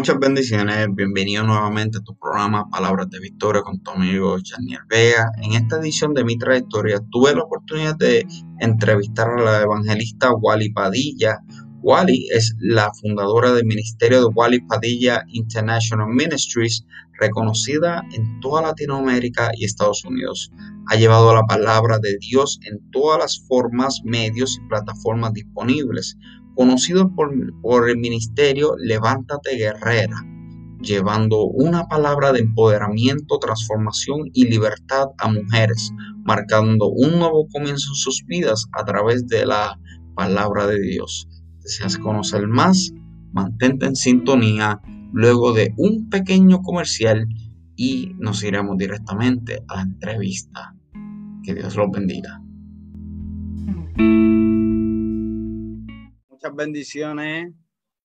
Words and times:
Muchas 0.00 0.18
bendiciones, 0.18 0.86
bienvenido 0.94 1.44
nuevamente 1.44 1.98
a 1.98 2.00
tu 2.00 2.16
programa 2.16 2.70
Palabras 2.70 3.10
de 3.10 3.20
Victoria 3.20 3.60
con 3.60 3.82
tu 3.82 3.90
amigo 3.90 4.34
Janiel 4.42 4.80
Vega. 4.88 5.30
En 5.42 5.52
esta 5.52 5.76
edición 5.76 6.14
de 6.14 6.24
mi 6.24 6.38
trayectoria 6.38 7.02
tuve 7.10 7.34
la 7.34 7.42
oportunidad 7.42 7.98
de 7.98 8.26
entrevistar 8.60 9.28
a 9.28 9.42
la 9.42 9.60
evangelista 9.60 10.32
Wally 10.32 10.72
Padilla. 10.72 11.40
Wally 11.82 12.28
es 12.32 12.56
la 12.60 12.90
fundadora 12.94 13.52
del 13.52 13.66
ministerio 13.66 14.20
de 14.20 14.32
Wally 14.34 14.60
Padilla 14.60 15.22
International 15.28 16.08
Ministries, 16.08 16.86
reconocida 17.20 18.02
en 18.14 18.40
toda 18.40 18.62
Latinoamérica 18.62 19.50
y 19.54 19.66
Estados 19.66 20.02
Unidos. 20.06 20.50
Ha 20.86 20.96
llevado 20.96 21.34
la 21.34 21.42
palabra 21.42 21.98
de 21.98 22.16
Dios 22.18 22.58
en 22.62 22.90
todas 22.90 23.18
las 23.18 23.44
formas, 23.46 24.00
medios 24.02 24.56
y 24.56 24.66
plataformas 24.66 25.34
disponibles 25.34 26.16
conocido 26.54 27.10
por, 27.14 27.88
el 27.88 27.98
ministerio 27.98 28.74
Levántate 28.78 29.56
Guerrera, 29.56 30.24
llevando 30.80 31.44
una 31.44 31.86
palabra 31.88 32.32
de 32.32 32.40
empoderamiento, 32.40 33.38
transformación 33.38 34.30
y 34.32 34.46
libertad 34.46 35.08
a 35.18 35.30
mujeres, 35.30 35.92
marcando 36.24 36.88
un 36.88 37.18
nuevo 37.18 37.46
comienzo 37.48 37.90
en 37.90 37.96
sus 37.96 38.24
vidas 38.26 38.66
a 38.72 38.84
través 38.84 39.26
de 39.26 39.46
la 39.46 39.78
palabra 40.14 40.66
de 40.66 40.80
Dios. 40.80 41.28
¿Deseas 41.62 41.98
conocer 41.98 42.46
más? 42.46 42.92
Mantente 43.32 43.86
en 43.86 43.96
sintonía 43.96 44.80
luego 45.12 45.52
de 45.52 45.74
un 45.76 46.08
pequeño 46.08 46.62
comercial 46.62 47.26
y 47.76 48.12
nos 48.18 48.42
iremos 48.42 48.76
directamente 48.76 49.62
a 49.68 49.76
la 49.76 49.82
entrevista. 49.82 50.74
Que 51.42 51.54
Dios 51.54 51.76
los 51.76 51.90
bendiga 51.90 52.40
muchas 56.40 56.56
bendiciones 56.56 57.52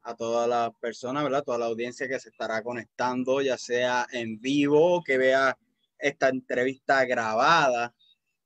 a 0.01 0.13
todas 0.13 0.49
las 0.49 0.69
personas, 0.81 1.23
¿verdad? 1.23 1.41
Toda 1.41 1.57
la 1.57 1.67
audiencia 1.67 2.05
que 2.05 2.19
se 2.19 2.27
estará 2.27 2.61
conectando, 2.61 3.41
ya 3.41 3.57
sea 3.57 4.05
en 4.11 4.41
vivo, 4.41 5.01
que 5.05 5.17
vea 5.17 5.57
esta 5.97 6.27
entrevista 6.27 7.05
grabada. 7.05 7.95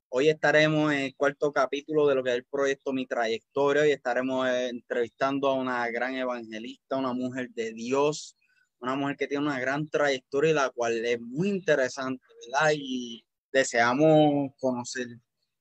Hoy 0.10 0.30
estaremos 0.30 0.94
en 0.94 1.00
el 1.00 1.16
cuarto 1.16 1.52
capítulo 1.52 2.06
de 2.08 2.14
lo 2.14 2.24
que 2.24 2.30
es 2.30 2.36
el 2.36 2.46
proyecto 2.46 2.94
Mi 2.94 3.08
Trayectoria 3.08 3.88
y 3.88 3.92
estaremos 3.92 4.48
eh, 4.48 4.70
entrevistando 4.70 5.48
a 5.48 5.56
una 5.56 5.90
gran 5.90 6.14
evangelista, 6.14 6.98
una 6.98 7.14
mujer 7.14 7.50
de 7.56 7.74
Dios, 7.74 8.38
una 8.80 8.96
mujer 8.96 9.18
que 9.18 9.26
tiene 9.26 9.44
una 9.44 9.60
gran 9.60 9.90
trayectoria 9.90 10.52
y 10.52 10.54
la 10.54 10.70
cual 10.70 11.04
es 11.04 11.20
muy 11.20 11.50
interesante, 11.50 12.24
¿verdad? 12.46 12.74
Y 12.76 13.26
deseamos 13.52 14.52
conocer. 14.60 15.08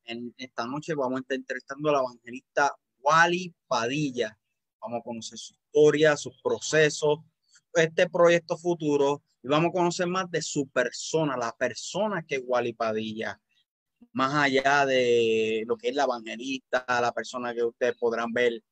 En 0.05 0.34
esta 0.36 0.66
noche 0.66 0.94
vamos 0.94 1.16
a 1.16 1.20
estar 1.22 1.36
entrevistando 1.36 1.88
a 1.88 1.92
la 1.92 2.00
evangelista 2.00 2.77
Wally 3.09 3.55
Padilla. 3.67 4.39
Vamos 4.81 5.01
a 5.01 5.03
conocer 5.03 5.39
su 5.39 5.55
historia, 5.55 6.17
sus 6.17 6.41
procesos, 6.42 7.20
este 7.75 8.09
proyecto 8.09 8.56
futuro 8.56 9.23
y 9.42 9.48
vamos 9.48 9.70
a 9.70 9.73
conocer 9.73 10.06
más 10.06 10.31
de 10.31 10.42
su 10.42 10.69
persona, 10.69 11.37
la 11.37 11.55
persona 11.56 12.25
que 12.27 12.37
es 12.37 12.42
Wally 12.45 12.75
Padilla. 12.75 13.41
Más 14.12 14.34
allá 14.34 14.84
de 14.87 15.65
lo 15.67 15.77
que 15.77 15.89
es 15.89 15.95
la 15.95 16.05
evangelista, 16.05 16.84
la 16.89 17.12
persona 17.12 17.55
que 17.55 17.65
ustedes 17.65 17.97
podrán 17.97 18.33
ver 18.33 18.62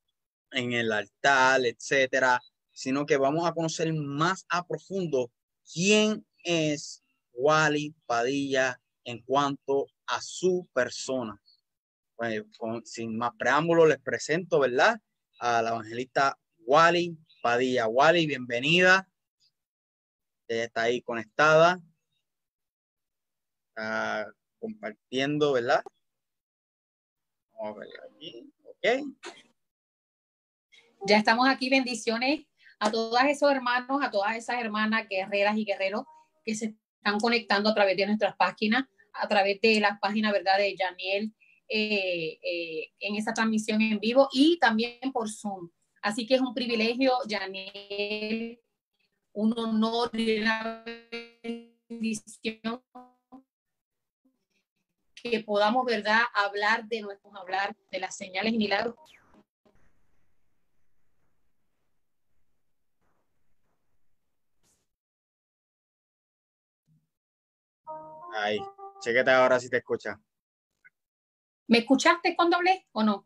en 0.52 0.72
el 0.72 0.92
altar, 0.92 1.64
etcétera, 1.64 2.40
sino 2.72 3.06
que 3.06 3.16
vamos 3.16 3.46
a 3.46 3.52
conocer 3.52 3.92
más 3.92 4.44
a 4.48 4.66
profundo 4.66 5.32
quién 5.72 6.24
es 6.44 7.02
Wally 7.32 7.94
Padilla 8.06 8.80
en 9.04 9.22
cuanto 9.22 9.86
a 10.06 10.20
su 10.20 10.68
persona. 10.72 11.40
Bueno, 12.16 12.46
sin 12.84 13.18
más 13.18 13.32
preámbulos, 13.38 13.88
les 13.88 14.00
presento, 14.00 14.58
¿verdad? 14.58 14.98
A 15.38 15.60
la 15.60 15.70
evangelista 15.70 16.38
Wally 16.60 17.18
Padilla. 17.42 17.88
Wally, 17.88 18.26
bienvenida. 18.26 19.06
Ella 20.48 20.64
está 20.64 20.82
ahí 20.82 21.02
conectada. 21.02 21.78
Está 23.68 24.32
compartiendo, 24.58 25.52
¿verdad? 25.52 25.82
Vamos 27.52 27.76
a 27.76 27.80
ver 27.80 27.88
aquí. 28.10 28.50
Ok. 28.64 28.86
Ya 31.06 31.18
estamos 31.18 31.46
aquí. 31.50 31.68
Bendiciones 31.68 32.46
a 32.78 32.90
todos 32.90 33.20
esos 33.24 33.52
hermanos, 33.52 34.02
a 34.02 34.10
todas 34.10 34.36
esas 34.36 34.58
hermanas 34.58 35.06
guerreras 35.06 35.54
y 35.58 35.66
guerreros 35.66 36.04
que 36.42 36.54
se 36.54 36.76
están 36.96 37.20
conectando 37.20 37.68
a 37.68 37.74
través 37.74 37.96
de 37.98 38.06
nuestras 38.06 38.34
páginas, 38.36 38.86
a 39.12 39.28
través 39.28 39.60
de 39.60 39.80
las 39.80 40.00
páginas, 40.00 40.32
¿verdad? 40.32 40.56
De 40.56 40.74
Janiel 40.78 41.34
eh, 41.68 42.38
eh, 42.42 42.92
en 43.00 43.16
esta 43.16 43.34
transmisión 43.34 43.80
en 43.82 43.98
vivo 43.98 44.28
y 44.32 44.58
también 44.58 45.12
por 45.12 45.28
Zoom. 45.28 45.70
Así 46.02 46.26
que 46.26 46.36
es 46.36 46.40
un 46.40 46.54
privilegio, 46.54 47.12
Janel, 47.28 48.60
un 49.32 49.58
honor 49.58 50.10
y 50.12 50.40
una 50.40 50.84
bendición 51.88 52.82
que 55.14 55.40
podamos, 55.40 55.84
¿verdad?, 55.84 56.20
hablar 56.34 56.86
de 56.86 57.00
nuestros, 57.00 57.34
hablar 57.34 57.74
de 57.90 57.98
las 57.98 58.16
señales 58.16 58.52
y 58.52 58.58
milagros. 58.58 58.94
Ay, 68.34 68.58
chequete 69.00 69.30
ahora 69.30 69.58
si 69.58 69.68
te 69.70 69.78
escucha. 69.78 70.20
¿Me 71.68 71.78
escuchaste 71.78 72.36
cuando 72.36 72.56
hablé 72.56 72.86
o 72.92 73.02
no? 73.02 73.24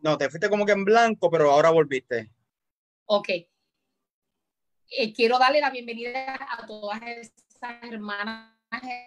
No, 0.00 0.18
te 0.18 0.28
fuiste 0.30 0.48
como 0.48 0.66
que 0.66 0.72
en 0.72 0.84
blanco, 0.84 1.30
pero 1.30 1.50
ahora 1.50 1.70
volviste. 1.70 2.30
Ok. 3.06 3.28
Eh, 4.90 5.12
quiero 5.14 5.38
darle 5.38 5.60
la 5.60 5.70
bienvenida 5.70 6.38
a 6.50 6.66
todas 6.66 7.00
esas 7.02 7.82
hermanas, 7.82 8.52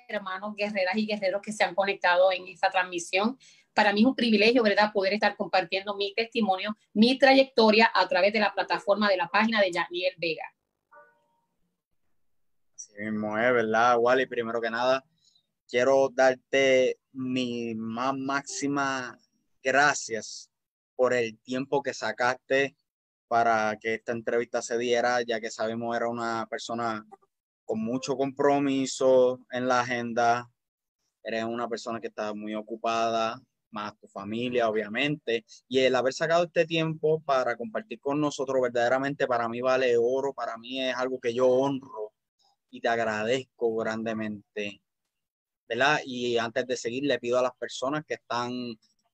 hermanos, 0.07 0.55
guerreras 0.55 0.95
y 0.95 1.05
guerreros 1.05 1.41
que 1.41 1.51
se 1.51 1.63
han 1.63 1.75
conectado 1.75 2.31
en 2.31 2.47
esta 2.47 2.69
transmisión. 2.69 3.37
Para 3.73 3.93
mí 3.93 4.01
es 4.01 4.07
un 4.07 4.15
privilegio, 4.15 4.63
¿verdad?, 4.63 4.91
poder 4.93 5.13
estar 5.13 5.35
compartiendo 5.35 5.95
mi 5.95 6.13
testimonio, 6.13 6.77
mi 6.93 7.17
trayectoria 7.17 7.89
a 7.93 8.07
través 8.07 8.33
de 8.33 8.39
la 8.39 8.53
plataforma 8.53 9.09
de 9.09 9.17
la 9.17 9.27
página 9.27 9.61
de 9.61 9.71
Janiel 9.73 10.13
Vega. 10.17 10.43
Sí 12.75 12.93
mismo 12.99 13.37
es, 13.37 13.53
¿verdad, 13.53 13.97
Wally? 13.97 14.25
Primero 14.25 14.59
que 14.59 14.69
nada, 14.69 15.05
quiero 15.71 16.09
darte 16.13 16.99
mi 17.13 17.73
más 17.75 18.13
máxima 18.17 19.17
gracias 19.63 20.51
por 20.97 21.13
el 21.13 21.39
tiempo 21.39 21.81
que 21.81 21.93
sacaste 21.93 22.75
para 23.29 23.77
que 23.79 23.93
esta 23.93 24.11
entrevista 24.11 24.61
se 24.61 24.77
diera, 24.77 25.21
ya 25.21 25.39
que 25.39 25.49
sabemos 25.49 25.95
era 25.95 26.09
una 26.09 26.45
persona 26.49 27.07
con 27.63 27.79
mucho 27.79 28.17
compromiso 28.17 29.39
en 29.49 29.69
la 29.69 29.79
agenda, 29.79 30.51
eres 31.23 31.45
una 31.45 31.69
persona 31.69 32.01
que 32.01 32.07
está 32.07 32.33
muy 32.33 32.53
ocupada, 32.53 33.41
más 33.69 33.97
tu 33.97 34.09
familia, 34.09 34.67
obviamente, 34.67 35.45
y 35.69 35.79
el 35.79 35.95
haber 35.95 36.11
sacado 36.11 36.43
este 36.43 36.65
tiempo 36.65 37.21
para 37.21 37.55
compartir 37.55 38.01
con 38.01 38.19
nosotros 38.19 38.61
verdaderamente 38.61 39.25
para 39.25 39.47
mí 39.47 39.61
vale 39.61 39.95
oro, 39.97 40.33
para 40.33 40.57
mí 40.57 40.83
es 40.83 40.93
algo 40.97 41.17
que 41.21 41.33
yo 41.33 41.47
honro 41.47 42.11
y 42.69 42.81
te 42.81 42.89
agradezco 42.89 43.73
grandemente. 43.77 44.81
Y 46.05 46.37
antes 46.37 46.67
de 46.67 46.77
seguir, 46.77 47.03
le 47.05 47.19
pido 47.19 47.39
a 47.39 47.43
las 47.43 47.55
personas 47.57 48.03
que 48.05 48.15
están 48.15 48.51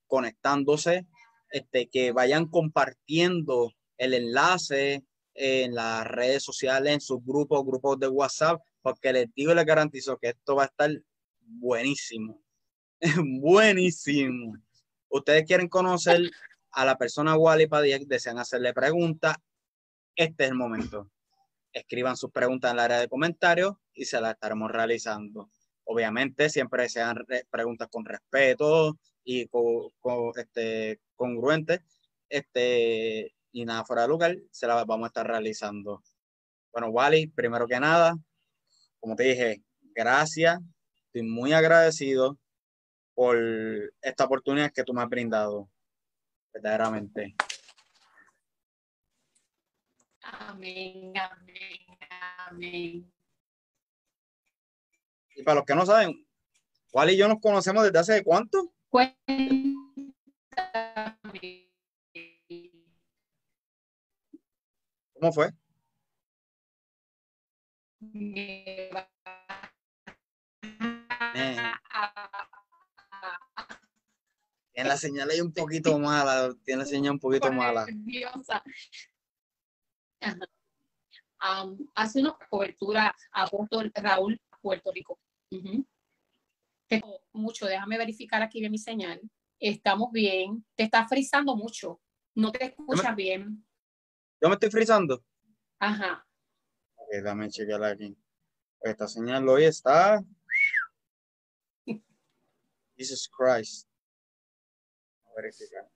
conectándose, 0.06 1.06
este, 1.50 1.88
que 1.88 2.12
vayan 2.12 2.46
compartiendo 2.46 3.72
el 3.96 4.14
enlace 4.14 5.04
en 5.34 5.74
las 5.74 6.06
redes 6.06 6.42
sociales, 6.42 6.94
en 6.94 7.00
sus 7.00 7.24
grupos, 7.24 7.64
grupos 7.64 7.98
de 8.00 8.08
WhatsApp, 8.08 8.60
porque 8.82 9.12
les 9.12 9.32
digo 9.34 9.52
y 9.52 9.54
les 9.54 9.64
garantizo 9.64 10.18
que 10.18 10.30
esto 10.30 10.56
va 10.56 10.64
a 10.64 10.66
estar 10.66 10.90
buenísimo. 11.40 12.42
buenísimo. 13.40 14.54
Ustedes 15.08 15.44
quieren 15.44 15.68
conocer 15.68 16.30
a 16.72 16.84
la 16.84 16.98
persona 16.98 17.36
Wally 17.36 17.66
Padilla, 17.66 17.98
desean 18.04 18.38
hacerle 18.38 18.74
preguntas, 18.74 19.36
este 20.16 20.44
es 20.44 20.50
el 20.50 20.56
momento. 20.56 21.10
Escriban 21.72 22.16
sus 22.16 22.32
preguntas 22.32 22.72
en 22.72 22.78
el 22.78 22.84
área 22.84 22.98
de 22.98 23.08
comentarios 23.08 23.76
y 23.94 24.04
se 24.04 24.20
las 24.20 24.34
estaremos 24.34 24.70
realizando. 24.70 25.48
Obviamente 25.90 26.50
siempre 26.50 26.86
sean 26.90 27.16
preguntas 27.50 27.88
con 27.90 28.04
respeto 28.04 28.98
y 29.24 29.48
con, 29.48 29.90
este, 30.36 31.00
congruentes. 31.16 31.80
Este, 32.28 33.34
y 33.52 33.64
nada 33.64 33.86
fuera 33.86 34.02
de 34.02 34.08
lugar, 34.08 34.36
se 34.50 34.66
las 34.66 34.84
vamos 34.84 35.06
a 35.06 35.08
estar 35.08 35.26
realizando. 35.26 36.02
Bueno, 36.72 36.88
Wally, 36.88 37.28
primero 37.28 37.66
que 37.66 37.80
nada, 37.80 38.14
como 39.00 39.16
te 39.16 39.22
dije, 39.24 39.62
gracias. 39.94 40.60
Estoy 41.06 41.22
muy 41.22 41.54
agradecido 41.54 42.38
por 43.14 43.38
esta 44.02 44.26
oportunidad 44.26 44.70
que 44.70 44.84
tú 44.84 44.92
me 44.92 45.00
has 45.00 45.08
brindado. 45.08 45.70
Verdaderamente. 46.52 47.34
Amén, 50.20 51.14
amén, 51.16 51.98
amén. 52.46 53.17
Y 55.38 55.44
para 55.44 55.60
los 55.60 55.64
que 55.64 55.74
no 55.76 55.86
saben, 55.86 56.26
¿cuál 56.90 57.10
y 57.10 57.16
yo 57.16 57.28
nos 57.28 57.38
conocemos 57.40 57.84
desde 57.84 57.98
hace 58.00 58.24
cuánto? 58.24 58.72
¿Cómo 65.14 65.32
fue? 65.32 65.52
En 74.72 74.88
la 74.88 74.96
señal 74.96 75.30
hay 75.30 75.40
un 75.40 75.52
poquito 75.52 75.96
mala, 76.00 76.52
tiene 76.64 76.82
la 76.82 76.88
señal 76.88 77.12
un 77.12 77.20
poquito 77.20 77.52
mala. 77.52 77.86
Um, 81.40 81.88
hace 81.94 82.20
una 82.20 82.36
cobertura 82.50 83.14
a 83.30 83.46
Puerto 83.46 83.80
Raúl, 83.94 84.40
Puerto 84.60 84.90
Rico. 84.92 85.16
Mucho, 87.32 87.66
déjame 87.66 87.98
verificar 87.98 88.42
aquí 88.42 88.60
bien 88.60 88.70
mi 88.70 88.78
señal. 88.78 89.20
Estamos 89.60 90.10
bien. 90.12 90.64
Te 90.74 90.84
está 90.84 91.06
frizando 91.06 91.56
mucho. 91.56 92.00
No 92.34 92.52
te 92.52 92.64
escuchas 92.64 93.14
bien. 93.14 93.64
¿Yo 94.40 94.48
me 94.48 94.54
estoy 94.54 94.70
frizando? 94.70 95.24
Ajá. 95.78 96.26
Ok, 96.96 97.22
dame 97.22 97.48
chequear 97.48 97.82
aquí. 97.84 98.16
Esta 98.80 99.08
señal 99.08 99.48
hoy 99.48 99.64
está. 99.64 100.24
Jesus 102.96 103.28
Christ. 103.28 103.88
A 105.26 105.34
verificar. 105.36 105.88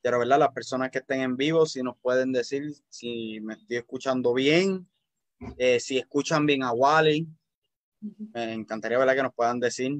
Quiero 0.00 0.24
las 0.24 0.52
personas 0.52 0.90
que 0.90 0.98
estén 0.98 1.20
en 1.20 1.36
vivo, 1.36 1.66
si 1.66 1.82
nos 1.82 1.98
pueden 1.98 2.30
decir 2.32 2.72
si 2.88 3.40
me 3.40 3.54
estoy 3.54 3.78
escuchando 3.78 4.32
bien, 4.32 4.88
eh, 5.58 5.80
si 5.80 5.98
escuchan 5.98 6.46
bien 6.46 6.62
a 6.62 6.72
Wally. 6.72 7.26
Me 8.34 8.52
encantaría 8.52 8.98
verla 8.98 9.14
que 9.14 9.22
nos 9.22 9.34
puedan 9.34 9.58
decir 9.60 9.92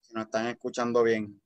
si 0.00 0.14
nos 0.14 0.24
están 0.24 0.46
escuchando 0.46 1.02
bien. 1.02 1.40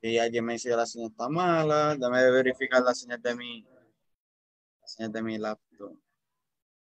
Y 0.00 0.18
alguien 0.18 0.44
me 0.44 0.54
dice 0.54 0.68
que 0.68 0.76
la 0.76 0.86
señal 0.86 1.10
está 1.10 1.28
mala. 1.28 1.94
Déjame 1.94 2.30
verificar 2.30 2.82
la 2.82 2.94
señal 2.94 3.22
de 3.22 3.34
mi, 3.34 3.62
la 3.62 4.86
señal 4.86 5.12
de 5.12 5.22
mi 5.22 5.38
laptop. 5.38 5.98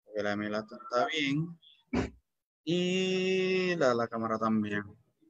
Porque 0.04 0.22
la 0.22 0.30
de 0.30 0.36
mi 0.36 0.48
laptop 0.48 0.80
está 0.82 1.06
bien. 1.06 1.58
Y 2.64 3.76
la 3.76 3.90
de 3.90 3.94
la 3.94 4.08
cámara 4.08 4.38
también. 4.38 4.82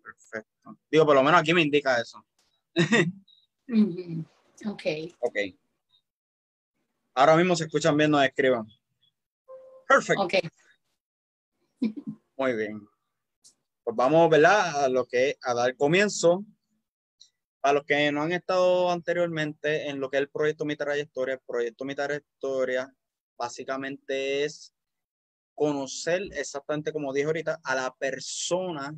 Perfecto. 0.03 0.79
Digo, 0.91 1.05
por 1.05 1.15
lo 1.15 1.23
menos 1.23 1.41
aquí 1.41 1.53
me 1.53 1.63
indica 1.63 2.01
eso. 2.01 2.25
Ok. 4.67 4.83
Ok. 5.19 5.37
Ahora 7.15 7.37
mismo 7.37 7.55
se 7.57 7.65
escuchan 7.65 7.97
bien, 7.97 8.11
nos 8.11 8.25
escriban. 8.25 8.67
Perfecto. 9.89 10.23
Ok. 10.23 10.35
Muy 12.37 12.57
bien. 12.57 12.81
Pues 13.85 13.97
vamos, 13.97 14.29
¿verdad? 14.31 14.85
A 14.85 14.89
lo 14.89 15.07
que 15.07 15.37
a 15.43 15.55
dar 15.55 15.77
comienzo 15.77 16.45
a 17.65 17.73
los 17.73 17.85
que 17.85 18.13
no 18.13 18.23
han 18.23 18.33
estado 18.33 18.91
anteriormente 18.91 19.89
en 19.89 19.99
lo 19.99 20.11
que 20.11 20.19
es 20.19 20.21
el 20.21 20.29
proyecto 20.29 20.67
Mi 20.67 20.77
Trayectoria, 20.77 21.35
el 21.35 21.41
proyecto 21.41 21.87
Mi 21.87 21.95
Trayectoria 21.95 22.95
básicamente 23.39 24.45
es 24.45 24.75
conocer 25.55 26.25
exactamente 26.33 26.93
como 26.93 27.15
dije 27.15 27.27
ahorita 27.27 27.61
a 27.65 27.75
la 27.75 27.95
persona 27.97 28.95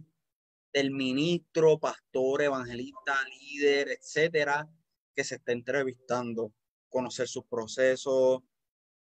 del 0.73 0.91
ministro, 0.91 1.79
pastor, 1.79 2.43
evangelista, 2.43 3.17
líder, 3.39 3.89
etcétera, 3.91 4.69
que 5.15 5.23
se 5.23 5.37
está 5.37 5.53
entrevistando, 5.53 6.53
conocer 6.97 7.29
sus 7.29 7.45
procesos, 7.45 8.41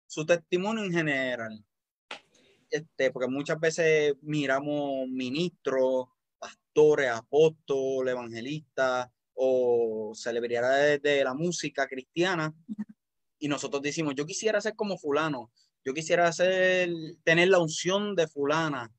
su 0.06 0.26
testimonio 0.26 0.84
en 0.84 0.92
general. 0.92 1.64
Este, 2.70 3.10
porque 3.10 3.28
muchas 3.28 3.58
veces 3.58 4.14
miramos 4.20 5.08
ministros, 5.08 6.08
pastores, 6.38 7.10
apóstoles, 7.10 8.12
evangelistas, 8.12 9.08
o 9.40 10.12
celebridades 10.16 11.00
de 11.00 11.22
la 11.22 11.32
música 11.32 11.86
cristiana 11.86 12.52
y 13.38 13.46
nosotros 13.46 13.80
decimos, 13.82 14.14
yo 14.16 14.26
quisiera 14.26 14.60
ser 14.60 14.74
como 14.74 14.98
fulano, 14.98 15.52
yo 15.84 15.94
quisiera 15.94 16.30
ser, 16.32 16.90
tener 17.22 17.48
la 17.48 17.60
unción 17.60 18.16
de 18.16 18.26
fulana, 18.26 18.92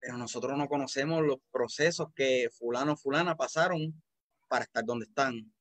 pero 0.00 0.18
nosotros 0.18 0.58
no 0.58 0.68
conocemos 0.68 1.22
los 1.22 1.38
procesos 1.52 2.08
que 2.16 2.50
fulano, 2.58 2.96
fulana 2.96 3.36
pasaron 3.36 4.02
para 4.48 4.64
estar 4.64 4.84
donde 4.84 5.06
están, 5.06 5.52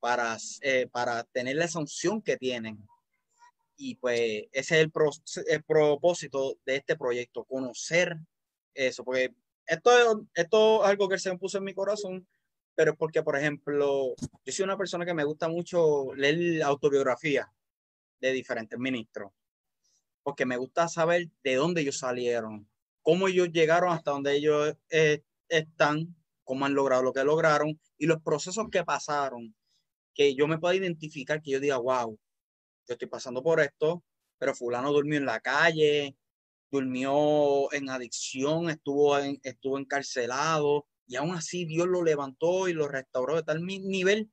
para, 0.00 0.36
eh, 0.62 0.88
para 0.90 1.24
tener 1.24 1.58
esa 1.58 1.78
unción 1.78 2.22
que 2.22 2.36
tienen. 2.36 2.78
Y 3.76 3.96
pues 3.96 4.44
ese 4.52 4.80
es 4.80 4.82
el, 4.82 4.92
el 5.48 5.62
propósito 5.64 6.56
de 6.64 6.76
este 6.76 6.96
proyecto, 6.96 7.44
conocer 7.44 8.16
eso, 8.74 9.04
porque 9.04 9.34
esto, 9.66 10.26
esto 10.34 10.82
es 10.82 10.90
algo 10.90 11.08
que 11.08 11.18
se 11.18 11.30
me 11.30 11.38
puso 11.38 11.58
en 11.58 11.64
mi 11.64 11.74
corazón 11.74 12.26
pero 12.76 12.92
es 12.92 12.98
porque, 12.98 13.22
por 13.22 13.36
ejemplo, 13.36 14.14
yo 14.44 14.52
soy 14.52 14.64
una 14.64 14.76
persona 14.76 15.06
que 15.06 15.14
me 15.14 15.24
gusta 15.24 15.48
mucho 15.48 16.14
leer 16.14 16.62
autobiografía 16.62 17.50
de 18.20 18.32
diferentes 18.32 18.78
ministros, 18.78 19.32
porque 20.22 20.44
me 20.44 20.58
gusta 20.58 20.86
saber 20.86 21.28
de 21.42 21.54
dónde 21.54 21.80
ellos 21.80 21.98
salieron, 21.98 22.68
cómo 23.00 23.28
ellos 23.28 23.50
llegaron 23.50 23.92
hasta 23.92 24.10
donde 24.10 24.36
ellos 24.36 24.76
eh, 24.90 25.22
están, 25.48 26.14
cómo 26.44 26.66
han 26.66 26.74
logrado 26.74 27.02
lo 27.02 27.14
que 27.14 27.24
lograron 27.24 27.80
y 27.96 28.06
los 28.06 28.20
procesos 28.22 28.66
que 28.70 28.84
pasaron, 28.84 29.54
que 30.16 30.34
yo 30.34 30.48
me 30.48 30.58
pueda 30.58 30.74
identificar, 30.74 31.42
que 31.42 31.52
yo 31.52 31.60
diga, 31.60 31.76
wow, 31.76 32.18
yo 32.88 32.92
estoy 32.92 33.06
pasando 33.06 33.42
por 33.42 33.60
esto, 33.60 34.02
pero 34.38 34.54
fulano 34.54 34.92
durmió 34.92 35.18
en 35.18 35.26
la 35.26 35.40
calle, 35.40 36.16
durmió 36.70 37.72
en 37.72 37.90
adicción, 37.90 38.70
estuvo, 38.70 39.18
en, 39.18 39.38
estuvo 39.42 39.78
encarcelado, 39.78 40.86
y 41.06 41.16
aún 41.16 41.34
así 41.34 41.66
Dios 41.66 41.86
lo 41.86 42.02
levantó 42.02 42.66
y 42.68 42.72
lo 42.72 42.88
restauró 42.88 43.36
de 43.36 43.42
tal 43.42 43.64
nivel 43.64 44.30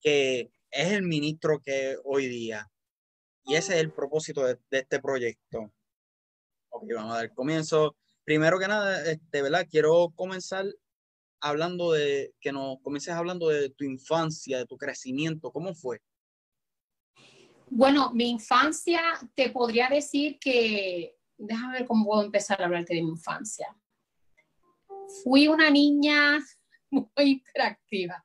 que 0.00 0.52
es 0.70 0.92
el 0.92 1.02
ministro 1.02 1.60
que 1.60 1.96
hoy 2.04 2.28
día. 2.28 2.70
Y 3.44 3.54
ese 3.54 3.74
es 3.74 3.80
el 3.80 3.92
propósito 3.92 4.44
de, 4.44 4.58
este 4.70 5.00
proyecto. 5.00 5.72
Ok, 6.68 6.84
vamos 6.94 7.14
a 7.14 7.16
dar 7.16 7.34
comienzo. 7.34 7.96
Primero 8.24 8.58
que 8.58 8.68
nada, 8.68 9.10
este, 9.10 9.42
¿verdad? 9.42 9.66
Quiero 9.68 10.12
comenzar 10.14 10.66
hablando 11.40 11.92
de, 11.92 12.34
que 12.40 12.52
nos 12.52 12.80
comiences 12.82 13.14
hablando 13.14 13.48
de 13.48 13.70
tu 13.70 13.84
infancia, 13.84 14.58
de 14.58 14.66
tu 14.66 14.76
crecimiento. 14.76 15.50
¿Cómo 15.52 15.74
fue? 15.74 16.00
Bueno, 17.70 18.12
mi 18.14 18.30
infancia, 18.30 19.00
te 19.34 19.50
podría 19.50 19.88
decir 19.88 20.38
que, 20.38 21.16
déjame 21.36 21.80
ver 21.80 21.86
cómo 21.86 22.06
puedo 22.06 22.24
empezar 22.24 22.60
a 22.62 22.64
hablarte 22.64 22.94
de 22.94 23.02
mi 23.02 23.10
infancia 23.10 23.76
fui 25.22 25.48
una 25.48 25.70
niña 25.70 26.38
muy 26.90 27.10
hiperactiva, 27.16 28.22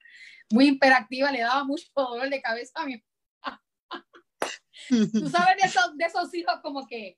muy 0.52 0.68
hiperactiva, 0.70 1.32
le 1.32 1.42
daba 1.42 1.64
mucho 1.64 1.88
dolor 1.96 2.30
de 2.30 2.42
cabeza 2.42 2.74
a 2.76 2.86
mi 2.86 3.04
Tú 4.90 5.30
sabes 5.30 5.58
de 5.62 5.68
esos, 5.68 5.98
de 5.98 6.06
esos 6.06 6.34
hijos 6.34 6.56
como 6.62 6.86
que, 6.88 7.18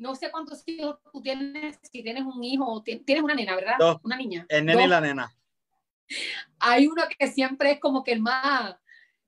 no 0.00 0.14
sé 0.14 0.30
cuántos 0.30 0.62
hijos 0.66 0.96
tú 1.12 1.20
tienes, 1.20 1.78
si 1.82 2.02
tienes 2.02 2.24
un 2.24 2.42
hijo, 2.42 2.82
tienes 2.82 3.22
una 3.22 3.34
nena, 3.34 3.54
¿verdad? 3.54 4.00
Una 4.02 4.16
niña. 4.16 4.46
El 4.48 4.64
nene 4.64 4.84
y 4.84 4.88
la 4.88 5.00
nena. 5.00 5.30
Hay 6.58 6.86
uno 6.86 7.02
que 7.18 7.26
siempre 7.28 7.72
es 7.72 7.80
como 7.80 8.02
que 8.02 8.12
el 8.12 8.20
más, 8.20 8.76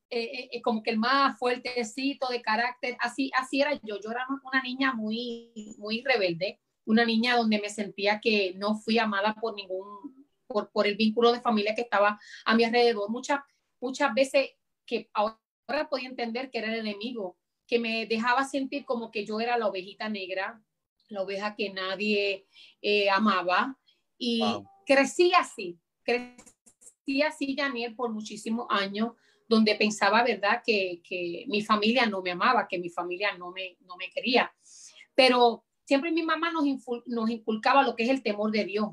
eh, 0.08 0.22
eh, 0.22 0.48
eh, 0.50 0.62
como 0.62 0.82
que 0.82 0.90
el 0.90 0.98
más 0.98 1.38
fuertecito 1.38 2.26
de 2.28 2.40
carácter, 2.40 2.96
así, 3.00 3.30
así 3.38 3.60
era 3.60 3.74
yo, 3.82 4.00
yo 4.00 4.10
era 4.10 4.26
una 4.44 4.62
niña 4.62 4.94
muy, 4.94 5.52
muy 5.76 6.02
rebelde, 6.02 6.58
una 6.86 7.04
niña 7.04 7.36
donde 7.36 7.60
me 7.60 7.68
sentía 7.68 8.18
que 8.20 8.54
no 8.56 8.74
fui 8.74 8.98
amada 8.98 9.34
por 9.34 9.54
ningún, 9.54 10.26
por, 10.46 10.70
por 10.70 10.86
el 10.86 10.96
vínculo 10.96 11.32
de 11.32 11.42
familia 11.42 11.74
que 11.74 11.82
estaba 11.82 12.18
a 12.46 12.54
mi 12.54 12.64
alrededor. 12.64 13.10
Muchas, 13.10 13.40
muchas 13.78 14.12
veces 14.14 14.52
que 14.86 15.10
ahora 15.12 15.36
podía 15.90 16.08
entender 16.08 16.50
que 16.50 16.58
era 16.58 16.72
el 16.72 16.80
enemigo, 16.80 17.36
que 17.72 17.78
me 17.78 18.04
dejaba 18.04 18.44
sentir 18.44 18.84
como 18.84 19.10
que 19.10 19.24
yo 19.24 19.40
era 19.40 19.56
la 19.56 19.66
ovejita 19.66 20.06
negra, 20.10 20.62
la 21.08 21.22
oveja 21.22 21.54
que 21.54 21.70
nadie 21.70 22.44
eh, 22.82 23.08
amaba. 23.08 23.78
Y 24.18 24.42
crecí 24.84 25.32
así, 25.32 25.78
crecí 26.02 27.22
así, 27.22 27.54
Daniel, 27.54 27.94
por 27.94 28.12
muchísimos 28.12 28.66
años, 28.68 29.12
donde 29.48 29.74
pensaba, 29.74 30.22
¿verdad?, 30.22 30.62
que, 30.62 31.00
que, 31.02 31.46
mi 31.48 31.62
familia 31.62 32.04
no 32.04 32.20
me 32.20 32.32
amaba, 32.32 32.68
que 32.68 32.78
mi 32.78 32.90
familia 32.90 33.38
no 33.38 33.52
me, 33.52 33.78
no 33.86 33.96
me 33.96 34.10
quería. 34.10 34.52
Pero 35.14 35.64
siempre 35.86 36.12
mi 36.12 36.22
mamá 36.22 36.52
nos, 36.52 36.64
nos 37.06 37.30
inculcaba 37.30 37.84
lo 37.84 37.96
que 37.96 38.02
es 38.02 38.10
el 38.10 38.22
temor 38.22 38.50
de 38.50 38.66
Dios, 38.66 38.90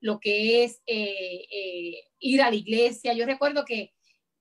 lo 0.00 0.20
que 0.20 0.64
es 0.64 0.80
eh, 0.86 1.44
eh, 1.52 2.04
ir 2.18 2.40
a 2.40 2.48
la 2.48 2.56
iglesia. 2.56 3.12
Yo 3.12 3.26
recuerdo 3.26 3.66
que 3.66 3.92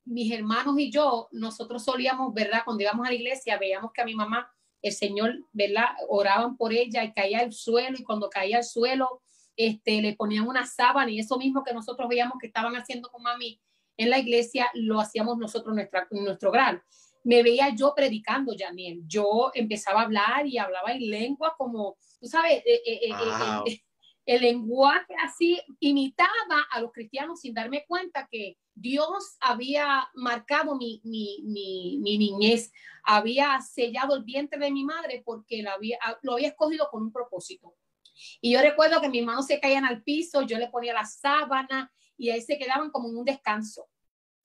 mis 0.05 0.31
hermanos 0.31 0.75
y 0.77 0.91
yo, 0.91 1.27
nosotros 1.31 1.83
solíamos, 1.83 2.33
¿verdad? 2.33 2.61
Cuando 2.65 2.83
íbamos 2.83 3.05
a 3.05 3.09
la 3.09 3.15
iglesia, 3.15 3.57
veíamos 3.57 3.91
que 3.93 4.01
a 4.01 4.05
mi 4.05 4.15
mamá, 4.15 4.51
el 4.81 4.93
Señor, 4.93 5.33
¿verdad? 5.51 5.89
Oraban 6.09 6.57
por 6.57 6.73
ella 6.73 7.03
y 7.03 7.13
caía 7.13 7.39
al 7.39 7.53
suelo 7.53 7.97
y 7.97 8.03
cuando 8.03 8.29
caía 8.29 8.57
al 8.57 8.63
suelo, 8.63 9.21
este, 9.55 10.01
le 10.01 10.15
ponían 10.15 10.47
una 10.47 10.65
sábana 10.65 11.11
y 11.11 11.19
eso 11.19 11.37
mismo 11.37 11.63
que 11.63 11.73
nosotros 11.73 12.09
veíamos 12.09 12.37
que 12.39 12.47
estaban 12.47 12.75
haciendo 12.75 13.09
con 13.09 13.21
mami 13.21 13.61
en 13.97 14.09
la 14.09 14.17
iglesia, 14.17 14.69
lo 14.73 14.99
hacíamos 14.99 15.37
nosotros 15.37 15.77
en, 15.77 15.89
en 16.11 16.23
nuestro 16.23 16.49
hogar 16.49 16.83
me 17.23 17.43
veía 17.43 17.73
yo 17.75 17.93
predicando, 17.95 18.53
Janiel. 18.57 19.01
Yo 19.05 19.51
empezaba 19.53 20.01
a 20.01 20.03
hablar 20.03 20.47
y 20.47 20.57
hablaba 20.57 20.91
en 20.91 21.09
lengua 21.09 21.55
como, 21.57 21.97
tú 22.19 22.27
sabes, 22.27 22.63
eh, 22.65 22.81
eh, 22.85 23.09
eh, 23.09 23.81
el 24.31 24.43
lenguaje 24.43 25.13
así 25.21 25.61
imitaba 25.81 26.65
a 26.71 26.79
los 26.79 26.93
cristianos 26.93 27.41
sin 27.41 27.53
darme 27.53 27.83
cuenta 27.85 28.29
que 28.31 28.57
Dios 28.73 29.35
había 29.41 30.09
marcado 30.13 30.77
mi, 30.77 31.01
niñez, 31.03 32.71
había 33.03 33.59
sellado 33.59 34.15
el 34.15 34.23
vientre 34.23 34.57
de 34.57 34.71
mi 34.71 34.85
madre 34.85 35.21
porque 35.25 35.61
lo 35.61 35.71
había, 35.71 35.99
lo 36.21 36.33
había 36.35 36.47
escogido 36.47 36.87
con 36.89 37.03
un 37.03 37.11
propósito. 37.11 37.75
Y 38.39 38.53
yo 38.53 38.61
recuerdo 38.61 39.01
que 39.01 39.09
mis 39.09 39.25
manos 39.25 39.47
se 39.47 39.59
caían 39.59 39.83
al 39.83 40.01
piso, 40.01 40.43
yo 40.43 40.57
le 40.57 40.69
ponía 40.69 40.93
la 40.93 41.05
sábana 41.05 41.91
y 42.15 42.29
ahí 42.29 42.39
se 42.41 42.57
quedaban 42.57 42.89
como 42.89 43.09
en 43.09 43.17
un 43.17 43.25
descanso 43.25 43.89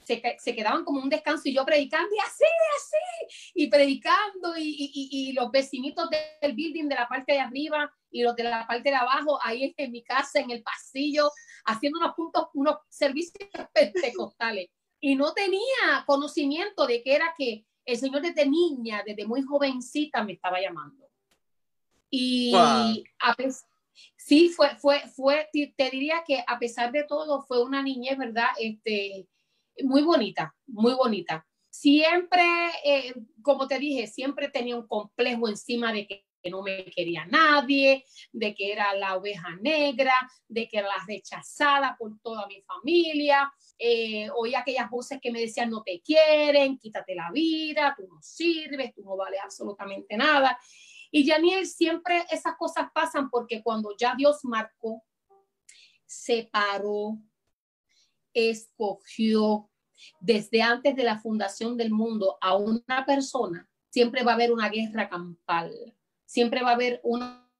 se, 0.07 0.55
quedaban 0.55 0.85
como 0.85 1.03
un 1.03 1.09
descanso 1.09 1.49
y 1.49 1.55
yo 1.55 1.65
predicando 1.65 2.09
y 2.15 2.19
así, 2.21 2.45
así, 2.77 3.53
y 3.55 3.69
predicando 3.69 4.57
y, 4.57 4.63
y, 4.63 5.09
y, 5.11 5.33
los 5.33 5.51
vecinitos 5.51 6.09
del 6.41 6.55
building 6.55 6.89
de 6.89 6.95
la 6.95 7.09
parte 7.09 7.33
de 7.33 7.41
arriba 7.41 7.93
y 8.11 8.23
los 8.23 8.37
de 8.37 8.45
la 8.45 8.67
parte 8.67 8.91
de 8.91 8.97
abajo, 8.97 9.39
ahí 9.43 9.75
en 9.77 9.91
mi 9.91 10.05
casa, 10.05 10.41
en 10.41 10.51
el 10.51 10.63
pasillo, 10.63 11.31
haciendo 11.65 11.99
unos 11.99 12.15
puntos, 12.15 12.47
unos 12.55 12.77
servicios 12.89 13.51
pentecostales. 13.75 14.69
Y 15.01 15.17
no 15.17 15.33
tenía 15.35 16.05
conocimiento 16.07 16.87
de 16.87 17.03
que 17.03 17.15
era 17.15 17.35
que 17.37 17.67
el 17.85 17.97
Señor 17.97 18.23
desde 18.23 18.47
niña, 18.47 19.03
desde 19.05 19.27
muy 19.27 19.43
jovencita, 19.43 20.23
me 20.23 20.33
estaba 20.33 20.61
llamando. 20.61 21.09
Y 22.09 22.53
a 22.55 23.35
pesar, 23.37 23.69
sí, 24.17 24.49
fue, 24.49 24.77
fue, 24.77 25.01
fue, 25.15 25.49
te 25.53 25.91
diría 25.91 26.23
que 26.27 26.43
a 26.47 26.59
pesar 26.59 26.93
de 26.93 27.05
todo, 27.05 27.43
fue 27.43 27.63
una 27.63 27.83
niñez, 27.83 28.17
¿verdad? 28.19 28.49
Este, 28.59 29.27
muy 29.85 30.02
bonita, 30.02 30.54
muy 30.66 30.95
bonita. 30.95 31.47
Siempre, 31.68 32.42
eh, 32.85 33.14
como 33.42 33.66
te 33.68 33.78
dije, 33.78 34.06
siempre 34.06 34.49
tenía 34.49 34.76
un 34.76 34.87
complejo 34.87 35.49
encima 35.49 35.92
de 35.92 36.06
que 36.06 36.26
no 36.50 36.62
me 36.62 36.85
quería 36.87 37.26
nadie, 37.26 38.04
de 38.33 38.54
que 38.54 38.73
era 38.73 38.95
la 38.95 39.16
oveja 39.16 39.56
negra, 39.61 40.14
de 40.49 40.68
que 40.68 40.78
era 40.78 40.88
la 40.88 41.04
rechazada 41.06 41.97
por 41.99 42.18
toda 42.21 42.47
mi 42.47 42.62
familia. 42.62 43.52
Eh, 43.78 44.28
oía 44.35 44.61
aquellas 44.61 44.88
voces 44.90 45.18
que 45.21 45.30
me 45.30 45.40
decían 45.40 45.71
no 45.71 45.83
te 45.83 46.00
quieren, 46.00 46.78
quítate 46.78 47.14
la 47.14 47.30
vida, 47.30 47.95
tú 47.97 48.06
no 48.09 48.21
sirves, 48.23 48.95
tú 48.95 49.02
no 49.02 49.16
vales 49.16 49.40
absolutamente 49.42 50.16
nada. 50.16 50.59
Y 51.11 51.26
Janiel, 51.26 51.66
siempre 51.66 52.25
esas 52.30 52.56
cosas 52.56 52.88
pasan 52.92 53.30
porque 53.30 53.62
cuando 53.62 53.90
ya 53.99 54.14
Dios 54.16 54.40
marcó, 54.45 55.02
separó, 56.04 57.18
escogió 58.37 59.71
desde 60.21 60.62
antes 60.62 60.95
de 60.95 61.05
la 61.05 61.19
fundación 61.19 61.76
del 61.76 61.90
mundo 61.90 62.37
a 62.40 62.55
una 62.55 63.05
persona, 63.07 63.69
siempre 63.88 64.23
va 64.23 64.33
a 64.33 64.35
haber 64.35 64.52
una 64.52 64.69
guerra 64.69 65.09
campal, 65.09 65.73
siempre 66.26 66.62
va 66.62 66.71
a 66.71 66.75
haber 66.75 67.00
una 67.02 67.50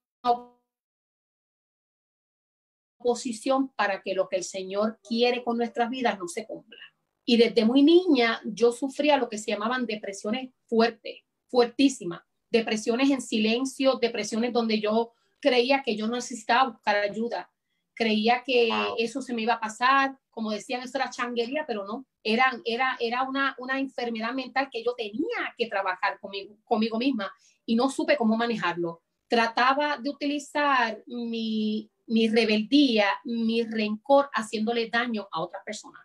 oposición 2.99 3.69
para 3.71 4.03
que 4.03 4.15
lo 4.15 4.29
que 4.29 4.37
el 4.37 4.45
Señor 4.45 5.01
quiere 5.03 5.43
con 5.43 5.57
nuestras 5.57 5.89
vidas 5.89 6.19
no 6.19 6.29
se 6.29 6.47
cumpla. 6.47 6.81
Y 7.25 7.39
desde 7.39 7.65
muy 7.65 7.83
niña 7.83 8.41
yo 8.45 8.73
sufría 8.73 9.17
lo 9.17 9.29
que 9.29 9.39
se 9.39 9.51
llamaban 9.51 9.87
depresiones 9.87 10.53
fuertes, 10.67 11.23
fuertísimas, 11.49 12.23
depresiones 12.51 13.11
en 13.11 13.23
silencio, 13.23 13.99
depresiones 14.01 14.53
donde 14.53 14.81
yo 14.81 15.13
creía 15.41 15.83
que 15.83 15.97
yo 15.97 16.07
necesitaba 16.07 16.71
buscar 16.71 16.97
ayuda, 16.97 17.51
creía 17.95 18.43
que 18.45 18.71
eso 18.99 19.23
se 19.23 19.35
me 19.35 19.43
iba 19.43 19.55
a 19.55 19.61
pasar, 19.61 20.19
como 20.37 20.51
decían, 20.51 20.83
eso 20.83 20.99
era 20.99 21.09
changuería, 21.09 21.65
pero 21.67 21.87
no, 21.87 22.05
era, 22.23 22.61
era, 22.67 22.99
era 23.01 23.23
una, 23.23 23.57
una 23.59 23.81
enfermedad 23.81 24.35
mental 24.35 24.69
que 24.71 24.85
yo 24.85 24.93
tenía 24.95 25.55
que 25.57 25.67
trabajar 25.67 26.21
conmigo, 26.21 26.59
conmigo 26.63 26.99
misma 26.99 27.33
y 27.65 27.75
no 27.75 27.89
supe 27.89 28.19
cómo 28.19 28.37
manejarlo. 28.37 29.01
Trataba 29.29 29.97
de 29.97 30.11
utilizar 30.11 31.03
mi, 31.07 31.91
mi 32.07 32.29
rebeldía, 32.29 33.07
mi 33.25 33.63
rencor, 33.63 34.29
haciéndole 34.35 34.91
daño 34.91 35.27
a 35.33 35.41
otras 35.41 35.63
personas, 35.65 36.03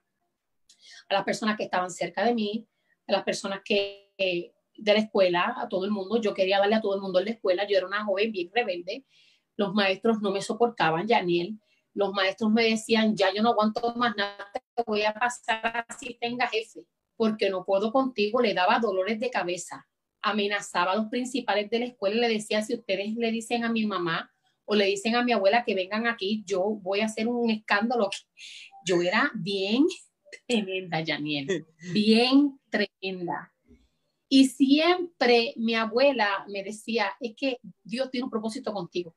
a 1.10 1.14
las 1.14 1.26
personas 1.26 1.58
que 1.58 1.66
estaban 1.66 1.92
cerca 1.92 2.24
de 2.24 2.34
mí, 2.34 2.66
a 3.08 3.12
las 3.12 3.24
personas 3.24 3.60
que 3.66 4.14
de 4.18 4.94
la 4.94 5.00
escuela, 5.00 5.56
a 5.58 5.68
todo 5.68 5.84
el 5.84 5.92
mundo. 5.92 6.22
Yo 6.22 6.34
quería 6.34 6.60
darle 6.60 6.76
a 6.76 6.82
todo 6.82 6.96
el 6.96 7.02
mundo 7.02 7.20
en 7.20 7.26
la 7.26 7.32
escuela. 7.32 7.68
Yo 7.68 7.76
era 7.76 7.86
una 7.86 8.06
joven 8.06 8.32
bien 8.32 8.50
rebelde. 8.56 9.04
Los 9.58 9.74
maestros 9.74 10.22
no 10.22 10.32
me 10.32 10.42
soportaban, 10.42 11.06
Yaniel 11.06 11.60
los 11.94 12.14
maestros 12.14 12.52
me 12.52 12.64
decían, 12.64 13.16
ya 13.16 13.34
yo 13.34 13.42
no 13.42 13.50
aguanto 13.50 13.94
más 13.96 14.16
nada, 14.16 14.50
te 14.54 14.84
voy 14.86 15.04
a 15.04 15.14
pasar 15.14 15.86
así 15.88 16.18
tenga 16.20 16.48
jefe, 16.48 16.86
porque 17.16 17.50
no 17.50 17.66
puedo 17.66 17.92
contigo, 17.92 18.42
le 18.42 18.54
daba 18.54 18.80
dolores 18.80 19.20
de 19.20 19.30
cabeza, 19.30 19.88
amenazaba 20.22 20.94
a 20.94 20.96
los 20.96 21.08
principales 21.08 21.70
de 21.70 21.80
la 21.80 21.86
escuela 21.86 22.16
y 22.16 22.20
le 22.20 22.30
decía, 22.30 22.62
si 22.62 22.76
ustedes 22.76 23.16
le 23.16 23.32
dicen 23.32 23.64
a 23.64 23.72
mi 23.72 23.86
mamá 23.86 24.32
o 24.66 24.76
le 24.76 24.86
dicen 24.86 25.16
a 25.16 25.24
mi 25.24 25.34
abuela 25.34 25.64
que 25.66 25.76
vengan 25.76 26.08
aquí, 26.08 26.44
yo 26.46 26.64
voy 26.64 27.02
a 27.02 27.06
hacer 27.06 27.28
un 27.28 27.50
escándalo. 27.50 28.10
Yo 28.86 29.02
era 29.02 29.32
bien 29.36 29.86
tremenda, 30.48 31.04
Janiel, 31.06 31.66
bien 31.94 32.60
tremenda. 32.70 33.54
Y 34.30 34.46
siempre 34.48 35.54
mi 35.58 35.76
abuela 35.76 36.46
me 36.48 36.64
decía, 36.64 37.12
es 37.20 37.36
que 37.36 37.58
Dios 37.84 38.10
tiene 38.10 38.24
un 38.24 38.30
propósito 38.30 38.72
contigo. 38.72 39.14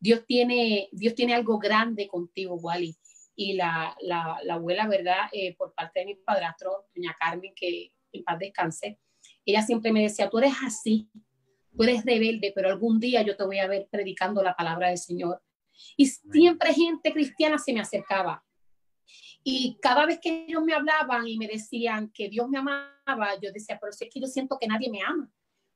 Dios 0.00 0.24
tiene, 0.26 0.88
Dios 0.92 1.14
tiene 1.14 1.34
algo 1.34 1.58
grande 1.58 2.08
contigo, 2.08 2.56
Wally. 2.56 2.96
Y 3.36 3.52
la, 3.54 3.96
la, 4.00 4.38
la 4.42 4.54
abuela, 4.54 4.88
¿verdad? 4.88 5.28
Eh, 5.32 5.54
por 5.56 5.74
parte 5.74 6.00
de 6.00 6.06
mi 6.06 6.14
padrastro, 6.16 6.88
doña 6.94 7.14
Carmen, 7.18 7.52
que 7.54 7.92
en 8.12 8.24
paz 8.24 8.38
descanse, 8.38 8.98
ella 9.44 9.62
siempre 9.62 9.92
me 9.92 10.02
decía, 10.02 10.28
tú 10.28 10.38
eres 10.38 10.54
así, 10.64 11.08
tú 11.76 11.82
eres 11.84 12.04
rebelde, 12.04 12.52
pero 12.54 12.68
algún 12.68 12.98
día 12.98 13.22
yo 13.22 13.36
te 13.36 13.44
voy 13.44 13.58
a 13.58 13.68
ver 13.68 13.88
predicando 13.90 14.42
la 14.42 14.56
palabra 14.56 14.88
del 14.88 14.98
Señor. 14.98 15.42
Y 15.96 16.06
siempre 16.06 16.74
gente 16.74 17.12
cristiana 17.12 17.58
se 17.58 17.72
me 17.72 17.80
acercaba. 17.80 18.44
Y 19.42 19.78
cada 19.80 20.04
vez 20.06 20.18
que 20.20 20.44
ellos 20.46 20.62
me 20.62 20.74
hablaban 20.74 21.26
y 21.26 21.38
me 21.38 21.46
decían 21.46 22.10
que 22.12 22.28
Dios 22.28 22.48
me 22.48 22.58
amaba, 22.58 23.38
yo 23.40 23.50
decía, 23.52 23.78
pero 23.80 23.92
si 23.92 24.04
es 24.04 24.10
que 24.12 24.20
yo 24.20 24.26
siento 24.26 24.58
que 24.58 24.66
nadie 24.66 24.90
me 24.90 25.00
ama. 25.02 25.30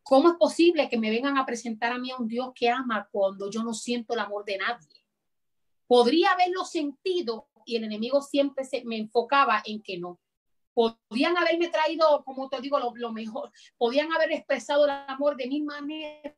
¿Cómo 0.05 0.29
es 0.29 0.35
posible 0.37 0.89
que 0.91 0.99
me 0.99 1.09
vengan 1.09 1.39
a 1.39 1.47
presentar 1.47 1.91
a 1.91 1.99
mí 1.99 2.11
a 2.11 2.19
un 2.19 2.29
Dios 2.29 2.53
que 2.55 2.69
ama 2.69 3.09
cuando 3.11 3.51
yo 3.51 3.63
no 3.63 3.73
siento 3.73 4.13
el 4.13 4.21
amor 4.21 4.45
de 4.45 4.59
nadie? 4.59 5.03
Podría 5.87 6.33
haberlo 6.33 6.67
sentido 6.67 7.49
y 7.65 7.77
el 7.77 7.85
enemigo 7.85 8.21
siempre 8.21 8.65
se, 8.65 8.85
me 8.85 8.99
enfocaba 8.99 9.63
en 9.65 9.83
que 9.83 9.99
no. 9.99 10.21
Podían 10.75 11.39
haberme 11.39 11.69
traído, 11.69 12.23
como 12.23 12.51
te 12.51 12.61
digo, 12.61 12.79
lo, 12.79 13.13
mejor. 13.13 13.51
Podían 13.79 14.13
haber 14.13 14.33
expresado 14.33 14.85
el 14.85 14.91
amor 14.91 15.37
de 15.37 15.47
mi 15.47 15.63
manera, 15.63 16.37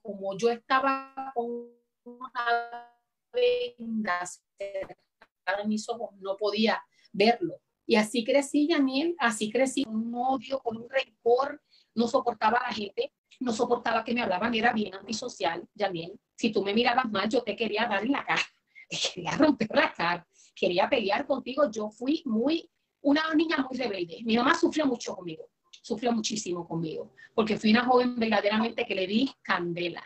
como 0.00 0.36
yo 0.36 0.50
estaba 0.50 1.32
con 1.34 1.66
una 2.04 2.94
venda 3.32 4.24
en 4.60 5.68
mis 5.68 5.88
ojos, 5.88 6.10
no 6.20 6.36
podía 6.36 6.80
verlo. 7.12 7.60
Y 7.86 7.96
así 7.96 8.22
crecí, 8.22 8.68
Daniel, 8.68 9.16
así 9.18 9.50
crecí 9.50 9.82
con 9.82 9.96
un 9.96 10.14
odio, 10.14 10.60
con 10.60 10.76
un 10.76 10.88
rencor, 10.88 11.60
no 11.94 12.08
soportaba 12.08 12.58
a 12.58 12.68
la 12.68 12.74
gente, 12.74 13.12
no 13.40 13.52
soportaba 13.52 14.04
que 14.04 14.14
me 14.14 14.22
hablaban, 14.22 14.54
era 14.54 14.72
bien 14.72 14.94
antisocial, 14.94 15.66
Daniel. 15.74 16.18
Si 16.36 16.52
tú 16.52 16.62
me 16.62 16.74
mirabas 16.74 17.10
mal, 17.10 17.28
yo 17.28 17.42
te 17.42 17.56
quería 17.56 17.86
dar 17.86 18.04
en 18.04 18.12
la 18.12 18.24
cara, 18.24 18.42
te 18.88 18.96
quería 18.96 19.36
romper 19.36 19.68
la 19.72 19.92
cara, 19.92 20.26
quería 20.54 20.88
pelear 20.88 21.26
contigo. 21.26 21.70
Yo 21.70 21.90
fui 21.90 22.22
muy, 22.26 22.68
una 23.02 23.32
niña 23.34 23.66
muy 23.68 23.78
rebelde. 23.78 24.18
Mi 24.24 24.36
mamá 24.36 24.54
sufrió 24.54 24.86
mucho 24.86 25.14
conmigo, 25.14 25.48
sufrió 25.82 26.12
muchísimo 26.12 26.66
conmigo, 26.66 27.12
porque 27.34 27.58
fui 27.58 27.70
una 27.70 27.84
joven 27.84 28.16
verdaderamente 28.16 28.86
que 28.86 28.94
le 28.94 29.06
di 29.06 29.30
candela. 29.42 30.04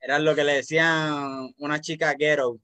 Era 0.00 0.18
lo 0.18 0.34
que 0.34 0.44
le 0.44 0.54
decían 0.54 1.54
una 1.58 1.80
chica 1.80 2.14
ghetto. 2.14 2.58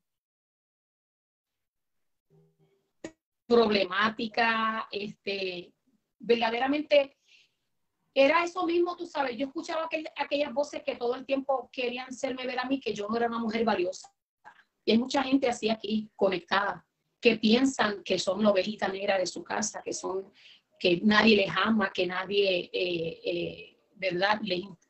Problemática, 3.47 4.89
este, 4.91 5.73
verdaderamente 6.19 7.18
era 8.21 8.43
eso 8.43 8.67
mismo, 8.67 8.97
tú 8.97 9.07
sabes, 9.07 9.37
yo 9.37 9.47
escuchaba 9.47 9.89
aquellas 10.17 10.53
voces 10.53 10.83
que 10.85 10.97
todo 10.97 11.15
el 11.15 11.25
tiempo 11.25 11.71
querían 11.73 12.09
hacerme 12.09 12.47
ver 12.47 12.59
a 12.59 12.65
mí 12.65 12.81
que 12.81 12.93
yo 12.93 13.07
no 13.09 13.17
era 13.17 13.29
una 13.29 13.39
mujer 13.39 13.65
valiosa. 13.65 14.13
Y 14.85 14.91
hay 14.93 14.99
mucha 14.99 15.23
gente 15.23 15.49
así 15.49 15.71
aquí 15.71 16.11
conectada 16.17 16.85
que 17.21 17.37
piensan 17.37 18.03
que 18.03 18.19
son 18.19 18.43
la 18.43 18.51
ovejita 18.51 18.89
negra 18.89 19.19
de 19.19 19.27
su 19.27 19.45
casa, 19.45 19.83
que 19.85 19.93
son 19.93 20.33
que 20.81 21.01
nadie 21.03 21.37
les 21.37 21.51
ama, 21.57 21.91
que 21.93 22.07
nadie, 22.07 22.71
eh, 22.73 23.21
eh, 23.25 23.77
¿verdad? 23.95 24.41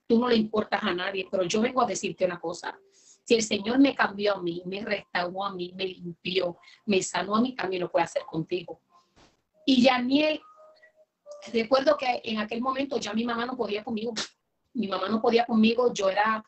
tú 0.07 0.19
no 0.19 0.29
le 0.29 0.37
importas 0.37 0.83
a 0.83 0.95
nadie, 0.95 1.29
pero 1.31 1.45
yo 1.45 1.61
vengo 1.61 1.83
a 1.83 1.87
decirte 1.87 2.25
una 2.25 2.41
cosa. 2.41 2.79
Si 3.25 3.35
el 3.35 3.43
Señor 3.43 3.79
me 3.79 3.95
cambió 3.95 4.37
a 4.37 4.43
mí, 4.43 4.63
me 4.65 4.83
restauró 4.83 5.45
a 5.45 5.55
mí, 5.55 5.73
me 5.77 5.87
limpió, 5.87 6.57
me 6.87 7.03
sanó 7.03 7.37
a 7.37 7.43
mí, 7.43 7.55
también 7.55 7.83
lo 7.83 7.91
puede 7.91 8.05
hacer 8.05 8.23
contigo. 8.23 8.81
Y 9.67 9.83
Yaniel 9.83 10.41
recuerdo 11.53 11.97
que 11.97 12.21
en 12.25 12.39
aquel 12.39 12.61
momento 12.61 12.99
ya 12.99 13.13
mi 13.13 13.25
mamá 13.25 13.47
no 13.47 13.57
podía 13.57 13.85
conmigo. 13.85 14.13
Mi 14.75 14.87
mamá 14.87 15.09
no 15.09 15.21
podía 15.21 15.45
conmigo, 15.45 15.93
yo 15.93 16.09
era 16.09 16.45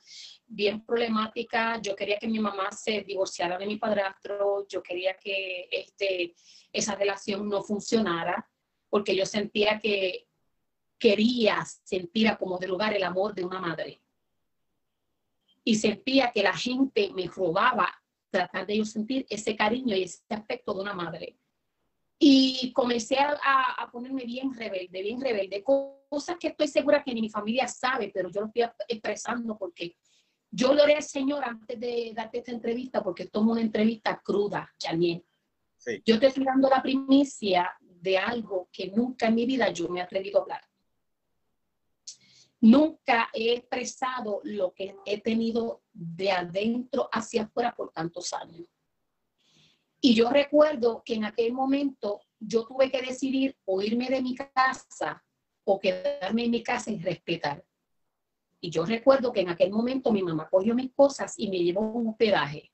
bien 0.47 0.85
problemática, 0.85 1.81
yo 1.81 1.97
quería 1.97 2.19
que 2.19 2.29
mi 2.29 2.39
mamá 2.39 2.71
se 2.71 3.01
divorciara 3.03 3.59
de 3.59 3.67
mi 3.67 3.77
padrastro, 3.77 4.67
yo 4.69 4.83
quería 4.83 5.17
que 5.17 5.69
este, 5.71 6.35
esa 6.73 6.95
relación 6.95 7.49
no 7.49 7.63
funcionara, 7.63 8.49
porque 8.89 9.17
yo 9.17 9.27
sentía 9.27 9.81
que 9.81 10.29
quería 10.99 11.65
sentir 11.65 12.29
a 12.29 12.37
como 12.37 12.59
de 12.59 12.69
lugar 12.69 12.95
el 12.95 13.03
amor 13.05 13.35
de 13.35 13.45
una 13.45 13.59
madre. 13.59 14.03
y 15.65 15.75
sentía 15.77 16.31
que 16.33 16.43
la 16.43 16.57
gente 16.57 17.11
me 17.15 17.27
robaba 17.27 17.89
tratar 18.31 18.67
de 18.67 18.79
yo 18.79 18.85
sentir 18.85 19.27
ese 19.29 19.57
cariño 19.57 19.95
y 19.95 20.05
ese 20.05 20.23
aspecto 20.31 20.75
de 20.75 20.81
una 20.81 20.95
madre. 20.95 21.40
Y 22.23 22.71
comencé 22.75 23.17
a, 23.19 23.39
a, 23.79 23.91
ponerme 23.91 24.25
bien 24.25 24.53
rebelde, 24.53 25.01
bien 25.01 25.21
rebelde, 25.21 25.65
cosas 25.65 26.37
que 26.39 26.49
estoy 26.49 26.69
segura 26.69 27.03
que 27.03 27.15
ni 27.15 27.23
mi 27.23 27.31
familia 27.31 27.67
sabe, 27.67 28.11
pero 28.13 28.31
yo 28.31 28.43
lo 28.43 28.49
estoy 28.49 28.65
expresando 28.89 29.57
porque 29.57 29.97
yo 30.51 30.75
lo 30.75 30.83
haré 30.83 30.97
al 30.97 31.03
Señor 31.03 31.45
antes 31.45 31.81
de 31.81 32.13
darte 32.15 32.39
esta 32.39 32.51
entrevista, 32.51 33.03
porque 33.03 33.27
tomo 33.27 33.53
una 33.53 33.63
entrevista 33.63 34.21
cruda, 34.23 34.71
Janine. 34.79 35.25
Sí. 35.79 36.03
Yo 36.05 36.21
te 36.21 36.27
estoy 36.27 36.45
dando 36.45 36.69
la 36.69 36.83
primicia 36.83 37.71
de 37.81 38.19
algo 38.19 38.69
que 38.73 38.89
nunca 38.89 39.29
en 39.29 39.35
mi 39.37 39.47
vida 39.47 39.71
yo 39.71 39.89
me 39.89 40.01
he 40.01 40.03
atrevido 40.03 40.41
a 40.41 40.43
hablar. 40.43 40.63
Nunca 42.61 43.31
he 43.33 43.55
expresado 43.55 44.41
lo 44.45 44.73
que 44.75 44.95
he 45.07 45.21
tenido 45.23 45.83
de 45.93 46.31
adentro 46.31 47.09
hacia 47.11 47.45
afuera 47.45 47.75
por 47.75 47.91
tantos 47.91 48.35
años. 48.35 48.67
Y 50.01 50.15
yo 50.15 50.31
recuerdo 50.31 51.03
que 51.05 51.15
en 51.15 51.25
aquel 51.25 51.53
momento 51.53 52.21
yo 52.39 52.67
tuve 52.67 52.91
que 52.91 53.03
decidir 53.03 53.57
o 53.67 53.83
irme 53.83 54.09
de 54.09 54.23
mi 54.23 54.35
casa 54.35 55.23
o 55.65 55.79
quedarme 55.79 56.45
en 56.45 56.51
mi 56.51 56.63
casa 56.63 56.91
y 56.91 56.99
respetar. 56.99 57.65
Y 58.61 58.71
yo 58.71 58.85
recuerdo 58.85 59.33
que 59.33 59.41
en 59.41 59.51
aquel 59.51 59.71
momento 59.71 60.13
mi 60.13 60.23
mamá 60.23 60.49
cogió 60.49 60.75
mis 60.75 60.93
cosas 60.95 61.35
y 61.39 61.49
me 61.49 61.59
llevó 61.59 61.81
a 61.81 61.93
un 61.93 62.09
hospedaje, 62.09 62.73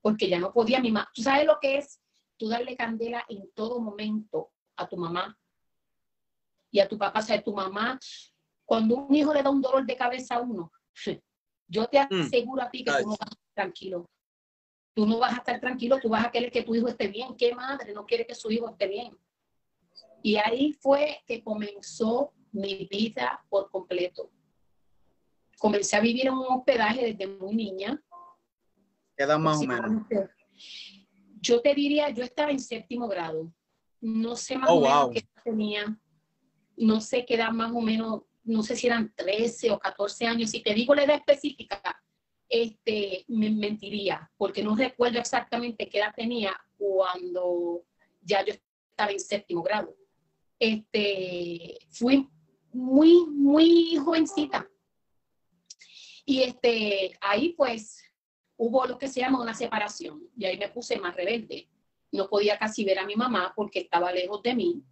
porque 0.00 0.28
ya 0.28 0.38
no 0.38 0.52
podía 0.52 0.80
mi 0.80 0.90
mamá. 0.90 1.10
¿Tú 1.14 1.22
sabes 1.22 1.46
lo 1.46 1.58
que 1.60 1.78
es? 1.78 2.00
Tú 2.36 2.48
darle 2.48 2.76
candela 2.76 3.24
en 3.28 3.50
todo 3.52 3.80
momento 3.80 4.50
a 4.76 4.88
tu 4.88 4.96
mamá 4.96 5.38
y 6.70 6.80
a 6.80 6.88
tu 6.88 6.98
papá. 6.98 7.18
O 7.18 7.22
sea, 7.22 7.42
tu 7.42 7.54
mamá, 7.54 7.98
cuando 8.64 8.96
un 8.96 9.14
hijo 9.14 9.32
le 9.32 9.42
da 9.42 9.50
un 9.50 9.60
dolor 9.60 9.84
de 9.84 9.96
cabeza 9.96 10.36
a 10.36 10.40
uno, 10.40 10.72
yo 11.66 11.86
te 11.86 12.00
mm. 12.00 12.20
aseguro 12.20 12.62
a 12.62 12.70
ti 12.70 12.84
que 12.84 12.92
tú 12.92 13.08
no 13.08 13.16
vas 13.18 13.30
tranquilo. 13.54 14.08
Tú 14.98 15.06
no 15.06 15.20
vas 15.20 15.32
a 15.34 15.36
estar 15.36 15.60
tranquilo, 15.60 16.00
tú 16.00 16.08
vas 16.08 16.26
a 16.26 16.30
querer 16.32 16.50
que 16.50 16.64
tu 16.64 16.74
hijo 16.74 16.88
esté 16.88 17.06
bien. 17.06 17.36
¿Qué 17.36 17.54
madre 17.54 17.92
no 17.94 18.04
quiere 18.04 18.26
que 18.26 18.34
su 18.34 18.50
hijo 18.50 18.68
esté 18.68 18.88
bien? 18.88 19.16
Y 20.24 20.34
ahí 20.34 20.72
fue 20.72 21.20
que 21.24 21.40
comenzó 21.40 22.32
mi 22.50 22.88
vida 22.90 23.44
por 23.48 23.70
completo. 23.70 24.32
Comencé 25.56 25.94
a 25.94 26.00
vivir 26.00 26.26
en 26.26 26.32
un 26.32 26.46
hospedaje 26.48 27.12
desde 27.12 27.28
muy 27.28 27.54
niña. 27.54 28.02
¿Qué 29.16 29.22
edad 29.22 29.38
más 29.38 29.58
o 29.58 29.66
menos? 29.66 30.02
Yo 31.40 31.62
te 31.62 31.76
diría, 31.76 32.10
yo 32.10 32.24
estaba 32.24 32.50
en 32.50 32.58
séptimo 32.58 33.06
grado. 33.06 33.52
No 34.00 34.34
sé 34.34 34.58
más 34.58 34.68
oh, 34.68 34.78
o 34.78 34.80
menos 34.80 35.10
qué 35.12 35.28
tenía. 35.44 35.96
No 36.76 37.00
sé 37.00 37.24
qué 37.24 37.36
edad 37.36 37.52
más 37.52 37.70
o 37.70 37.80
menos, 37.80 38.22
no 38.42 38.64
sé 38.64 38.74
si 38.74 38.88
eran 38.88 39.14
13 39.14 39.70
o 39.70 39.78
14 39.78 40.26
años. 40.26 40.50
Si 40.50 40.60
te 40.60 40.74
digo 40.74 40.92
la 40.92 41.04
edad 41.04 41.14
específica, 41.18 41.80
este, 42.48 43.24
me 43.28 43.50
mentiría, 43.50 44.30
porque 44.36 44.62
no 44.62 44.74
recuerdo 44.74 45.18
exactamente 45.18 45.88
qué 45.88 45.98
edad 45.98 46.14
tenía 46.16 46.58
cuando 46.76 47.84
ya 48.22 48.44
yo 48.44 48.54
estaba 48.90 49.10
en 49.10 49.20
séptimo 49.20 49.62
grado. 49.62 49.94
Este, 50.58 51.78
fui 51.90 52.28
muy, 52.72 53.26
muy 53.26 53.96
jovencita. 53.96 54.68
Y 56.24 56.42
este, 56.42 57.16
ahí 57.20 57.52
pues 57.52 58.02
hubo 58.56 58.86
lo 58.86 58.98
que 58.98 59.08
se 59.08 59.20
llama 59.20 59.40
una 59.40 59.54
separación 59.54 60.28
y 60.36 60.44
ahí 60.44 60.58
me 60.58 60.68
puse 60.68 60.98
más 60.98 61.14
rebelde. 61.14 61.68
No 62.10 62.28
podía 62.28 62.58
casi 62.58 62.84
ver 62.84 62.98
a 62.98 63.06
mi 63.06 63.14
mamá 63.14 63.52
porque 63.54 63.80
estaba 63.80 64.12
lejos 64.12 64.42
de 64.42 64.54
mí. 64.54 64.82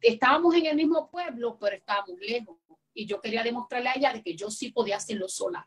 Estábamos 0.00 0.54
en 0.54 0.66
el 0.66 0.76
mismo 0.76 1.10
pueblo, 1.10 1.58
pero 1.58 1.76
estábamos 1.76 2.18
lejos. 2.20 2.58
Y 2.92 3.06
yo 3.06 3.20
quería 3.20 3.42
demostrarle 3.42 3.88
a 3.90 3.94
ella 3.94 4.12
de 4.12 4.22
que 4.22 4.34
yo 4.34 4.50
sí 4.50 4.72
podía 4.72 4.96
hacerlo 4.96 5.28
sola 5.28 5.66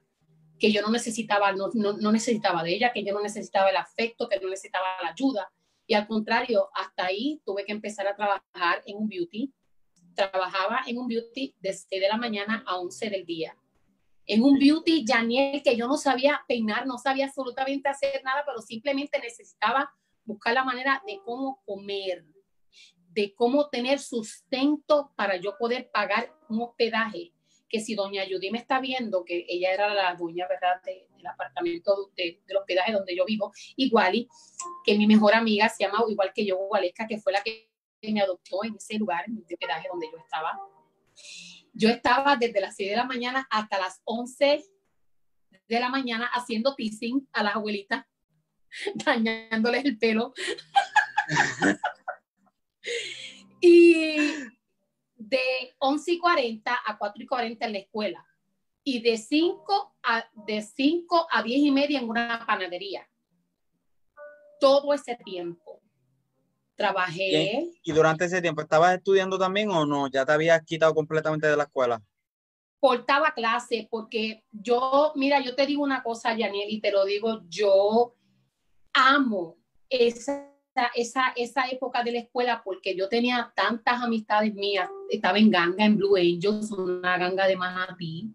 que 0.60 0.72
yo 0.72 0.82
no 0.82 0.90
necesitaba, 0.90 1.52
no, 1.52 1.70
no, 1.74 2.12
necesitaba 2.12 2.64
de 2.64 2.76
ella, 2.76 2.94
que 2.94 3.04
yo 3.04 3.14
no 3.14 3.22
necesitaba 3.22 3.70
el 3.70 3.78
afecto, 3.78 4.30
que 4.30 4.40
no 4.40 4.50
necesitaba 4.50 4.86
la 5.02 5.10
ayuda. 5.10 5.52
Y 5.86 5.94
al 5.94 6.08
contrario, 6.08 6.70
hasta 6.74 7.06
ahí 7.06 7.42
tuve 7.46 7.66
que 7.66 7.74
empezar 7.74 8.08
a 8.08 8.16
trabajar 8.16 8.82
en 8.86 8.98
un 8.98 9.08
beauty. 9.08 9.54
Trabajaba 10.16 10.82
en 10.88 10.98
un 10.98 11.08
beauty 11.08 11.56
desde 11.60 12.00
de 12.00 12.08
la 12.08 12.18
mañana 12.18 12.64
a 12.66 12.78
11 12.78 13.10
del 13.10 13.26
día. 13.26 13.58
En 14.26 14.44
un 14.44 14.58
beauty, 14.58 15.04
Janiel, 15.06 15.62
que 15.62 15.76
yo 15.76 15.88
no 15.88 15.98
sabía 15.98 16.42
peinar, 16.48 16.88
no 16.88 16.98
sabía 16.98 17.26
absolutamente 17.26 17.90
hacer 17.90 18.24
nada, 18.24 18.44
pero 18.46 18.62
simplemente 18.62 19.20
necesitaba 19.20 19.92
buscar 20.24 20.54
la 20.54 20.64
manera 20.64 21.04
de 21.06 21.20
cómo 21.26 21.62
comer, 21.66 22.24
de 23.10 23.34
cómo 23.36 23.68
tener 23.70 24.00
sustento 24.00 25.12
para 25.18 25.36
yo 25.36 25.58
poder 25.58 25.90
pagar 25.92 26.34
un 26.48 26.62
hospedaje 26.62 27.34
que 27.74 27.80
si 27.80 27.96
doña 27.96 28.24
Judy 28.30 28.52
me 28.52 28.60
está 28.60 28.80
viendo, 28.80 29.26
que 29.26 29.48
ella 29.50 29.74
era 29.74 29.92
la 29.96 30.14
dueña, 30.14 30.48
¿verdad?, 30.48 30.80
del 30.86 31.26
apartamento 31.26 32.12
de, 32.16 32.40
del 32.46 32.58
hospedaje 32.58 32.92
donde 32.92 33.16
yo 33.16 33.26
vivo, 33.26 33.52
igual, 33.78 34.28
que 34.86 34.96
mi 34.96 35.08
mejor 35.08 35.34
amiga 35.34 35.68
se 35.70 35.84
llama 35.84 36.04
igual 36.08 36.32
que 36.36 36.46
yo, 36.46 36.56
Gualesca, 36.56 37.08
que 37.08 37.18
fue 37.18 37.34
la 37.34 37.42
que 37.42 37.72
me 38.04 38.22
adoptó 38.22 38.64
en 38.64 38.76
ese 38.76 39.00
lugar, 39.00 39.24
en 39.26 39.38
el 39.38 39.42
hospedaje 39.42 39.88
donde 39.90 40.08
yo 40.12 40.20
estaba. 40.20 40.56
Yo 41.74 41.90
estaba 41.90 42.36
desde 42.36 42.62
las 42.62 42.76
6 42.76 42.92
de 42.92 42.96
la 42.96 43.06
mañana 43.06 43.48
hasta 43.50 43.80
las 43.80 44.04
11 44.04 44.64
de 45.68 45.80
la 45.80 45.90
mañana 45.90 46.28
haciendo 46.28 46.76
teasing 46.76 47.28
a 47.34 47.42
las 47.42 47.56
abuelitas, 47.56 48.06
dañándoles 49.04 49.84
el 49.84 49.98
pelo. 49.98 50.32
y 53.62 54.18
de 55.34 55.74
11 55.80 56.12
y 56.12 56.20
40 56.20 56.80
a 56.86 56.98
4 56.98 57.24
y 57.24 57.26
40 57.26 57.66
en 57.66 57.74
la 57.74 57.80
escuela 57.80 58.24
y 58.84 59.02
de 59.02 59.18
5 59.18 59.96
a, 60.04 60.26
de 60.46 60.62
5 60.62 61.28
a 61.32 61.42
10 61.42 61.60
y 61.60 61.72
media 61.72 62.00
en 62.00 62.08
una 62.08 62.46
panadería. 62.46 63.10
Todo 64.60 64.94
ese 64.94 65.16
tiempo. 65.16 65.82
Trabajé. 66.76 67.72
¿Y 67.82 67.92
durante 67.92 68.26
ese 68.26 68.42
tiempo 68.42 68.62
estabas 68.62 68.96
estudiando 68.96 69.40
también 69.40 69.72
o 69.72 69.88
no? 69.88 70.08
¿Ya 70.08 70.24
te 70.24 70.34
habías 70.34 70.64
quitado 70.64 70.94
completamente 70.94 71.48
de 71.48 71.58
la 71.58 71.64
escuela? 71.64 72.00
Portaba 72.80 73.34
clase 73.34 73.88
porque 73.90 74.44
yo, 74.52 75.14
mira, 75.16 75.40
yo 75.40 75.56
te 75.56 75.66
digo 75.66 75.82
una 75.82 76.04
cosa, 76.04 76.38
Yaniel, 76.38 76.70
y 76.70 76.80
te 76.80 76.92
lo 76.92 77.06
digo, 77.06 77.42
yo 77.48 78.16
amo 78.94 79.58
esa 79.90 80.53
esa, 80.96 81.34
esa 81.36 81.68
época 81.70 82.04
de 82.04 82.12
la 82.12 82.20
escuela 82.20 82.62
porque 82.64 82.96
yo 82.96 83.08
tenía 83.10 83.52
tantas 83.56 84.02
amistades 84.02 84.54
mías, 84.54 84.90
estaba 85.10 85.38
en 85.38 85.50
ganga, 85.50 85.86
en 85.86 85.98
Blue 85.98 86.16
Angels, 86.16 86.72
una 86.72 87.18
ganga 87.18 87.48
de 87.48 87.56
Manatí. 87.56 88.34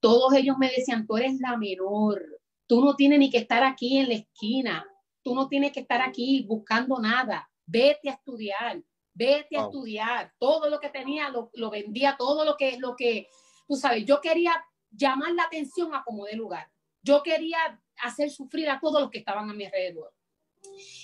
Todos 0.00 0.34
ellos 0.34 0.56
me 0.58 0.70
decían, 0.70 1.06
tú 1.06 1.16
eres 1.16 1.40
la 1.40 1.56
menor, 1.56 2.22
tú 2.66 2.84
no 2.84 2.94
tienes 2.94 3.18
ni 3.18 3.30
que 3.30 3.38
estar 3.38 3.64
aquí 3.64 3.98
en 3.98 4.08
la 4.08 4.14
esquina, 4.14 4.86
tú 5.22 5.34
no 5.34 5.48
tienes 5.48 5.72
que 5.72 5.80
estar 5.80 6.00
aquí 6.00 6.44
buscando 6.48 6.98
nada, 7.00 7.50
vete 7.66 8.08
a 8.08 8.14
estudiar, 8.14 8.82
vete 9.12 9.56
a 9.56 9.62
estudiar. 9.62 10.32
Todo 10.38 10.70
lo 10.70 10.78
que 10.78 10.88
tenía 10.88 11.28
lo, 11.28 11.50
lo, 11.54 11.70
vendía, 11.70 12.16
todo 12.16 12.44
lo 12.44 12.56
que, 12.56 12.78
lo 12.78 12.94
que, 12.96 13.28
tú 13.66 13.76
sabes, 13.76 14.04
yo 14.06 14.20
quería 14.20 14.52
llamar 14.90 15.32
la 15.32 15.44
atención 15.44 15.94
a 15.94 16.04
como 16.04 16.24
de 16.24 16.36
lugar. 16.36 16.70
Yo 17.02 17.22
quería 17.22 17.58
hacer 18.02 18.30
sufrir 18.30 18.70
a 18.70 18.80
todos 18.80 19.00
los 19.00 19.10
que 19.10 19.18
estaban 19.18 19.50
a 19.50 19.54
mi 19.54 19.64
alrededor. 19.64 20.12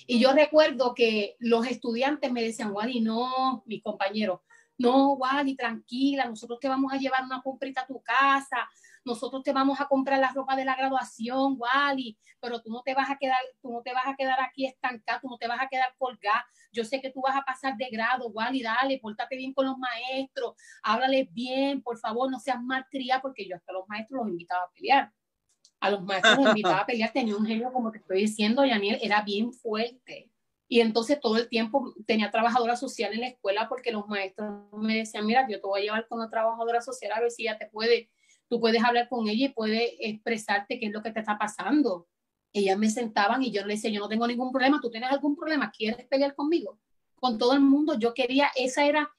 Y 0.06 0.18
yo 0.20 0.32
recuerdo 0.32 0.94
que 0.94 1.36
los 1.38 1.66
estudiantes 1.66 2.30
me 2.30 2.42
decían, 2.42 2.72
Wally, 2.72 3.00
no, 3.00 3.62
mis 3.66 3.82
compañeros, 3.82 4.40
no, 4.76 5.12
Wally, 5.14 5.56
tranquila, 5.56 6.26
nosotros 6.26 6.58
te 6.60 6.68
vamos 6.68 6.92
a 6.92 6.96
llevar 6.96 7.24
una 7.24 7.42
comprita 7.42 7.82
a 7.82 7.86
tu 7.86 8.02
casa, 8.02 8.68
nosotros 9.04 9.42
te 9.42 9.52
vamos 9.52 9.80
a 9.80 9.86
comprar 9.86 10.18
la 10.18 10.32
ropa 10.32 10.56
de 10.56 10.64
la 10.64 10.74
graduación, 10.74 11.56
Wally, 11.58 12.18
pero 12.40 12.60
tú 12.60 12.70
no 12.70 12.82
te 12.82 12.94
vas 12.94 13.08
a 13.10 13.16
quedar, 13.16 13.38
tú 13.62 13.70
no 13.70 13.82
te 13.82 13.92
vas 13.92 14.06
a 14.06 14.16
quedar 14.16 14.40
aquí 14.40 14.66
estancado, 14.66 15.20
tú 15.22 15.28
no 15.28 15.38
te 15.38 15.46
vas 15.46 15.60
a 15.60 15.68
quedar 15.68 15.94
colgado. 15.96 16.44
Yo 16.72 16.84
sé 16.84 17.00
que 17.00 17.10
tú 17.10 17.20
vas 17.20 17.36
a 17.36 17.44
pasar 17.44 17.76
de 17.76 17.88
grado, 17.90 18.28
Wally, 18.28 18.62
dale, 18.62 18.98
pórtate 18.98 19.36
bien 19.36 19.52
con 19.54 19.66
los 19.66 19.78
maestros, 19.78 20.54
háblales 20.82 21.32
bien, 21.32 21.82
por 21.82 21.98
favor, 21.98 22.30
no 22.30 22.40
seas 22.40 22.60
malcriada, 22.60 23.22
porque 23.22 23.46
yo 23.48 23.56
hasta 23.56 23.72
los 23.72 23.88
maestros 23.88 24.22
los 24.22 24.28
invitaba 24.30 24.64
a 24.64 24.70
pelear 24.72 25.12
a 25.84 25.90
los 25.90 26.02
maestros 26.02 26.38
invitaba 26.48 26.78
a 26.78 26.86
pelear, 26.86 27.12
tenía 27.12 27.36
un 27.36 27.44
genio, 27.44 27.70
como 27.72 27.90
te 27.90 27.98
estoy 27.98 28.22
diciendo, 28.22 28.64
Yaniel, 28.64 28.98
era 29.02 29.20
bien 29.20 29.52
fuerte. 29.52 30.30
Y 30.66 30.80
entonces 30.80 31.20
todo 31.20 31.36
el 31.36 31.48
tiempo 31.48 31.92
tenía 32.06 32.30
trabajadora 32.30 32.74
social 32.74 33.12
en 33.12 33.20
la 33.20 33.28
escuela 33.28 33.68
porque 33.68 33.92
los 33.92 34.08
maestros 34.08 34.50
me 34.72 34.96
decían, 34.96 35.26
mira, 35.26 35.46
yo 35.46 35.60
te 35.60 35.66
voy 35.66 35.80
a 35.80 35.84
llevar 35.84 36.08
con 36.08 36.18
una 36.18 36.30
trabajadora 36.30 36.80
social 36.80 37.12
a 37.12 37.20
ver 37.20 37.30
si 37.30 37.42
ella 37.42 37.58
te 37.58 37.66
puede, 37.66 38.08
tú 38.48 38.60
puedes 38.60 38.82
hablar 38.82 39.08
con 39.10 39.28
ella 39.28 39.46
y 39.46 39.48
puede 39.50 40.08
expresarte 40.08 40.78
qué 40.80 40.86
es 40.86 40.92
lo 40.92 41.02
que 41.02 41.12
te 41.12 41.20
está 41.20 41.36
pasando. 41.36 42.08
Ellas 42.54 42.78
me 42.78 42.88
sentaban 42.88 43.42
y 43.42 43.50
yo 43.50 43.66
le 43.66 43.74
decía, 43.74 43.90
yo 43.90 44.00
no 44.00 44.08
tengo 44.08 44.26
ningún 44.26 44.52
problema, 44.52 44.80
tú 44.80 44.90
tienes 44.90 45.10
algún 45.10 45.36
problema, 45.36 45.70
¿quieres 45.70 46.06
pelear 46.06 46.34
conmigo? 46.34 46.78
Con 47.16 47.36
todo 47.36 47.52
el 47.52 47.60
mundo, 47.60 47.98
yo 47.98 48.14
quería, 48.14 48.50
esa 48.56 48.86
era 48.86 49.10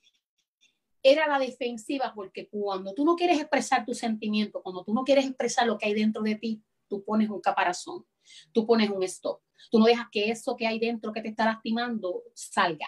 era 1.05 1.27
la 1.27 1.37
defensiva, 1.37 2.11
porque 2.15 2.49
cuando 2.49 2.95
tú 2.95 3.05
no 3.05 3.15
quieres 3.15 3.39
expresar 3.39 3.85
tus 3.85 3.99
sentimientos, 3.99 4.63
cuando 4.63 4.83
tú 4.83 4.91
no 4.91 5.03
quieres 5.03 5.25
expresar 5.27 5.67
lo 5.67 5.77
que 5.77 5.85
hay 5.85 5.93
dentro 5.93 6.23
de 6.23 6.33
ti, 6.33 6.63
tú 6.87 7.03
pones 7.03 7.29
un 7.29 7.39
caparazón, 7.41 8.07
tú 8.51 8.65
pones 8.65 8.89
un 8.89 9.03
stop, 9.03 9.39
tú 9.69 9.77
no 9.77 9.85
dejas 9.85 10.07
que 10.11 10.31
eso 10.31 10.57
que 10.57 10.65
hay 10.65 10.79
dentro 10.79 11.13
que 11.13 11.21
te 11.21 11.27
está 11.29 11.45
lastimando 11.45 12.23
salga. 12.33 12.87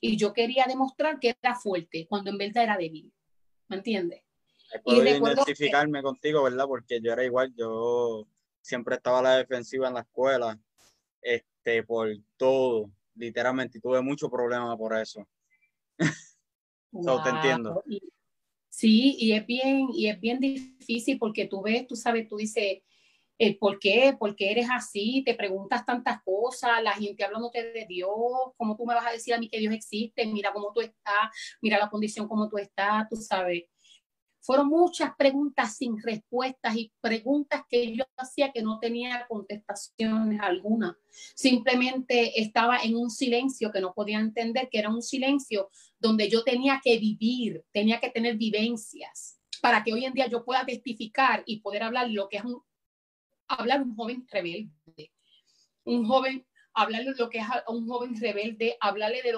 Y 0.00 0.16
yo 0.16 0.32
quería 0.32 0.64
demostrar 0.66 1.20
que 1.20 1.36
era 1.42 1.54
fuerte 1.54 2.06
cuando 2.08 2.30
en 2.30 2.38
verdad 2.38 2.64
era 2.64 2.78
débil, 2.78 3.12
¿me 3.68 3.76
entiendes? 3.76 4.22
Puedo 4.82 5.04
identificarme 5.04 6.02
contigo, 6.02 6.44
¿verdad? 6.44 6.64
Porque 6.66 7.02
yo 7.02 7.12
era 7.12 7.22
igual, 7.22 7.52
yo 7.54 8.26
siempre 8.62 8.96
estaba 8.96 9.18
a 9.18 9.22
la 9.22 9.36
defensiva 9.36 9.88
en 9.88 9.94
la 9.94 10.00
escuela, 10.00 10.58
este, 11.20 11.82
por 11.82 12.08
todo, 12.38 12.90
literalmente, 13.14 13.76
y 13.76 13.80
tuve 13.82 14.00
mucho 14.00 14.30
problema 14.30 14.74
por 14.78 14.96
eso. 14.96 15.28
te 17.22 17.28
entiendo. 17.30 17.82
Sí, 18.68 19.16
y 19.18 19.32
es 19.32 19.44
bien, 19.46 19.88
y 19.92 20.08
es 20.08 20.20
bien 20.20 20.38
difícil 20.38 21.18
porque 21.18 21.46
tú 21.46 21.62
ves, 21.62 21.86
tú 21.86 21.96
sabes, 21.96 22.28
tú 22.28 22.36
dices, 22.36 22.82
el 23.40 23.56
por 23.56 23.78
qué, 23.78 24.14
por 24.18 24.36
qué 24.36 24.52
eres 24.52 24.68
así, 24.70 25.22
te 25.24 25.34
preguntas 25.34 25.84
tantas 25.86 26.22
cosas, 26.22 26.82
la 26.82 26.92
gente 26.92 27.24
hablándote 27.24 27.72
de 27.72 27.86
Dios, 27.86 28.12
¿cómo 28.56 28.76
tú 28.76 28.84
me 28.84 28.94
vas 28.94 29.06
a 29.06 29.12
decir 29.12 29.32
a 29.32 29.38
mí 29.38 29.48
que 29.48 29.58
Dios 29.58 29.74
existe? 29.74 30.26
Mira 30.26 30.52
cómo 30.52 30.72
tú 30.74 30.82
estás, 30.82 31.30
mira 31.62 31.78
la 31.78 31.88
condición 31.88 32.28
como 32.28 32.48
tú 32.48 32.58
estás, 32.58 33.08
tú 33.08 33.16
sabes. 33.16 33.64
Fueron 34.42 34.68
muchas 34.68 35.14
preguntas 35.16 35.76
sin 35.76 36.00
respuestas 36.02 36.76
y 36.76 36.92
preguntas 37.00 37.62
que 37.68 37.96
yo 37.96 38.04
hacía 38.16 38.52
que 38.52 38.62
no 38.62 38.78
tenía 38.78 39.26
contestaciones 39.26 40.40
alguna. 40.40 40.98
Simplemente 41.34 42.40
estaba 42.40 42.78
en 42.82 42.96
un 42.96 43.10
silencio 43.10 43.70
que 43.72 43.80
no 43.80 43.94
podía 43.94 44.18
entender, 44.18 44.68
que 44.70 44.78
era 44.78 44.90
un 44.90 45.02
silencio 45.02 45.70
donde 46.00 46.28
yo 46.28 46.42
tenía 46.42 46.80
que 46.82 46.98
vivir, 46.98 47.64
tenía 47.72 48.00
que 48.00 48.10
tener 48.10 48.36
vivencias 48.36 49.38
para 49.60 49.84
que 49.84 49.92
hoy 49.92 50.04
en 50.04 50.14
día 50.14 50.26
yo 50.26 50.44
pueda 50.44 50.64
testificar 50.64 51.42
y 51.46 51.60
poder 51.60 51.82
hablar 51.82 52.10
lo 52.10 52.28
que 52.28 52.38
es 52.38 52.44
un, 52.44 52.62
hablar 53.46 53.82
un 53.82 53.94
joven 53.94 54.26
rebelde. 54.30 55.12
Un 55.84 56.06
joven, 56.06 56.46
hablarle 56.72 57.14
lo 57.16 57.28
que 57.28 57.38
es 57.38 57.44
a 57.44 57.64
un 57.68 57.86
joven 57.86 58.18
rebelde, 58.18 58.76
hablarle 58.80 59.22
de, 59.22 59.32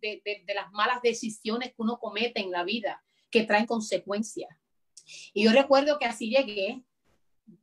de, 0.00 0.22
de, 0.24 0.44
de 0.46 0.54
las 0.54 0.70
malas 0.72 1.02
decisiones 1.02 1.70
que 1.70 1.82
uno 1.82 1.98
comete 1.98 2.40
en 2.40 2.50
la 2.50 2.64
vida 2.64 3.04
que 3.30 3.44
traen 3.44 3.66
consecuencias. 3.66 4.50
Y 5.32 5.44
yo 5.44 5.52
recuerdo 5.52 5.98
que 5.98 6.06
así 6.06 6.30
llegué, 6.30 6.82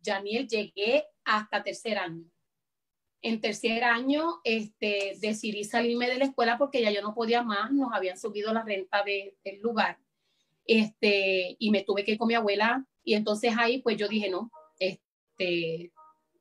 Janiel, 0.04 0.48
llegué 0.48 1.06
hasta 1.24 1.64
tercer 1.64 1.98
año. 1.98 2.31
En 3.21 3.39
tercer 3.39 3.84
año 3.84 4.41
este, 4.43 5.17
decidí 5.19 5.63
salirme 5.63 6.10
de 6.10 6.17
la 6.17 6.25
escuela 6.25 6.57
porque 6.57 6.81
ya 6.81 6.91
yo 6.91 7.01
no 7.01 7.13
podía 7.13 7.43
más, 7.43 7.71
nos 7.71 7.93
habían 7.93 8.17
subido 8.17 8.51
la 8.53 8.63
renta 8.63 9.03
de, 9.03 9.36
del 9.43 9.62
lugar. 9.62 9.99
Este, 10.65 11.55
y 11.60 11.71
me 11.71 11.84
tuve 11.84 12.03
que 12.03 12.13
ir 12.13 12.17
con 12.17 12.27
mi 12.27 12.36
abuela 12.36 12.86
y 13.03 13.13
entonces 13.13 13.53
ahí 13.57 13.81
pues 13.81 13.97
yo 13.97 14.07
dije, 14.07 14.29
no, 14.29 14.51
este, 14.79 15.91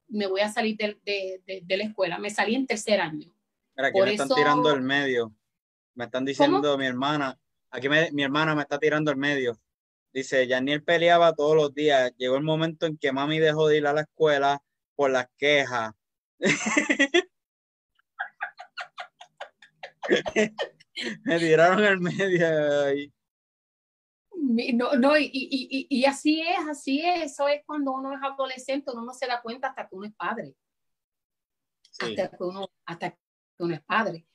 me 0.08 0.26
voy 0.26 0.40
a 0.40 0.48
salir 0.48 0.76
de, 0.76 0.98
de, 1.04 1.62
de, 1.62 1.76
la 1.76 1.84
escuela. 1.84 2.18
Me 2.18 2.30
salí 2.30 2.54
en 2.54 2.66
tercer 2.66 3.00
año. 3.00 3.32
Por 3.92 4.06
me 4.06 4.12
están 4.12 4.28
tirando 4.28 4.72
el 4.72 4.82
medio. 4.82 5.34
Me 5.94 6.04
están 6.04 6.24
diciendo 6.24 6.76
mi 6.78 6.86
hermana, 6.86 7.38
Aquí 7.70 7.88
mi 7.88 8.22
hermana 8.22 8.54
me 8.54 8.62
está 8.62 8.78
tirando 8.78 9.10
al 9.10 9.16
medio. 9.16 9.56
Dice, 10.12 10.46
Yaniel 10.46 10.82
peleaba 10.82 11.34
todos 11.34 11.54
los 11.54 11.72
días. 11.72 12.12
Llegó 12.16 12.36
el 12.36 12.42
momento 12.42 12.86
en 12.86 12.98
que 12.98 13.12
mami 13.12 13.38
dejó 13.38 13.68
de 13.68 13.78
ir 13.78 13.86
a 13.86 13.92
la 13.92 14.00
escuela 14.02 14.60
por 14.96 15.10
las 15.10 15.28
quejas. 15.36 15.92
Me 21.24 21.38
tiraron 21.38 21.84
al 21.84 22.00
medio 22.00 22.84
ahí. 22.84 23.12
No, 24.74 24.94
no, 24.94 25.16
y, 25.18 25.30
y, 25.32 25.86
y, 25.88 26.04
así 26.06 26.40
es, 26.40 26.58
así 26.68 27.00
es. 27.00 27.32
Eso 27.32 27.46
es 27.46 27.62
cuando 27.64 27.92
uno 27.92 28.12
es 28.12 28.20
adolescente, 28.22 28.90
uno 28.92 29.04
no 29.04 29.12
se 29.12 29.26
da 29.26 29.40
cuenta 29.42 29.68
hasta 29.68 29.88
que 29.88 29.94
uno 29.94 30.06
es 30.06 30.14
padre. 30.14 30.54
Hasta, 31.98 32.30
que 32.30 32.42
uno, 32.42 32.68
hasta 32.86 33.10
que 33.10 33.18
uno 33.58 33.74
es 33.74 33.82
padre. 33.82 34.26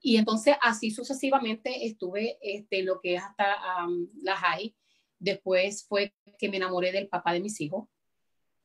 Y 0.00 0.16
entonces 0.18 0.56
así 0.60 0.90
sucesivamente 0.90 1.86
estuve 1.86 2.38
este, 2.42 2.82
lo 2.82 3.00
que 3.00 3.14
es 3.14 3.22
hasta 3.22 3.56
la 4.22 4.36
high. 4.36 4.76
Después 5.18 5.86
fue 5.88 6.14
que 6.38 6.48
me 6.50 6.58
enamoré 6.58 6.92
del 6.92 7.08
papá 7.08 7.32
de 7.32 7.40
mis 7.40 7.60
hijos, 7.60 7.88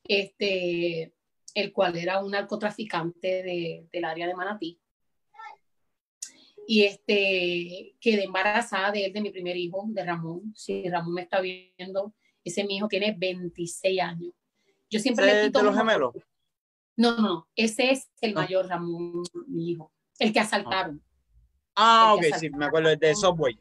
este, 0.03 1.13
el 1.53 1.71
cual 1.73 1.97
era 1.97 2.23
un 2.23 2.31
narcotraficante 2.31 3.43
de, 3.43 3.87
del 3.91 4.05
área 4.05 4.27
de 4.27 4.35
Manatí. 4.35 4.79
Y 6.67 6.83
este, 6.83 7.95
quedé 7.99 8.25
embarazada 8.25 8.91
de 8.91 9.05
él, 9.05 9.13
de 9.13 9.21
mi 9.21 9.31
primer 9.31 9.57
hijo, 9.57 9.85
de 9.89 10.05
Ramón. 10.05 10.53
Si 10.55 10.87
Ramón 10.87 11.15
me 11.15 11.23
está 11.23 11.41
viendo, 11.41 12.13
ese 12.43 12.63
mi 12.63 12.77
hijo 12.77 12.87
tiene 12.87 13.15
26 13.17 14.01
años. 14.01 14.33
Yo 14.89 14.99
siempre 14.99 15.25
le 15.25 15.47
quito... 15.47 15.59
¿De 15.59 15.65
los 15.65 15.75
gemelos? 15.75 16.13
No, 16.95 17.15
no, 17.17 17.47
ese 17.55 17.91
es 17.91 18.09
el 18.19 18.31
ah. 18.31 18.41
mayor 18.41 18.67
Ramón, 18.67 19.23
mi 19.47 19.71
hijo, 19.71 19.93
el 20.19 20.33
que 20.33 20.41
asaltaron. 20.41 21.01
Ah, 21.73 22.13
ok, 22.13 22.23
sí, 22.37 22.49
me 22.49 22.65
acuerdo 22.65 22.93
de 22.93 23.15
Subway. 23.15 23.57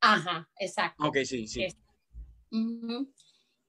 Ajá, 0.00 0.48
exacto. 0.58 1.06
Ok, 1.06 1.18
sí, 1.24 1.46
sí. 1.46 1.68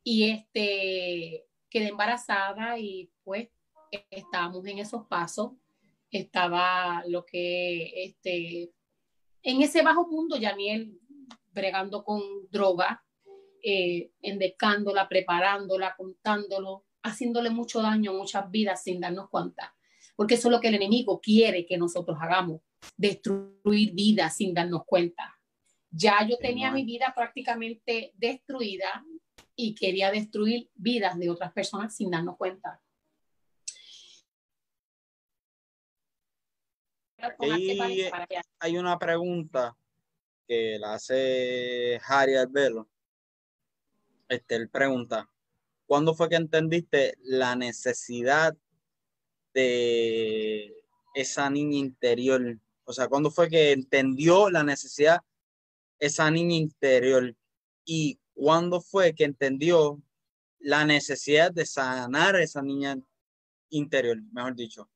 Y 0.03 0.29
este, 0.29 1.45
quedé 1.75 1.89
embarazada 1.89 2.79
y 2.79 3.11
pues 3.25 3.49
estábamos 4.09 4.65
en 4.65 4.79
esos 4.79 5.07
pasos. 5.07 5.51
Estaba 6.09 7.03
lo 7.05 7.25
que, 7.25 8.05
este, 8.05 8.71
en 9.43 9.61
ese 9.61 9.81
bajo 9.81 10.07
mundo, 10.07 10.37
Yaniel, 10.37 10.97
bregando 11.51 12.05
con 12.05 12.21
droga, 12.49 13.03
eh, 13.61 14.09
endecándola, 14.21 15.09
preparándola, 15.09 15.95
contándolo, 15.97 16.85
haciéndole 17.03 17.49
mucho 17.49 17.81
daño 17.81 18.11
a 18.11 18.17
muchas 18.19 18.49
vidas 18.49 18.81
sin 18.81 19.01
darnos 19.01 19.29
cuenta. 19.29 19.75
Porque 20.15 20.35
eso 20.35 20.47
es 20.47 20.53
lo 20.53 20.61
que 20.61 20.69
el 20.69 20.75
enemigo 20.75 21.19
quiere 21.19 21.65
que 21.65 21.77
nosotros 21.77 22.17
hagamos 22.21 22.61
destruir 22.95 23.93
vidas 23.93 24.37
sin 24.37 24.53
darnos 24.53 24.85
cuenta. 24.85 25.37
Ya 25.89 26.25
yo 26.25 26.37
tenía 26.37 26.71
mi 26.71 26.85
vida 26.85 27.11
prácticamente 27.13 28.13
destruida 28.15 29.03
y 29.55 29.75
quería 29.75 30.11
destruir 30.11 30.69
vidas 30.75 31.17
de 31.17 31.29
otras 31.29 31.51
personas 31.53 31.95
sin 31.95 32.11
darnos 32.11 32.37
cuenta. 32.37 32.81
hay 38.59 38.77
una 38.77 38.99
pregunta 38.99 39.75
que 40.47 40.77
la 40.79 40.93
hace 40.95 41.99
Harry 42.07 42.35
Albelo. 42.35 42.87
Este, 44.27 44.55
él 44.55 44.69
pregunta, 44.69 45.29
¿cuándo 45.85 46.13
fue 46.13 46.29
que 46.29 46.35
entendiste 46.35 47.15
la 47.23 47.55
necesidad 47.55 48.55
de 49.53 50.75
esa 51.13 51.49
niña 51.49 51.77
interior 51.77 52.59
o 52.85 52.93
sea, 52.93 53.07
¿cuándo 53.07 53.31
fue 53.31 53.49
que 53.49 53.71
entendió 53.71 54.49
la 54.49 54.63
necesidad 54.63 55.21
esa 55.99 56.29
niña 56.29 56.55
interior? 56.55 57.35
¿Y 57.83 58.19
cuándo 58.35 58.81
fue 58.81 59.15
que 59.15 59.23
entendió 59.23 59.99
la 60.59 60.85
necesidad 60.85 61.51
de 61.51 61.65
sanar 61.65 62.35
esa 62.35 62.61
niña 62.61 62.97
interior, 63.69 64.21
mejor 64.31 64.55
dicho? 64.55 64.87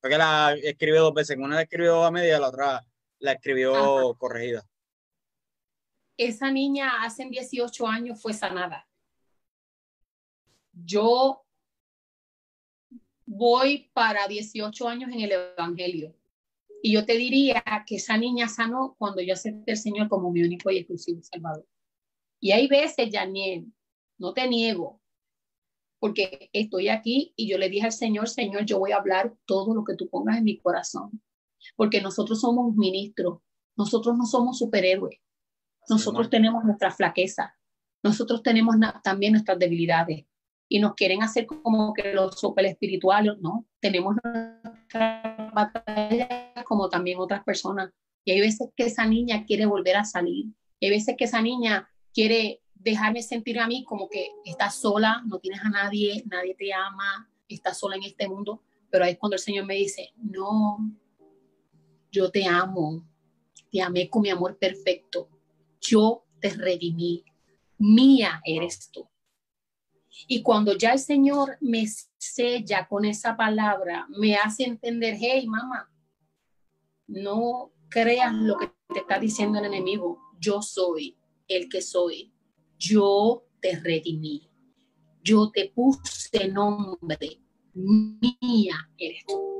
Porque 0.00 0.18
la 0.18 0.54
escribió 0.62 1.02
dos 1.02 1.14
veces. 1.14 1.36
Una 1.38 1.56
la 1.56 1.62
escribió 1.62 2.04
a 2.04 2.10
media, 2.10 2.38
la 2.38 2.48
otra 2.48 2.86
la 3.18 3.32
escribió 3.32 4.14
corregida. 4.18 4.66
Esa 6.16 6.50
niña 6.50 7.02
hace 7.02 7.26
18 7.26 7.86
años 7.86 8.20
fue 8.20 8.34
sanada. 8.34 8.86
Yo 10.72 11.44
voy 13.26 13.90
para 13.92 14.26
18 14.26 14.88
años 14.88 15.10
en 15.12 15.20
el 15.20 15.32
Evangelio. 15.32 16.14
Y 16.82 16.92
yo 16.92 17.04
te 17.04 17.14
diría 17.14 17.62
que 17.86 17.96
esa 17.96 18.16
niña 18.16 18.48
sanó 18.48 18.96
cuando 18.98 19.20
yo 19.20 19.34
acepté 19.34 19.72
al 19.72 19.78
Señor 19.78 20.08
como 20.08 20.30
mi 20.32 20.42
único 20.42 20.70
y 20.70 20.78
exclusivo 20.78 21.22
Salvador. 21.22 21.66
Y 22.40 22.52
hay 22.52 22.68
veces, 22.68 23.10
Janiel, 23.12 23.66
no 24.18 24.32
te 24.32 24.48
niego, 24.48 25.00
porque 25.98 26.48
estoy 26.52 26.88
aquí 26.88 27.34
y 27.36 27.48
yo 27.48 27.58
le 27.58 27.68
dije 27.68 27.86
al 27.86 27.92
Señor, 27.92 28.28
Señor, 28.28 28.64
yo 28.64 28.78
voy 28.78 28.92
a 28.92 28.96
hablar 28.96 29.34
todo 29.44 29.74
lo 29.74 29.84
que 29.84 29.94
tú 29.94 30.08
pongas 30.08 30.38
en 30.38 30.44
mi 30.44 30.58
corazón, 30.58 31.22
porque 31.76 32.00
nosotros 32.00 32.40
somos 32.40 32.74
ministros, 32.74 33.40
nosotros 33.76 34.16
no 34.16 34.24
somos 34.24 34.58
superhéroes, 34.58 35.20
nosotros 35.88 36.30
tenemos 36.30 36.64
nuestra 36.64 36.90
flaqueza, 36.90 37.54
nosotros 38.02 38.42
tenemos 38.42 38.76
también 39.04 39.32
nuestras 39.32 39.58
debilidades 39.58 40.24
y 40.68 40.78
nos 40.78 40.94
quieren 40.94 41.22
hacer 41.22 41.46
como 41.46 41.92
que 41.92 42.14
los 42.14 42.40
super 42.40 42.64
espirituales, 42.64 43.34
no, 43.40 43.66
tenemos 43.80 44.16
nuestra 44.24 45.50
batalla 45.52 46.64
como 46.64 46.88
también 46.88 47.18
otras 47.18 47.44
personas. 47.44 47.90
Y 48.24 48.32
hay 48.32 48.40
veces 48.40 48.68
que 48.76 48.84
esa 48.84 49.04
niña 49.04 49.44
quiere 49.44 49.66
volver 49.66 49.96
a 49.96 50.04
salir, 50.04 50.46
hay 50.80 50.90
veces 50.90 51.16
que 51.18 51.24
esa 51.24 51.42
niña 51.42 51.90
quiere 52.12 52.62
dejarme 52.74 53.22
sentir 53.22 53.58
a 53.58 53.66
mí 53.66 53.84
como 53.84 54.08
que 54.08 54.30
estás 54.44 54.76
sola, 54.76 55.22
no 55.26 55.38
tienes 55.38 55.60
a 55.62 55.70
nadie, 55.70 56.24
nadie 56.26 56.54
te 56.54 56.72
ama, 56.72 57.30
estás 57.48 57.78
sola 57.78 57.96
en 57.96 58.04
este 58.04 58.28
mundo, 58.28 58.62
pero 58.90 59.04
ahí 59.04 59.12
es 59.12 59.18
cuando 59.18 59.36
el 59.36 59.42
Señor 59.42 59.66
me 59.66 59.74
dice, 59.74 60.12
no, 60.16 60.78
yo 62.10 62.30
te 62.30 62.46
amo, 62.46 63.06
te 63.70 63.82
amé 63.82 64.08
con 64.08 64.22
mi 64.22 64.30
amor 64.30 64.58
perfecto, 64.58 65.28
yo 65.80 66.24
te 66.40 66.50
redimí, 66.50 67.24
mía 67.78 68.40
eres 68.44 68.90
tú. 68.90 69.08
Y 70.26 70.42
cuando 70.42 70.76
ya 70.76 70.92
el 70.92 70.98
Señor 70.98 71.56
me 71.60 71.86
sella 72.18 72.86
con 72.88 73.04
esa 73.04 73.36
palabra, 73.36 74.06
me 74.10 74.36
hace 74.36 74.64
entender, 74.64 75.16
hey, 75.18 75.46
mamá, 75.46 75.90
no 77.06 77.72
creas 77.88 78.34
lo 78.34 78.56
que 78.58 78.70
te 78.92 79.00
está 79.00 79.18
diciendo 79.18 79.58
el 79.58 79.66
enemigo. 79.66 80.20
Yo 80.38 80.62
soy 80.62 81.19
el 81.50 81.68
que 81.68 81.82
soy. 81.82 82.32
yo 82.78 83.44
te 83.60 83.78
redimí, 83.78 84.48
yo 85.22 85.50
te 85.50 85.70
puse 85.74 86.48
nombre, 86.48 87.42
mía 87.74 88.88
eres 88.96 89.24
tú. 89.26 89.50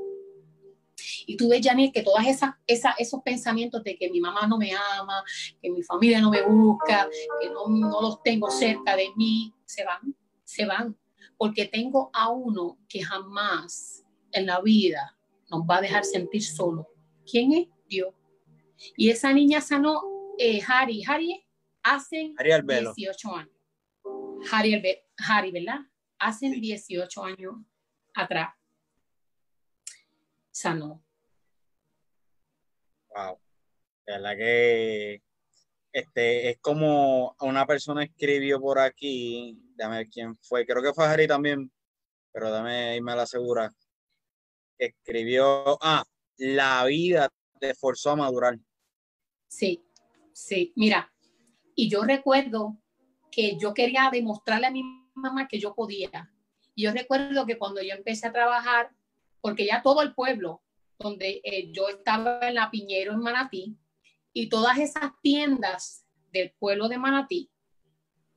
Y 1.27 1.37
tú 1.37 1.49
ves, 1.49 1.61
Janine, 1.63 1.91
que 1.91 2.01
todas 2.01 2.25
esas, 2.27 2.55
esos 2.97 3.21
pensamientos 3.21 3.83
de 3.83 3.95
que 3.95 4.09
mi 4.09 4.19
mamá 4.19 4.47
no 4.47 4.57
me 4.57 4.71
ama, 4.73 5.23
que 5.61 5.69
mi 5.69 5.83
familia 5.83 6.19
no 6.19 6.31
me 6.31 6.41
busca, 6.41 7.07
que 7.39 7.49
no, 7.49 7.67
no 7.67 8.01
los 8.01 8.23
tengo 8.23 8.49
cerca 8.49 8.95
de 8.95 9.09
mí, 9.15 9.53
se 9.65 9.85
van, 9.85 10.15
se 10.43 10.65
van. 10.65 10.97
Porque 11.37 11.65
tengo 11.65 12.09
a 12.13 12.29
uno 12.29 12.79
que 12.87 13.03
jamás 13.03 14.03
en 14.31 14.47
la 14.47 14.61
vida 14.61 15.17
nos 15.49 15.61
va 15.61 15.77
a 15.77 15.81
dejar 15.81 16.05
sentir 16.05 16.43
solo. 16.43 16.87
¿Quién 17.29 17.53
es? 17.53 17.67
Dios. 17.87 18.13
Y 18.97 19.09
esa 19.09 19.33
niña 19.33 19.61
sanó, 19.61 20.01
eh, 20.37 20.61
Harry, 20.67 21.03
Harry, 21.05 21.43
hace 21.83 22.33
18 22.43 23.35
años. 23.35 23.55
Harry, 24.51 24.81
Harry, 25.17 25.51
¿verdad? 25.51 25.79
Hace 26.19 26.49
18 26.49 27.23
años 27.23 27.55
atrás. 28.13 28.53
Sanó. 30.51 31.03
Wow. 33.09 33.39
La 34.05 34.17
verdad 34.17 34.37
que 34.37 35.21
este, 35.93 36.49
es 36.49 36.57
como 36.59 37.35
una 37.41 37.65
persona 37.65 38.03
escribió 38.03 38.59
por 38.59 38.79
aquí, 38.79 39.57
dame 39.75 39.97
ver 39.97 40.07
quién 40.09 40.37
fue, 40.37 40.65
creo 40.65 40.81
que 40.81 40.93
fue 40.93 41.05
Harry 41.05 41.27
también, 41.27 41.71
pero 42.31 42.49
dame 42.49 42.95
irme 42.95 43.11
a 43.11 43.17
la 43.17 43.25
segura. 43.25 43.71
Escribió, 44.77 45.77
ah, 45.81 46.03
la 46.37 46.85
vida 46.85 47.29
te 47.59 47.75
forzó 47.75 48.11
a 48.11 48.15
madurar. 48.15 48.57
Sí, 49.47 49.83
sí, 50.33 50.71
mira, 50.75 51.10
y 51.75 51.89
yo 51.89 52.03
recuerdo 52.03 52.77
que 53.31 53.57
yo 53.57 53.73
quería 53.73 54.09
demostrarle 54.11 54.67
a 54.67 54.71
mi 54.71 54.83
mamá 55.13 55.47
que 55.47 55.59
yo 55.59 55.73
podía. 55.73 56.31
Y 56.75 56.83
yo 56.83 56.91
recuerdo 56.91 57.45
que 57.45 57.57
cuando 57.57 57.81
yo 57.81 57.93
empecé 57.93 58.27
a 58.27 58.33
trabajar, 58.33 58.91
porque 59.39 59.65
ya 59.65 59.81
todo 59.81 60.01
el 60.01 60.13
pueblo, 60.13 60.61
donde 60.99 61.41
eh, 61.43 61.71
yo 61.71 61.89
estaba 61.89 62.39
en 62.47 62.55
la 62.55 62.69
Piñero 62.69 63.13
en 63.13 63.19
Manatí, 63.19 63.77
y 64.33 64.49
todas 64.49 64.77
esas 64.77 65.11
tiendas 65.21 66.05
del 66.31 66.51
pueblo 66.59 66.87
de 66.87 66.97
Manatí, 66.97 67.51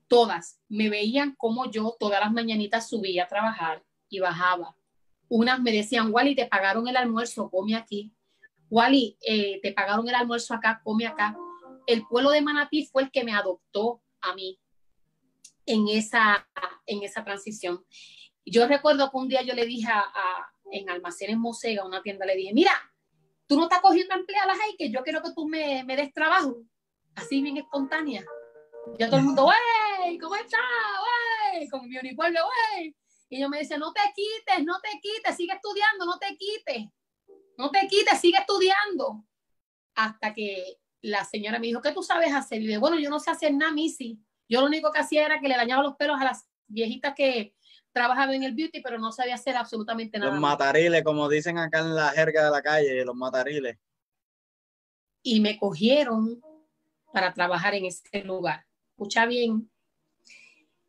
todas 0.08 0.60
me 0.68 0.88
veían 0.88 1.34
como 1.36 1.70
yo 1.70 1.96
todas 1.98 2.20
las 2.20 2.32
mañanitas 2.32 2.88
subía 2.88 3.24
a 3.24 3.28
trabajar 3.28 3.84
y 4.08 4.20
bajaba. 4.20 4.76
Unas 5.28 5.60
me 5.60 5.72
decían, 5.72 6.12
Wally, 6.12 6.34
te 6.34 6.46
pagaron 6.46 6.86
el 6.88 6.96
almuerzo, 6.96 7.50
come 7.50 7.74
aquí. 7.74 8.12
Wally, 8.70 9.16
eh, 9.26 9.60
te 9.62 9.72
pagaron 9.72 10.08
el 10.08 10.14
almuerzo 10.14 10.54
acá, 10.54 10.80
come 10.84 11.06
acá. 11.06 11.36
El 11.86 12.06
pueblo 12.06 12.30
de 12.30 12.42
Manatí 12.42 12.86
fue 12.86 13.02
el 13.02 13.10
que 13.10 13.24
me 13.24 13.32
adoptó 13.32 14.02
a 14.20 14.34
mí 14.34 14.58
en 15.66 15.88
esa, 15.88 16.48
en 16.86 17.02
esa 17.02 17.24
transición. 17.24 17.84
Yo 18.44 18.66
recuerdo 18.66 19.10
que 19.10 19.16
un 19.16 19.28
día 19.28 19.42
yo 19.42 19.54
le 19.54 19.66
dije 19.66 19.88
a, 19.90 20.52
en 20.70 20.90
Almacenes 20.90 21.38
Mosega, 21.38 21.84
una 21.84 22.02
tienda, 22.02 22.26
le 22.26 22.36
dije, 22.36 22.52
mira, 22.52 22.72
tú 23.46 23.56
no 23.56 23.64
estás 23.64 23.80
cogiendo 23.80 24.14
empleadas 24.14 24.58
ahí, 24.60 24.76
que 24.76 24.90
yo 24.90 25.02
quiero 25.02 25.22
que 25.22 25.32
tú 25.34 25.46
me, 25.46 25.84
me 25.84 25.96
des 25.96 26.12
trabajo. 26.12 26.56
Así 27.14 27.40
bien 27.40 27.56
espontánea. 27.56 28.24
Ya 28.98 29.06
todo 29.08 29.18
el 29.18 29.26
mundo, 29.26 29.46
wey, 29.46 30.18
¿cómo 30.18 30.34
estás? 30.34 30.60
Wey, 31.52 31.68
con 31.68 31.88
mi 31.88 31.96
uniforme, 31.96 32.38
wey. 32.76 32.96
Y 33.30 33.40
yo 33.40 33.48
me 33.48 33.60
dice, 33.60 33.78
no 33.78 33.92
te 33.92 34.00
quites, 34.14 34.64
no 34.64 34.80
te 34.80 35.00
quites, 35.00 35.36
sigue 35.36 35.54
estudiando, 35.54 36.04
no 36.04 36.18
te 36.18 36.36
quites. 36.36 36.88
No 37.56 37.70
te 37.70 37.86
quites, 37.86 38.20
sigue 38.20 38.38
estudiando. 38.38 39.24
Hasta 39.94 40.34
que 40.34 40.78
la 41.04 41.24
señora 41.24 41.58
me 41.58 41.66
dijo, 41.66 41.82
¿qué 41.82 41.92
tú 41.92 42.02
sabes 42.02 42.32
hacer? 42.32 42.62
Y 42.62 42.66
le 42.66 42.78
bueno, 42.78 42.98
yo 42.98 43.10
no 43.10 43.20
sé 43.20 43.30
hacer 43.30 43.52
nada, 43.52 43.72
Missy. 43.72 44.18
Yo 44.48 44.60
lo 44.60 44.66
único 44.66 44.90
que 44.90 45.00
hacía 45.00 45.26
era 45.26 45.38
que 45.38 45.48
le 45.48 45.56
dañaba 45.56 45.82
los 45.82 45.96
pelos 45.96 46.18
a 46.18 46.24
las 46.24 46.48
viejitas 46.66 47.14
que 47.14 47.54
trabajaban 47.92 48.34
en 48.36 48.44
el 48.44 48.54
beauty, 48.54 48.80
pero 48.80 48.98
no 48.98 49.12
sabía 49.12 49.34
hacer 49.34 49.54
absolutamente 49.54 50.18
nada. 50.18 50.32
Los 50.32 50.40
matariles, 50.40 51.04
como 51.04 51.28
dicen 51.28 51.58
acá 51.58 51.80
en 51.80 51.94
la 51.94 52.08
jerga 52.10 52.46
de 52.46 52.50
la 52.50 52.62
calle, 52.62 53.04
los 53.04 53.14
matariles. 53.14 53.76
Y 55.22 55.40
me 55.40 55.58
cogieron 55.58 56.40
para 57.12 57.34
trabajar 57.34 57.74
en 57.74 57.84
ese 57.84 58.24
lugar. 58.24 58.64
Escucha 58.92 59.26
bien. 59.26 59.70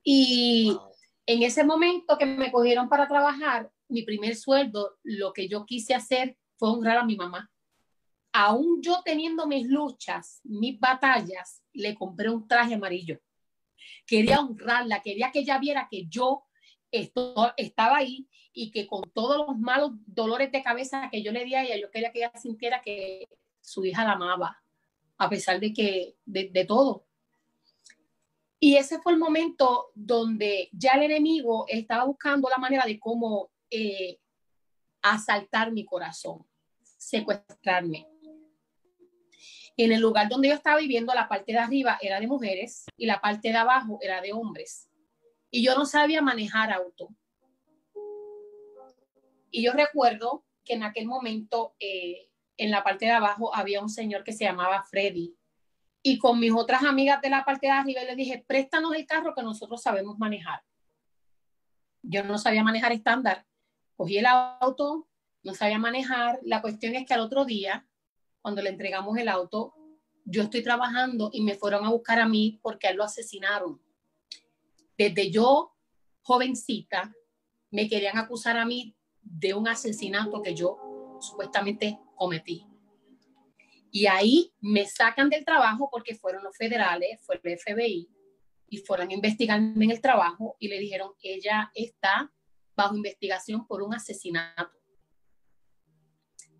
Y 0.01 0.77
en 1.25 1.43
ese 1.43 1.65
momento 1.65 2.17
que 2.17 2.25
me 2.25 2.53
cogieron 2.53 2.87
para 2.87 3.07
trabajar, 3.07 3.69
mi 3.89 4.03
primer 4.03 4.37
sueldo, 4.37 4.97
lo 5.03 5.33
que 5.33 5.49
yo 5.49 5.65
quise 5.65 5.93
hacer 5.93 6.37
fue 6.57 6.69
honrar 6.69 6.99
a 6.99 7.05
mi 7.05 7.17
mamá. 7.17 7.51
Aún 8.37 8.81
yo 8.81 9.01
teniendo 9.03 9.47
mis 9.47 9.65
luchas, 9.67 10.41
mis 10.43 10.77
batallas, 10.79 11.63
le 11.71 11.95
compré 11.95 12.29
un 12.29 12.47
traje 12.47 12.73
amarillo 12.73 13.19
quería 14.05 14.39
honrarla, 14.39 15.01
quería 15.01 15.31
que 15.31 15.39
ella 15.39 15.57
viera 15.59 15.87
que 15.89 16.05
yo 16.07 16.45
estaba 16.91 17.97
ahí 17.97 18.27
y 18.53 18.71
que 18.71 18.87
con 18.87 19.01
todos 19.13 19.47
los 19.47 19.57
malos 19.57 19.91
dolores 20.05 20.51
de 20.51 20.63
cabeza 20.63 21.09
que 21.11 21.21
yo 21.21 21.31
le 21.31 21.43
di 21.43 21.55
a 21.55 21.63
ella, 21.63 21.77
yo 21.77 21.91
quería 21.91 22.11
que 22.11 22.19
ella 22.19 22.31
sintiera 22.35 22.81
que 22.81 23.27
su 23.59 23.83
hija 23.83 24.05
la 24.05 24.13
amaba, 24.13 24.63
a 25.17 25.29
pesar 25.29 25.59
de 25.59 25.73
que, 25.73 26.15
de, 26.25 26.65
todo. 26.65 27.05
Y 28.59 28.77
ese 28.77 28.99
fue 28.99 29.11
el 29.11 29.19
momento 29.19 29.91
donde 29.93 30.69
ya 30.71 30.93
el 30.93 31.03
enemigo 31.03 31.65
estaba 31.67 32.05
buscando 32.05 32.47
la 32.49 32.57
manera 32.57 32.85
de 32.85 32.97
cómo 32.97 33.49
eh, 33.69 34.19
asaltar 35.01 35.73
mi 35.73 35.83
corazón, 35.83 36.45
secuestrarme. 36.81 38.07
En 39.77 39.91
el 39.91 40.01
lugar 40.01 40.29
donde 40.29 40.47
yo 40.49 40.53
estaba 40.53 40.79
viviendo, 40.79 41.13
la 41.13 41.27
parte 41.27 41.51
de 41.51 41.59
arriba 41.59 41.97
era 42.01 42.19
de 42.19 42.27
mujeres 42.27 42.85
y 42.95 43.05
la 43.05 43.19
parte 43.19 43.49
de 43.49 43.57
abajo 43.57 43.99
era 44.01 44.21
de 44.21 44.31
hombres. 44.31 44.89
Y 45.51 45.63
yo 45.63 45.75
no 45.75 45.85
sabía 45.85 46.21
manejar 46.21 46.71
auto. 46.71 47.09
Y 49.51 49.63
yo 49.63 49.73
recuerdo 49.73 50.45
que 50.63 50.73
en 50.73 50.83
aquel 50.83 51.07
momento, 51.07 51.75
eh, 51.79 52.29
en 52.57 52.71
la 52.71 52.83
parte 52.83 53.05
de 53.05 53.11
abajo, 53.11 53.53
había 53.55 53.81
un 53.81 53.89
señor 53.89 54.23
que 54.23 54.33
se 54.33 54.45
llamaba 54.45 54.83
Freddy. 54.83 55.35
Y 56.01 56.19
con 56.19 56.39
mis 56.39 56.51
otras 56.51 56.83
amigas 56.83 57.21
de 57.21 57.29
la 57.29 57.43
parte 57.43 57.67
de 57.67 57.73
arriba 57.73 58.03
le 58.03 58.15
dije, 58.15 58.43
préstanos 58.45 58.93
el 58.95 59.05
carro 59.05 59.33
que 59.33 59.43
nosotros 59.43 59.81
sabemos 59.81 60.17
manejar. 60.17 60.61
Yo 62.01 62.23
no 62.23 62.37
sabía 62.37 62.63
manejar 62.63 62.91
estándar. 62.91 63.45
Cogí 63.95 64.17
el 64.17 64.25
auto, 64.25 65.07
no 65.43 65.53
sabía 65.53 65.79
manejar. 65.79 66.39
La 66.43 66.61
cuestión 66.61 66.95
es 66.95 67.05
que 67.05 67.13
al 67.13 67.21
otro 67.21 67.45
día 67.45 67.87
cuando 68.45 68.61
le 68.61 68.69
entregamos 68.69 69.17
el 69.17 69.27
auto, 69.27 69.73
yo 70.23 70.43
estoy 70.43 70.61
trabajando 70.61 71.31
y 71.33 71.41
me 71.41 71.55
fueron 71.55 71.83
a 71.83 71.89
buscar 71.89 72.19
a 72.19 72.27
mí 72.27 72.59
porque 72.61 72.85
a 72.85 72.91
él 72.91 72.97
lo 72.97 73.03
asesinaron. 73.03 73.81
Desde 74.95 75.31
yo, 75.31 75.73
jovencita, 76.21 77.11
me 77.71 77.89
querían 77.89 78.19
acusar 78.19 78.55
a 78.57 78.65
mí 78.67 78.95
de 79.19 79.55
un 79.55 79.67
asesinato 79.67 80.43
que 80.43 80.53
yo 80.53 81.17
supuestamente 81.21 81.99
cometí. 82.13 82.67
Y 83.89 84.05
ahí 84.05 84.53
me 84.61 84.85
sacan 84.85 85.27
del 85.27 85.43
trabajo 85.43 85.89
porque 85.91 86.13
fueron 86.13 86.43
los 86.43 86.55
federales, 86.55 87.19
fue 87.25 87.41
el 87.43 87.57
FBI, 87.57 88.07
y 88.69 88.77
fueron 88.77 89.09
a 89.09 89.13
investigarme 89.15 89.85
en 89.85 89.89
el 89.89 90.01
trabajo 90.01 90.55
y 90.59 90.67
le 90.67 90.77
dijeron, 90.77 91.13
ella 91.23 91.71
está 91.73 92.31
bajo 92.75 92.95
investigación 92.95 93.65
por 93.65 93.81
un 93.81 93.95
asesinato. 93.95 94.69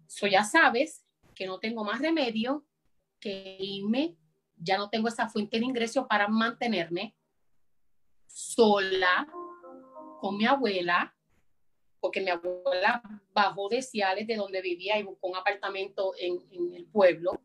Eso 0.08 0.26
ya 0.26 0.44
sabes 0.44 1.05
que 1.36 1.46
no 1.46 1.60
tengo 1.60 1.84
más 1.84 2.00
remedio 2.00 2.66
que 3.20 3.58
irme, 3.60 4.18
ya 4.58 4.78
no 4.78 4.90
tengo 4.90 5.08
esa 5.08 5.28
fuente 5.28 5.60
de 5.60 5.66
ingresos 5.66 6.06
para 6.08 6.28
mantenerme 6.28 7.16
sola 8.28 9.28
con 10.20 10.38
mi 10.38 10.46
abuela, 10.46 11.16
porque 12.00 12.22
mi 12.22 12.30
abuela 12.30 13.02
bajó 13.34 13.70
de 13.70 13.82
Ciales, 13.82 14.28
de 14.28 14.36
donde 14.36 14.62
vivía, 14.62 14.98
y 14.98 15.04
buscó 15.04 15.28
un 15.28 15.38
apartamento 15.38 16.14
en, 16.18 16.40
el 16.74 16.86
pueblo 16.86 17.42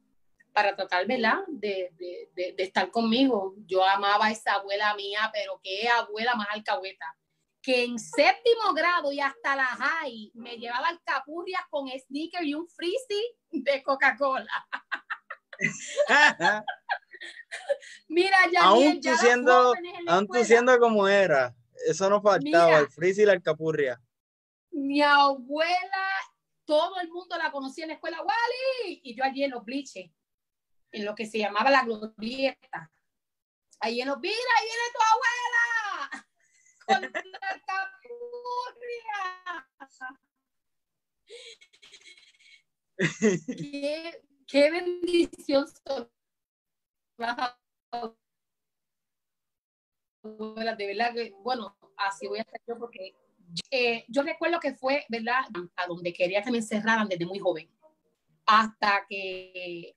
para 0.53 0.77
tratar, 0.77 1.07
¿verdad?, 1.07 1.39
de, 1.49 1.93
de, 1.97 2.55
de, 2.57 2.63
estar 2.63 2.91
conmigo. 2.91 3.55
Yo 3.67 3.85
amaba 3.85 4.27
a 4.27 4.31
esa 4.33 4.55
abuela 4.55 4.95
mía, 4.95 5.31
pero 5.33 5.61
qué 5.63 5.89
abuela 5.89 6.35
más 6.35 6.49
alcahueta 6.51 7.17
que 7.63 7.85
en 7.85 7.99
séptimo 7.99 8.73
grado 8.75 9.13
y 9.13 9.21
hasta 9.21 9.55
la 9.55 9.67
high 9.67 10.31
me 10.35 10.57
llevaba 10.57 10.89
alcapurrias 10.89 11.63
con 11.69 11.89
sneaker 11.89 12.45
y 12.45 12.55
un 12.55 12.67
frizzy 12.69 13.37
de 13.51 13.83
Coca-Cola. 13.83 14.67
Mira, 18.09 18.39
ya 18.51 18.65
aún 18.65 19.01
tú 19.01 19.15
siendo, 19.17 19.75
aún 20.07 20.27
tú 20.27 20.45
siendo 20.45 20.79
como 20.79 21.07
era, 21.07 21.55
eso 21.87 22.09
no 22.09 22.23
faltaba, 22.23 22.79
el 22.79 22.89
frizzy 22.89 23.23
y 23.23 23.27
la 23.27 23.33
alcapurria. 23.33 24.01
Mi 24.71 25.03
abuela, 25.03 26.09
todo 26.65 26.99
el 27.01 27.11
mundo 27.11 27.37
la 27.37 27.51
conocía 27.51 27.85
en 27.85 27.89
la 27.89 27.95
escuela, 27.95 28.23
Wally, 28.23 29.01
y 29.03 29.15
yo 29.15 29.25
allí 29.25 29.45
en 29.45 29.51
los 29.51 29.65
bliches, 29.65 30.11
en 30.93 31.05
lo 31.05 31.15
que 31.15 31.27
se 31.27 31.39
llamaba 31.39 31.71
la 31.71 31.85
glorieta. 31.85 32.91
Ahí 33.81 34.01
en 34.01 34.09
los, 34.09 34.19
mira, 34.19 34.35
ahí 34.35 34.67
viene 34.67 34.83
tu 34.93 35.01
abuela 35.15 35.60
qué, 43.57 44.23
qué 44.47 44.71
bendición 44.71 45.67
¿verdad? 47.17 47.57
Que, 51.15 51.33
bueno, 51.43 51.77
así 51.97 52.27
voy 52.27 52.39
a 52.39 52.43
hacer 52.43 52.61
yo 52.67 52.79
porque 52.79 53.15
eh, 53.71 54.05
yo 54.09 54.23
recuerdo 54.23 54.61
que 54.61 54.75
fue, 54.75 55.05
¿verdad? 55.09 55.45
A 55.77 55.87
donde 55.87 56.13
quería 56.13 56.43
que 56.43 56.51
me 56.51 56.59
encerraran 56.59 57.09
desde 57.09 57.27
muy 57.27 57.39
joven. 57.39 57.71
Hasta 58.47 59.07
que 59.09 59.97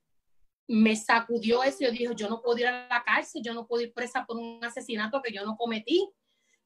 me 0.68 0.96
sacudió 0.96 1.64
eso 1.64 1.78
y 1.82 1.86
yo 1.86 1.92
dije, 1.92 2.08
yo 2.16 2.30
no 2.30 2.42
puedo 2.42 2.58
ir 2.58 2.68
a 2.68 2.88
la 2.88 3.04
cárcel, 3.04 3.42
yo 3.44 3.54
no 3.54 3.68
puedo 3.68 3.84
ir 3.84 3.94
presa 3.94 4.26
por 4.26 4.38
un 4.38 4.64
asesinato 4.64 5.22
que 5.22 5.34
yo 5.34 5.46
no 5.46 5.58
cometí. 5.58 6.10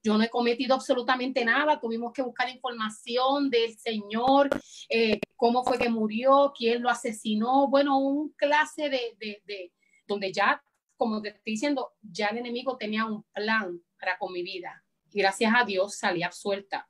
Yo 0.07 0.17
no 0.17 0.23
he 0.23 0.29
cometido 0.29 0.73
absolutamente 0.73 1.43
nada. 1.43 1.81
Tuvimos 1.81 2.13
que 2.13 2.21
buscar 2.21 2.47
información 2.47 3.49
del 3.49 3.77
señor, 3.77 4.49
eh, 4.87 5.19
cómo 5.35 5.65
fue 5.65 5.77
que 5.77 5.89
murió, 5.89 6.53
quién 6.57 6.81
lo 6.81 6.89
asesinó. 6.89 7.67
Bueno, 7.67 7.97
un 7.97 8.29
clase 8.29 8.83
de, 8.83 9.17
de, 9.19 9.41
de, 9.43 9.73
donde 10.07 10.31
ya, 10.31 10.63
como 10.95 11.21
te 11.21 11.27
estoy 11.27 11.51
diciendo, 11.51 11.91
ya 12.01 12.27
el 12.27 12.37
enemigo 12.37 12.77
tenía 12.77 13.05
un 13.05 13.21
plan 13.33 13.83
para 13.99 14.17
con 14.17 14.31
mi 14.31 14.43
vida. 14.43 14.81
Y 15.11 15.19
gracias 15.19 15.51
a 15.53 15.65
Dios 15.65 15.95
salí 15.95 16.23
absuelta. 16.23 16.87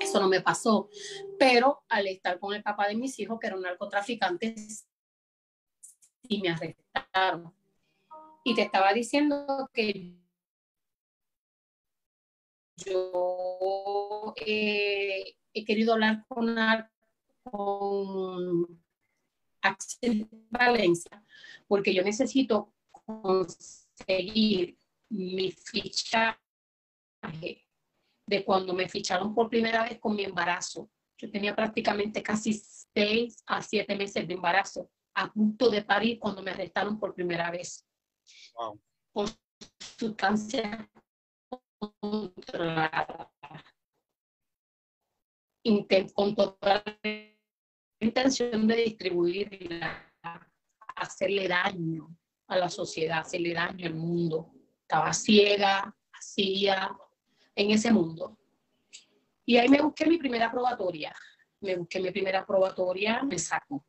Eso 0.00 0.18
no 0.18 0.26
me 0.26 0.40
pasó. 0.40 0.88
Pero 1.38 1.84
al 1.88 2.08
estar 2.08 2.40
con 2.40 2.52
el 2.52 2.64
papá 2.64 2.88
de 2.88 2.96
mis 2.96 3.16
hijos, 3.20 3.38
que 3.38 3.46
era 3.46 3.54
un 3.54 3.62
narcotraficante, 3.62 4.56
y 6.22 6.40
me 6.40 6.48
arrestaron. 6.48 7.54
Y 8.42 8.56
te 8.56 8.62
estaba 8.62 8.92
diciendo 8.92 9.70
que 9.72 10.16
yo 12.84 14.34
eh, 14.46 15.36
he 15.52 15.64
querido 15.64 15.94
hablar 15.94 16.24
con, 16.28 16.56
con 17.42 18.82
Axel 19.62 20.28
Valencia 20.50 21.22
porque 21.66 21.94
yo 21.94 22.02
necesito 22.02 22.72
conseguir 22.90 24.76
mi 25.08 25.50
fichaje 25.50 26.30
de 28.26 28.44
cuando 28.44 28.72
me 28.72 28.88
ficharon 28.88 29.34
por 29.34 29.48
primera 29.48 29.82
vez 29.82 29.98
con 29.98 30.14
mi 30.14 30.24
embarazo. 30.24 30.88
Yo 31.18 31.30
tenía 31.30 31.54
prácticamente 31.54 32.22
casi 32.22 32.54
seis 32.54 33.42
a 33.46 33.60
siete 33.60 33.96
meses 33.96 34.26
de 34.26 34.34
embarazo 34.34 34.88
a 35.14 35.30
punto 35.30 35.68
de 35.68 35.82
parir 35.82 36.18
cuando 36.18 36.42
me 36.42 36.52
arrestaron 36.52 36.98
por 36.98 37.14
primera 37.14 37.50
vez. 37.50 37.86
Wow. 38.54 38.80
Por 39.12 39.28
sustancia 39.98 40.88
con 46.14 46.34
toda 46.34 46.84
intención 48.00 48.66
de 48.66 48.76
distribuir 48.76 49.80
hacerle 50.96 51.48
daño 51.48 52.14
a 52.46 52.58
la 52.58 52.68
sociedad, 52.68 53.20
hacerle 53.20 53.54
daño 53.54 53.86
al 53.86 53.94
mundo. 53.94 54.52
Estaba 54.82 55.12
ciega, 55.12 55.96
hacía 56.12 56.90
en 57.54 57.70
ese 57.70 57.92
mundo. 57.92 58.38
Y 59.46 59.56
ahí 59.56 59.68
me 59.68 59.80
busqué 59.80 60.06
mi 60.06 60.18
primera 60.18 60.50
probatoria. 60.50 61.14
Me 61.60 61.76
busqué 61.76 62.00
mi 62.00 62.10
primera 62.10 62.44
probatoria, 62.46 63.22
me 63.22 63.38
saco 63.38 63.84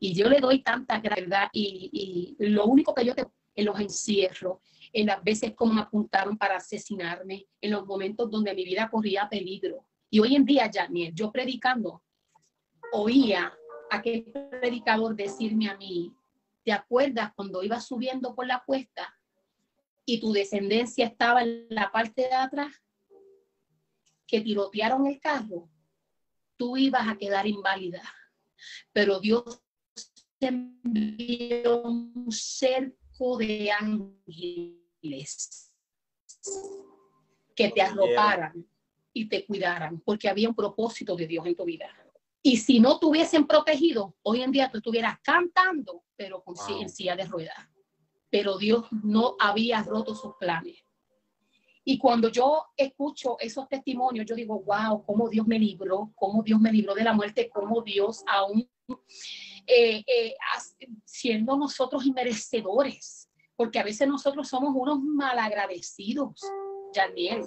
y 0.00 0.14
yo 0.14 0.28
le 0.28 0.40
doy 0.40 0.62
tanta 0.62 1.00
gravedad 1.00 1.48
y, 1.52 2.36
lo 2.38 2.66
único 2.66 2.94
que 2.94 3.04
yo 3.04 3.14
te, 3.14 3.26
en 3.54 3.64
los 3.64 3.78
encierro, 3.80 4.60
en 4.96 5.08
las 5.08 5.22
veces 5.22 5.52
como 5.54 5.74
me 5.74 5.82
apuntaron 5.82 6.38
para 6.38 6.56
asesinarme, 6.56 7.46
en 7.60 7.70
los 7.70 7.84
momentos 7.84 8.30
donde 8.30 8.54
mi 8.54 8.64
vida 8.64 8.88
corría 8.88 9.28
peligro. 9.28 9.86
Y 10.08 10.20
hoy 10.20 10.34
en 10.34 10.46
día, 10.46 10.70
Janiel, 10.72 11.12
yo 11.14 11.30
predicando, 11.30 12.02
oía 12.94 13.52
a 13.90 13.96
aquel 13.96 14.24
predicador 14.58 15.14
decirme 15.14 15.68
a 15.68 15.76
mí, 15.76 16.14
¿te 16.64 16.72
acuerdas 16.72 17.30
cuando 17.34 17.62
ibas 17.62 17.86
subiendo 17.86 18.34
por 18.34 18.46
la 18.46 18.62
cuesta 18.64 19.14
y 20.06 20.18
tu 20.18 20.32
descendencia 20.32 21.04
estaba 21.04 21.42
en 21.42 21.66
la 21.68 21.92
parte 21.92 22.22
de 22.22 22.32
atrás? 22.32 22.72
Que 24.26 24.40
tirotearon 24.40 25.06
el 25.06 25.20
carro, 25.20 25.68
tú 26.56 26.78
ibas 26.78 27.06
a 27.06 27.18
quedar 27.18 27.46
inválida. 27.46 28.02
Pero 28.94 29.20
Dios 29.20 29.62
envió 30.40 31.82
un 31.82 32.32
cerco 32.32 33.36
de 33.36 33.70
ángeles 33.70 34.85
que 37.54 37.70
te 37.70 37.82
arroparan 37.82 38.66
y 39.12 39.28
te 39.28 39.46
cuidaran, 39.46 40.00
porque 40.00 40.28
había 40.28 40.48
un 40.48 40.54
propósito 40.54 41.16
de 41.16 41.26
Dios 41.26 41.46
en 41.46 41.56
tu 41.56 41.64
vida. 41.64 41.88
Y 42.42 42.58
si 42.58 42.78
no 42.78 42.98
te 42.98 43.06
hubiesen 43.06 43.46
protegido, 43.46 44.14
hoy 44.22 44.42
en 44.42 44.52
día 44.52 44.70
tú 44.70 44.78
estuvieras 44.78 45.18
cantando, 45.22 46.04
pero 46.14 46.44
con 46.44 46.54
ciencia 46.54 47.16
de 47.16 47.24
ruedas. 47.24 47.56
Pero 48.30 48.58
Dios 48.58 48.86
no 48.90 49.36
había 49.40 49.82
roto 49.82 50.14
sus 50.14 50.34
planes. 50.38 50.76
Y 51.82 51.98
cuando 51.98 52.28
yo 52.28 52.66
escucho 52.76 53.36
esos 53.38 53.68
testimonios, 53.68 54.26
yo 54.26 54.34
digo, 54.34 54.60
wow, 54.60 55.04
cómo 55.04 55.28
Dios 55.28 55.46
me 55.46 55.58
libró, 55.58 56.12
cómo 56.14 56.42
Dios 56.42 56.60
me 56.60 56.72
libró 56.72 56.94
de 56.94 57.04
la 57.04 57.12
muerte, 57.12 57.48
cómo 57.48 57.80
Dios 57.82 58.22
aún 58.26 58.68
eh, 59.66 60.04
eh, 60.06 60.34
siendo 61.04 61.56
nosotros 61.56 62.04
inmerecedores, 62.04 63.25
porque 63.56 63.78
a 63.78 63.84
veces 63.84 64.06
nosotros 64.06 64.48
somos 64.48 64.74
unos 64.74 65.00
malagradecidos, 65.00 66.40
Daniel, 66.94 67.46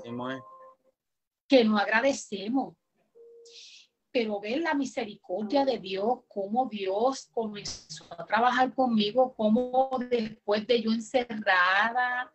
que 1.47 1.63
no 1.63 1.77
agradecemos. 1.77 2.75
Pero 4.11 4.39
ver 4.39 4.61
la 4.61 4.73
misericordia 4.73 5.65
de 5.65 5.77
Dios, 5.77 6.21
cómo 6.27 6.67
Dios 6.67 7.29
comenzó 7.31 8.05
a 8.17 8.25
trabajar 8.25 8.73
conmigo, 8.73 9.35
cómo 9.35 9.89
después 10.09 10.65
de 10.65 10.81
yo 10.81 10.91
encerrada, 10.91 12.33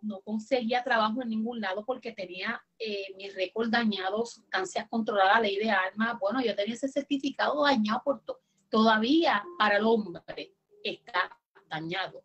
no 0.00 0.22
conseguía 0.22 0.82
trabajo 0.82 1.22
en 1.22 1.28
ningún 1.28 1.60
lado 1.60 1.84
porque 1.84 2.12
tenía 2.12 2.60
eh, 2.78 3.14
mi 3.16 3.28
récord 3.28 3.68
dañado, 3.68 4.24
sustancias 4.24 4.88
controladas, 4.88 5.42
ley 5.42 5.58
de 5.58 5.70
armas. 5.70 6.18
Bueno, 6.18 6.40
yo 6.40 6.56
tenía 6.56 6.74
ese 6.74 6.88
certificado 6.88 7.62
dañado 7.62 8.00
por 8.02 8.24
todo 8.24 8.40
todavía 8.72 9.44
para 9.58 9.76
el 9.76 9.84
hombre 9.84 10.54
está 10.82 11.38
dañado, 11.68 12.24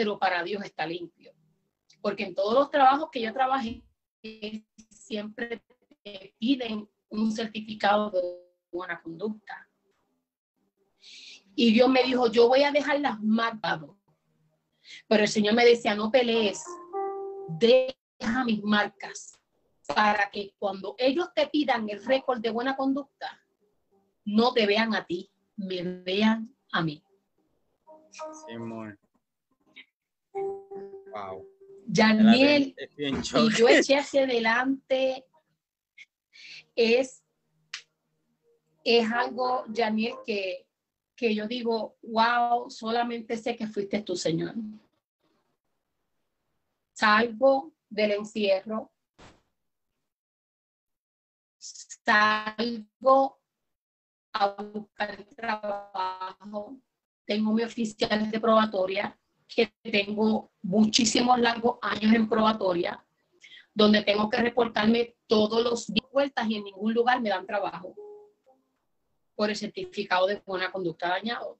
pero 0.00 0.18
para 0.18 0.42
Dios 0.42 0.64
está 0.64 0.86
limpio. 0.86 1.34
Porque 2.00 2.24
en 2.24 2.34
todos 2.34 2.54
los 2.54 2.70
trabajos 2.70 3.10
que 3.12 3.20
yo 3.20 3.34
trabajé, 3.34 3.84
siempre 4.88 5.62
piden 6.38 6.88
un 7.10 7.30
certificado 7.30 8.10
de 8.10 8.22
buena 8.72 9.02
conducta. 9.02 9.68
Y 11.54 11.74
Dios 11.74 11.90
me 11.90 12.02
dijo, 12.02 12.32
yo 12.32 12.48
voy 12.48 12.62
a 12.62 12.72
dejar 12.72 12.98
las 13.00 13.20
marcas. 13.20 13.82
Pero 15.06 15.22
el 15.22 15.28
Señor 15.28 15.52
me 15.52 15.66
decía, 15.66 15.94
no 15.94 16.10
pelees, 16.10 16.64
deja 17.58 18.42
mis 18.46 18.62
marcas 18.62 19.38
para 19.86 20.30
que 20.30 20.54
cuando 20.58 20.94
ellos 20.96 21.28
te 21.34 21.46
pidan 21.48 21.90
el 21.90 22.02
récord 22.06 22.40
de 22.40 22.48
buena 22.48 22.74
conducta, 22.74 23.38
no 24.24 24.54
te 24.54 24.64
vean 24.64 24.94
a 24.94 25.04
ti, 25.04 25.30
me 25.56 25.82
vean 25.82 26.56
a 26.72 26.80
mí. 26.80 27.04
Sí, 28.46 28.56
muy. 28.56 28.96
Wow. 31.12 31.46
Yaniel, 31.86 32.74
y 32.96 33.50
yo 33.56 33.68
eché 33.68 33.98
hacia 33.98 34.24
adelante. 34.24 35.24
Es, 36.74 37.22
es 38.84 39.10
algo, 39.10 39.64
Yaniel, 39.68 40.14
que, 40.24 40.66
que 41.16 41.34
yo 41.34 41.46
digo, 41.46 41.96
wow, 42.02 42.70
solamente 42.70 43.36
sé 43.36 43.56
que 43.56 43.66
fuiste 43.66 44.02
tu 44.02 44.16
Señor. 44.16 44.54
Salgo 46.92 47.74
del 47.88 48.12
encierro, 48.12 48.92
salgo 51.58 53.40
a 54.32 54.62
buscar 54.62 55.24
trabajo. 55.36 56.80
Tengo 57.24 57.52
mi 57.52 57.62
oficial 57.62 58.30
de 58.30 58.40
probatoria, 58.40 59.19
que 59.54 59.72
tengo 59.82 60.52
muchísimos 60.62 61.38
largos 61.40 61.78
años 61.82 62.14
en 62.14 62.28
probatoria, 62.28 63.04
donde 63.74 64.02
tengo 64.02 64.30
que 64.30 64.38
reportarme 64.38 65.16
todos 65.26 65.62
los 65.62 65.86
días 65.92 66.06
vueltas 66.12 66.48
y 66.48 66.56
en 66.56 66.64
ningún 66.64 66.94
lugar 66.94 67.20
me 67.20 67.30
dan 67.30 67.46
trabajo 67.46 67.94
por 69.34 69.50
el 69.50 69.56
certificado 69.56 70.26
de 70.26 70.42
buena 70.46 70.70
conducta 70.70 71.08
dañado. 71.08 71.58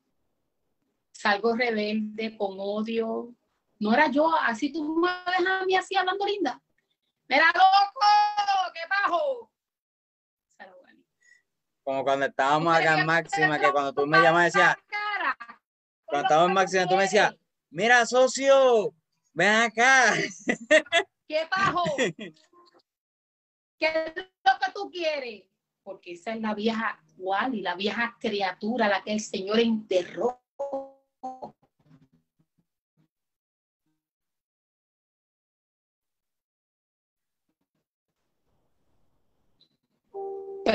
Salgo 1.13 1.55
rebelde, 1.55 2.37
con 2.37 2.57
odio. 2.59 3.35
No 3.79 3.93
era 3.93 4.11
yo, 4.11 4.31
así 4.37 4.73
tú 4.73 4.97
me 4.97 5.09
dejas 5.09 5.63
a 5.63 5.65
mí 5.65 5.75
así 5.75 5.97
hablando 5.97 6.25
linda. 6.27 6.63
¡Mira, 7.29 7.47
loco! 7.47 8.73
¡Qué 8.75 8.81
bajo! 8.89 9.51
Como 11.83 12.05
cuando 12.05 12.27
estábamos 12.27 12.77
acá 12.77 13.01
en 13.01 13.07
Máxima, 13.07 13.59
que 13.59 13.73
cuando 13.73 13.93
tú 13.93 14.07
me 14.07 14.21
llamas 14.21 14.53
decías, 14.53 14.77
cuando 16.05 16.27
estábamos 16.27 16.49
en 16.51 16.55
Máxima, 16.55 16.87
tú 16.87 16.97
me 16.97 17.03
decías, 17.03 17.35
mira, 17.71 18.05
socio, 18.07 18.95
ven 19.33 19.49
acá. 19.49 20.15
¿Qué 21.29 21.49
bajo? 21.51 21.85
¿Qué 23.79 23.87
es 23.87 24.17
lo 24.17 24.53
que 24.59 24.73
tú 24.75 24.91
quieres? 24.91 25.45
Porque 25.83 26.13
esa 26.13 26.35
es 26.35 26.41
la 26.41 26.55
vieja 26.55 27.01
y 27.53 27.61
la 27.61 27.75
vieja 27.75 28.17
criatura, 28.19 28.89
la 28.89 29.03
que 29.03 29.13
el 29.13 29.21
Señor 29.21 29.61
enterró. 29.61 30.43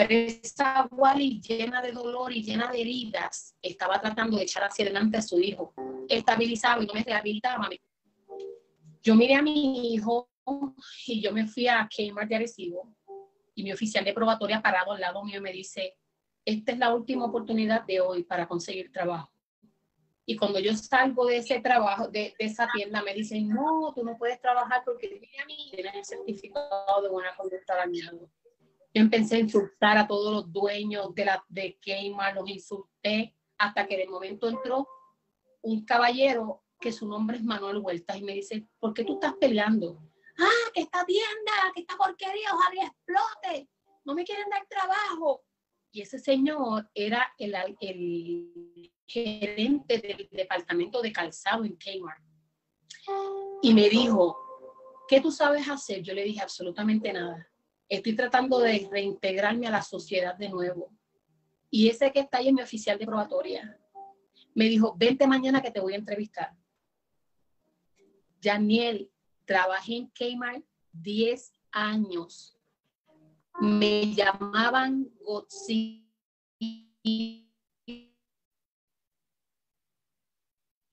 Esa 0.02 0.88
Wally 0.92 1.42
llena 1.42 1.82
de 1.82 1.92
dolor 1.92 2.32
y 2.32 2.44
llena 2.44 2.72
de 2.72 2.82
heridas 2.82 3.56
estaba 3.62 4.00
tratando 4.00 4.38
de 4.38 4.44
echar 4.44 4.64
hacia 4.64 4.86
adelante 4.86 5.18
a 5.18 5.22
su 5.22 5.40
hijo. 5.40 5.74
Estabilizaba 6.08 6.84
y 6.84 6.88
no 6.88 6.94
me 6.94 7.04
rehabilitaba. 7.04 7.70
Yo 9.02 9.16
miré 9.16 9.36
a 9.36 9.42
mi 9.42 9.94
hijo 9.94 10.30
y 11.08 11.22
yo 11.22 11.32
me 11.32 11.48
fui 11.48 11.68
a 11.68 11.88
Kmart 11.88 12.30
de 12.30 12.36
Arecibo 12.36 12.96
y 13.56 13.64
mi 13.64 13.72
oficial 13.72 14.04
de 14.04 14.14
probatoria 14.14 14.62
parado 14.62 14.92
al 14.92 15.02
lado 15.02 15.24
mío 15.24 15.42
me 15.42 15.52
dice, 15.52 15.98
esta 16.44 16.74
es 16.74 16.78
la 16.78 16.94
última 16.94 17.26
oportunidad 17.26 17.84
de 17.86 18.02
hoy 18.02 18.24
para 18.24 18.48
conseguir 18.48 18.92
trabajo. 18.92 19.32
Y 20.28 20.36
cuando 20.36 20.60
yo 20.60 20.76
salgo 20.76 21.26
de 21.28 21.38
ese 21.38 21.60
trabajo, 21.60 22.08
de, 22.08 22.34
esa 22.40 22.68
tienda, 22.74 23.02
me 23.04 23.14
dicen, 23.14 23.48
no, 23.48 23.94
tú 23.96 24.04
no 24.04 24.18
puedes 24.18 24.42
trabajar 24.42 24.82
porque 24.84 25.08
tienes 25.08 25.96
el 25.96 26.06
certificado 26.06 27.02
de 27.02 27.10
buena 27.10 27.36
conducta 27.36 27.76
dañado. 27.76 28.30
Yo 28.96 29.02
empecé 29.02 29.36
a 29.36 29.40
insultar 29.40 29.98
a 29.98 30.08
todos 30.08 30.34
los 30.34 30.54
dueños 30.54 31.14
de, 31.14 31.26
la, 31.26 31.44
de 31.50 31.78
Kmart, 31.82 32.36
los 32.38 32.50
insulté, 32.50 33.36
hasta 33.58 33.86
que 33.86 33.98
de 33.98 34.08
momento 34.08 34.48
entró 34.48 34.88
un 35.62 35.84
caballero 35.84 36.64
que 36.80 36.94
su 36.94 37.06
nombre 37.06 37.36
es 37.36 37.44
Manuel 37.44 37.80
Huertas 37.80 38.16
y 38.16 38.24
me 38.24 38.32
dice, 38.32 38.66
¿por 38.80 38.94
qué 38.94 39.04
tú 39.04 39.16
estás 39.16 39.34
peleando? 39.34 40.02
Ah, 40.40 40.72
que 40.74 40.80
esta 40.80 41.06
tienda, 41.06 41.52
que 41.74 41.82
esta 41.82 41.98
porquería, 41.98 42.54
ojalá 42.54 42.86
explote, 42.86 43.70
no 44.06 44.16
me 44.16 44.24
quieren 44.24 44.50
dar 44.50 44.66
trabajo. 44.66 45.44
Y 45.92 46.02
ese 46.02 46.18
señor 46.18 46.90
era 46.94 47.34
el, 47.38 47.54
el 47.82 48.94
gerente 49.06 49.98
del 49.98 50.30
departamento 50.32 51.02
de 51.02 51.12
calzado 51.12 51.66
en 51.66 51.76
Kmart. 51.76 52.24
Y 53.62 53.74
me 53.74 53.90
dijo, 53.90 54.38
¿qué 55.10 55.20
tú 55.20 55.32
sabes 55.32 55.68
hacer? 55.68 56.02
Yo 56.02 56.14
le 56.14 56.24
dije 56.24 56.40
absolutamente 56.40 57.12
nada. 57.12 57.46
Estoy 57.88 58.16
tratando 58.16 58.60
de 58.60 58.88
reintegrarme 58.92 59.68
a 59.68 59.72
la 59.72 59.82
sociedad 59.82 60.36
de 60.36 60.50
nuevo. 60.50 60.92
Y 61.70 61.90
ese 61.90 62.12
que 62.12 62.20
está 62.20 62.38
ahí 62.38 62.48
es 62.48 62.54
mi 62.54 62.62
oficial 62.62 62.98
de 62.98 63.06
probatoria. 63.06 63.80
Me 64.54 64.66
dijo, 64.66 64.96
vente 64.98 65.28
mañana 65.28 65.62
que 65.62 65.72
te 65.72 65.80
voy 65.80 65.94
a 65.94 65.98
entrevistar. 65.98 66.56
Daniel, 68.42 69.12
trabajé 69.46 69.98
en 69.98 70.08
Kmart 70.10 70.64
10 70.94 71.54
años. 71.72 72.58
Me 73.60 74.14
llamaban 74.14 75.10
Godzilla 75.20 76.06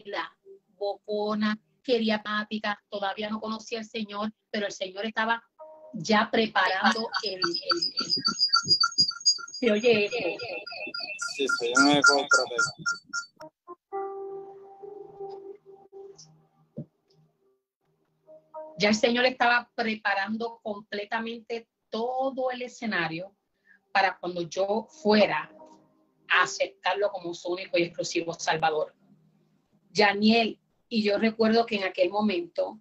la 0.05 0.37
bocona, 0.75 1.59
quería 1.83 2.23
pática, 2.23 2.83
todavía 2.89 3.31
no 3.31 3.41
conocía 3.41 3.79
al 3.79 3.85
Señor, 3.85 4.33
pero 4.51 4.67
el 4.67 4.73
Señor 4.73 5.07
estaba 5.07 5.43
ya 5.95 6.29
preparando 6.31 7.09
el... 7.23 7.41
¿Se 9.59 9.71
oye 9.71 10.11
Sí, 11.37 11.47
Ya 18.79 18.89
el 18.89 18.95
Señor 18.95 19.25
estaba 19.27 19.71
preparando 19.75 20.61
completamente 20.63 21.69
todo 21.89 22.51
el 22.51 22.63
escenario 22.63 23.37
para 23.93 24.19
cuando 24.19 24.43
yo 24.43 24.89
fuera 24.89 25.55
a 26.29 26.43
aceptarlo 26.43 27.11
como 27.11 27.35
su 27.35 27.53
único 27.53 27.79
y 27.79 27.85
exclusivo 27.85 28.35
Salvador. 28.35 28.95
Janiel, 29.95 30.59
y 30.89 31.03
yo 31.03 31.19
recuerdo 31.19 31.65
que 31.67 31.77
en 31.77 31.85
aquel 31.85 32.11
momento 32.11 32.81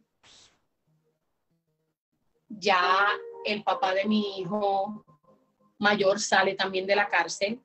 ya 2.60 3.08
el 3.45 3.64
papá 3.64 3.93
de 3.93 4.06
mi 4.06 4.39
hijo 4.39 5.06
mayor 5.80 6.20
sale 6.20 6.54
también 6.54 6.86
de 6.86 6.95
la 6.95 7.08
cárcel 7.08 7.60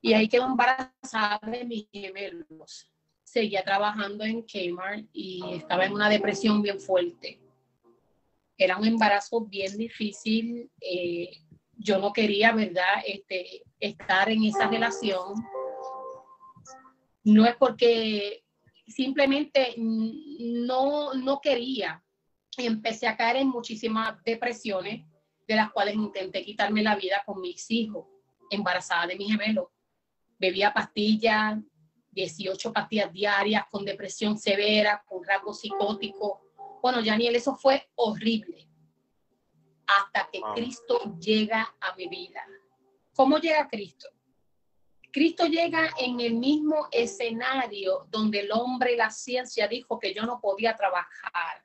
y 0.00 0.14
ahí 0.14 0.28
quedó 0.28 0.46
embarazada 0.46 1.40
de 1.46 1.64
mis 1.64 1.88
gemelos. 1.92 2.88
Seguía 3.22 3.62
trabajando 3.62 4.24
en 4.24 4.42
Kmart 4.42 5.06
y 5.12 5.42
estaba 5.54 5.86
en 5.86 5.92
una 5.92 6.08
depresión 6.08 6.60
bien 6.60 6.80
fuerte. 6.80 7.40
Era 8.58 8.76
un 8.76 8.86
embarazo 8.86 9.42
bien 9.42 9.76
difícil. 9.76 10.70
Eh, 10.80 11.30
yo 11.76 11.98
no 11.98 12.12
quería, 12.12 12.52
¿verdad?, 12.52 13.02
este, 13.06 13.62
estar 13.78 14.28
en 14.28 14.44
esa 14.44 14.68
relación. 14.68 15.34
No 17.24 17.46
es 17.46 17.56
porque 17.56 18.44
simplemente 18.86 19.74
no, 19.78 21.14
no 21.14 21.40
quería. 21.40 22.02
Y 22.56 22.66
empecé 22.66 23.06
a 23.06 23.16
caer 23.16 23.36
en 23.36 23.48
muchísimas 23.48 24.22
depresiones, 24.24 25.06
de 25.46 25.56
las 25.56 25.72
cuales 25.72 25.94
intenté 25.94 26.44
quitarme 26.44 26.82
la 26.82 26.96
vida 26.96 27.22
con 27.24 27.40
mis 27.40 27.70
hijos, 27.70 28.06
embarazada 28.50 29.06
de 29.08 29.16
mi 29.16 29.28
gemelo. 29.28 29.72
Bebía 30.38 30.72
pastillas, 30.72 31.58
18 32.10 32.72
pastillas 32.72 33.12
diarias, 33.12 33.64
con 33.70 33.84
depresión 33.84 34.38
severa, 34.38 35.02
con 35.06 35.24
rasgos 35.24 35.60
psicóticos. 35.60 36.40
Bueno, 36.82 36.98
Janiel, 37.04 37.36
eso 37.36 37.56
fue 37.56 37.88
horrible. 37.94 38.68
Hasta 39.86 40.28
que 40.30 40.40
Cristo 40.54 41.16
llega 41.18 41.74
a 41.80 41.94
mi 41.96 42.08
vida. 42.08 42.46
¿Cómo 43.14 43.38
llega 43.38 43.68
Cristo? 43.68 44.08
Cristo 45.12 45.46
llega 45.46 45.90
en 45.98 46.20
el 46.20 46.34
mismo 46.34 46.88
escenario 46.90 48.06
donde 48.08 48.40
el 48.40 48.52
hombre 48.52 48.94
y 48.94 48.96
la 48.96 49.10
ciencia 49.10 49.68
dijo 49.68 49.98
que 49.98 50.14
yo 50.14 50.24
no 50.24 50.40
podía 50.40 50.74
trabajar. 50.74 51.62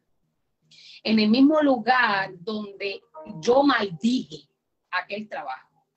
En 1.07 1.19
el 1.19 1.29
mismo 1.29 1.61
lugar 1.61 2.33
donde 2.41 3.01
yo 3.39 3.63
maldije 3.63 4.49
aquel 4.91 5.29
trabajo. 5.29 5.87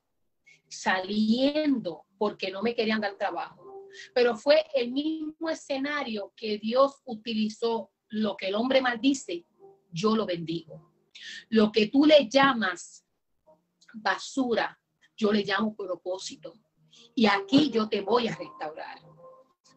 Saliendo 0.68 2.06
porque 2.16 2.52
no 2.52 2.62
me 2.62 2.76
querían 2.76 3.00
dar 3.00 3.16
trabajo. 3.16 3.88
Pero 4.14 4.36
fue 4.36 4.64
el 4.72 4.92
mismo 4.92 5.50
escenario 5.50 6.32
que 6.36 6.58
Dios 6.58 7.02
utilizó. 7.06 7.90
Lo 8.10 8.36
que 8.36 8.46
el 8.48 8.54
hombre 8.54 8.80
maldice, 8.80 9.46
yo 9.90 10.14
lo 10.14 10.26
bendigo. 10.26 10.92
Lo 11.48 11.72
que 11.72 11.88
tú 11.88 12.04
le 12.04 12.28
llamas 12.28 13.04
basura, 13.94 14.80
yo 15.16 15.32
le 15.32 15.42
llamo 15.42 15.74
propósito 15.74 16.54
y 17.16 17.26
aquí 17.26 17.68
yo 17.70 17.88
te 17.88 18.00
voy 18.00 18.28
a 18.28 18.36
restaurar. 18.36 19.00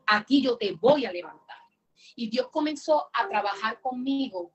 Aquí 0.06 0.44
yo 0.44 0.58
te 0.58 0.74
voy 0.74 1.08
a 1.08 1.12
levantar. 1.12 1.58
Y 2.16 2.30
Dios 2.30 2.50
comenzó 2.52 3.10
a 3.12 3.28
trabajar 3.28 3.82
conmigo 3.82 4.54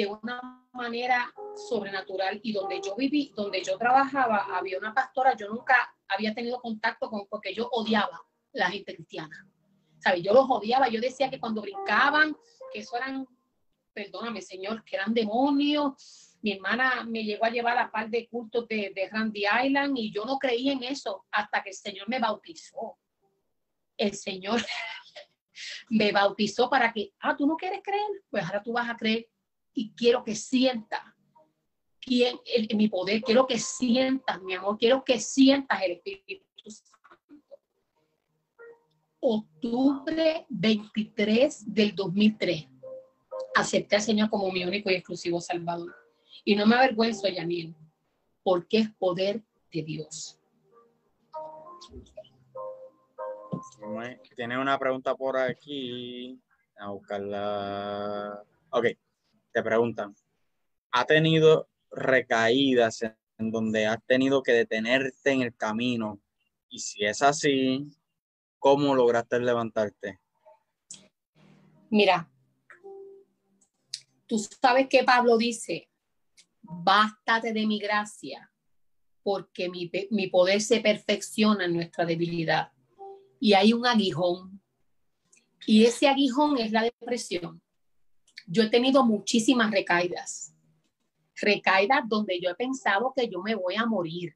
de 0.00 0.06
una 0.06 0.66
manera 0.72 1.30
sobrenatural 1.68 2.40
y 2.42 2.54
donde 2.54 2.80
yo 2.82 2.96
viví, 2.96 3.34
donde 3.36 3.62
yo 3.62 3.76
trabajaba, 3.76 4.46
había 4.56 4.78
una 4.78 4.94
pastora, 4.94 5.36
yo 5.36 5.48
nunca 5.48 5.94
había 6.08 6.34
tenido 6.34 6.58
contacto 6.58 7.10
con, 7.10 7.26
porque 7.28 7.54
yo 7.54 7.68
odiaba 7.70 8.18
la 8.52 8.70
gente 8.70 8.94
cristiana. 8.94 9.46
¿Sabes? 9.98 10.22
Yo 10.22 10.32
los 10.32 10.46
odiaba, 10.48 10.88
yo 10.88 11.02
decía 11.02 11.28
que 11.28 11.38
cuando 11.38 11.60
brincaban, 11.60 12.34
que 12.72 12.78
eso 12.78 12.96
eran, 12.96 13.26
perdóname 13.92 14.40
Señor, 14.40 14.82
que 14.84 14.96
eran 14.96 15.12
demonios, 15.12 16.38
mi 16.40 16.52
hermana 16.52 17.04
me 17.04 17.22
llegó 17.22 17.44
a 17.44 17.50
llevar 17.50 17.76
a 17.76 17.90
par 17.90 18.08
de 18.08 18.26
cultos 18.26 18.66
de, 18.68 18.92
de 18.94 19.06
Randy 19.10 19.44
Island 19.64 19.98
y 19.98 20.10
yo 20.10 20.24
no 20.24 20.38
creí 20.38 20.70
en 20.70 20.82
eso 20.82 21.26
hasta 21.30 21.62
que 21.62 21.70
el 21.70 21.76
Señor 21.76 22.08
me 22.08 22.18
bautizó. 22.18 22.96
El 23.98 24.14
Señor 24.14 24.62
me 25.90 26.10
bautizó 26.10 26.70
para 26.70 26.90
que, 26.90 27.12
ah, 27.20 27.36
tú 27.36 27.46
no 27.46 27.56
quieres 27.58 27.80
creer, 27.84 28.08
pues 28.30 28.42
ahora 28.46 28.62
tú 28.62 28.72
vas 28.72 28.88
a 28.88 28.96
creer 28.96 29.28
y 29.72 29.92
quiero 29.94 30.24
que 30.24 30.34
sientas 30.34 31.00
quién, 32.00 32.38
mi 32.74 32.88
poder, 32.88 33.22
quiero 33.22 33.46
que 33.46 33.58
sientas, 33.58 34.40
mi 34.42 34.54
amor, 34.54 34.78
quiero 34.78 35.04
que 35.04 35.18
sientas 35.18 35.82
el 35.82 35.92
Espíritu 35.92 36.70
Santo. 36.70 36.98
Octubre 39.20 40.46
23 40.48 41.74
del 41.74 41.94
2003, 41.94 42.68
acepté 43.54 43.96
al 43.96 44.02
Señor 44.02 44.30
como 44.30 44.50
mi 44.50 44.64
único 44.64 44.90
y 44.90 44.94
exclusivo 44.94 45.40
Salvador. 45.40 45.94
Y 46.44 46.56
no 46.56 46.66
me 46.66 46.76
avergüenzo, 46.76 47.28
Yanil, 47.28 47.76
porque 48.42 48.78
es 48.78 48.90
poder 48.94 49.42
de 49.70 49.82
Dios. 49.82 50.40
Tiene 54.36 54.58
una 54.58 54.78
pregunta 54.78 55.14
por 55.14 55.36
aquí. 55.36 56.40
A 56.78 56.90
buscarla. 56.90 58.42
Ok, 58.70 58.86
te 59.52 59.62
preguntan. 59.62 60.14
¿Ha 60.92 61.04
tenido 61.04 61.68
recaídas 61.90 63.02
en 63.02 63.50
donde 63.50 63.86
has 63.86 64.04
tenido 64.06 64.42
que 64.42 64.52
detenerte 64.52 65.30
en 65.30 65.42
el 65.42 65.54
camino? 65.54 66.20
Y 66.68 66.78
si 66.80 67.04
es 67.04 67.22
así, 67.22 67.90
¿cómo 68.58 68.94
lograste 68.94 69.40
levantarte? 69.40 70.20
Mira, 71.90 72.30
tú 74.26 74.38
sabes 74.38 74.88
que 74.88 75.02
Pablo 75.02 75.36
dice, 75.36 75.88
bástate 76.62 77.52
de 77.52 77.66
mi 77.66 77.80
gracia, 77.80 78.52
porque 79.22 79.68
mi, 79.68 79.90
mi 80.10 80.28
poder 80.28 80.60
se 80.60 80.80
perfecciona 80.80 81.64
en 81.64 81.74
nuestra 81.74 82.04
debilidad. 82.04 82.72
Y 83.40 83.54
hay 83.54 83.72
un 83.72 83.86
aguijón, 83.86 84.60
y 85.66 85.84
ese 85.84 86.08
aguijón 86.08 86.58
es 86.58 86.72
la 86.72 86.82
depresión. 86.82 87.62
Yo 88.52 88.64
he 88.64 88.68
tenido 88.68 89.04
muchísimas 89.04 89.70
recaídas, 89.70 90.52
recaídas 91.40 92.00
donde 92.08 92.40
yo 92.40 92.50
he 92.50 92.56
pensado 92.56 93.12
que 93.14 93.28
yo 93.28 93.40
me 93.42 93.54
voy 93.54 93.76
a 93.76 93.86
morir, 93.86 94.34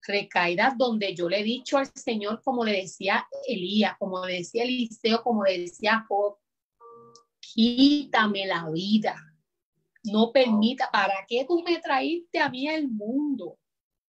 recaídas 0.00 0.78
donde 0.78 1.12
yo 1.12 1.28
le 1.28 1.40
he 1.40 1.42
dicho 1.42 1.76
al 1.76 1.86
Señor, 1.92 2.40
como 2.44 2.64
le 2.64 2.82
decía 2.82 3.26
Elías, 3.48 3.96
como 3.98 4.24
le 4.24 4.34
decía 4.34 4.62
Eliseo, 4.62 5.24
como 5.24 5.42
le 5.42 5.58
decía 5.58 6.06
Job, 6.08 6.36
quítame 7.40 8.46
la 8.46 8.70
vida. 8.70 9.16
No 10.04 10.30
permita, 10.30 10.88
¿para 10.92 11.26
qué 11.26 11.44
tú 11.44 11.60
me 11.64 11.80
traíste 11.80 12.38
a 12.38 12.48
mí 12.48 12.68
al 12.68 12.86
mundo? 12.86 13.58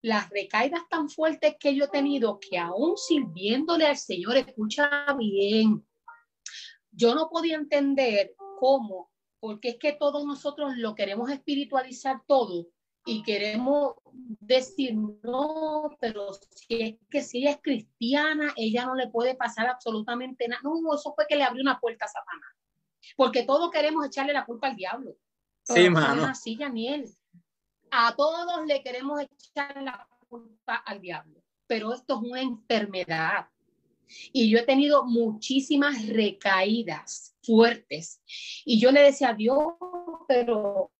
Las 0.03 0.29
recaídas 0.29 0.87
tan 0.87 1.09
fuertes 1.09 1.55
que 1.59 1.75
yo 1.75 1.85
he 1.85 1.89
tenido 1.89 2.39
que 2.39 2.59
aún 2.59 2.95
sirviéndole 2.95 3.87
al 3.87 3.97
Señor, 3.97 4.37
escucha 4.37 5.11
bien, 5.17 5.83
yo 6.91 7.15
no 7.15 7.27
podía 7.27 7.55
entender 7.55 8.35
cómo, 8.59 9.10
porque 9.41 9.69
es 9.69 9.77
que 9.77 9.91
todos 9.93 10.23
nosotros 10.23 10.77
lo 10.77 10.93
queremos 10.93 11.29
espiritualizar 11.31 12.21
todo 12.27 12.67
y 13.05 13.23
queremos 13.23 13.95
decir, 14.13 14.93
no, 14.95 15.89
pero 15.99 16.29
si 16.33 16.81
es 16.81 16.95
que 17.09 17.23
si 17.23 17.39
ella 17.39 17.51
es 17.51 17.59
cristiana, 17.61 18.53
ella 18.55 18.85
no 18.85 18.93
le 18.93 19.07
puede 19.07 19.33
pasar 19.33 19.67
absolutamente 19.67 20.47
nada. 20.47 20.61
No, 20.63 20.93
eso 20.93 21.13
fue 21.15 21.25
que 21.27 21.35
le 21.35 21.43
abrió 21.43 21.63
una 21.63 21.79
puerta 21.79 22.05
a 22.05 22.09
Satanás. 22.09 22.51
Porque 23.17 23.43
todos 23.43 23.71
queremos 23.71 24.05
echarle 24.05 24.31
la 24.31 24.45
culpa 24.45 24.67
al 24.67 24.75
diablo. 24.75 25.15
sí, 25.63 25.89
mano. 25.89 26.25
así, 26.25 26.55
Daniel. 26.55 27.09
A 27.89 28.15
todos 28.15 28.65
le 28.67 28.83
queremos 28.83 29.21
echar 29.21 29.81
la 29.81 30.07
culpa 30.29 30.75
al 30.75 31.01
diablo. 31.01 31.41
Pero 31.65 31.93
esto 31.93 32.21
es 32.21 32.29
una 32.29 32.41
enfermedad. 32.41 33.47
Y 34.31 34.49
yo 34.49 34.59
he 34.59 34.63
tenido 34.63 35.05
muchísimas 35.05 36.07
recaídas 36.07 37.35
fuertes. 37.43 38.21
Y 38.65 38.79
yo 38.79 38.91
le 38.91 39.01
decía 39.01 39.29
a 39.29 39.33
Dios, 39.33 39.73
pero 40.27 40.91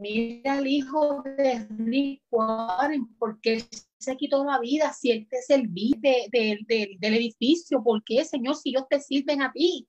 mira 0.00 0.54
al 0.54 0.66
hijo 0.66 1.22
de 1.22 1.66
Rick 1.68 2.22
Warren, 2.30 3.14
porque 3.18 3.64
se 3.98 4.16
quitó 4.16 4.44
la 4.44 4.58
vida 4.58 4.92
si 4.92 5.12
este 5.12 5.38
es 5.38 5.50
el 5.50 5.72
de, 5.72 6.96
del 6.98 7.14
edificio? 7.14 7.82
¿Por 7.82 8.02
qué, 8.02 8.24
Señor, 8.24 8.56
si 8.56 8.70
ellos 8.70 8.86
te 8.88 9.00
sirven 9.00 9.42
a 9.42 9.52
ti? 9.52 9.88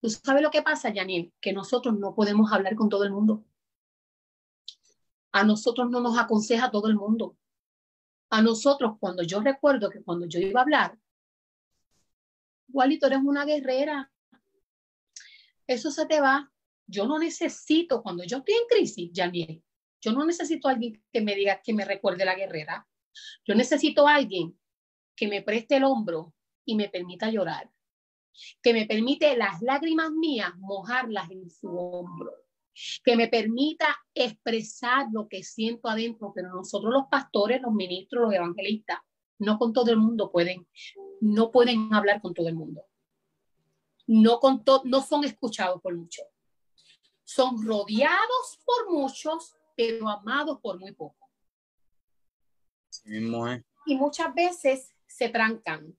¿Tú 0.00 0.08
sabes 0.10 0.42
lo 0.42 0.50
que 0.50 0.62
pasa, 0.62 0.92
Janine? 0.92 1.32
Que 1.40 1.52
nosotros 1.52 1.98
no 1.98 2.14
podemos 2.14 2.52
hablar 2.52 2.74
con 2.74 2.88
todo 2.88 3.04
el 3.04 3.12
mundo. 3.12 3.44
A 5.30 5.44
nosotros 5.44 5.90
no 5.90 6.00
nos 6.00 6.18
aconseja 6.18 6.70
todo 6.70 6.88
el 6.88 6.96
mundo. 6.96 7.36
A 8.30 8.42
nosotros, 8.42 8.96
cuando 8.98 9.22
yo 9.22 9.40
recuerdo 9.40 9.90
que 9.90 10.02
cuando 10.02 10.26
yo 10.26 10.40
iba 10.40 10.60
a 10.60 10.62
hablar, 10.64 10.98
igualito 12.72 13.06
eres 13.06 13.20
una 13.22 13.44
guerrera. 13.44 14.10
Eso 15.66 15.90
se 15.90 16.06
te 16.06 16.20
va. 16.20 16.50
Yo 16.86 17.06
no 17.06 17.18
necesito, 17.18 18.02
cuando 18.02 18.24
yo 18.24 18.38
estoy 18.38 18.54
en 18.54 18.66
crisis, 18.68 19.10
Janiel, 19.14 19.62
yo 20.00 20.12
no 20.12 20.24
necesito 20.24 20.68
a 20.68 20.72
alguien 20.72 21.02
que 21.12 21.20
me 21.20 21.34
diga 21.34 21.60
que 21.62 21.74
me 21.74 21.84
recuerde 21.84 22.24
la 22.24 22.34
guerrera. 22.34 22.88
Yo 23.46 23.54
necesito 23.54 24.08
a 24.08 24.14
alguien 24.14 24.58
que 25.14 25.28
me 25.28 25.42
preste 25.42 25.76
el 25.76 25.84
hombro 25.84 26.34
y 26.64 26.74
me 26.74 26.88
permita 26.88 27.30
llorar. 27.30 27.70
Que 28.62 28.72
me 28.72 28.86
permite 28.86 29.36
las 29.36 29.60
lágrimas 29.60 30.10
mías 30.10 30.52
mojarlas 30.56 31.30
en 31.30 31.48
su 31.50 31.68
hombro. 31.68 32.32
Que 33.04 33.16
me 33.16 33.28
permita 33.28 33.94
expresar 34.14 35.06
lo 35.12 35.28
que 35.28 35.42
siento 35.42 35.88
adentro. 35.88 36.32
Pero 36.34 36.48
nosotros 36.48 36.92
los 36.92 37.04
pastores, 37.10 37.60
los 37.60 37.72
ministros, 37.72 38.24
los 38.24 38.34
evangelistas, 38.34 38.98
no 39.42 39.58
con 39.58 39.72
todo 39.72 39.90
el 39.90 39.96
mundo 39.96 40.30
pueden, 40.30 40.66
no 41.20 41.50
pueden 41.50 41.92
hablar 41.92 42.22
con 42.22 42.32
todo 42.32 42.48
el 42.48 42.54
mundo. 42.54 42.86
No, 44.06 44.38
con 44.38 44.62
no 44.84 45.02
son 45.02 45.24
escuchados 45.24 45.80
por 45.82 45.96
muchos. 45.96 46.26
Son 47.24 47.64
rodeados 47.66 48.60
por 48.64 48.92
muchos, 48.92 49.56
pero 49.76 50.08
amados 50.08 50.60
por 50.60 50.78
muy 50.78 50.92
pocos. 50.92 51.28
Y 53.86 53.96
muchas 53.96 54.32
veces 54.34 54.94
se 55.06 55.28
trancan. 55.28 55.96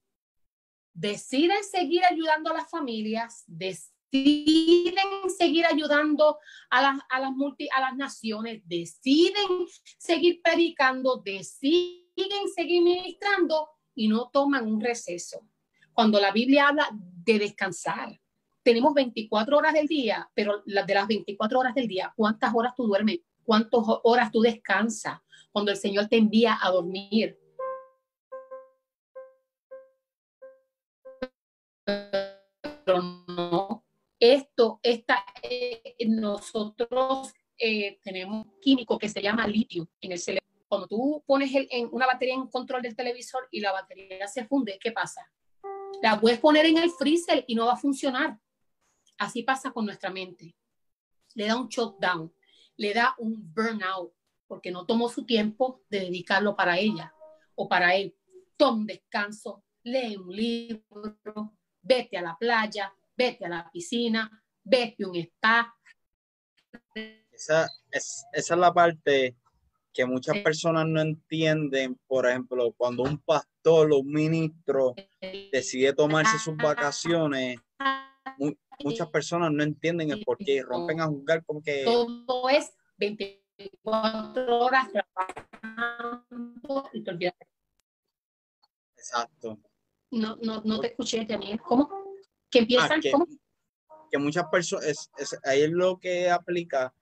Deciden 0.93 1.63
seguir 1.63 2.05
ayudando 2.05 2.51
a 2.51 2.53
las 2.53 2.69
familias, 2.69 3.43
deciden 3.47 5.03
seguir 5.37 5.65
ayudando 5.65 6.37
a 6.69 6.81
las, 6.81 6.99
a 7.09 7.19
las, 7.19 7.31
multi, 7.31 7.67
a 7.75 7.81
las 7.81 7.95
naciones, 7.97 8.61
deciden 8.65 9.67
seguir 9.97 10.41
predicando, 10.41 11.17
deciden 11.17 12.02
siguen, 12.15 12.47
seguir 12.53 12.81
ministrando 12.83 13.69
y 13.95 14.07
no 14.07 14.29
toman 14.31 14.67
un 14.67 14.81
receso. 14.81 15.41
Cuando 15.93 16.19
la 16.19 16.31
Biblia 16.31 16.69
habla 16.69 16.89
de 16.91 17.39
descansar, 17.39 18.19
tenemos 18.63 18.93
24 18.93 19.57
horas 19.57 19.73
del 19.73 19.87
día, 19.87 20.29
pero 20.33 20.63
de 20.65 20.93
las 20.93 21.07
24 21.07 21.59
horas 21.59 21.75
del 21.75 21.87
día, 21.87 22.13
¿cuántas 22.15 22.53
horas 22.55 22.73
tú 22.75 22.87
duermes? 22.87 23.19
¿Cuántas 23.43 23.81
horas 24.03 24.31
tú 24.31 24.41
descansas 24.41 25.19
cuando 25.51 25.71
el 25.71 25.77
Señor 25.77 26.07
te 26.07 26.17
envía 26.17 26.57
a 26.61 26.71
dormir? 26.71 27.37
Pero 31.85 33.01
no, 33.27 33.83
esto, 34.17 34.79
esta, 34.81 35.25
eh, 35.41 35.95
nosotros 36.07 37.33
eh, 37.57 37.99
tenemos 38.01 38.45
un 38.45 38.59
químico 38.61 38.97
que 38.97 39.09
se 39.09 39.21
llama 39.21 39.45
litio 39.45 39.89
en 39.99 40.13
el 40.13 40.19
cerebro 40.19 40.52
cuando 40.73 40.87
tú 40.87 41.23
pones 41.27 41.51
en 41.53 41.87
una 41.91 42.07
batería 42.07 42.33
en 42.33 42.47
control 42.47 42.81
del 42.81 42.95
televisor 42.95 43.47
y 43.51 43.59
la 43.59 43.71
batería 43.71 44.27
se 44.27 44.43
funde, 44.47 44.79
¿qué 44.81 44.91
pasa? 44.91 45.21
La 46.01 46.19
puedes 46.19 46.39
poner 46.39 46.65
en 46.65 46.79
el 46.79 46.89
freezer 46.89 47.45
y 47.47 47.53
no 47.53 47.67
va 47.67 47.73
a 47.73 47.77
funcionar. 47.77 48.39
Así 49.19 49.43
pasa 49.43 49.69
con 49.69 49.85
nuestra 49.85 50.09
mente. 50.09 50.55
Le 51.35 51.45
da 51.45 51.57
un 51.57 51.67
shutdown, 51.67 52.33
le 52.77 52.91
da 52.91 53.13
un 53.19 53.53
burnout, 53.53 54.15
porque 54.47 54.71
no 54.71 54.87
tomó 54.87 55.09
su 55.09 55.27
tiempo 55.27 55.83
de 55.89 55.99
dedicarlo 55.99 56.55
para 56.55 56.79
ella 56.79 57.13
o 57.53 57.69
para 57.69 57.93
él. 57.93 58.17
Toma 58.57 58.79
un 58.79 58.87
descanso, 58.87 59.63
lee 59.83 60.17
un 60.17 60.35
libro, 60.35 61.55
vete 61.83 62.17
a 62.17 62.23
la 62.23 62.35
playa, 62.35 62.91
vete 63.15 63.45
a 63.45 63.49
la 63.49 63.69
piscina, 63.71 64.43
vete 64.63 65.03
a 65.03 65.07
un 65.07 65.17
spa. 65.17 65.77
Esa 67.31 67.69
es, 67.91 68.25
esa 68.33 68.53
es 68.55 68.59
la 68.59 68.73
parte 68.73 69.37
que 69.93 70.05
muchas 70.05 70.39
personas 70.39 70.87
no 70.87 71.01
entienden, 71.01 71.99
por 72.07 72.25
ejemplo, 72.27 72.73
cuando 72.75 73.03
un 73.03 73.19
pastor 73.19 73.91
o 73.93 73.99
un 73.99 74.11
ministro 74.11 74.95
decide 75.51 75.93
tomarse 75.93 76.39
sus 76.39 76.57
vacaciones, 76.57 77.59
muchas 78.83 79.07
personas 79.09 79.51
no 79.51 79.63
entienden 79.63 80.11
el 80.11 80.23
por 80.23 80.37
qué, 80.37 80.63
rompen 80.63 80.99
a 80.99 81.07
juzgar 81.07 81.45
como 81.45 81.61
que... 81.61 81.83
Todo 81.85 82.49
es 82.49 82.73
24 82.97 84.59
horas 84.59 84.87
trabajando 84.91 86.89
y 86.91 87.03
te 87.03 87.11
olvidas. 87.11 87.35
Exacto. 88.97 89.59
No, 90.09 90.37
no, 90.41 90.61
no 90.65 90.79
te 90.79 90.87
escuché, 90.87 91.25
Daniel. 91.25 91.59
¿Cómo? 91.61 92.15
Que 92.49 92.59
empiezan, 92.59 92.99
ah, 92.99 93.09
¿cómo? 93.11 93.27
Que 94.11 94.17
muchas 94.17 94.45
personas, 94.49 95.09
es, 95.17 95.39
ahí 95.43 95.61
es 95.61 95.71
lo 95.71 95.99
que 95.99 96.29
aplica 96.29 96.93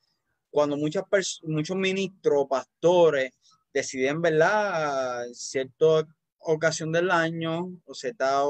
cuando 0.51 0.77
muchas 0.77 1.03
muchos 1.43 1.77
ministros, 1.77 2.45
pastores, 2.49 3.31
deciden, 3.73 4.21
¿verdad?, 4.21 5.25
cierta 5.33 6.05
ocasión 6.39 6.91
del 6.91 7.09
año 7.09 7.71
o, 7.85 7.93
cierta, 7.93 8.43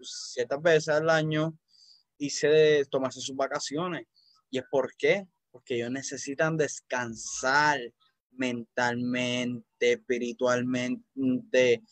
ciertas 0.00 0.62
veces 0.62 0.88
al 0.88 1.10
año, 1.10 1.58
y 2.16 2.30
se 2.30 2.84
tomarse 2.90 3.20
sus 3.20 3.34
vacaciones. 3.34 4.06
¿Y 4.50 4.58
es 4.58 4.64
por 4.70 4.94
qué? 4.96 5.26
Porque 5.50 5.76
ellos 5.76 5.90
necesitan 5.90 6.56
descansar 6.56 7.80
mentalmente, 8.32 9.92
espiritualmente. 9.92 11.82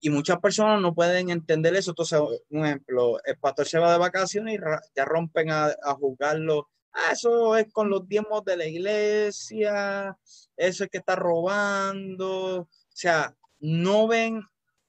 Y 0.00 0.10
muchas 0.10 0.38
personas 0.38 0.80
no 0.80 0.94
pueden 0.94 1.30
entender 1.30 1.74
eso. 1.74 1.90
Entonces, 1.92 2.20
un 2.50 2.66
ejemplo, 2.66 3.18
el 3.24 3.38
pastor 3.38 3.66
se 3.66 3.78
va 3.78 3.92
de 3.92 3.98
vacaciones 3.98 4.56
y 4.56 4.60
ya 4.94 5.04
rompen 5.04 5.50
a, 5.50 5.74
a 5.82 5.94
juzgarlo 5.94 6.68
Ah, 7.00 7.12
eso 7.12 7.56
es 7.56 7.72
con 7.72 7.90
los 7.90 8.08
diezmos 8.08 8.44
de 8.44 8.56
la 8.56 8.66
iglesia, 8.66 10.18
eso 10.56 10.84
es 10.84 10.90
que 10.90 10.98
está 10.98 11.14
robando. 11.14 12.62
O 12.62 12.68
sea, 12.92 13.36
no 13.60 14.08
ven 14.08 14.42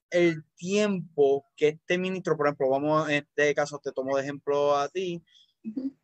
el 0.09 0.43
tiempo 0.55 1.45
que 1.55 1.69
este 1.69 1.97
ministro, 1.99 2.35
por 2.35 2.47
ejemplo, 2.47 2.69
vamos, 2.69 3.07
en 3.09 3.17
este 3.17 3.53
caso 3.53 3.79
te 3.79 3.91
tomo 3.91 4.15
de 4.17 4.23
ejemplo 4.23 4.75
a 4.75 4.89
ti, 4.89 5.23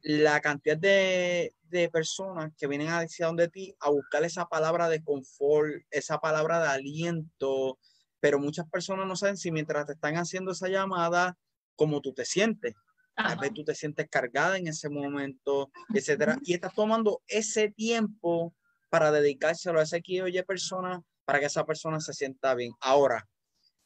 la 0.02 0.42
cantidad 0.42 0.78
de, 0.78 1.56
de 1.64 1.90
personas 1.90 2.54
que 2.56 2.68
vienen 2.68 2.90
hacia 2.90 3.26
donde 3.26 3.48
ti 3.48 3.76
a 3.80 3.90
buscar 3.90 4.24
esa 4.24 4.46
palabra 4.46 4.90
de 4.90 5.04
confort, 5.04 5.74
esa 5.90 6.20
palabra 6.20 6.62
de 6.62 6.68
aliento, 6.68 7.80
pero 8.20 8.40
muchas 8.40 8.70
personas 8.70 9.08
no 9.08 9.16
saben 9.16 9.38
si 9.38 9.52
mientras 9.52 9.88
te 9.88 9.94
están 9.94 10.18
haciendo 10.18 10.52
esa 10.52 10.68
llamada, 10.68 11.36
cómo 11.76 12.02
tú 12.02 12.14
te 12.14 12.26
sientes. 12.26 12.76
Tal 13.16 13.38
vez 13.38 13.54
tú 13.54 13.64
te 13.64 13.76
sientes 13.76 14.08
cargada 14.10 14.58
en 14.58 14.68
ese 14.68 14.90
momento, 14.90 15.72
etcétera. 15.94 16.38
Y 16.44 16.54
estás 16.54 16.74
tomando 16.74 17.22
ese 17.28 17.72
tiempo 17.72 18.54
para 18.90 19.12
dedicárselo 19.12 19.80
a 19.80 19.84
ese 19.84 20.02
que 20.02 20.22
oye 20.22 20.44
persona 20.44 21.02
para 21.26 21.40
que 21.40 21.48
esa 21.48 21.66
persona 21.66 22.00
se 22.00 22.14
sienta 22.14 22.54
bien. 22.56 22.74
Ahora, 22.80 23.28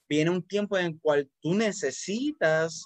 viene 0.07 0.29
un 0.29 0.45
tiempo 0.45 0.77
en 0.77 0.85
el 0.87 0.99
cual 0.99 1.29
tú 1.41 1.55
necesitas 1.55 2.85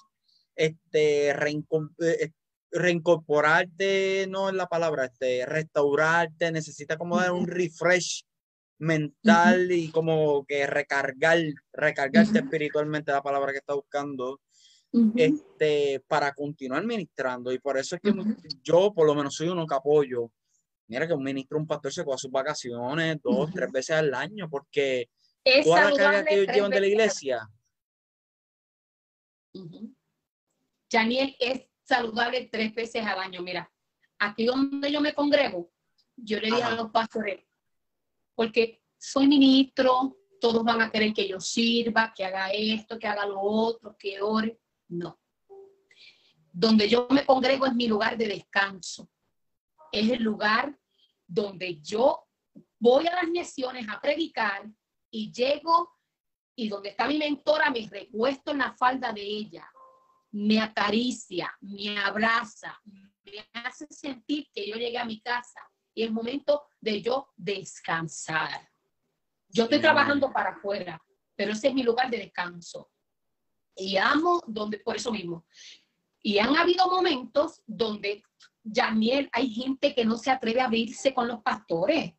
este, 0.54 1.30
eh, 1.30 2.32
reincorporarte, 2.70 4.26
no 4.28 4.48
es 4.48 4.54
la 4.54 4.66
palabra, 4.66 5.06
este, 5.06 5.44
restaurarte, 5.46 6.52
necesitas 6.52 6.96
como 6.96 7.18
dar 7.18 7.32
un 7.32 7.46
refresh 7.46 8.24
mental 8.78 9.70
y 9.72 9.90
como 9.90 10.44
que 10.46 10.66
recargar, 10.66 11.38
recargarte 11.72 12.38
espiritualmente 12.38 13.12
la 13.12 13.22
palabra 13.22 13.52
que 13.52 13.58
está 13.58 13.74
buscando, 13.74 14.40
este, 15.16 16.00
para 16.06 16.32
continuar 16.32 16.84
ministrando. 16.84 17.52
Y 17.52 17.58
por 17.58 17.76
eso 17.78 17.96
es 17.96 18.02
que 18.02 18.12
yo, 18.62 18.92
por 18.92 19.06
lo 19.06 19.14
menos, 19.14 19.34
soy 19.34 19.48
uno 19.48 19.66
que 19.66 19.74
apoyo. 19.74 20.30
Mira 20.86 21.06
que 21.06 21.14
un 21.14 21.22
ministro, 21.22 21.58
un 21.58 21.66
pastor 21.66 21.92
se 21.92 22.04
coja 22.04 22.18
sus 22.18 22.30
vacaciones 22.30 23.18
dos, 23.22 23.50
tres 23.52 23.72
veces 23.72 23.96
al 23.96 24.14
año, 24.14 24.48
porque 24.50 25.08
es 25.42 25.64
toda 25.64 25.90
la 25.90 25.96
carga 25.96 26.24
que 26.24 26.34
ellos 26.34 26.54
llevan 26.54 26.70
de 26.70 26.80
la 26.80 26.86
iglesia. 26.86 27.48
Janiel, 30.90 31.34
es 31.38 31.62
saludable 31.82 32.48
tres 32.50 32.74
veces 32.74 33.04
al 33.04 33.18
año. 33.18 33.42
Mira, 33.42 33.70
aquí 34.18 34.44
donde 34.46 34.92
yo 34.92 35.00
me 35.00 35.14
congrego, 35.14 35.70
yo 36.16 36.38
le 36.38 36.46
dije 36.46 36.62
a 36.62 36.74
los 36.74 36.90
pastores, 36.90 37.44
porque 38.34 38.82
soy 38.98 39.26
ministro, 39.26 40.18
todos 40.40 40.64
van 40.64 40.82
a 40.82 40.90
querer 40.90 41.12
que 41.12 41.26
yo 41.26 41.40
sirva, 41.40 42.12
que 42.14 42.24
haga 42.24 42.50
esto, 42.50 42.98
que 42.98 43.06
haga 43.06 43.26
lo 43.26 43.40
otro, 43.40 43.96
que 43.98 44.20
ore. 44.20 44.60
No. 44.98 45.20
Donde 46.52 46.88
yo 46.88 47.06
me 47.10 47.26
congrego 47.26 47.66
es 47.66 47.74
mi 47.74 47.88
lugar 47.88 48.16
de 48.16 48.28
descanso. 48.28 49.10
Es 49.90 50.10
el 50.10 50.22
lugar 50.22 50.76
donde 51.26 51.80
yo 51.80 52.26
voy 52.78 53.06
a 53.06 53.14
las 53.14 53.30
naciones 53.30 53.86
a 53.88 54.00
predicar 54.00 54.68
y 55.10 55.32
llego 55.32 55.90
y 56.56 56.68
donde 56.68 56.90
está 56.90 57.06
mi 57.06 57.18
mentora 57.18 57.70
me 57.70 57.88
recuesto 57.88 58.52
en 58.52 58.58
la 58.58 58.74
falda 58.74 59.12
de 59.12 59.22
ella, 59.22 59.68
me 60.32 60.60
acaricia, 60.60 61.52
me 61.60 61.98
abraza, 61.98 62.78
me 62.84 63.48
hace 63.52 63.86
sentir 63.90 64.48
que 64.52 64.68
yo 64.68 64.76
llegué 64.76 64.98
a 64.98 65.04
mi 65.04 65.20
casa 65.20 65.60
y 65.94 66.02
es 66.02 66.12
momento 66.12 66.64
de 66.80 67.00
yo 67.00 67.28
descansar. 67.36 68.68
Yo 69.48 69.64
estoy 69.64 69.80
trabajando 69.80 70.32
para 70.32 70.50
afuera, 70.50 71.00
pero 71.36 71.52
ese 71.52 71.68
es 71.68 71.74
mi 71.74 71.82
lugar 71.82 72.10
de 72.10 72.18
descanso. 72.18 72.90
Y 73.76 73.96
amo 73.96 74.42
donde, 74.46 74.78
por 74.78 74.96
eso 74.96 75.10
mismo. 75.10 75.44
Y 76.22 76.38
han 76.38 76.56
habido 76.56 76.86
momentos 76.88 77.62
donde, 77.66 78.22
Daniel, 78.62 79.28
hay 79.32 79.50
gente 79.50 79.94
que 79.94 80.04
no 80.04 80.16
se 80.16 80.30
atreve 80.30 80.60
a 80.60 80.66
abrirse 80.66 81.12
con 81.12 81.28
los 81.28 81.42
pastores. 81.42 82.14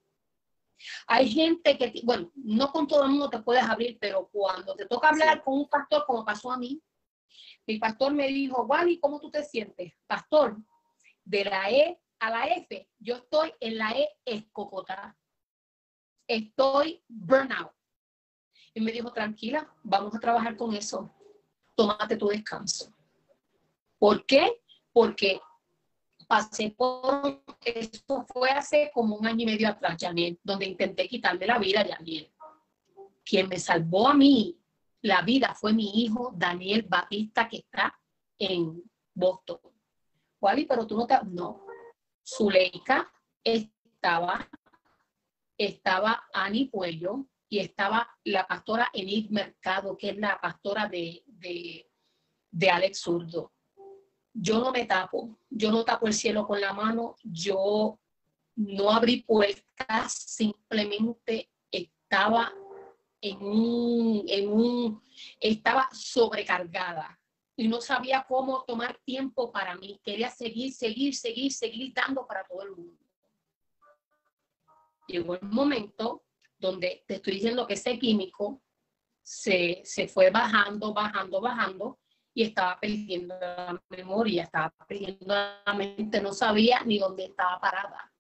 Hay 1.08 1.30
gente 1.30 1.78
que, 1.78 2.02
bueno, 2.04 2.32
no 2.36 2.72
con 2.72 2.88
todo 2.88 3.04
el 3.06 3.12
mundo 3.12 3.30
te 3.30 3.40
puedes 3.40 3.64
abrir, 3.64 3.98
pero 4.00 4.30
cuando 4.32 4.76
te 4.76 4.86
toca 4.86 5.10
hablar 5.10 5.44
con 5.44 5.56
un 5.56 5.70
pastor, 5.70 6.06
como 6.06 6.26
pasó 6.26 6.52
a 6.52 6.58
mí, 6.58 6.82
mi 7.66 7.80
pastor 7.80 8.14
me 8.14 8.28
dijo, 8.28 8.64
Wally, 8.64 9.00
¿cómo 9.00 9.20
tú 9.20 9.32
te 9.32 9.44
sientes? 9.44 9.94
Pastor, 10.06 10.58
de 11.24 11.46
la 11.46 11.72
E 11.72 12.00
a 12.20 12.30
la 12.30 12.46
F, 12.48 12.88
yo 13.00 13.16
estoy 13.16 13.54
en 13.60 13.78
la 13.78 13.92
E 13.92 14.08
escocota. 14.26 15.18
Estoy 16.28 17.04
burnout. 17.08 17.72
Y 18.74 18.82
me 18.82 18.92
dijo, 18.92 19.12
tranquila, 19.12 19.74
vamos 19.84 20.14
a 20.14 20.20
trabajar 20.20 20.58
con 20.58 20.76
eso. 20.76 21.15
Tómate 21.76 22.18
tu 22.18 22.28
descanso. 22.28 22.94
¿Por 24.00 24.26
qué? 24.26 24.62
Porque 24.92 25.40
pasé 26.28 26.72
por, 26.72 27.44
eso 27.64 28.26
fue 28.28 28.50
hace 28.50 28.92
como 28.94 29.16
un 29.16 29.28
año 29.28 29.44
y 29.44 29.46
medio 29.46 29.70
atrás, 29.70 29.98
Janiel, 30.00 30.40
donde 30.44 30.66
intenté 30.66 31.08
quitarme 31.08 31.46
la 31.46 31.60
vida 31.60 31.82
a 31.82 31.88
Janiel. 31.88 32.32
Quien 33.24 33.48
me 33.48 33.60
salvó 33.60 34.10
a 34.10 34.14
mí 34.14 34.58
la 35.02 35.22
vida 35.22 35.54
fue 35.54 35.72
mi 35.72 36.04
hijo 36.04 36.34
Daniel 36.36 36.84
Batista, 36.90 37.48
que 37.48 37.58
está 37.58 37.96
en 38.40 38.82
Boston. 39.14 39.60
Wally, 40.42 40.66
pero 40.66 40.88
tú 40.88 40.98
no 40.98 41.06
te... 41.06 41.16
No, 41.26 41.66
Zuleika 42.26 43.12
estaba, 43.44 44.50
estaba 45.58 46.26
Ani 46.34 46.66
Puello 46.66 47.28
y 47.48 47.60
estaba 47.60 48.10
la 48.24 48.48
pastora 48.48 48.90
Enid 48.94 49.30
Mercado, 49.30 49.96
que 49.96 50.10
es 50.10 50.18
la 50.18 50.40
pastora 50.42 50.88
de, 50.88 51.24
de, 51.40 51.90
de 52.52 52.70
Alex 52.70 53.00
Zurdo. 53.00 53.52
Yo 54.34 54.60
no 54.60 54.72
me 54.72 54.86
tapo, 54.86 55.40
yo 55.50 55.72
no 55.72 55.86
tapo 55.86 56.08
el 56.08 56.14
cielo 56.14 56.46
con 56.46 56.60
la 56.60 56.74
mano, 56.74 57.16
yo 57.24 58.00
no 58.56 58.92
abrí 58.92 59.22
puertas, 59.22 60.14
simplemente 60.14 61.50
estaba 61.72 62.54
en 63.22 63.42
un, 63.42 64.24
en 64.28 64.52
un, 64.52 65.04
estaba 65.40 65.90
sobrecargada 65.92 67.20
y 67.56 67.68
no 67.68 67.82
sabía 67.82 68.26
cómo 68.28 68.64
tomar 68.66 69.00
tiempo 69.06 69.52
para 69.52 69.76
mí. 69.76 70.00
Quería 70.04 70.30
seguir, 70.30 70.74
seguir, 70.74 71.16
seguir, 71.16 71.52
seguir 71.52 71.94
dando 71.94 72.28
para 72.28 72.44
todo 72.44 72.64
el 72.64 72.72
mundo. 72.72 73.04
Llegó 75.08 75.36
el 75.36 75.44
momento 75.44 76.26
donde 76.58 77.04
te 77.08 77.16
estoy 77.16 77.36
diciendo 77.36 77.66
que 77.68 77.76
ese 77.76 77.98
químico 78.00 78.62
se, 79.26 79.82
se 79.84 80.08
fue 80.08 80.30
bajando, 80.30 80.94
bajando, 80.94 81.42
bajando 81.42 82.00
y 82.32 82.44
estaba 82.44 82.80
perdiendo 82.80 83.36
la 83.40 83.82
memoria, 83.90 84.44
estaba 84.44 84.72
perdiendo 84.88 85.34
la 85.34 85.74
mente, 85.76 86.22
no 86.22 86.32
sabía 86.32 86.82
ni 86.86 87.00
dónde 87.00 87.26
estaba 87.26 87.60
parada. 87.60 88.14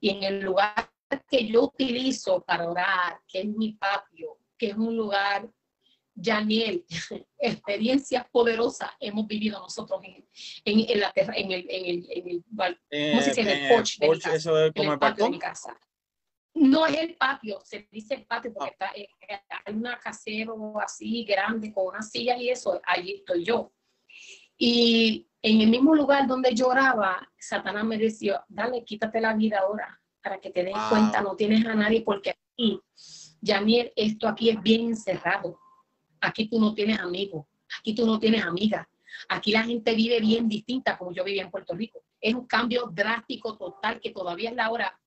Y 0.00 0.10
en 0.10 0.24
el 0.24 0.40
lugar 0.40 0.90
que 1.28 1.46
yo 1.46 1.64
utilizo 1.64 2.42
para 2.42 2.68
orar, 2.68 3.20
que 3.28 3.42
es 3.42 3.46
mi 3.46 3.74
patio, 3.74 4.38
que 4.58 4.70
es 4.70 4.76
un 4.76 4.96
lugar 4.96 5.48
Janiel, 6.20 6.84
experiencias 7.38 8.26
poderosas 8.30 8.90
hemos 8.98 9.26
vivido 9.28 9.60
nosotros 9.60 10.00
en, 10.02 10.26
en, 10.64 10.90
en 10.90 11.00
la 11.00 11.12
en 11.14 11.52
el, 11.52 11.66
en 11.70 11.84
el, 11.84 12.06
en 12.10 12.28
el, 12.28 12.44
¿cómo 12.50 13.22
se 13.22 13.30
dice? 13.30 13.40
En 13.42 13.48
el 13.48 13.68
porch, 13.68 13.98
de, 13.98 14.08
mi 14.08 14.18
casa, 14.18 14.34
eso 14.34 14.58
es 14.58 14.72
como 14.72 14.92
el 14.92 14.98
patio 14.98 15.24
de 15.24 15.30
mi 15.30 15.38
casa. 15.38 15.78
No 16.54 16.86
es 16.86 16.96
el 16.98 17.16
patio, 17.16 17.60
se 17.64 17.88
dice 17.90 18.14
el 18.14 18.26
patio 18.26 18.52
porque 18.52 18.70
está, 18.70 18.92
eh, 18.94 19.08
hay 19.64 19.74
una 19.74 19.98
casero 19.98 20.80
así 20.80 21.24
grande 21.24 21.72
con 21.72 21.88
unas 21.88 22.10
sillas 22.10 22.40
y 22.40 22.48
eso, 22.48 22.80
allí 22.86 23.14
estoy 23.16 23.44
yo. 23.44 23.72
Y 24.56 25.28
en 25.42 25.60
el 25.62 25.68
mismo 25.68 25.94
lugar 25.94 26.26
donde 26.26 26.54
lloraba, 26.54 27.28
Satanás 27.38 27.84
me 27.84 27.98
decía, 27.98 28.44
dale, 28.48 28.84
quítate 28.84 29.20
la 29.20 29.34
vida 29.34 29.58
ahora 29.58 30.00
para 30.22 30.40
que 30.40 30.50
te 30.50 30.62
des 30.62 30.76
cuenta, 30.88 31.20
no 31.20 31.34
tienes 31.34 31.66
a 31.66 31.74
nadie 31.74 32.02
porque 32.02 32.30
aquí, 32.30 32.80
Janiel, 33.44 33.92
esto 33.96 34.28
aquí 34.28 34.50
es 34.50 34.62
bien 34.62 34.86
encerrado 34.86 35.58
Aquí 36.24 36.48
tú 36.48 36.58
no 36.58 36.72
tienes 36.74 36.98
amigos, 37.00 37.44
aquí 37.78 37.94
tú 37.94 38.06
no 38.06 38.18
tienes 38.18 38.42
amigas. 38.42 38.86
Aquí 39.28 39.52
la 39.52 39.62
gente 39.62 39.94
vive 39.94 40.20
bien 40.20 40.48
distinta 40.48 40.96
como 40.96 41.12
yo 41.12 41.22
vivía 41.22 41.42
en 41.42 41.50
Puerto 41.50 41.74
Rico. 41.74 42.02
Es 42.18 42.34
un 42.34 42.46
cambio 42.46 42.90
drástico 42.90 43.58
total 43.58 44.00
que 44.00 44.10
todavía 44.10 44.50
es 44.50 44.56
la 44.56 44.70
hora 44.70 44.98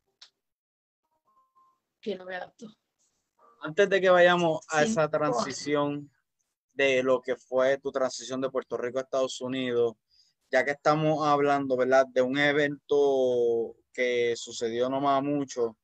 que 2.07 2.15
no 2.15 2.23
me 2.23 2.37
adapto. 2.37 2.67
Antes 3.59 3.89
de 3.89 3.99
que 3.99 4.09
vayamos 4.09 4.65
a 4.69 4.83
esa 4.83 5.09
transición 5.09 6.09
de 6.73 7.03
lo 7.03 7.21
que 7.21 7.35
fue 7.35 7.77
tu 7.79 7.91
transición 7.91 8.39
de 8.39 8.49
Puerto 8.49 8.77
Rico 8.77 8.99
a 8.99 9.01
Estados 9.01 9.41
Unidos, 9.41 9.95
ya 10.49 10.63
que 10.63 10.71
estamos 10.71 11.27
hablando, 11.27 11.75
¿verdad? 11.75 12.05
De 12.07 12.21
un 12.21 12.37
evento 12.37 13.75
que 13.91 14.35
sucedió 14.37 14.89
no 14.89 15.01
más 15.01 15.21
mucho, 15.21 15.75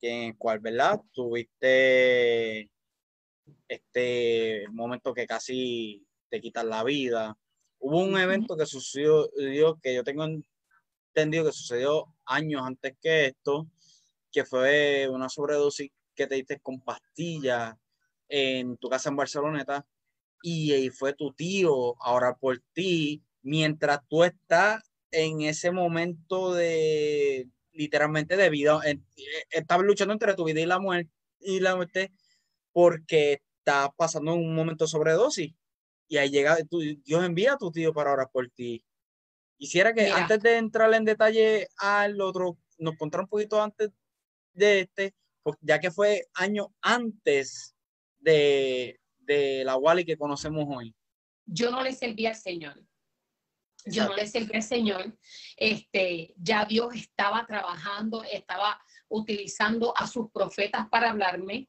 en 0.00 0.30
el 0.30 0.36
cual, 0.36 0.58
¿verdad? 0.58 1.00
Tuviste 1.12 2.68
este 3.68 4.66
momento 4.72 5.14
que 5.14 5.26
casi 5.26 6.04
te 6.28 6.40
quitan 6.40 6.68
la 6.68 6.82
vida. 6.82 7.38
Hubo 7.78 8.00
un 8.00 8.18
evento 8.18 8.56
que 8.56 8.66
sucedió, 8.66 9.30
que 9.80 9.94
yo 9.94 10.02
tengo 10.02 10.24
entendido 10.24 11.44
que 11.44 11.52
sucedió 11.52 12.12
años 12.24 12.62
antes 12.64 12.96
que 13.00 13.26
esto, 13.26 13.68
que 14.34 14.44
fue 14.44 15.08
una 15.08 15.28
sobredosis 15.28 15.90
que 16.14 16.26
te 16.26 16.34
diste 16.34 16.60
con 16.60 16.80
pastillas 16.80 17.76
en 18.28 18.76
tu 18.76 18.88
casa 18.88 19.10
en 19.10 19.16
Barceloneta 19.16 19.86
y, 20.42 20.74
y 20.74 20.90
fue 20.90 21.14
tu 21.14 21.32
tío 21.32 21.94
ahora 22.02 22.34
por 22.34 22.60
ti 22.72 23.22
mientras 23.42 24.00
tú 24.08 24.24
estás 24.24 24.82
en 25.12 25.42
ese 25.42 25.70
momento 25.70 26.52
de 26.52 27.48
literalmente 27.72 28.36
de 28.36 28.50
vida, 28.50 28.80
estás 29.50 29.80
luchando 29.80 30.12
entre 30.12 30.34
tu 30.34 30.44
vida 30.44 30.60
y 30.60 30.66
la 30.66 30.78
muerte 30.78 31.10
y 31.40 31.60
la 31.60 31.76
muerte 31.76 32.12
porque 32.72 33.42
está 33.58 33.90
pasando 33.96 34.34
un 34.34 34.54
momento 34.54 34.86
sobredosis. 34.86 35.54
Y 36.08 36.16
ahí 36.16 36.30
llega, 36.30 36.56
Dios 37.04 37.24
envía 37.24 37.54
a 37.54 37.58
tu 37.58 37.70
tío 37.70 37.92
para 37.92 38.12
orar 38.12 38.30
por 38.32 38.48
ti. 38.50 38.84
Quisiera 39.56 39.94
que 39.94 40.08
antes 40.08 40.40
de 40.40 40.56
entrar 40.56 40.92
en 40.94 41.04
detalle 41.04 41.68
al 41.76 42.20
otro, 42.20 42.58
nos 42.78 42.96
contara 42.96 43.22
un 43.22 43.28
poquito 43.28 43.62
antes 43.62 43.90
de 44.54 44.80
este, 44.80 45.14
ya 45.60 45.78
que 45.78 45.90
fue 45.90 46.26
año 46.34 46.74
antes 46.80 47.76
de, 48.18 49.00
de 49.18 49.64
la 49.64 49.76
Wally 49.76 50.04
que 50.04 50.16
conocemos 50.16 50.64
hoy. 50.68 50.94
Yo 51.46 51.70
no 51.70 51.82
le 51.82 51.92
serví 51.92 52.26
al 52.26 52.36
Señor. 52.36 52.82
Yo 53.86 54.06
no 54.06 54.14
le 54.14 54.26
serví 54.26 54.54
al 54.54 54.62
Señor. 54.62 55.18
Este, 55.56 56.32
ya 56.36 56.64
Dios 56.64 56.94
estaba 56.94 57.46
trabajando, 57.46 58.24
estaba 58.24 58.80
utilizando 59.08 59.96
a 59.96 60.06
sus 60.06 60.30
profetas 60.30 60.88
para 60.88 61.10
hablarme 61.10 61.68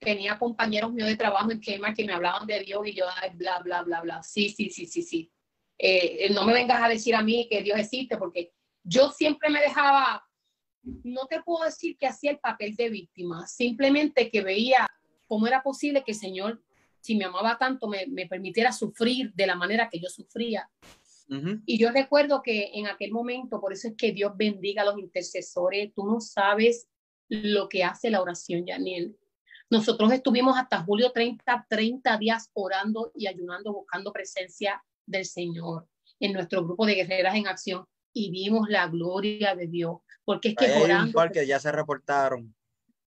tenía 0.00 0.38
compañeros 0.38 0.92
míos 0.92 1.08
de 1.08 1.16
trabajo 1.16 1.52
en 1.52 1.60
Kmart 1.60 1.94
que 1.94 2.04
me 2.04 2.14
hablaban 2.14 2.46
de 2.46 2.60
Dios 2.60 2.86
y 2.86 2.94
yo, 2.94 3.04
bla, 3.34 3.58
bla, 3.60 3.82
bla, 3.82 4.00
bla. 4.00 4.22
Sí, 4.22 4.48
sí, 4.48 4.70
sí, 4.70 4.86
sí, 4.86 5.02
sí. 5.02 5.30
Eh, 5.78 6.30
no 6.32 6.44
me 6.44 6.54
vengas 6.54 6.82
a 6.82 6.88
decir 6.88 7.14
a 7.14 7.22
mí 7.22 7.46
que 7.50 7.62
Dios 7.62 7.78
existe, 7.78 8.16
porque 8.16 8.52
yo 8.82 9.10
siempre 9.10 9.50
me 9.50 9.60
dejaba 9.60 10.26
no 10.82 11.26
te 11.26 11.42
puedo 11.42 11.64
decir 11.64 11.96
que 11.96 12.06
hacía 12.06 12.30
el 12.30 12.38
papel 12.38 12.74
de 12.74 12.88
víctima, 12.88 13.46
simplemente 13.46 14.30
que 14.30 14.42
veía 14.42 14.86
cómo 15.26 15.46
era 15.46 15.62
posible 15.62 16.02
que 16.04 16.12
el 16.12 16.18
Señor, 16.18 16.62
si 17.00 17.16
me 17.16 17.24
amaba 17.24 17.58
tanto, 17.58 17.88
me, 17.88 18.06
me 18.06 18.26
permitiera 18.26 18.72
sufrir 18.72 19.32
de 19.34 19.46
la 19.46 19.54
manera 19.56 19.88
que 19.88 20.00
yo 20.00 20.08
sufría. 20.08 20.68
Y 21.64 21.78
yo 21.78 21.92
recuerdo 21.92 22.42
que 22.42 22.72
en 22.74 22.88
aquel 22.88 23.12
momento, 23.12 23.60
por 23.60 23.72
eso 23.72 23.86
es 23.86 23.94
que 23.94 24.10
Dios 24.10 24.32
bendiga 24.36 24.82
a 24.82 24.84
los 24.84 24.98
intercesores, 24.98 25.94
tú 25.94 26.04
no 26.04 26.20
sabes 26.20 26.88
lo 27.28 27.68
que 27.68 27.84
hace 27.84 28.10
la 28.10 28.20
oración, 28.20 28.66
Yaniel. 28.66 29.16
Nosotros 29.70 30.12
estuvimos 30.12 30.58
hasta 30.58 30.82
julio 30.82 31.12
30, 31.12 31.66
30 31.68 32.18
días 32.18 32.50
orando 32.52 33.12
y 33.14 33.28
ayunando, 33.28 33.72
buscando 33.72 34.12
presencia 34.12 34.82
del 35.06 35.24
Señor 35.24 35.86
en 36.18 36.32
nuestro 36.32 36.64
grupo 36.64 36.84
de 36.84 36.96
guerreras 36.96 37.36
en 37.36 37.46
acción 37.46 37.84
y 38.12 38.32
vimos 38.32 38.68
la 38.68 38.88
gloria 38.88 39.54
de 39.54 39.68
Dios. 39.68 39.98
Porque 40.24 40.50
es 40.50 40.56
que 40.56 40.66
hay 40.66 40.92
un 40.92 41.12
par 41.12 41.32
que 41.32 41.46
ya 41.46 41.58
se 41.58 41.72
reportaron 41.72 42.54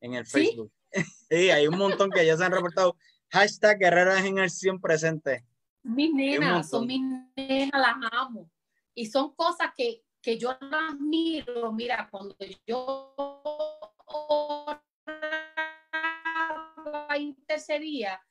en 0.02 0.14
el 0.16 0.26
Facebook. 0.26 0.72
¿Sí? 1.30 1.50
hay 1.50 1.68
un 1.68 1.78
montón 1.78 2.12
que 2.12 2.26
ya 2.26 2.38
se 2.38 2.44
han 2.44 2.52
reportado. 2.52 2.96
Hashtag 3.30 3.80
guerreras 3.80 4.24
en 4.26 4.40
acción 4.40 4.80
presente. 4.80 5.46
Mis 5.82 6.14
nenas, 6.14 6.70
son 6.70 6.88
mis 6.88 7.02
nenas, 7.36 7.72
las 7.74 8.12
amo. 8.12 8.50
Y 8.94 9.08
son 9.08 9.34
cosas 9.36 9.72
que, 9.76 10.04
que 10.22 10.38
yo 10.38 10.56
las 10.62 11.00
miro. 11.00 11.72
Mira, 11.74 12.08
cuando 12.12 12.36
yo 12.66 13.16
intercedía, 17.18 18.22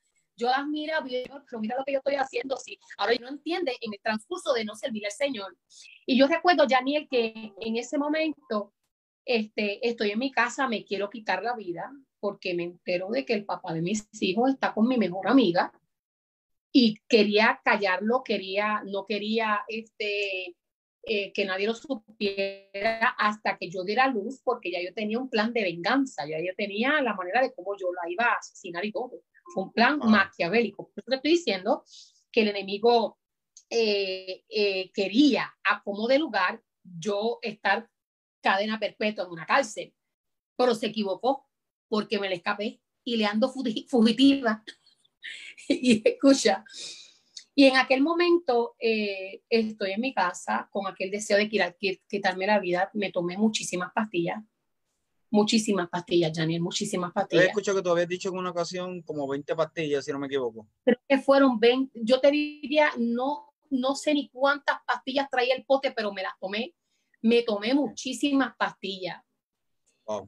yo 0.43 0.49
las 0.49 0.67
mira, 0.67 1.01
pero 1.03 1.59
mira 1.59 1.77
lo 1.77 1.85
que 1.85 1.93
yo 1.93 1.99
estoy 1.99 2.15
haciendo, 2.15 2.57
sí. 2.57 2.77
Ahora 2.97 3.13
no 3.21 3.29
entiende 3.29 3.77
en 3.79 3.93
el 3.93 3.99
transcurso 4.01 4.53
de 4.53 4.65
no 4.65 4.75
servir 4.75 5.05
al 5.05 5.11
Señor. 5.11 5.57
Y 6.05 6.17
yo 6.17 6.27
recuerdo, 6.27 6.65
Janiel, 6.67 7.07
que 7.09 7.53
en 7.61 7.77
ese 7.77 7.97
momento 7.97 8.73
este, 9.25 9.87
estoy 9.87 10.11
en 10.11 10.19
mi 10.19 10.31
casa, 10.31 10.67
me 10.67 10.83
quiero 10.83 11.09
quitar 11.09 11.43
la 11.43 11.55
vida 11.55 11.91
porque 12.19 12.53
me 12.53 12.63
entero 12.63 13.09
de 13.09 13.25
que 13.25 13.33
el 13.33 13.45
papá 13.45 13.73
de 13.73 13.81
mis 13.81 14.07
hijos 14.21 14.51
está 14.51 14.73
con 14.73 14.87
mi 14.87 14.97
mejor 14.97 15.27
amiga 15.27 15.71
y 16.71 16.95
quería 17.07 17.61
callarlo, 17.63 18.23
quería, 18.23 18.81
no 18.85 19.05
quería 19.05 19.61
este, 19.67 20.55
eh, 21.03 21.31
que 21.33 21.45
nadie 21.45 21.67
lo 21.67 21.75
supiera 21.75 23.09
hasta 23.17 23.57
que 23.57 23.69
yo 23.69 23.83
diera 23.83 24.07
luz, 24.07 24.41
porque 24.43 24.71
ya 24.71 24.81
yo 24.81 24.93
tenía 24.93 25.19
un 25.19 25.29
plan 25.29 25.53
de 25.53 25.63
venganza, 25.63 26.25
ya 26.25 26.39
yo 26.39 26.53
tenía 26.57 27.01
la 27.01 27.13
manera 27.13 27.41
de 27.41 27.53
cómo 27.53 27.75
yo 27.77 27.87
la 27.93 28.09
iba 28.09 28.25
a 28.25 28.37
asesinar 28.39 28.83
y 28.85 28.91
todo. 28.91 29.21
Fue 29.53 29.63
un 29.63 29.73
plan 29.73 29.99
ah. 30.01 30.07
maquiavélico. 30.07 30.89
Por 30.89 31.03
eso 31.05 31.15
estoy 31.15 31.31
diciendo 31.31 31.83
que 32.31 32.41
el 32.41 32.49
enemigo 32.49 33.19
eh, 33.69 34.43
eh, 34.49 34.91
quería, 34.93 35.53
a 35.63 35.81
como 35.83 36.07
de 36.07 36.19
lugar, 36.19 36.61
yo 36.83 37.39
estar 37.41 37.89
cadena 38.41 38.79
perpetua 38.79 39.25
en 39.25 39.31
una 39.31 39.45
cárcel, 39.45 39.93
pero 40.57 40.75
se 40.75 40.87
equivocó 40.87 41.47
porque 41.87 42.19
me 42.19 42.29
le 42.29 42.35
escapé 42.35 42.81
y 43.03 43.17
le 43.17 43.25
ando 43.25 43.49
fugitiva. 43.49 44.63
y 45.69 46.01
escucha, 46.07 46.65
y 47.55 47.65
en 47.65 47.77
aquel 47.77 48.01
momento 48.01 48.75
eh, 48.79 49.43
estoy 49.49 49.91
en 49.91 50.01
mi 50.01 50.13
casa 50.13 50.67
con 50.71 50.87
aquel 50.87 51.11
deseo 51.11 51.37
de 51.37 51.49
quitarme 52.07 52.47
la 52.47 52.59
vida. 52.59 52.89
Me 52.93 53.11
tomé 53.11 53.37
muchísimas 53.37 53.91
pastillas. 53.93 54.43
Muchísimas 55.33 55.89
pastillas, 55.89 56.31
Janiel, 56.31 56.61
muchísimas 56.61 57.11
pastillas. 57.11 57.45
Yo 57.45 57.47
escucho 57.47 57.73
que 57.73 57.81
tú 57.81 57.89
habías 57.89 58.07
dicho 58.07 58.29
en 58.29 58.37
una 58.37 58.51
ocasión 58.51 59.01
como 59.01 59.27
20 59.27 59.55
pastillas, 59.55 60.05
si 60.05 60.11
no 60.11 60.19
me 60.19 60.27
equivoco. 60.27 60.67
Creo 60.85 60.99
que 61.09 61.17
fueron 61.17 61.59
20. 61.59 62.01
Yo 62.03 62.19
te 62.21 62.29
diría, 62.29 62.91
no, 62.99 63.51
no 63.71 63.95
sé 63.95 64.13
ni 64.13 64.29
cuántas 64.29 64.77
pastillas 64.85 65.27
traía 65.31 65.55
el 65.55 65.65
pote, 65.65 65.91
pero 65.91 66.13
me 66.13 66.21
las 66.21 66.33
tomé. 66.39 66.75
Me 67.23 67.41
tomé 67.41 67.73
muchísimas 67.73 68.55
pastillas. 68.55 69.23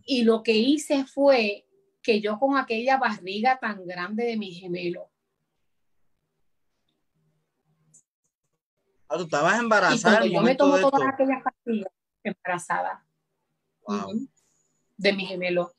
Y 0.06 0.24
lo 0.24 0.42
que 0.42 0.54
hice 0.54 1.06
fue 1.06 1.68
que 2.02 2.20
yo 2.20 2.40
con 2.40 2.58
aquella 2.58 2.98
barriga 2.98 3.60
tan 3.62 3.86
grande 3.86 4.26
de 4.26 4.38
mi 4.38 4.54
gemelo, 4.54 5.12
Ah, 9.08 9.18
tú 9.18 9.26
estabas 9.26 9.60
embarazada. 9.60 10.26
yo 10.26 10.42
me 10.42 10.56
tomo 10.56 10.80
todas 10.80 11.08
aquellas 11.14 11.44
pastillas 11.44 11.92
embarazada. 12.24 13.06
De 14.98 15.14
mi 15.14 15.26
gemelo. 15.26 15.72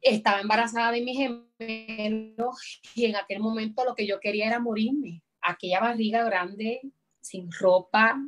Estaba 0.00 0.40
embarazada 0.40 0.92
de 0.92 1.02
mi 1.02 1.14
gemelo 1.14 2.52
y 2.94 3.04
en 3.04 3.16
aquel 3.16 3.40
momento 3.40 3.84
lo 3.84 3.94
que 3.94 4.06
yo 4.06 4.20
quería 4.20 4.46
era 4.46 4.60
morirme. 4.60 5.22
Aquella 5.40 5.80
barriga 5.80 6.24
grande, 6.24 6.80
sin 7.20 7.50
ropa, 7.52 8.18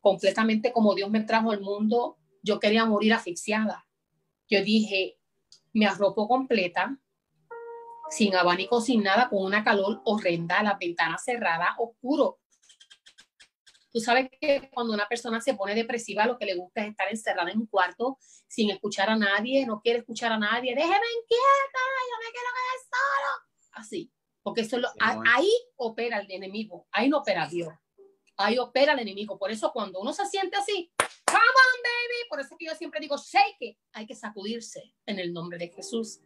completamente 0.00 0.72
como 0.72 0.94
Dios 0.94 1.10
me 1.10 1.22
trajo 1.22 1.50
al 1.50 1.60
mundo, 1.60 2.18
yo 2.42 2.58
quería 2.60 2.84
morir 2.84 3.12
asfixiada. 3.12 3.86
Yo 4.48 4.62
dije, 4.62 5.18
me 5.72 5.86
arropo 5.86 6.26
completa, 6.26 6.98
sin 8.10 8.34
abanico, 8.34 8.80
sin 8.80 9.02
nada, 9.02 9.28
con 9.28 9.44
una 9.44 9.64
calor 9.64 10.00
horrenda, 10.04 10.62
las 10.62 10.78
ventanas 10.78 11.24
cerradas, 11.24 11.70
oscuro. 11.78 12.37
Tú 13.98 14.04
sabes 14.04 14.30
que 14.40 14.70
cuando 14.72 14.94
una 14.94 15.08
persona 15.08 15.40
se 15.40 15.54
pone 15.54 15.74
depresiva, 15.74 16.24
lo 16.24 16.38
que 16.38 16.46
le 16.46 16.54
gusta 16.54 16.82
es 16.82 16.90
estar 16.90 17.08
encerrada 17.10 17.50
en 17.50 17.58
un 17.58 17.66
cuarto 17.66 18.16
sin 18.46 18.70
escuchar 18.70 19.10
a 19.10 19.16
nadie, 19.16 19.66
no 19.66 19.80
quiere 19.80 19.98
escuchar 19.98 20.30
a 20.30 20.38
nadie, 20.38 20.72
déjeme 20.72 20.94
inquieta, 20.94 21.82
yo 22.08 22.16
me 22.24 22.30
quiero 22.30 22.48
quedar 22.54 22.78
solo. 22.92 23.72
Así, 23.72 24.12
porque 24.40 24.60
eso 24.60 24.76
ahí 25.00 25.50
opera 25.74 26.20
el 26.20 26.30
enemigo, 26.30 26.86
ahí 26.92 27.08
no 27.08 27.18
opera 27.18 27.48
Dios, 27.48 27.74
ahí 28.36 28.56
opera 28.58 28.92
el 28.92 29.00
enemigo. 29.00 29.36
Por 29.36 29.50
eso 29.50 29.72
cuando 29.72 29.98
uno 29.98 30.12
se 30.12 30.26
siente 30.26 30.56
así, 30.56 30.92
come 30.96 31.40
on 31.40 31.82
baby, 31.82 32.28
por 32.30 32.38
eso 32.38 32.56
que 32.56 32.66
yo 32.66 32.76
siempre 32.76 33.00
digo, 33.00 33.16
shake 33.16 33.56
it, 33.58 33.78
hay 33.94 34.06
que 34.06 34.14
sacudirse 34.14 34.94
en 35.06 35.18
el 35.18 35.32
nombre 35.32 35.58
de 35.58 35.70
Jesús. 35.70 36.20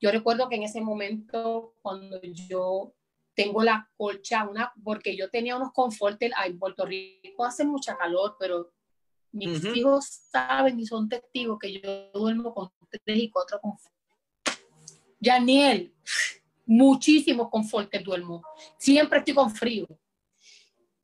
Yo 0.00 0.10
recuerdo 0.10 0.48
que 0.48 0.56
en 0.56 0.62
ese 0.62 0.80
momento, 0.80 1.74
cuando 1.82 2.22
yo 2.22 2.94
tengo 3.36 3.62
la 3.62 3.88
colcha, 3.96 4.48
una, 4.48 4.72
porque 4.82 5.16
yo 5.16 5.30
tenía 5.30 5.56
unos 5.56 5.72
confortes, 5.72 6.32
en 6.44 6.58
Puerto 6.58 6.84
Rico 6.84 7.44
hace 7.44 7.64
mucha 7.64 7.96
calor, 7.96 8.36
pero 8.40 8.72
mis 9.30 9.62
hijos 9.76 10.06
saben 10.06 10.80
y 10.80 10.86
son 10.86 11.08
testigos 11.08 11.58
que 11.58 11.80
yo 11.80 12.10
duermo 12.12 12.54
con 12.54 12.70
tres 13.04 13.18
y 13.18 13.30
cuatro 13.30 13.60
confortes. 13.60 13.92
Janiel, 15.22 15.94
muchísimos 16.64 17.50
confortes 17.50 18.02
duermo. 18.02 18.42
Siempre 18.78 19.18
estoy 19.18 19.34
con 19.34 19.50
frío. 19.50 19.86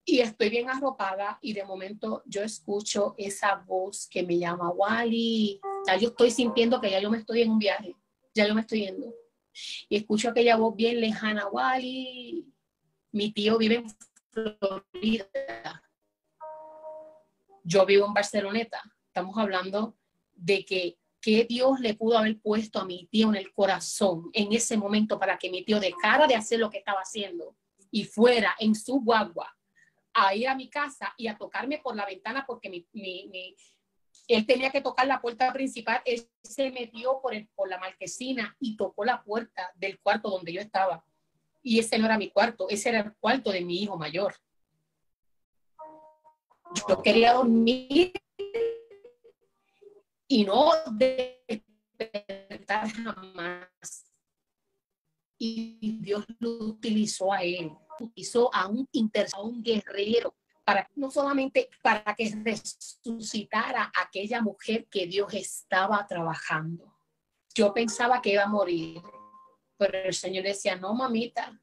Y 0.05 0.19
estoy 0.19 0.49
bien 0.49 0.69
arropada 0.69 1.39
y 1.41 1.53
de 1.53 1.65
momento 1.65 2.23
yo 2.27 2.43
escucho 2.43 3.15
esa 3.19 3.55
voz 3.67 4.09
que 4.09 4.23
me 4.25 4.39
llama 4.39 4.71
Wally. 4.71 5.61
Ya 5.87 5.97
yo 5.97 6.09
estoy 6.09 6.31
sintiendo 6.31 6.81
que 6.81 6.91
ya 6.91 6.99
yo 6.99 7.09
me 7.09 7.19
estoy 7.19 7.43
en 7.43 7.51
un 7.51 7.59
viaje 7.59 7.95
ya 8.35 8.47
yo 8.47 8.55
me 8.55 8.63
estoy 8.63 8.81
yendo. 8.81 9.15
Y 9.89 9.97
escucho 9.97 10.31
aquella 10.31 10.57
voz 10.57 10.75
bien 10.77 11.01
lejana, 11.01 11.49
Wally, 11.49 12.47
mi 13.13 13.33
tío 13.33 13.59
vive 13.59 13.77
en 13.77 13.87
Florida. 14.31 15.83
Yo 17.65 17.87
vivo 17.87 18.07
en 18.07 18.15
Barceloneta. 18.15 18.83
Estamos 19.07 19.37
hablando 19.37 19.97
de 20.35 20.65
que 20.65 20.99
qué 21.21 21.47
Dios 21.49 21.81
le 21.81 21.95
pudo 21.95 22.19
haber 22.19 22.41
puesto 22.41 22.81
a 22.81 22.85
mi 22.85 23.07
tío 23.07 23.29
en 23.29 23.37
el 23.37 23.53
corazón 23.53 24.29
en 24.33 24.53
ese 24.53 24.77
momento 24.77 25.19
para 25.19 25.39
que 25.39 25.51
mi 25.51 25.65
tío 25.65 25.79
dejara 25.79 26.27
de 26.27 26.35
hacer 26.35 26.59
lo 26.59 26.69
que 26.69 26.79
estaba 26.79 27.01
haciendo 27.01 27.57
y 27.91 28.05
fuera 28.05 28.57
en 28.59 28.75
su 28.75 29.01
guagua 29.01 29.57
a 30.15 30.35
ir 30.35 30.49
a 30.49 30.57
mi 30.57 30.69
casa 30.69 31.15
y 31.17 31.29
a 31.29 31.39
tocarme 31.39 31.79
por 31.79 31.95
la 31.95 32.05
ventana 32.05 32.45
porque 32.47 32.69
mi, 32.69 32.87
mi, 32.93 33.57
él 34.35 34.47
tenía 34.47 34.71
que 34.71 34.81
tocar 34.81 35.07
la 35.07 35.21
puerta 35.21 35.53
principal, 35.53 36.01
él 36.05 36.29
se 36.43 36.71
metió 36.71 37.21
por, 37.21 37.35
el, 37.35 37.49
por 37.49 37.69
la 37.69 37.79
marquesina 37.79 38.57
y 38.61 38.77
tocó 38.77 39.05
la 39.05 39.23
puerta 39.23 39.73
del 39.75 39.99
cuarto 40.01 40.31
donde 40.31 40.53
yo 40.53 40.61
estaba. 40.61 41.05
Y 41.63 41.79
ese 41.79 41.99
no 41.99 42.07
era 42.07 42.19
mi 42.19 42.31
cuarto, 42.31 42.69
ese 42.69 42.91
era 42.91 43.01
el 43.01 43.15
cuarto 43.17 43.51
de 43.51 43.61
mi 43.61 43.83
hijo 43.83 43.97
mayor. 43.97 44.35
Yo 46.89 47.03
quería 47.03 47.35
dormir 47.35 48.13
y 50.27 50.45
no 50.45 50.71
despertar 50.93 52.89
jamás. 52.91 54.07
Y 55.37 55.99
Dios 56.01 56.25
lo 56.39 56.51
utilizó 56.67 57.33
a 57.33 57.43
él, 57.43 57.73
utilizó 57.99 58.55
a 58.55 58.69
un, 58.69 58.89
a 59.33 59.41
un 59.43 59.63
guerrero 59.63 60.35
para 60.73 60.91
no 60.97 61.11
solamente 61.11 61.69
para 61.83 62.15
que 62.15 62.35
resucitara 62.43 63.93
aquella 63.95 64.41
mujer 64.41 64.87
que 64.89 65.07
Dios 65.07 65.35
estaba 65.35 66.07
trabajando. 66.07 66.97
Yo 67.55 67.75
pensaba 67.75 68.23
que 68.23 68.33
iba 68.33 68.45
a 68.45 68.49
morir, 68.49 69.03
pero 69.77 69.99
el 69.99 70.15
Señor 70.15 70.45
decía, 70.45 70.77
no, 70.77 70.95
mamita, 70.95 71.61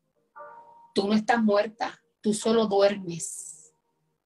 tú 0.94 1.08
no 1.08 1.16
estás 1.16 1.42
muerta, 1.42 2.00
tú 2.22 2.36
solo 2.36 2.68
duermes. 2.68 3.74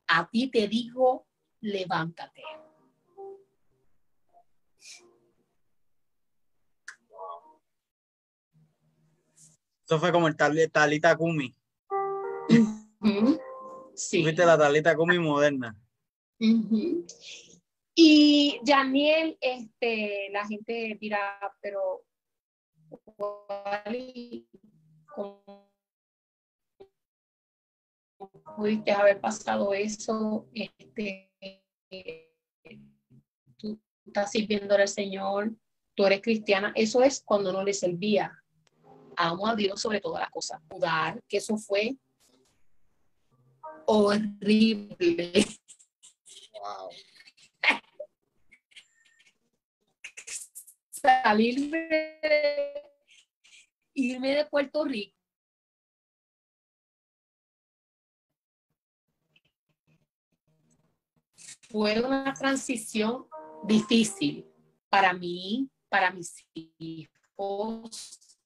A 0.06 0.30
ti 0.30 0.52
te 0.52 0.68
digo, 0.68 1.28
levántate. 1.62 2.44
Eso 9.86 9.98
fue 9.98 10.12
como 10.12 10.28
el 10.28 10.36
talita 10.36 11.16
Kumi. 11.16 11.56
Sí. 13.96 14.24
Fuiste 14.24 14.46
la 14.46 14.58
talita 14.58 14.96
mi 15.08 15.20
moderna. 15.20 15.76
Y 17.96 18.60
Daniel, 18.64 19.38
este, 19.39 20.30
la 20.32 20.48
gente 20.48 20.98
dirá, 21.00 21.39
pero 21.62 22.04
¿cómo 25.06 25.70
pudiste 28.58 28.91
haber 28.91 29.22
pasado 29.22 29.74
eso? 29.74 30.48
Este, 30.54 31.32
tú 33.58 33.80
estás 34.06 34.32
sirviendo 34.32 34.76
al 34.76 34.88
Señor, 34.88 35.56
tú 35.96 36.06
eres 36.06 36.22
cristiana. 36.22 36.72
Eso 36.76 37.04
es 37.04 37.22
cuando 37.24 37.54
no 37.54 37.64
le 37.64 37.74
servía. 37.74 38.34
Amo 39.16 39.48
a 39.48 39.56
Dios 39.56 39.80
sobre 39.80 40.02
todas 40.02 40.22
las 40.22 40.32
cosas. 40.32 40.60
Dudar 40.68 41.22
que 41.28 41.38
eso 41.38 41.58
fue 41.58 41.96
horrible. 43.86 45.46
Wow. 46.62 46.90
salirme, 51.04 51.90
irme 53.94 54.36
de 54.36 54.46
Puerto 54.46 54.86
Rico. 54.86 55.18
Fue 61.70 62.00
una 62.00 62.34
transición 62.34 63.28
difícil 63.64 64.46
para 64.90 65.12
mí, 65.14 65.70
para 65.90 66.12
mis 66.12 66.46
hijos. 66.54 68.38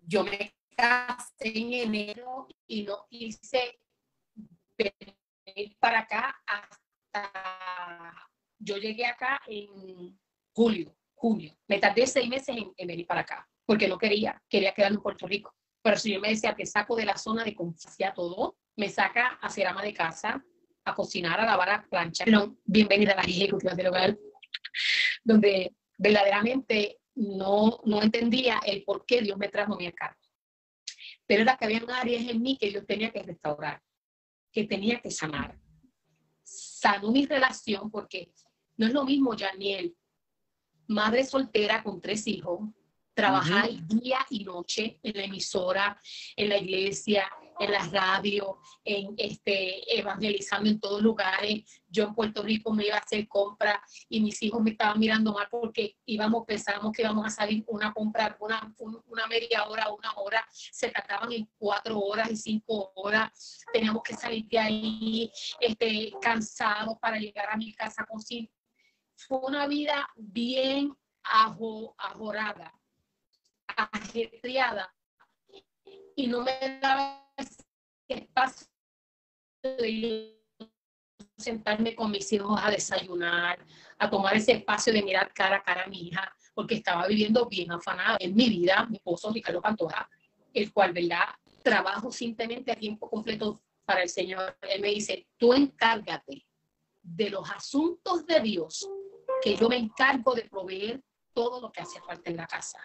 Yo 0.00 0.24
me 0.24 0.54
casé 0.74 1.58
en 1.58 1.72
enero 1.74 2.48
y 2.66 2.82
no 2.82 3.06
quise 3.08 3.81
venir 5.44 5.76
para 5.78 6.00
acá 6.00 6.42
hasta 6.46 8.28
yo 8.58 8.76
llegué 8.76 9.06
acá 9.06 9.40
en 9.46 10.18
julio 10.52 10.94
junio. 11.22 11.56
Me 11.68 11.78
tardé 11.78 12.04
seis 12.06 12.28
meses 12.28 12.56
en, 12.76 12.86
venir 12.86 13.06
para 13.06 13.20
acá, 13.20 13.48
porque 13.64 13.86
no 13.86 13.96
quería, 13.96 14.42
quería 14.48 14.74
quedarme 14.74 14.96
en 14.96 15.02
Puerto 15.02 15.28
Rico. 15.28 15.54
Pero 15.80 15.96
si 15.96 16.12
yo 16.12 16.20
me 16.20 16.30
decía, 16.30 16.54
que 16.54 16.66
saco 16.66 16.96
de 16.96 17.04
la 17.04 17.16
zona 17.16 17.44
de 17.44 17.54
confianza 17.54 18.12
todo, 18.12 18.56
me 18.76 18.88
saca 18.88 19.38
a 19.40 19.48
ser 19.48 19.68
ama 19.68 19.82
de 19.82 19.94
casa, 19.94 20.44
a 20.84 20.94
cocinar, 20.94 21.40
a 21.40 21.46
lavar, 21.46 21.70
a 21.70 21.86
planchar. 21.88 22.28
No, 22.28 22.56
bienvenida 22.64 23.12
a 23.12 23.16
las 23.16 23.28
ejecutivas 23.28 23.76
del 23.76 23.86
hogar, 23.86 24.18
donde 25.22 25.76
verdaderamente 25.96 26.98
no, 27.14 27.80
no 27.84 28.02
entendía 28.02 28.60
el 28.66 28.82
por 28.82 29.06
qué 29.06 29.22
Dios 29.22 29.38
me 29.38 29.48
trajo 29.48 29.76
mí 29.76 29.86
acá. 29.86 30.18
Pero 31.24 31.42
era 31.42 31.56
que 31.56 31.66
había 31.66 31.82
áreas 31.94 32.28
en 32.28 32.42
mí 32.42 32.58
que 32.58 32.68
Dios 32.68 32.84
tenía 32.84 33.12
que 33.12 33.22
restaurar, 33.22 33.80
que 34.52 34.64
tenía 34.64 35.00
que 35.00 35.10
sanar. 35.10 35.58
Sanó 36.42 37.10
mi 37.10 37.26
relación 37.26 37.90
porque 37.90 38.32
no 38.76 38.86
es 38.86 38.92
lo 38.92 39.04
mismo, 39.04 39.34
Janiel, 39.36 39.96
madre 40.86 41.24
soltera 41.24 41.82
con 41.82 42.00
tres 42.00 42.26
hijos, 42.26 42.60
trabajar 43.14 43.68
día 43.86 44.18
y 44.30 44.44
noche 44.44 44.98
en 45.02 45.16
la 45.16 45.24
emisora, 45.24 46.00
en 46.36 46.48
la 46.48 46.58
iglesia, 46.58 47.30
en 47.58 47.70
la 47.70 47.86
radio, 47.88 48.58
en 48.84 49.14
este, 49.18 49.98
evangelizando 49.98 50.68
en 50.68 50.80
todos 50.80 51.02
lugares. 51.02 51.62
Yo 51.86 52.04
en 52.04 52.14
Puerto 52.14 52.42
Rico 52.42 52.72
me 52.72 52.86
iba 52.86 52.96
a 52.96 53.00
hacer 53.00 53.28
compras 53.28 53.78
y 54.08 54.20
mis 54.20 54.42
hijos 54.42 54.62
me 54.62 54.70
estaban 54.70 54.98
mirando 54.98 55.32
mal 55.32 55.46
porque 55.50 55.96
íbamos, 56.06 56.44
pensábamos 56.46 56.92
que 56.92 57.02
íbamos 57.02 57.26
a 57.26 57.30
salir 57.30 57.62
una 57.68 57.92
compra, 57.92 58.36
una, 58.40 58.74
una 59.06 59.26
media 59.26 59.64
hora, 59.68 59.92
una 59.92 60.12
hora, 60.16 60.46
se 60.50 60.88
trataban 60.88 61.32
en 61.32 61.48
cuatro 61.58 62.00
horas 62.00 62.30
y 62.30 62.36
cinco 62.36 62.92
horas. 62.96 63.62
Teníamos 63.72 64.02
que 64.02 64.14
salir 64.14 64.46
de 64.48 64.58
ahí 64.58 65.32
este, 65.60 66.12
cansados 66.20 66.96
para 67.00 67.18
llegar 67.18 67.50
a 67.50 67.56
mi 67.56 67.72
casa 67.74 68.06
con 68.06 68.20
fue 69.16 69.38
una 69.38 69.66
vida 69.66 70.08
bien 70.16 70.96
ajo, 71.22 71.94
ajorada, 71.98 72.72
ajetreada, 73.90 74.94
y 76.14 76.26
no 76.26 76.42
me 76.42 76.78
daba 76.80 77.32
espacio 78.08 78.66
de 79.62 80.38
sentarme 81.36 81.94
con 81.94 82.10
mis 82.10 82.32
hijos 82.32 82.58
a 82.62 82.70
desayunar, 82.70 83.58
a 83.98 84.10
tomar 84.10 84.36
ese 84.36 84.52
espacio 84.52 84.92
de 84.92 85.02
mirar 85.02 85.32
cara 85.32 85.56
a 85.56 85.62
cara 85.62 85.84
a 85.84 85.86
mi 85.86 86.08
hija, 86.08 86.32
porque 86.54 86.76
estaba 86.76 87.06
viviendo 87.06 87.46
bien 87.46 87.72
afanada 87.72 88.16
en 88.20 88.34
mi 88.34 88.48
vida, 88.48 88.86
mi 88.88 88.96
esposo 88.96 89.32
Ricardo 89.32 89.60
Pantoja, 89.60 90.08
el 90.52 90.72
cual, 90.72 90.92
¿verdad? 90.92 91.28
Trabajo 91.62 92.12
simplemente 92.12 92.72
a 92.72 92.76
tiempo 92.76 93.08
completo 93.08 93.62
para 93.84 94.02
el 94.02 94.08
Señor. 94.08 94.56
Él 94.62 94.80
me 94.80 94.88
dice, 94.88 95.26
tú 95.36 95.54
encárgate 95.54 96.46
de 97.02 97.30
los 97.30 97.50
asuntos 97.50 98.26
de 98.26 98.40
Dios 98.40 98.88
que 99.42 99.56
yo 99.56 99.68
me 99.68 99.76
encargo 99.76 100.34
de 100.34 100.42
proveer 100.42 101.02
todo 101.32 101.60
lo 101.60 101.72
que 101.72 101.80
hace 101.80 102.00
falta 102.00 102.30
en 102.30 102.36
la 102.36 102.46
casa. 102.46 102.78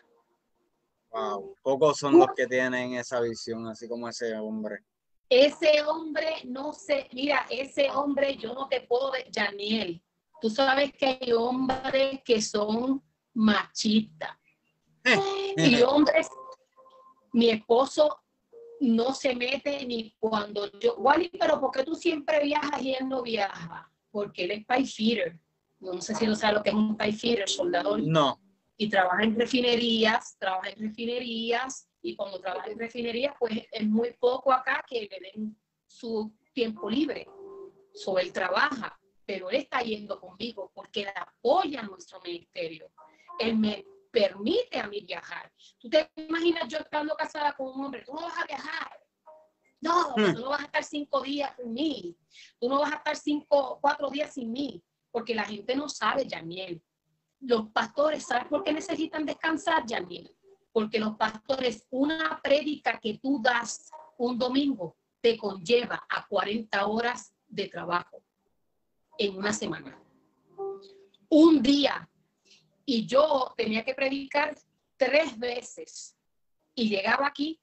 Wow, 1.17 1.55
pocos 1.63 1.97
son 1.97 2.19
los 2.19 2.27
que 2.35 2.45
tienen 2.45 2.93
esa 2.93 3.19
visión, 3.19 3.67
así 3.67 3.87
como 3.87 4.07
ese 4.07 4.35
hombre. 4.35 4.83
Ese 5.29 5.81
hombre, 5.83 6.35
no 6.45 6.71
sé, 6.73 7.09
mira, 7.11 7.45
ese 7.49 7.89
hombre, 7.89 8.37
yo 8.37 8.53
no 8.53 8.67
te 8.67 8.81
puedo, 8.81 9.11
de, 9.11 9.25
Daniel, 9.31 10.01
tú 10.39 10.49
sabes 10.49 10.93
que 10.93 11.17
hay 11.19 11.33
hombres 11.33 12.21
que 12.23 12.41
son 12.41 13.03
machistas. 13.33 14.37
y 15.57 15.81
hombres, 15.81 16.29
mi 17.33 17.49
esposo 17.49 18.19
no 18.79 19.13
se 19.13 19.35
mete 19.35 19.85
ni 19.85 20.15
cuando 20.19 20.71
yo, 20.79 20.95
Wally, 20.97 21.29
pero 21.29 21.59
¿por 21.59 21.71
qué 21.71 21.83
tú 21.83 21.95
siempre 21.95 22.43
viajas 22.43 22.81
y 22.81 22.93
él 22.93 23.09
no 23.09 23.23
viaja? 23.23 23.91
Porque 24.11 24.43
él 24.43 24.51
es 24.51 24.65
pie 24.65 24.85
feeder 24.85 25.39
no 25.79 26.01
sé 26.01 26.15
si 26.15 26.25
no 26.25 26.35
sabe 26.35 26.55
lo 26.55 26.63
que 26.63 26.69
es 26.69 26.75
un 26.75 26.97
pipefitter, 26.97 27.47
soldador. 27.47 28.01
No. 28.01 28.39
Y 28.77 28.89
trabaja 28.89 29.23
en 29.23 29.37
refinerías, 29.37 30.37
trabaja 30.37 30.69
en 30.69 30.79
refinerías, 30.79 31.89
y 32.01 32.15
cuando 32.15 32.39
trabaja 32.39 32.69
en 32.69 32.79
refinerías, 32.79 33.33
pues 33.39 33.53
es 33.71 33.87
muy 33.87 34.13
poco 34.13 34.53
acá 34.53 34.85
que 34.87 35.01
le 35.01 35.19
den 35.19 35.59
su 35.85 36.33
tiempo 36.53 36.89
libre. 36.89 37.27
So, 37.93 38.19
él 38.19 38.31
trabaja, 38.31 38.97
pero 39.25 39.49
él 39.49 39.57
está 39.57 39.81
yendo 39.81 40.19
conmigo 40.19 40.71
porque 40.73 41.01
él 41.01 41.09
apoya 41.15 41.81
nuestro 41.81 42.21
ministerio. 42.21 42.91
Él 43.39 43.57
me 43.57 43.83
permite 44.11 44.79
a 44.79 44.87
mí 44.87 45.01
viajar. 45.01 45.51
¿Tú 45.79 45.89
te 45.89 46.09
imaginas 46.15 46.67
yo 46.67 46.77
estando 46.77 47.15
casada 47.15 47.53
con 47.53 47.67
un 47.67 47.85
hombre? 47.85 48.03
Tú 48.05 48.13
no 48.13 48.21
vas 48.21 48.37
a 48.37 48.45
viajar. 48.45 48.99
No, 49.81 50.13
hmm. 50.15 50.33
tú 50.33 50.41
no 50.41 50.49
vas 50.49 50.61
a 50.61 50.65
estar 50.65 50.83
cinco 50.83 51.21
días 51.21 51.53
sin 51.55 51.73
mí. 51.73 52.15
Tú 52.59 52.69
no 52.69 52.79
vas 52.79 52.93
a 52.93 52.97
estar 52.97 53.15
cinco, 53.15 53.79
cuatro 53.81 54.09
días 54.09 54.33
sin 54.33 54.51
mí 54.51 54.83
porque 55.11 55.33
la 55.33 55.45
gente 55.45 55.75
no 55.75 55.89
sabe, 55.89 56.27
Yaniel. 56.27 56.81
Los 57.47 57.69
pastores, 57.69 58.25
¿sabes 58.25 58.45
por 58.49 58.61
qué 58.61 58.73
necesitan 58.73 59.25
descansar, 59.25 59.85
Yaniel? 59.85 60.35
Porque 60.73 60.99
los 60.99 61.15
pastores, 61.15 61.87
una 61.91 62.41
prédica 62.43 62.99
que 62.99 63.19
tú 63.19 63.39
das 63.41 63.89
un 64.17 64.37
domingo 64.37 64.97
te 65.21 65.37
conlleva 65.37 66.05
a 66.09 66.27
40 66.27 66.85
horas 66.87 67.33
de 67.47 67.69
trabajo 67.69 68.21
en 69.17 69.37
una 69.37 69.53
semana. 69.53 69.97
Un 71.29 71.61
día. 71.61 72.09
Y 72.85 73.05
yo 73.05 73.53
tenía 73.55 73.85
que 73.85 73.95
predicar 73.95 74.53
tres 74.97 75.39
veces. 75.39 76.17
Y 76.75 76.89
llegaba 76.89 77.27
aquí 77.27 77.61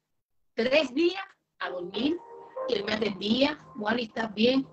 tres 0.54 0.94
días 0.94 1.24
a 1.58 1.68
dormir 1.68 2.16
y 2.68 2.72
él 2.72 2.84
me 2.84 2.94
atendía, 2.94 3.62
Juan, 3.76 3.98
¿estás 3.98 4.32
bien? 4.32 4.66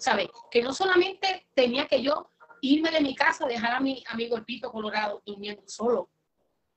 ¿Sabes? 0.00 0.26
Que 0.50 0.60
no 0.60 0.72
solamente 0.72 1.46
tenía 1.54 1.86
que 1.86 2.02
yo 2.02 2.32
irme 2.60 2.90
de 2.90 3.00
mi 3.00 3.14
casa, 3.14 3.46
dejar 3.46 3.72
a 3.72 3.80
mi 3.80 4.02
amigo 4.08 4.36
el 4.36 4.44
Pito 4.44 4.70
Colorado 4.70 5.22
durmiendo 5.24 5.62
solo, 5.66 6.10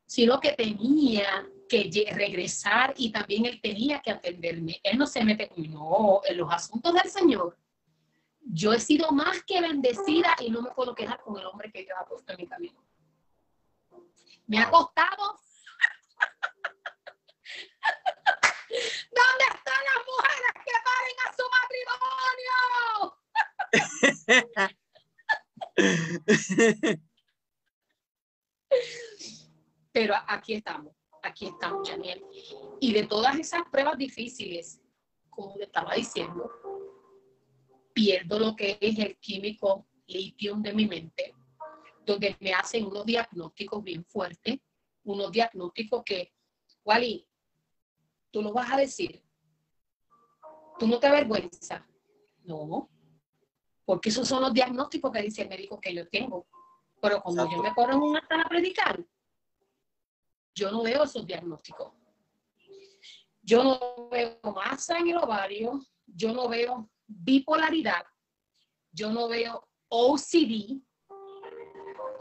sino 0.06 0.40
que 0.40 0.54
tenía 0.54 1.48
que 1.68 1.90
regresar 2.14 2.94
y 2.98 3.12
también 3.12 3.46
él 3.46 3.60
tenía 3.62 4.00
que 4.00 4.12
atenderme. 4.12 4.80
Él 4.84 4.98
no 4.98 5.08
se 5.08 5.24
mete 5.24 5.52
no, 5.58 6.22
en 6.26 6.38
los 6.38 6.52
asuntos 6.52 6.94
del 6.94 7.10
Señor. 7.10 7.58
Yo 8.42 8.74
he 8.74 8.80
sido 8.80 9.12
más 9.12 9.44
que 9.44 9.62
bendecida 9.62 10.36
y 10.40 10.50
no 10.50 10.62
me 10.62 10.72
puedo 10.72 10.94
quejar 10.94 11.22
con 11.22 11.40
el 11.40 11.46
hombre 11.46 11.72
que 11.72 11.84
Dios 11.84 11.98
ha 12.00 12.06
puesto 12.06 12.34
en 12.34 12.38
mi 12.38 12.48
camino. 12.48 12.84
Me 14.46 14.60
ha 14.60 14.70
costado 14.70 15.40
¿Dónde 18.70 19.46
están 19.54 19.82
las 19.84 20.00
mujeres 20.06 20.54
que 20.66 20.76
paren 20.84 21.18
a 21.24 21.28
su 21.38 21.44
matrimonio? 24.58 24.74
Pero 29.92 30.16
aquí 30.28 30.54
estamos, 30.54 30.96
aquí 31.22 31.48
estamos, 31.48 31.90
Janiel. 31.90 32.24
Y 32.80 32.94
de 32.94 33.06
todas 33.08 33.38
esas 33.38 33.64
pruebas 33.72 33.98
difíciles, 33.98 34.82
como 35.30 35.56
le 35.58 35.66
estaba 35.66 35.96
diciendo, 35.96 36.52
pierdo 37.94 38.40
lo 38.40 38.56
que 38.56 38.78
es 38.82 38.98
el 39.00 39.18
químico 39.18 39.88
litio 40.08 40.56
de 40.58 40.74
mi 40.74 40.88
mente, 40.88 41.36
donde 42.06 42.36
me 42.40 42.54
hacen 42.54 42.86
unos 42.86 43.06
diagnósticos 43.06 43.84
bien 43.84 44.04
fuertes, 44.06 44.60
unos 45.04 45.32
diagnósticos 45.32 46.04
que, 46.04 46.34
Wally, 46.84 47.28
tú 48.32 48.42
lo 48.42 48.52
vas 48.52 48.72
a 48.72 48.78
decir. 48.78 49.24
Tú 50.80 50.88
no 50.88 51.00
te 51.00 51.08
avergüenzas. 51.08 51.84
No. 52.44 52.90
Porque 53.86 54.10
esos 54.10 54.28
son 54.28 54.42
los 54.42 54.54
diagnósticos 54.54 55.12
que 55.12 55.22
dice 55.22 55.44
el 55.44 55.50
médico 55.50 55.80
que 55.80 55.94
yo 55.94 56.08
tengo. 56.08 56.48
Pero 57.02 57.22
cuando 57.22 57.50
yo 57.52 57.62
me 57.62 57.74
pongo 57.74 57.92
en 57.92 58.02
un 58.02 58.16
altar 58.16 58.42
a 58.42 58.50
predicar, 58.50 59.04
yo 60.56 60.72
no 60.72 60.84
veo 60.84 61.04
esos 61.04 61.26
diagnósticos. 61.26 61.92
Yo 63.42 63.64
no 63.64 64.10
veo 64.10 64.40
masa 64.56 64.98
en 65.00 65.10
el 65.10 65.18
ovario, 65.18 65.82
yo 66.08 66.34
no 66.34 66.48
veo 66.48 66.90
bipolaridad, 67.08 68.06
yo 68.92 69.12
no 69.12 69.28
veo 69.28 69.68
OCD. 69.90 70.82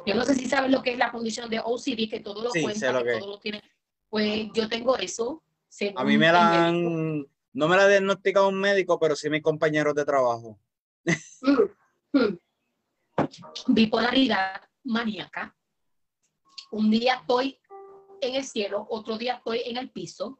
Yo 0.04 0.14
no 0.16 0.24
sé 0.24 0.34
si 0.34 0.48
sabes 0.48 0.70
lo 0.70 0.82
que 0.82 0.92
es 0.92 0.98
la 0.98 1.12
condición 1.12 1.48
de 1.48 1.60
OCD, 1.60 2.10
que 2.10 2.20
todo 2.20 2.42
lo 2.42 2.50
cuenta, 2.50 3.04
que, 3.04 3.18
todo 3.18 3.28
lo 3.28 3.38
tiene. 3.38 3.62
Pues 4.08 4.48
yo 4.52 4.68
tengo 4.68 4.96
eso. 4.96 5.44
A 5.94 6.04
mí 6.04 6.18
me 6.18 6.32
la 6.32 6.66
han, 6.66 7.24
no 7.52 7.68
me 7.68 7.76
la 7.76 7.84
ha 7.84 7.88
diagnosticado 7.88 8.48
un 8.48 8.60
médico, 8.60 8.98
pero 8.98 9.14
sí 9.14 9.30
mis 9.30 9.42
compañeros 9.42 9.94
de 9.94 10.04
trabajo. 10.04 10.58
Mm, 11.40 12.18
mm. 12.18 12.38
Bipolaridad 13.68 14.62
maníaca. 14.84 15.56
Un 16.70 16.90
día 16.90 17.14
estoy 17.16 17.58
en 18.20 18.36
el 18.36 18.44
cielo, 18.44 18.86
otro 18.88 19.18
día 19.18 19.34
estoy 19.34 19.62
en 19.64 19.76
el 19.76 19.90
piso. 19.90 20.38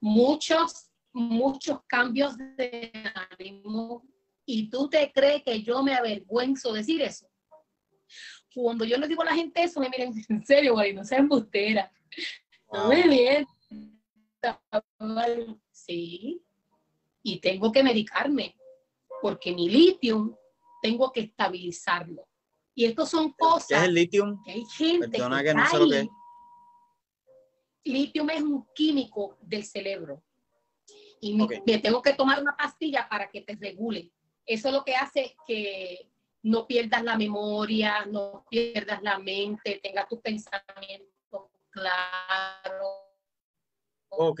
Muchos, 0.00 0.90
muchos 1.12 1.80
cambios 1.86 2.36
de 2.36 2.92
ánimo. 3.30 4.04
Y 4.44 4.68
tú 4.68 4.88
te 4.88 5.12
crees 5.12 5.42
que 5.44 5.62
yo 5.62 5.82
me 5.82 5.94
avergüenzo 5.94 6.72
decir 6.72 7.02
eso. 7.02 7.28
Cuando 8.52 8.84
yo 8.84 8.96
le 8.96 9.06
digo 9.06 9.22
a 9.22 9.26
la 9.26 9.34
gente 9.34 9.62
eso, 9.62 9.78
me 9.80 9.88
miren, 9.88 10.12
en 10.28 10.44
serio, 10.44 10.74
güey, 10.74 10.92
no 10.92 11.04
seas 11.04 11.20
embustera. 11.20 11.92
Muy 12.72 13.02
bien. 13.02 13.46
Sí. 15.70 16.42
Y 17.22 17.40
tengo 17.40 17.70
que 17.70 17.82
medicarme, 17.82 18.56
porque 19.20 19.52
mi 19.52 19.68
litio 19.68 20.38
tengo 20.82 21.12
que 21.12 21.20
estabilizarlo. 21.20 22.26
Y 22.74 22.84
estos 22.84 23.10
son 23.10 23.32
cosas. 23.32 23.68
¿Qué 23.68 23.74
es 23.74 23.82
el 23.82 23.94
litio? 23.94 24.40
Que 24.44 24.52
hay 24.52 24.64
gente 24.76 25.10
que, 25.10 25.54
no 25.54 25.66
sé 25.66 25.78
lo 25.78 25.88
que 25.88 26.00
es. 26.00 26.08
Litio 27.84 28.28
es 28.28 28.42
un 28.42 28.66
químico 28.74 29.36
del 29.40 29.64
cerebro. 29.64 30.22
Y 31.20 31.34
me, 31.34 31.78
tengo 31.78 32.00
que 32.00 32.14
tomar 32.14 32.40
una 32.40 32.56
pastilla 32.56 33.06
para 33.08 33.28
que 33.28 33.42
te 33.42 33.54
regule. 33.56 34.10
Eso 34.46 34.68
es 34.68 34.74
lo 34.74 34.84
que 34.84 34.94
hace 34.94 35.36
que 35.46 36.10
no 36.42 36.66
pierdas 36.66 37.02
la 37.02 37.18
memoria, 37.18 38.06
no 38.06 38.46
pierdas 38.48 39.02
la 39.02 39.18
mente, 39.18 39.80
tengas 39.82 40.08
tus 40.08 40.20
pensamientos 40.20 41.50
claros. 41.70 42.96
Ok. 44.08 44.40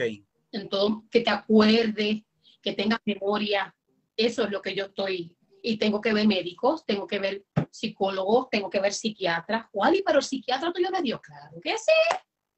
Entonces, 0.52 1.08
que 1.10 1.20
te 1.20 1.30
acuerdes, 1.30 2.22
que 2.62 2.72
tengas 2.72 3.00
memoria. 3.04 3.74
Eso 4.16 4.44
es 4.44 4.50
lo 4.50 4.60
que 4.60 4.74
yo 4.74 4.86
estoy 4.86 5.36
y 5.62 5.78
tengo 5.78 6.00
que 6.00 6.12
ver 6.12 6.26
médicos, 6.26 6.84
tengo 6.86 7.06
que 7.06 7.18
ver 7.18 7.44
psicólogos, 7.70 8.48
tengo 8.50 8.70
que 8.70 8.80
ver 8.80 8.92
psiquiatras. 8.92 9.66
¿Cuál? 9.70 10.02
Pero 10.04 10.18
el 10.18 10.24
psiquiatra 10.24 10.72
tuyo 10.72 10.90
de 10.90 11.02
Dios, 11.02 11.20
claro 11.20 11.60
que 11.62 11.76
sí, 11.76 11.92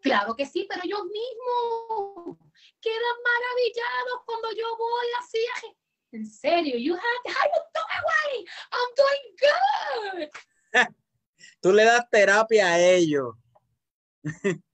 claro 0.01 0.35
que 0.35 0.47
sí, 0.47 0.67
pero 0.69 0.83
ellos 0.85 1.03
mismos 1.05 2.39
quedan 2.81 3.17
maravillados 3.25 4.23
cuando 4.25 4.49
yo 4.53 4.77
voy 4.77 5.07
así. 5.21 5.39
En 6.13 6.27
serio, 6.27 6.77
you 6.77 6.95
have, 6.95 7.03
doing, 7.25 8.47
I'm 8.73 8.91
doing 8.97 9.37
good. 9.41 10.29
Tú 11.63 11.73
le 11.73 11.85
das 11.85 12.09
terapia 12.11 12.67
a 12.69 12.79
ellos. 12.79 13.35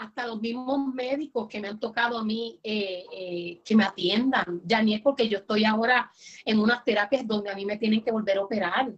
hasta 0.00 0.26
los 0.26 0.40
mismos 0.40 0.92
médicos 0.94 1.46
que 1.48 1.60
me 1.60 1.68
han 1.68 1.78
tocado 1.78 2.18
a 2.18 2.24
mí 2.24 2.58
eh, 2.62 3.04
eh, 3.12 3.62
que 3.64 3.76
me 3.76 3.84
atiendan. 3.84 4.62
Ya 4.64 4.82
porque 5.02 5.28
yo 5.28 5.38
estoy 5.38 5.64
ahora 5.64 6.10
en 6.44 6.58
unas 6.58 6.84
terapias 6.84 7.26
donde 7.26 7.50
a 7.50 7.54
mí 7.54 7.64
me 7.64 7.76
tienen 7.76 8.02
que 8.02 8.10
volver 8.10 8.38
a 8.38 8.44
operar. 8.44 8.92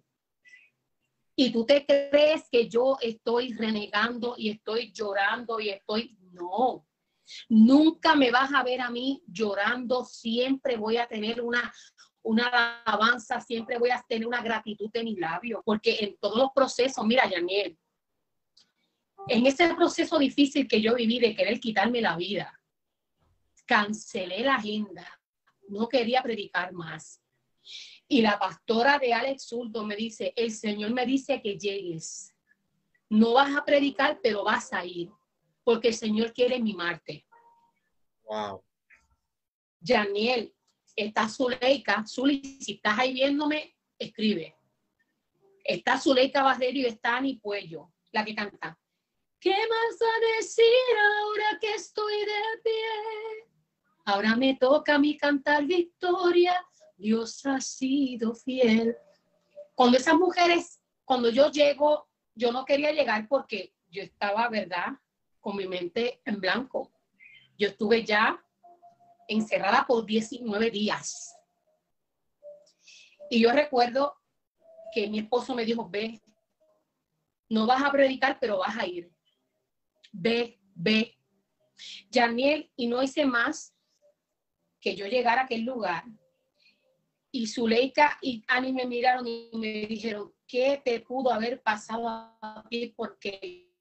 Y 1.34 1.50
tú 1.50 1.64
te 1.64 1.84
crees 1.84 2.48
que 2.50 2.68
yo 2.68 2.98
estoy 3.00 3.52
renegando 3.54 4.34
y 4.36 4.50
estoy 4.50 4.92
llorando 4.92 5.60
y 5.60 5.70
estoy... 5.70 6.16
No, 6.32 6.86
nunca 7.48 8.14
me 8.14 8.30
vas 8.30 8.52
a 8.54 8.62
ver 8.62 8.80
a 8.80 8.90
mí 8.90 9.22
llorando, 9.26 10.04
siempre 10.04 10.76
voy 10.76 10.96
a 10.96 11.06
tener 11.06 11.42
una, 11.42 11.72
una 12.22 12.80
alabanza, 12.84 13.40
siempre 13.40 13.78
voy 13.78 13.90
a 13.90 14.04
tener 14.08 14.26
una 14.26 14.42
gratitud 14.42 14.90
en 14.94 15.04
mis 15.04 15.18
labios, 15.18 15.60
porque 15.64 15.98
en 16.00 16.16
todos 16.18 16.38
los 16.38 16.50
procesos, 16.54 17.04
mira, 17.04 17.28
Yaniel, 17.28 17.76
en 19.28 19.46
ese 19.46 19.74
proceso 19.74 20.18
difícil 20.18 20.66
que 20.66 20.80
yo 20.80 20.94
viví 20.94 21.18
de 21.18 21.34
querer 21.34 21.60
quitarme 21.60 22.00
la 22.00 22.16
vida, 22.16 22.58
cancelé 23.66 24.40
la 24.40 24.56
agenda, 24.56 25.20
no 25.68 25.88
quería 25.88 26.22
predicar 26.22 26.72
más. 26.72 27.22
Y 28.08 28.20
la 28.20 28.38
pastora 28.38 28.98
de 28.98 29.14
Alex 29.14 29.48
Zurdo 29.48 29.84
me 29.84 29.96
dice, 29.96 30.32
el 30.36 30.50
Señor 30.50 30.92
me 30.92 31.06
dice 31.06 31.40
que 31.40 31.58
llegues. 31.58 32.34
No 33.08 33.34
vas 33.34 33.54
a 33.56 33.64
predicar, 33.64 34.18
pero 34.22 34.44
vas 34.44 34.72
a 34.72 34.84
ir, 34.84 35.10
porque 35.64 35.88
el 35.88 35.94
Señor 35.94 36.32
quiere 36.32 36.60
mimarte. 36.60 37.24
Wow. 38.24 38.64
Janiel, 39.84 40.54
está 40.96 41.28
Zuleika, 41.28 42.04
Zuli, 42.06 42.58
si 42.60 42.72
estás 42.72 42.98
ahí 42.98 43.14
viéndome, 43.14 43.76
escribe. 43.98 44.56
Está 45.64 45.98
Zuleika 45.98 46.42
Barrero 46.42 46.78
y 46.78 46.86
está 46.86 47.16
Ani 47.16 47.36
Puello, 47.36 47.92
la 48.10 48.24
que 48.24 48.34
canta. 48.34 48.78
¿Qué 49.42 49.50
más 49.50 50.00
a 50.00 50.36
decir 50.36 50.64
ahora 51.20 51.58
que 51.60 51.74
estoy 51.74 52.14
de 52.20 52.62
pie? 52.62 53.50
Ahora 54.04 54.36
me 54.36 54.54
toca 54.54 54.94
a 54.94 54.98
mí 55.00 55.16
cantar 55.16 55.64
victoria. 55.64 56.64
Dios 56.96 57.44
ha 57.44 57.60
sido 57.60 58.36
fiel. 58.36 58.96
Cuando 59.74 59.98
esas 59.98 60.14
mujeres, 60.14 60.80
cuando 61.04 61.28
yo 61.28 61.50
llego, 61.50 62.08
yo 62.36 62.52
no 62.52 62.64
quería 62.64 62.92
llegar 62.92 63.26
porque 63.26 63.74
yo 63.90 64.04
estaba, 64.04 64.48
¿verdad? 64.48 64.92
Con 65.40 65.56
mi 65.56 65.66
mente 65.66 66.22
en 66.24 66.40
blanco. 66.40 66.92
Yo 67.58 67.66
estuve 67.66 68.04
ya 68.04 68.40
encerrada 69.26 69.84
por 69.88 70.06
19 70.06 70.70
días. 70.70 71.36
Y 73.28 73.40
yo 73.40 73.50
recuerdo 73.50 74.14
que 74.94 75.08
mi 75.08 75.18
esposo 75.18 75.52
me 75.52 75.64
dijo, 75.64 75.88
ve, 75.90 76.22
no 77.48 77.66
vas 77.66 77.82
a 77.82 77.90
predicar, 77.90 78.38
pero 78.38 78.58
vas 78.58 78.78
a 78.78 78.86
ir 78.86 79.11
ve, 80.12 80.60
ve. 80.74 81.16
Yaniel, 82.10 82.70
y 82.76 82.86
no 82.86 83.02
hice 83.02 83.26
más 83.26 83.74
que 84.80 84.94
yo 84.94 85.06
llegar 85.06 85.38
a 85.38 85.42
aquel 85.42 85.62
lugar. 85.62 86.04
Y 87.30 87.46
Zuleika 87.46 88.18
y 88.20 88.44
Ani 88.46 88.72
me 88.72 88.86
miraron 88.86 89.26
y 89.26 89.50
me 89.54 89.86
dijeron, 89.86 90.32
¿qué 90.46 90.82
te 90.84 91.00
pudo 91.00 91.32
haber 91.32 91.62
pasado 91.62 92.06
a 92.08 92.62
ti? 92.68 92.92
Porque 92.94 93.72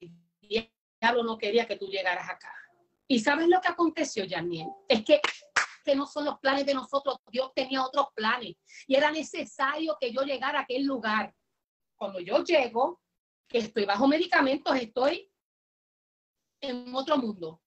el 0.00 0.70
diablo 0.98 1.22
no 1.24 1.36
quería 1.36 1.66
que 1.66 1.76
tú 1.76 1.86
llegaras 1.88 2.28
acá. 2.30 2.52
¿Y 3.06 3.20
sabes 3.20 3.48
lo 3.48 3.60
que 3.60 3.68
aconteció, 3.68 4.24
Yaniel? 4.24 4.68
Es 4.88 5.04
que, 5.04 5.20
no 5.96 6.06
son 6.06 6.26
los 6.26 6.38
planes 6.38 6.66
de 6.66 6.74
nosotros. 6.74 7.16
Dios 7.30 7.50
tenía 7.54 7.82
otros 7.82 8.08
planes. 8.14 8.56
Y 8.86 8.94
era 8.94 9.10
necesario 9.10 9.96
que 9.98 10.12
yo 10.12 10.20
llegara 10.20 10.58
a 10.60 10.62
aquel 10.62 10.84
lugar. 10.84 11.34
Cuando 11.96 12.20
yo 12.20 12.44
llego, 12.44 13.00
estoy 13.50 13.86
bajo 13.86 14.06
medicamentos, 14.06 14.76
estoy 14.76 15.32
en 16.60 16.94
otro 16.94 17.16
mundo. 17.16 17.62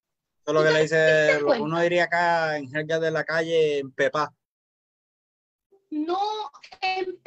Eso 0.45 0.51
es 0.51 0.53
lo 0.53 0.63
que 0.63 0.71
le 0.71 0.81
dice, 0.81 1.43
uno 1.59 1.79
diría 1.81 2.05
acá 2.05 2.57
en 2.57 2.69
jerga 2.69 2.99
de 2.99 3.11
la 3.11 3.23
calle, 3.23 3.79
en 3.79 3.91
Pepa. 3.91 4.35
No 5.89 6.51
en 6.81 7.21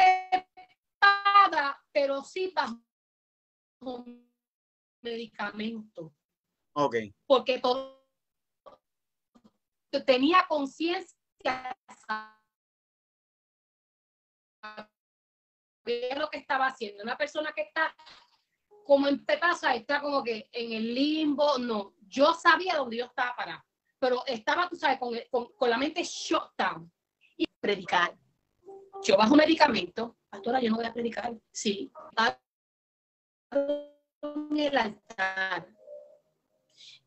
pero 1.92 2.22
sí 2.24 2.52
bajo 2.55 2.82
medicamento. 5.00 6.12
Ok. 6.72 6.96
Porque 7.26 7.61
todo 7.61 8.05
tenía 10.05 10.44
conciencia 10.48 11.76
de 15.84 16.16
lo 16.16 16.28
que 16.30 16.38
estaba 16.38 16.66
haciendo. 16.66 17.05
Una 17.05 17.16
persona 17.16 17.52
que 17.52 17.62
está 17.62 17.94
como 18.85 19.09
en 19.09 19.24
pasa, 19.24 19.74
está 19.74 20.01
como 20.01 20.22
que 20.22 20.49
en 20.53 20.72
el 20.72 20.95
limbo, 20.95 21.59
no, 21.59 21.95
yo 22.07 22.35
sabía 22.35 22.76
dónde 22.76 22.99
yo 22.99 23.07
estaba 23.07 23.35
parado, 23.35 23.64
pero 23.99 24.24
estaba, 24.26 24.68
tú 24.68 24.76
sabes, 24.76 24.99
con, 24.99 25.49
con, 25.57 25.70
la 25.70 25.78
mente 25.78 26.03
shut 26.05 26.51
down. 26.57 26.91
Y 27.37 27.47
predicar. 27.61 28.16
Yo 29.03 29.16
bajo 29.16 29.35
medicamento, 29.35 30.18
pastora, 30.28 30.61
yo 30.61 30.70
no 30.70 30.76
voy 30.76 30.85
a 30.85 30.93
predicar, 30.93 31.35
sí, 31.51 31.91
en 33.51 34.57
el 34.57 34.76
altar. 34.76 35.68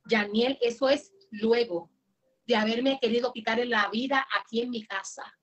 Yaniel, 0.06 0.58
eso 0.62 0.90
es 0.90 1.14
luego 1.32 1.92
de 2.46 2.56
haberme 2.56 3.00
querido 3.00 3.32
quitar 3.32 3.66
la 3.66 3.90
vida 3.90 4.28
aquí 4.40 4.62
en 4.62 4.70
mi 4.70 4.86
casa 4.86 5.37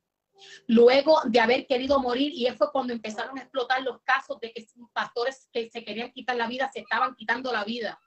luego 0.67 1.21
de 1.25 1.41
haber 1.41 1.67
querido 1.67 2.01
morir 2.01 2.33
y 2.35 2.47
fue 2.57 2.71
cuando 2.73 2.93
empezaron 2.93 3.39
a 3.39 3.43
explotar 3.43 3.83
los 3.83 4.01
casos 4.03 4.39
de 4.41 4.53
que 4.53 4.67
pastores 4.93 5.49
que 5.53 5.71
se 5.71 5.85
querían 5.85 6.13
quitar 6.13 6.37
la 6.37 6.47
vida 6.47 6.71
se 6.73 6.81
estaban 6.81 7.15
quitando 7.15 7.53
la 7.53 7.65
vida, 7.65 8.01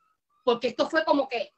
porque 0.43 0.69
esto 0.69 0.89
fue 0.89 1.03
como 1.03 1.27
que 1.27 1.53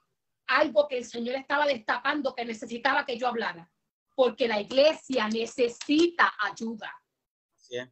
algo 0.47 0.87
que 0.87 0.97
el 0.97 1.05
Señor 1.05 1.35
estaba 1.35 1.65
destapando 1.65 2.33
que 2.33 2.45
necesitaba 2.45 3.05
que 3.05 3.17
yo 3.17 3.27
hablara, 3.27 3.71
porque 4.15 4.47
la 4.47 4.59
iglesia 4.59 5.27
necesita 5.27 6.33
ayuda. 6.39 6.93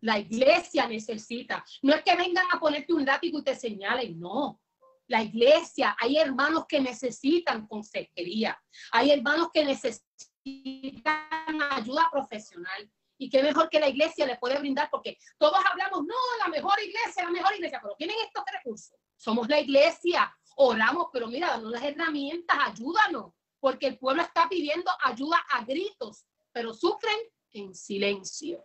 La 0.01 0.17
iglesia 0.17 0.87
necesita. 0.87 1.63
No 1.83 1.93
es 1.93 2.01
que 2.01 2.15
vengan 2.15 2.45
a 2.51 2.59
ponerte 2.59 2.93
un 2.93 3.05
látigo 3.05 3.39
y 3.39 3.43
te 3.43 3.55
señalen, 3.55 4.19
no. 4.19 4.59
La 5.07 5.21
iglesia, 5.21 5.95
hay 5.99 6.17
hermanos 6.17 6.65
que 6.67 6.79
necesitan 6.79 7.67
consejería, 7.67 8.59
hay 8.91 9.11
hermanos 9.11 9.49
que 9.53 9.63
necesitan 9.63 11.29
ayuda 11.61 12.09
profesional. 12.11 12.91
Y 13.19 13.29
qué 13.29 13.41
mejor 13.41 13.69
que 13.69 13.79
la 13.79 13.89
iglesia 13.89 14.27
le 14.27 14.37
puede 14.37 14.59
brindar, 14.59 14.89
porque 14.91 15.17
todos 15.37 15.57
hablamos, 15.71 16.05
no, 16.05 16.15
la 16.39 16.49
mejor 16.49 16.79
iglesia, 16.79 17.23
la 17.23 17.31
mejor 17.31 17.55
iglesia, 17.55 17.79
pero 17.81 17.95
tienen 17.95 18.15
estos 18.23 18.43
recursos. 18.51 18.95
Somos 19.15 19.47
la 19.49 19.59
iglesia, 19.59 20.31
oramos, 20.55 21.07
pero 21.11 21.27
mira, 21.27 21.47
danos 21.49 21.71
las 21.71 21.83
herramientas, 21.83 22.57
ayúdanos, 22.59 23.33
porque 23.59 23.87
el 23.87 23.97
pueblo 23.97 24.21
está 24.21 24.47
pidiendo 24.47 24.91
ayuda 25.03 25.37
a 25.49 25.63
gritos, 25.63 26.27
pero 26.51 26.73
sufren 26.73 27.17
en 27.53 27.73
silencio. 27.73 28.63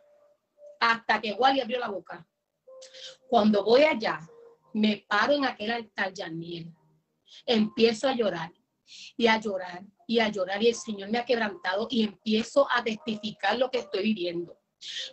Hasta 0.81 1.21
que 1.21 1.33
Wally 1.33 1.61
abrió 1.61 1.79
la 1.79 1.89
boca. 1.89 2.27
Cuando 3.29 3.65
voy 3.65 3.85
allá, 3.85 4.21
me 4.75 5.05
paro 5.09 5.35
en 5.35 5.45
aquel 5.47 5.71
altar, 5.71 6.13
Yaniel, 6.13 6.75
empiezo 7.47 8.09
a 8.09 8.15
llorar 8.15 8.53
y 9.17 9.27
a 9.27 9.41
llorar 9.41 9.83
y 10.07 10.19
a 10.19 10.29
llorar 10.29 10.63
y 10.63 10.69
el 10.69 10.75
Señor 10.75 11.11
me 11.11 11.19
ha 11.19 11.25
quebrantado 11.25 11.87
y 11.91 12.05
empiezo 12.05 12.67
a 12.71 12.83
testificar 12.83 13.59
lo 13.59 13.71
que 13.71 13.79
estoy 13.79 14.03
viviendo. 14.03 14.59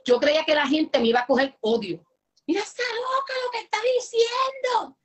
Yo 0.05 0.19
creía 0.19 0.43
que 0.43 0.55
la 0.55 0.67
gente 0.67 0.99
me 0.99 1.07
iba 1.07 1.21
a 1.21 1.27
coger 1.27 1.57
odio. 1.61 2.05
Mira 2.47 2.61
esa 2.61 2.82
loca 2.82 3.34
lo 3.45 3.51
que 3.51 3.59
está 3.59 3.77
diciendo. 3.95 4.97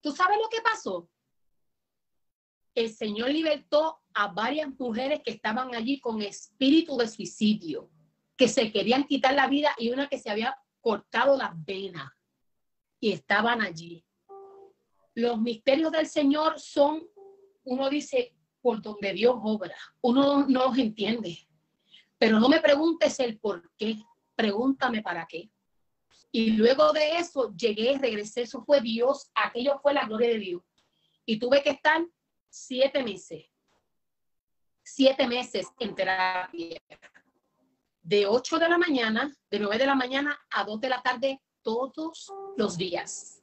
¿Tú 0.00 0.12
sabes 0.12 0.38
lo 0.38 0.48
que 0.48 0.60
pasó? 0.60 1.08
El 2.74 2.92
Señor 2.92 3.30
libertó 3.30 4.00
a 4.12 4.28
varias 4.28 4.68
mujeres 4.78 5.20
que 5.24 5.30
estaban 5.30 5.74
allí 5.74 6.00
con 6.00 6.20
espíritu 6.22 6.96
de 6.96 7.08
suicidio, 7.08 7.90
que 8.36 8.48
se 8.48 8.70
querían 8.70 9.04
quitar 9.04 9.34
la 9.34 9.46
vida 9.46 9.74
y 9.78 9.90
una 9.90 10.08
que 10.08 10.18
se 10.18 10.30
había 10.30 10.56
cortado 10.80 11.36
las 11.36 11.52
venas 11.64 12.10
y 13.00 13.12
estaban 13.12 13.62
allí. 13.62 14.04
Los 15.14 15.40
misterios 15.40 15.92
del 15.92 16.06
Señor 16.06 16.58
son, 16.58 17.06
uno 17.64 17.88
dice, 17.90 18.34
por 18.64 18.80
donde 18.80 19.12
Dios 19.12 19.36
obra. 19.42 19.76
Uno 20.00 20.46
no 20.48 20.68
los 20.68 20.78
entiende. 20.78 21.46
Pero 22.16 22.40
no 22.40 22.48
me 22.48 22.60
preguntes 22.60 23.20
el 23.20 23.38
por 23.38 23.70
qué, 23.76 23.98
pregúntame 24.34 25.02
para 25.02 25.26
qué. 25.26 25.50
Y 26.32 26.52
luego 26.52 26.92
de 26.94 27.18
eso 27.18 27.54
llegué, 27.54 27.98
regresé, 27.98 28.40
eso 28.42 28.64
fue 28.64 28.80
Dios, 28.80 29.30
aquello 29.34 29.78
fue 29.82 29.92
la 29.92 30.06
gloria 30.06 30.30
de 30.30 30.38
Dios. 30.38 30.62
Y 31.26 31.38
tuve 31.38 31.62
que 31.62 31.70
estar 31.70 32.06
siete 32.48 33.02
meses, 33.02 33.44
siete 34.82 35.26
meses 35.26 35.66
en 35.78 35.94
terapia. 35.94 36.80
De 38.00 38.26
8 38.26 38.58
de 38.58 38.68
la 38.68 38.78
mañana, 38.78 39.34
de 39.50 39.58
9 39.58 39.78
de 39.78 39.86
la 39.86 39.94
mañana 39.94 40.38
a 40.50 40.64
2 40.64 40.80
de 40.80 40.88
la 40.88 41.02
tarde, 41.02 41.42
todos 41.60 42.32
los 42.56 42.78
días. 42.78 43.42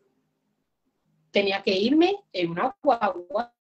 Tenía 1.30 1.62
que 1.62 1.78
irme 1.78 2.24
en 2.34 2.52
una 2.52 2.76
guagua 2.82 3.54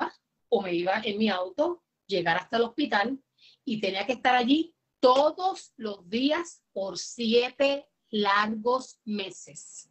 o 0.50 0.62
me 0.62 0.74
iba 0.74 1.02
en 1.04 1.18
mi 1.18 1.30
auto, 1.30 1.84
llegar 2.06 2.38
hasta 2.38 2.58
el 2.58 2.64
hospital 2.64 3.20
y 3.64 3.80
tenía 3.80 4.06
que 4.06 4.14
estar 4.14 4.36
allí 4.36 4.76
todos 5.00 5.74
los 5.78 6.10
días 6.10 6.64
por 6.74 6.98
siete 6.98 7.88
largos 8.10 9.00
meses. 9.06 9.90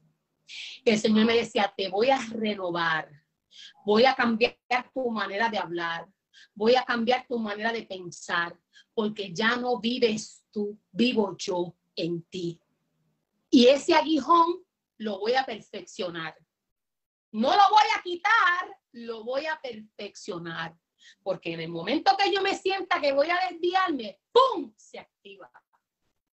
El 0.84 0.98
Señor 0.98 1.26
me 1.26 1.36
decía, 1.36 1.72
te 1.76 1.88
voy 1.88 2.10
a 2.10 2.18
renovar, 2.30 3.08
voy 3.84 4.04
a 4.04 4.14
cambiar 4.14 4.58
tu 4.92 5.10
manera 5.10 5.48
de 5.48 5.58
hablar, 5.58 6.06
voy 6.54 6.74
a 6.74 6.84
cambiar 6.84 7.26
tu 7.26 7.38
manera 7.38 7.72
de 7.72 7.82
pensar, 7.82 8.58
porque 8.94 9.32
ya 9.32 9.56
no 9.56 9.78
vives 9.78 10.44
tú, 10.50 10.78
vivo 10.90 11.36
yo 11.38 11.74
en 11.94 12.22
ti. 12.22 12.60
Y 13.50 13.66
ese 13.66 13.94
aguijón 13.94 14.64
lo 14.98 15.20
voy 15.20 15.34
a 15.34 15.44
perfeccionar. 15.44 16.34
No 17.32 17.50
lo 17.50 17.62
voy 17.70 17.86
a 17.96 18.02
quitar, 18.02 18.76
lo 18.92 19.24
voy 19.24 19.46
a 19.46 19.60
perfeccionar. 19.60 20.76
Porque 21.22 21.52
en 21.52 21.60
el 21.60 21.68
momento 21.68 22.16
que 22.16 22.32
yo 22.32 22.42
me 22.42 22.56
sienta 22.56 23.00
que 23.00 23.12
voy 23.12 23.28
a 23.30 23.38
desviarme, 23.50 24.20
¡pum! 24.32 24.72
se 24.76 24.98
activa. 24.98 25.50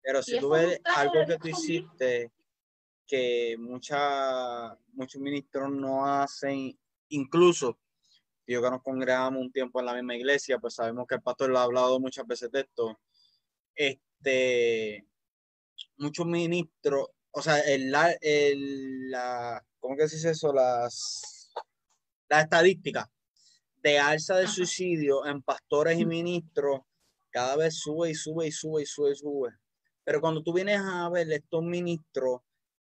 Pero 0.01 0.23
si 0.23 0.39
tú 0.39 0.51
ves 0.51 0.81
algo 0.85 1.27
que 1.27 1.39
tú 1.39 1.49
hiciste 1.49 2.33
que 3.07 3.57
mucha, 3.59 4.77
muchos 4.93 5.21
ministros 5.21 5.71
no 5.71 6.07
hacen, 6.07 6.79
incluso 7.09 7.79
yo 8.47 8.63
que 8.63 8.71
nos 8.71 8.83
congregamos 8.83 9.41
un 9.41 9.53
tiempo 9.53 9.81
en 9.81 9.87
la 9.87 9.95
misma 9.95 10.17
iglesia, 10.17 10.59
pues 10.59 10.75
sabemos 10.75 11.07
que 11.07 11.15
el 11.17 11.23
pastor 11.23 11.51
lo 11.51 11.59
ha 11.59 11.63
hablado 11.65 11.99
muchas 12.01 12.27
veces 12.27 12.51
de 12.51 12.61
esto. 12.61 12.99
Este, 13.75 15.07
muchos 15.97 16.27
ministros, 16.27 17.09
o 17.31 17.43
sea, 17.43 17.61
el, 17.61 17.95
el, 18.21 19.11
la, 19.11 19.65
¿cómo 19.83 19.97
que 19.97 20.09
se 20.09 20.17
dice 20.17 20.31
eso? 20.31 20.53
Las, 20.53 21.53
la 22.31 22.41
estadística 22.41 23.11
de 23.83 23.99
alza 23.99 24.37
de 24.37 24.47
suicidio 24.47 25.27
en 25.27 25.43
pastores 25.43 25.99
y 25.99 26.07
ministros 26.07 26.83
cada 27.31 27.57
vez 27.57 27.75
sube 27.75 28.11
y 28.11 28.15
sube 28.15 28.47
y 28.47 28.53
sube 28.53 28.83
y 28.83 28.87
sube 28.87 29.11
y 29.11 29.17
sube. 29.17 29.51
Pero 30.05 30.21
cuando 30.21 30.43
tú 30.43 30.53
vienes 30.53 30.81
a 30.81 31.09
ver 31.11 31.31
estos 31.33 31.63
ministros, 31.65 32.41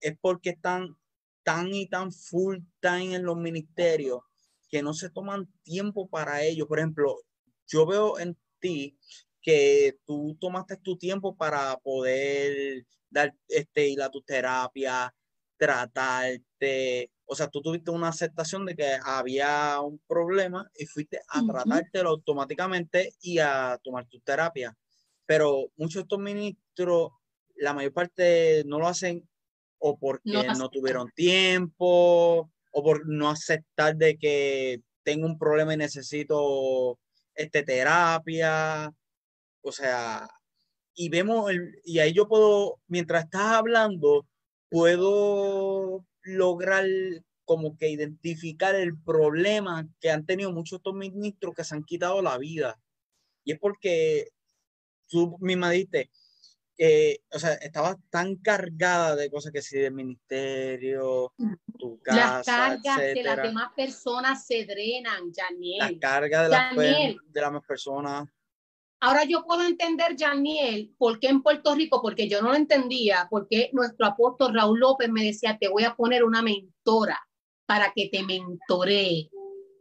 es 0.00 0.16
porque 0.20 0.50
están 0.50 0.96
tan 1.44 1.72
y 1.72 1.88
tan 1.88 2.12
full 2.12 2.58
time 2.80 3.14
en 3.14 3.24
los 3.24 3.36
ministerios 3.36 4.20
que 4.68 4.82
no 4.82 4.92
se 4.92 5.10
toman 5.10 5.48
tiempo 5.62 6.08
para 6.08 6.42
ellos. 6.42 6.66
Por 6.66 6.78
ejemplo, 6.78 7.16
yo 7.68 7.86
veo 7.86 8.18
en 8.18 8.36
ti 8.58 8.98
que 9.42 9.98
tú 10.06 10.36
tomaste 10.40 10.76
tu 10.76 10.98
tiempo 10.98 11.36
para 11.36 11.76
poder 11.78 12.84
dar 13.10 13.34
este, 13.48 13.88
ir 13.88 14.02
a 14.02 14.10
tu 14.10 14.22
terapia, 14.22 15.14
tratarte. 15.60 17.10
O 17.26 17.36
sea, 17.36 17.48
tú 17.48 17.60
tuviste 17.60 17.90
una 17.90 18.08
aceptación 18.08 18.64
de 18.64 18.74
que 18.74 18.98
había 19.04 19.78
un 19.80 20.00
problema 20.08 20.68
y 20.74 20.86
fuiste 20.86 21.20
a 21.28 21.44
tratártelo 21.46 22.08
automáticamente 22.08 23.12
y 23.20 23.38
a 23.38 23.78
tomar 23.84 24.06
tu 24.06 24.18
terapia. 24.20 24.74
Pero 25.26 25.70
muchos 25.76 25.96
de 25.96 26.00
estos 26.00 26.18
ministros, 26.18 27.12
la 27.56 27.74
mayor 27.74 27.92
parte 27.92 28.64
no 28.66 28.78
lo 28.78 28.88
hacen 28.88 29.28
o 29.78 29.98
porque 29.98 30.48
no, 30.56 30.70
tuvieron 30.70 31.10
tiempo 31.10 32.50
o 32.72 32.82
por 32.82 33.06
no 33.06 33.28
aceptar 33.28 33.96
de 33.96 34.16
que 34.16 34.80
tengo 35.02 35.26
un 35.26 35.38
problema 35.38 35.74
y 35.74 35.76
necesito 35.76 36.98
este 37.34 37.62
terapia. 37.62 38.90
O 39.62 39.72
sea, 39.72 40.26
y 40.94 41.10
vemos, 41.10 41.50
el, 41.50 41.80
y 41.84 41.98
ahí 41.98 42.14
yo 42.14 42.26
puedo, 42.26 42.80
mientras 42.88 43.24
estás 43.24 43.56
hablando, 43.56 44.26
puedo 44.70 46.06
lograr 46.22 46.86
como 47.44 47.76
que 47.76 47.90
identificar 47.90 48.74
el 48.76 48.96
problema 48.96 49.88
que 50.00 50.10
han 50.10 50.24
tenido 50.24 50.52
muchos 50.52 50.78
estos 50.78 50.94
ministros 50.94 51.54
que 51.54 51.64
se 51.64 51.74
han 51.74 51.82
quitado 51.82 52.22
la 52.22 52.38
vida. 52.38 52.80
Y 53.44 53.52
es 53.52 53.58
porque 53.58 54.28
tú 55.08 55.36
misma 55.40 55.70
dijiste, 55.70 56.10
que, 56.76 57.22
o 57.32 57.38
sea, 57.38 57.54
estabas 57.54 57.96
tan 58.08 58.36
cargada 58.36 59.16
de 59.16 59.30
cosas 59.30 59.52
que 59.52 59.60
sí, 59.60 59.78
del 59.78 59.92
ministerio, 59.92 61.34
tu 61.78 62.00
casa, 62.00 62.38
Las 62.38 62.46
cargas 62.46 62.98
de 62.98 63.22
las 63.22 63.42
demás 63.42 63.72
personas 63.76 64.46
se 64.46 64.64
drenan, 64.64 65.32
Janiel. 65.34 65.78
Las 65.78 65.92
cargas 66.00 66.44
de, 66.44 66.48
las, 66.48 66.76
de 66.76 67.40
las 67.40 67.50
demás 67.50 67.66
personas 67.66 68.28
Ahora 69.02 69.24
yo 69.24 69.44
puedo 69.44 69.62
entender, 69.62 70.14
Janiel, 70.18 70.94
por 70.98 71.18
qué 71.20 71.28
en 71.28 71.42
Puerto 71.42 71.74
Rico, 71.74 72.02
porque 72.02 72.28
yo 72.28 72.42
no 72.42 72.50
lo 72.50 72.54
entendía, 72.54 73.26
porque 73.30 73.70
nuestro 73.72 74.06
apóstol 74.06 74.52
Raúl 74.52 74.78
López 74.78 75.08
me 75.08 75.24
decía, 75.24 75.56
te 75.58 75.68
voy 75.68 75.84
a 75.84 75.96
poner 75.96 76.22
una 76.22 76.42
mentora 76.42 77.18
para 77.64 77.92
que 77.94 78.10
te 78.10 78.22
mentoree 78.22 79.30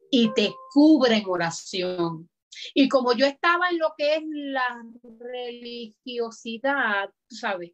y 0.10 0.34
te 0.34 0.54
cubra 0.74 1.18
en 1.18 1.26
oración. 1.28 2.30
Y 2.74 2.88
como 2.88 3.12
yo 3.14 3.26
estaba 3.26 3.70
en 3.70 3.80
lo 3.80 3.94
que 3.98 4.16
es 4.16 4.24
la 4.26 4.86
religiosidad, 5.20 7.10
¿sabes? 7.30 7.72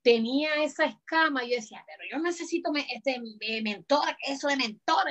Tenía 0.00 0.62
esa 0.62 0.84
escama 0.84 1.42
y 1.42 1.50
yo 1.50 1.56
decía, 1.56 1.84
pero 1.88 2.08
yo 2.08 2.22
necesito 2.22 2.70
este 2.74 3.20
mentor, 3.62 4.16
eso 4.28 4.46
de 4.46 4.56
mentora. 4.56 5.10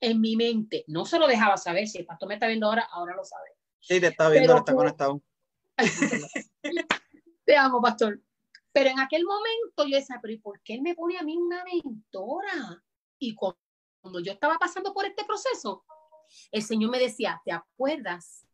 En 0.00 0.20
mi 0.20 0.36
mente, 0.36 0.84
no 0.86 1.04
se 1.04 1.18
lo 1.18 1.26
dejaba 1.26 1.56
saber, 1.56 1.88
si 1.88 1.98
el 1.98 2.06
pastor 2.06 2.28
me 2.28 2.34
está 2.34 2.46
viendo 2.46 2.66
ahora, 2.66 2.86
ahora 2.92 3.16
lo 3.16 3.24
sabe 3.24 3.53
Sí, 3.86 4.00
te 4.00 4.06
está 4.06 4.30
viendo, 4.30 4.56
está 4.56 4.74
conectado. 4.74 5.20
te 7.44 7.56
amo, 7.56 7.82
pastor. 7.82 8.18
Pero 8.72 8.90
en 8.90 8.98
aquel 8.98 9.24
momento 9.24 9.84
yo 9.86 9.96
decía, 9.96 10.18
pero 10.22 10.32
¿y 10.32 10.38
por 10.38 10.60
qué 10.62 10.74
él 10.74 10.82
me 10.82 10.94
pone 10.94 11.18
a 11.18 11.22
mí 11.22 11.36
una 11.36 11.62
mentora? 11.64 12.82
Y 13.18 13.34
cuando 13.34 14.20
yo 14.20 14.32
estaba 14.32 14.56
pasando 14.56 14.94
por 14.94 15.04
este 15.04 15.24
proceso, 15.24 15.84
el 16.50 16.62
Señor 16.62 16.90
me 16.90 16.98
decía, 16.98 17.42
¿te 17.44 17.52
acuerdas 17.52 18.46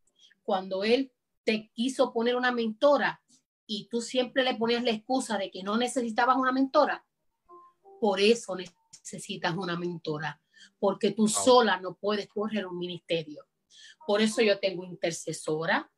cuando 0.43 0.83
Él 0.83 1.13
te 1.45 1.71
quiso 1.73 2.13
poner 2.13 2.35
una 2.35 2.51
mentora 2.51 3.23
y 3.67 3.89
tú 3.89 4.01
siempre 4.01 4.43
le 4.43 4.57
ponías 4.57 4.83
la 4.83 4.91
excusa 4.91 5.39
de 5.39 5.51
que 5.51 5.63
no 5.63 5.77
necesitabas 5.77 6.37
una 6.37 6.51
mentora? 6.51 7.07
Por 8.01 8.21
eso 8.21 8.57
necesitas 8.57 9.57
una 9.57 9.79
mentora, 9.79 10.41
porque 10.81 11.13
tú 11.13 11.29
sola 11.29 11.79
no 11.81 11.95
puedes 11.95 12.27
correr 12.29 12.67
un 12.67 12.79
ministerio. 12.79 13.47
Por 14.07 14.21
eso 14.21 14.43
yo 14.43 14.59
tengo 14.59 14.85
intercesora, 14.85 15.91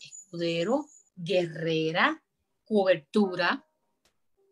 escudero, 0.00 0.86
guerrera, 1.16 2.22
cobertura, 2.64 3.66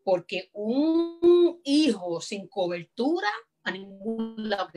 porque 0.05 0.51
un 0.53 1.61
hijo 1.65 2.21
sin 2.21 2.49
cobertura 2.49 3.29
a 3.63 3.71
ningún 3.71 4.49
lado 4.49 4.71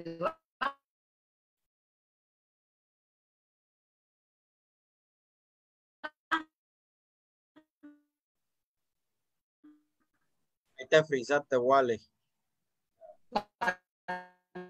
te 10.91 11.03
frisaste, 11.05 11.57
Wally. 11.57 12.01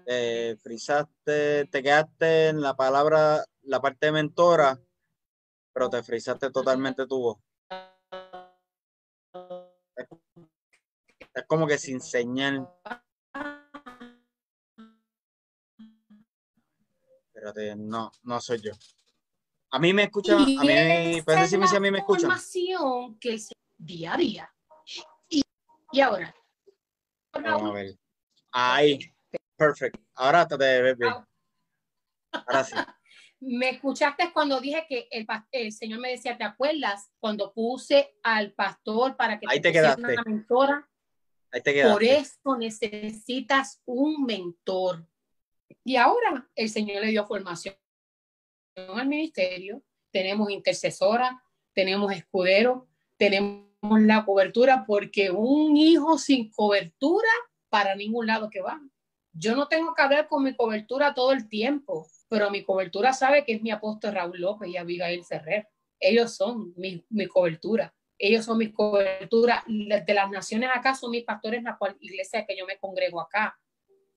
Te 0.04 0.56
frisaste, 0.56 1.66
te 1.66 1.82
quedaste 1.82 2.48
en 2.48 2.60
la 2.60 2.74
palabra, 2.74 3.44
la 3.62 3.80
parte 3.80 4.06
de 4.06 4.12
mentora, 4.12 4.80
pero 5.72 5.88
te 5.88 6.02
frisaste 6.02 6.50
totalmente 6.50 7.06
tu 7.06 7.20
voz. 7.20 7.38
Es 11.34 11.44
como 11.46 11.66
que 11.66 11.78
sin 11.78 12.00
señal. 12.00 12.68
Espérate, 17.26 17.76
no, 17.76 18.10
no 18.22 18.40
soy 18.40 18.60
yo. 18.60 18.72
A 19.70 19.78
mí 19.78 19.94
me 19.94 20.04
escuchan, 20.04 20.42
a 20.42 20.44
mí, 20.44 21.22
puedes 21.22 21.42
decirme 21.42 21.66
si 21.66 21.76
a 21.76 21.80
mí 21.80 21.90
me 21.90 21.98
escuchan. 21.98 22.24
Información 22.24 23.18
que 23.18 23.34
es 23.34 23.50
día 23.78 24.14
a 24.14 24.16
día. 24.16 24.54
Y 25.92 26.00
ahora. 26.00 26.34
Vamos 27.32 27.70
a 27.70 27.72
ver. 27.72 27.98
Ahí. 28.50 28.98
Perfecto. 29.62 30.00
Ahora 30.16 30.46
te 30.48 30.56
ves 30.56 30.98
bien. 30.98 31.12
Ahora 32.32 32.64
sí. 32.64 32.74
Me 33.40 33.70
escuchaste 33.70 34.32
cuando 34.32 34.60
dije 34.60 34.86
que 34.88 35.08
el, 35.10 35.26
el, 35.50 35.72
Señor 35.72 35.98
me 35.98 36.10
decía, 36.10 36.38
¿te 36.38 36.44
acuerdas? 36.44 37.10
Cuando 37.18 37.52
puse 37.52 38.14
al 38.22 38.52
pastor 38.52 39.16
para 39.16 39.40
que 39.40 39.46
Ahí 39.48 39.60
te, 39.60 39.72
quedaste. 39.72 40.00
una 40.00 40.22
mentora. 40.24 40.88
Ahí 41.50 41.60
te 41.60 41.74
quedaste. 41.74 41.92
Por 41.92 42.04
eso 42.04 42.56
necesitas 42.56 43.82
un 43.84 44.24
mentor. 44.26 45.04
Y 45.82 45.96
ahora 45.96 46.48
el 46.54 46.68
Señor 46.68 47.02
le 47.02 47.08
dio 47.10 47.26
formación 47.26 47.74
al 48.76 49.08
ministerio. 49.08 49.82
Tenemos 50.12 50.48
intercesora, 50.50 51.42
tenemos 51.72 52.12
escudero, 52.12 52.86
tenemos 53.16 53.66
la 53.82 54.24
cobertura 54.24 54.84
porque 54.86 55.32
un 55.32 55.76
hijo 55.76 56.16
sin 56.16 56.48
cobertura 56.48 57.28
para 57.70 57.96
ningún 57.96 58.28
lado 58.28 58.50
que 58.50 58.60
va. 58.60 58.80
Yo 59.32 59.56
no 59.56 59.68
tengo 59.68 59.94
que 59.94 60.02
hablar 60.02 60.28
con 60.28 60.44
mi 60.44 60.54
cobertura 60.54 61.14
todo 61.14 61.32
el 61.32 61.48
tiempo, 61.48 62.06
pero 62.28 62.50
mi 62.50 62.62
cobertura 62.64 63.12
sabe 63.12 63.44
que 63.44 63.54
es 63.54 63.62
mi 63.62 63.70
apóstol 63.70 64.14
Raúl 64.14 64.40
López 64.40 64.68
y 64.68 64.76
Abigail 64.76 65.24
Ferrer. 65.24 65.68
Ellos 65.98 66.34
son 66.34 66.74
mi, 66.76 67.04
mi 67.08 67.26
cobertura. 67.26 67.94
Ellos 68.18 68.44
son 68.44 68.58
mi 68.58 68.72
cobertura. 68.72 69.64
De 69.66 70.14
las 70.14 70.30
naciones 70.30 70.70
acá 70.72 70.94
son 70.94 71.10
mis 71.10 71.24
pastores 71.24 71.58
en 71.58 71.64
la 71.64 71.76
cual 71.76 71.96
iglesia 72.00 72.44
que 72.46 72.56
yo 72.56 72.66
me 72.66 72.78
congrego 72.78 73.20
acá. 73.20 73.58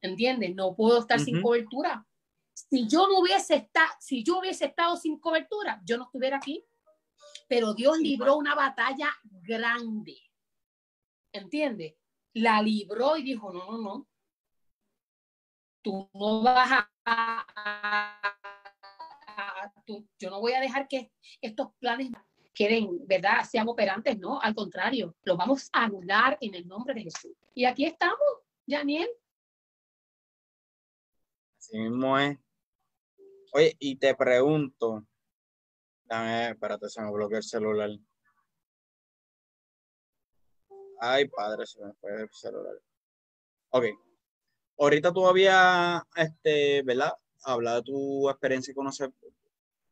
¿Entiendes? 0.02 0.54
No 0.54 0.76
puedo 0.76 1.00
estar 1.00 1.20
sin 1.20 1.42
cobertura. 1.42 2.06
Si 2.54 2.88
yo 2.88 3.08
no 3.08 3.20
hubiese 3.20 3.56
estado, 3.56 3.92
si 4.00 4.24
yo 4.24 4.40
hubiese 4.40 4.66
estado 4.66 4.96
sin 4.98 5.20
cobertura, 5.20 5.82
yo 5.86 5.98
no 5.98 6.04
estuviera 6.04 6.38
aquí 6.38 6.66
pero 7.48 7.74
Dios 7.74 8.00
libró 8.00 8.38
una 8.38 8.56
batalla 8.56 9.10
grande. 9.24 10.18
¿Entiendes? 11.32 11.96
La 12.34 12.62
libró 12.62 13.18
y 13.18 13.24
dijo, 13.24 13.52
no, 13.52 13.72
no, 13.72 13.78
no. 13.78 14.08
Tú 15.86 16.10
no 16.16 16.42
vas 16.42 16.84
a... 17.06 18.20
yo 20.18 20.32
no 20.32 20.42
voy 20.42 20.54
a 20.54 20.60
dejar 20.60 20.88
que 20.88 21.12
estos 21.40 21.68
planes 21.78 22.10
queden, 22.56 23.06
¿verdad? 23.06 23.44
Sean 23.48 23.68
operantes, 23.70 24.18
no, 24.18 24.42
al 24.42 24.56
contrario, 24.56 25.16
los 25.26 25.38
vamos 25.38 25.70
a 25.74 25.84
anular 25.84 26.40
en 26.42 26.56
el 26.56 26.68
nombre 26.68 26.96
de 26.96 27.04
Jesús. 27.04 27.34
Y 27.54 27.66
aquí 27.66 27.86
estamos, 27.86 28.18
Janiel. 28.68 29.08
Así 31.60 31.78
mismo 31.78 32.18
es. 32.18 32.36
Oye, 33.54 33.76
y 33.78 33.96
te 33.98 34.16
pregunto, 34.16 35.06
Dame, 36.06 36.50
espérate, 36.50 36.90
se 36.90 37.00
me 37.00 37.12
bloqueó 37.12 37.38
el 37.38 37.44
celular. 37.44 37.92
Ay, 41.00 41.28
padre, 41.28 41.68
se 41.68 41.80
me 41.80 41.94
fue 41.94 42.24
el 42.24 42.30
celular. 42.32 42.74
Ok. 43.70 44.05
Ahorita 44.78 45.14
tú 45.14 45.28
habías, 45.28 46.02
este, 46.16 46.82
¿verdad? 46.84 47.14
Hablado 47.44 47.78
de 47.78 47.84
tu 47.84 48.30
experiencia 48.30 48.72
y 48.72 48.76
conocer, 48.76 49.12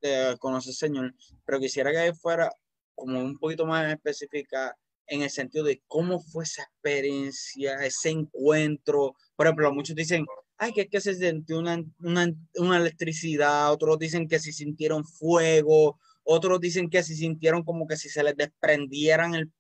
de 0.02 0.36
conocer 0.40 0.74
Señor, 0.74 1.14
pero 1.46 1.60
quisiera 1.60 1.92
que 1.92 2.14
fuera 2.14 2.52
como 2.96 3.20
un 3.20 3.38
poquito 3.38 3.66
más 3.66 3.92
específica 3.92 4.76
en 5.08 5.22
el 5.22 5.30
sentido 5.30 5.66
de 5.66 5.82
cómo 5.88 6.20
fue 6.20 6.44
esa 6.44 6.64
experiencia, 6.64 7.84
ese 7.86 8.10
encuentro. 8.10 9.16
Por 9.36 9.48
ejemplo, 9.48 9.74
muchos 9.74 9.96
dicen, 9.96 10.26
ay, 10.58 10.74
que 10.74 10.82
es 10.82 10.90
que 10.90 11.02
se 11.02 11.16
sintió 11.16 11.60
una, 11.60 11.84
una, 12.00 12.78
electricidad, 12.78 13.72
otros 13.72 14.00
dicen 14.00 14.28
que 14.28 14.40
si 14.40 14.54
sintieron 14.54 15.06
fuego, 15.06 16.00
otros 16.24 16.60
dicen 16.60 16.90
que 16.90 17.04
si 17.04 17.16
sintieron 17.16 17.64
como 17.64 17.88
que 17.88 17.98
si 17.98 18.10
se 18.10 18.24
les 18.24 18.36
desprendieran 18.38 19.36
el 19.36 19.52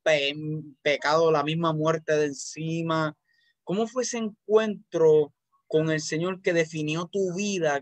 pecado, 0.81 1.31
la 1.31 1.43
misma 1.43 1.73
muerte 1.73 2.15
de 2.15 2.25
encima. 2.27 3.15
¿Cómo 3.63 3.87
fue 3.87 4.03
ese 4.03 4.17
encuentro 4.17 5.33
con 5.67 5.89
el 5.89 6.01
Señor 6.01 6.41
que 6.41 6.53
definió 6.53 7.07
tu 7.07 7.33
vida, 7.35 7.81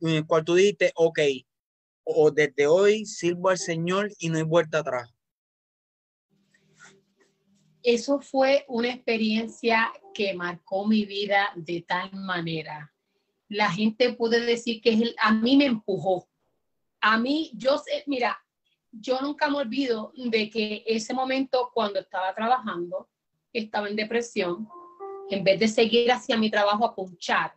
en 0.00 0.08
el 0.08 0.26
cual 0.26 0.44
tú 0.44 0.54
dijiste, 0.54 0.92
ok, 0.94 1.18
o 2.04 2.30
desde 2.30 2.66
hoy 2.66 3.04
sirvo 3.04 3.50
al 3.50 3.58
Señor 3.58 4.10
y 4.18 4.28
no 4.28 4.38
hay 4.38 4.44
vuelta 4.44 4.78
atrás? 4.78 5.12
Eso 7.82 8.20
fue 8.20 8.64
una 8.68 8.88
experiencia 8.88 9.92
que 10.14 10.34
marcó 10.34 10.86
mi 10.86 11.04
vida 11.04 11.52
de 11.54 11.84
tal 11.86 12.12
manera. 12.14 12.92
La 13.48 13.70
gente 13.70 14.12
puede 14.14 14.40
decir 14.40 14.80
que 14.80 15.14
a 15.18 15.32
mí 15.32 15.56
me 15.56 15.66
empujó. 15.66 16.28
A 17.00 17.18
mí, 17.18 17.52
yo 17.54 17.78
sé, 17.78 18.02
mira, 18.06 18.36
yo 18.90 19.20
nunca 19.20 19.48
me 19.48 19.58
olvido 19.58 20.12
de 20.16 20.50
que 20.50 20.82
ese 20.86 21.14
momento 21.14 21.70
cuando 21.74 22.00
estaba 22.00 22.34
trabajando, 22.34 23.08
estaba 23.52 23.88
en 23.88 23.96
depresión, 23.96 24.68
en 25.30 25.44
vez 25.44 25.58
de 25.60 25.68
seguir 25.68 26.10
hacia 26.10 26.36
mi 26.36 26.50
trabajo 26.50 26.84
a 26.84 26.94
ponchar 26.94 27.54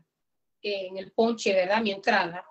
en 0.61 0.97
el 0.97 1.11
ponche, 1.11 1.53
¿verdad? 1.53 1.81
Mi 1.81 1.91
entrada, 1.91 2.45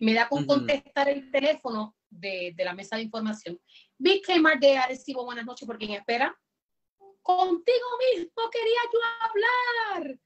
me 0.00 0.14
da 0.14 0.28
con 0.28 0.46
contestar 0.46 1.08
el 1.08 1.30
teléfono 1.30 1.96
de, 2.08 2.52
de, 2.54 2.64
la 2.64 2.74
mesa 2.74 2.96
de 2.96 3.02
información. 3.02 3.60
Big 3.96 4.24
Kmart 4.24 4.60
de 4.60 4.78
Arecibo, 4.78 5.24
buenas 5.24 5.44
noches, 5.44 5.66
¿por 5.66 5.78
quién 5.78 5.92
espera? 5.92 6.38
Contigo 7.22 7.88
mismo 8.14 8.50
quería 8.50 8.80
yo 8.92 9.00
hablar. 9.20 10.18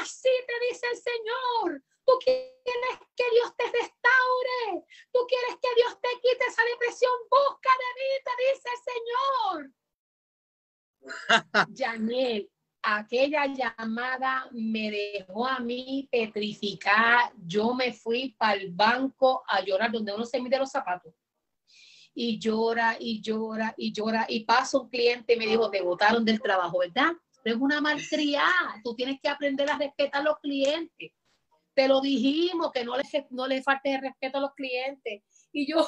Así 0.00 0.28
te 0.46 0.66
dice 0.68 0.86
el 0.92 0.96
Señor. 0.96 1.82
Tú 2.06 2.12
quieres 2.22 2.98
que 3.16 3.24
Dios 3.32 3.56
te 3.56 3.64
restaure. 3.64 4.84
Tú 5.12 5.20
quieres 5.26 5.56
que 5.60 5.74
Dios 5.74 5.98
te 6.00 6.08
quite 6.20 6.44
esa 6.46 6.62
depresión. 6.64 7.12
Busca 7.30 7.70
de 7.82 7.90
mí, 7.98 8.08
te 8.24 8.32
dice 8.44 8.68
el 8.74 8.80
Señor. 8.92 9.72
Janel, 11.76 12.50
aquella 12.84 13.46
llamada 13.46 14.48
me 14.52 14.90
dejó 14.90 15.46
a 15.46 15.58
mí 15.58 16.08
petrificar. 16.10 17.32
Yo 17.44 17.74
me 17.74 17.92
fui 17.92 18.34
para 18.38 18.54
el 18.54 18.72
banco 18.72 19.42
a 19.48 19.60
llorar 19.62 19.90
donde 19.90 20.14
uno 20.14 20.24
se 20.24 20.40
mide 20.40 20.58
los 20.58 20.70
zapatos 20.70 21.14
y 22.14 22.38
llora 22.38 22.96
y 22.98 23.20
llora 23.20 23.74
y 23.76 23.92
llora. 23.92 24.26
Y 24.28 24.44
pasa 24.44 24.78
un 24.78 24.88
cliente 24.88 25.34
y 25.34 25.36
me 25.36 25.46
dijo, 25.46 25.70
te 25.70 25.82
botaron 25.82 26.24
del 26.24 26.40
trabajo, 26.40 26.78
¿verdad? 26.78 27.12
es 27.44 27.56
una 27.56 27.80
malcriada, 27.80 28.80
tú 28.82 28.94
tienes 28.94 29.20
que 29.20 29.28
aprender 29.28 29.68
a 29.70 29.76
respetar 29.76 30.22
a 30.22 30.24
los 30.24 30.38
clientes. 30.38 31.12
Te 31.74 31.88
lo 31.88 32.00
dijimos, 32.00 32.70
que 32.72 32.84
no 32.84 32.96
le, 32.96 33.04
no 33.30 33.46
le 33.46 33.62
falte 33.62 33.94
el 33.94 34.00
respeto 34.00 34.38
a 34.38 34.40
los 34.40 34.54
clientes. 34.54 35.22
Y 35.52 35.70
yo, 35.70 35.86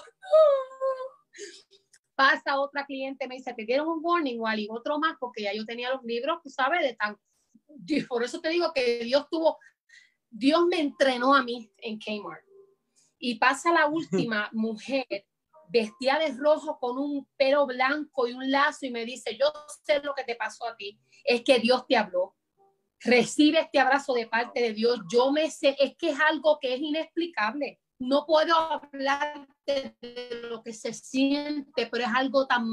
pasa 2.16 2.58
otra 2.58 2.84
cliente, 2.86 3.28
me 3.28 3.36
dice, 3.36 3.54
te 3.54 3.64
dieron 3.64 3.88
un 3.88 4.00
warning, 4.02 4.40
o 4.40 4.52
y 4.54 4.68
otro 4.70 4.98
más, 4.98 5.16
porque 5.20 5.42
ya 5.42 5.52
yo 5.52 5.64
tenía 5.64 5.92
los 5.92 6.02
libros, 6.02 6.40
tú 6.42 6.48
sabes, 6.48 6.80
de 6.80 6.94
tan... 6.94 7.16
Por 8.08 8.24
eso 8.24 8.40
te 8.40 8.48
digo 8.48 8.72
que 8.74 9.04
Dios 9.04 9.26
tuvo, 9.30 9.58
Dios 10.30 10.66
me 10.66 10.80
entrenó 10.80 11.34
a 11.34 11.42
mí 11.42 11.70
en 11.78 11.98
Kmart. 11.98 12.44
Y 13.18 13.36
pasa 13.36 13.72
la 13.72 13.86
última 13.86 14.48
mujer 14.52 15.06
vestida 15.68 16.18
de 16.18 16.32
rojo 16.32 16.78
con 16.78 16.98
un 16.98 17.28
pelo 17.36 17.66
blanco 17.66 18.28
y 18.28 18.32
un 18.32 18.50
lazo 18.50 18.86
y 18.86 18.90
me 18.90 19.04
dice, 19.04 19.36
yo 19.36 19.52
sé 19.84 20.00
lo 20.00 20.14
que 20.14 20.24
te 20.24 20.36
pasó 20.36 20.66
a 20.66 20.76
ti, 20.76 20.98
es 21.24 21.42
que 21.42 21.58
Dios 21.58 21.86
te 21.86 21.96
habló. 21.96 22.34
Recibe 23.00 23.60
este 23.60 23.78
abrazo 23.78 24.14
de 24.14 24.26
parte 24.26 24.60
de 24.60 24.72
Dios. 24.72 25.00
Yo 25.12 25.30
me 25.30 25.50
sé, 25.50 25.76
es 25.78 25.96
que 25.96 26.10
es 26.10 26.20
algo 26.20 26.58
que 26.60 26.74
es 26.74 26.80
inexplicable. 26.80 27.80
No 27.98 28.26
puedo 28.26 28.54
hablar 28.54 29.48
de 29.66 29.96
lo 30.48 30.62
que 30.62 30.72
se 30.72 30.92
siente, 30.92 31.86
pero 31.86 32.04
es 32.04 32.10
algo 32.14 32.46
tan, 32.46 32.70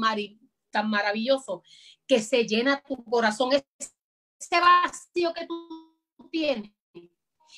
tan 0.70 0.90
maravilloso 0.90 1.62
que 2.06 2.20
se 2.20 2.44
llena 2.44 2.82
tu 2.82 3.02
corazón. 3.04 3.50
Ese 3.52 4.60
vacío 4.60 5.32
que 5.32 5.46
tú 5.46 5.98
tienes, 6.30 6.72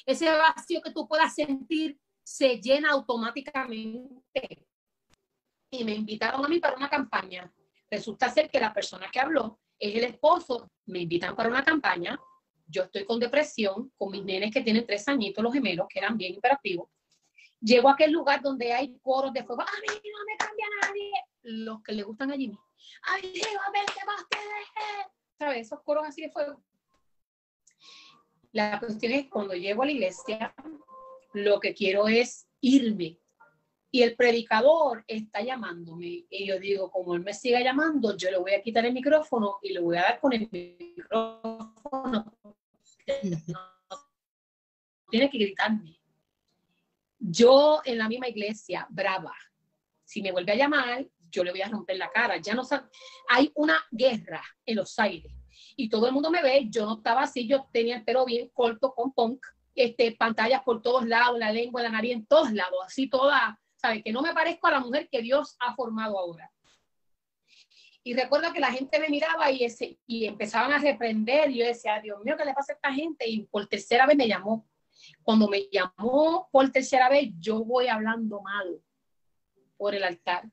ese 0.04 0.30
vacío 0.30 0.80
que 0.82 0.92
tú 0.92 1.08
puedas 1.08 1.34
sentir, 1.34 1.98
se 2.22 2.60
llena 2.60 2.90
automáticamente 2.90 4.66
y 5.70 5.84
me 5.84 5.94
invitaron 5.94 6.44
a 6.44 6.48
mí 6.48 6.58
para 6.58 6.76
una 6.76 6.88
campaña. 6.88 7.52
Resulta 7.90 8.30
ser 8.30 8.50
que 8.50 8.60
la 8.60 8.72
persona 8.72 9.10
que 9.10 9.20
habló 9.20 9.60
es 9.78 9.94
el 9.94 10.04
esposo, 10.04 10.70
me 10.86 11.00
invitan 11.00 11.36
para 11.36 11.48
una 11.48 11.64
campaña, 11.64 12.18
yo 12.66 12.84
estoy 12.84 13.04
con 13.04 13.20
depresión, 13.20 13.92
con 13.96 14.10
mis 14.10 14.24
nenes 14.24 14.52
que 14.52 14.60
tienen 14.60 14.86
tres 14.86 15.06
añitos, 15.08 15.42
los 15.42 15.52
gemelos, 15.52 15.86
que 15.88 16.00
eran 16.00 16.16
bien 16.16 16.34
imperativos. 16.34 16.88
Llego 17.60 17.88
a 17.88 17.92
aquel 17.92 18.12
lugar 18.12 18.42
donde 18.42 18.72
hay 18.72 18.98
coros 18.98 19.32
de 19.32 19.44
fuego. 19.44 19.62
A 19.62 19.80
mí 19.80 19.88
no 19.88 20.24
me 20.26 20.36
cambia 20.36 20.66
nadie. 20.82 21.12
Los 21.42 21.82
que 21.82 21.92
le 21.92 22.02
gustan 22.02 22.30
a 22.30 22.36
Jimmy. 22.36 22.58
A 23.02 23.14
más 24.06 24.28
te 24.28 24.38
deje. 24.38 25.08
¿Sabes? 25.38 25.66
Esos 25.66 25.82
coros 25.82 26.04
así 26.06 26.22
de 26.22 26.30
fuego. 26.30 26.62
La 28.52 28.78
cuestión 28.80 29.12
es 29.12 29.28
cuando 29.28 29.54
llego 29.54 29.82
a 29.82 29.86
la 29.86 29.92
iglesia, 29.92 30.54
lo 31.34 31.60
que 31.60 31.74
quiero 31.74 32.08
es 32.08 32.48
irme. 32.60 33.20
Y 33.90 34.02
el 34.02 34.16
predicador 34.16 35.04
está 35.06 35.42
llamándome. 35.42 36.26
Y 36.30 36.46
yo 36.46 36.58
digo, 36.58 36.90
como 36.90 37.14
él 37.14 37.20
me 37.20 37.34
siga 37.34 37.60
llamando, 37.60 38.16
yo 38.16 38.30
le 38.30 38.38
voy 38.38 38.54
a 38.54 38.62
quitar 38.62 38.84
el 38.86 38.92
micrófono 38.92 39.58
y 39.62 39.72
le 39.72 39.80
voy 39.80 39.96
a 39.96 40.02
dar 40.02 40.20
con 40.20 40.32
el 40.32 40.48
micrófono. 40.50 42.32
tiene 45.10 45.30
que 45.30 45.38
gritarme. 45.38 45.98
Yo 47.18 47.80
en 47.84 47.98
la 47.98 48.08
misma 48.08 48.28
iglesia, 48.28 48.86
brava. 48.90 49.34
Si 50.04 50.22
me 50.22 50.32
vuelve 50.32 50.52
a 50.52 50.56
llamar, 50.56 51.06
yo 51.30 51.42
le 51.42 51.50
voy 51.50 51.62
a 51.62 51.68
romper 51.68 51.96
la 51.96 52.10
cara. 52.10 52.36
Ya 52.38 52.54
no 52.54 52.62
hay 53.28 53.50
una 53.54 53.84
guerra 53.90 54.42
en 54.64 54.76
los 54.76 54.98
aires 54.98 55.32
y 55.76 55.88
todo 55.88 56.06
el 56.06 56.12
mundo 56.12 56.30
me 56.30 56.42
ve. 56.42 56.66
Yo 56.68 56.86
no 56.86 56.96
estaba 56.96 57.22
así, 57.22 57.46
yo 57.46 57.68
tenía 57.72 57.96
el 57.96 58.04
pelo 58.04 58.24
bien 58.24 58.48
corto 58.52 58.94
con 58.94 59.12
punk, 59.12 59.44
este, 59.74 60.12
pantallas 60.12 60.62
por 60.62 60.82
todos 60.82 61.06
lados, 61.06 61.38
la 61.38 61.52
lengua, 61.52 61.82
la 61.82 61.90
nariz 61.90 62.12
en 62.12 62.26
todos 62.26 62.52
lados, 62.52 62.78
así 62.86 63.08
toda, 63.08 63.60
¿sabes? 63.76 64.02
Que 64.02 64.12
no 64.12 64.22
me 64.22 64.32
parezco 64.32 64.66
a 64.66 64.72
la 64.72 64.80
mujer 64.80 65.08
que 65.10 65.20
Dios 65.20 65.56
ha 65.60 65.74
formado 65.74 66.18
ahora. 66.18 66.50
Y 68.02 68.14
recuerdo 68.14 68.52
que 68.52 68.60
la 68.60 68.70
gente 68.70 69.00
me 69.00 69.08
miraba 69.08 69.50
y, 69.50 69.66
y 70.06 70.26
empezaban 70.26 70.72
a 70.72 70.78
reprender. 70.78 71.50
Y 71.50 71.58
yo 71.58 71.66
decía, 71.66 72.00
Dios 72.00 72.22
mío, 72.22 72.36
¿qué 72.38 72.44
le 72.44 72.54
pasa 72.54 72.72
a 72.72 72.76
esta 72.76 72.92
gente? 72.92 73.28
Y 73.28 73.42
por 73.46 73.66
tercera 73.66 74.06
vez 74.06 74.16
me 74.16 74.28
llamó. 74.28 74.64
Cuando 75.22 75.48
me 75.48 75.68
llamó 75.70 76.48
por 76.50 76.70
tercera 76.70 77.08
vez, 77.08 77.30
yo 77.38 77.64
voy 77.64 77.88
hablando 77.88 78.40
mal 78.40 78.80
por 79.76 79.94
el 79.94 80.04
altar 80.04 80.50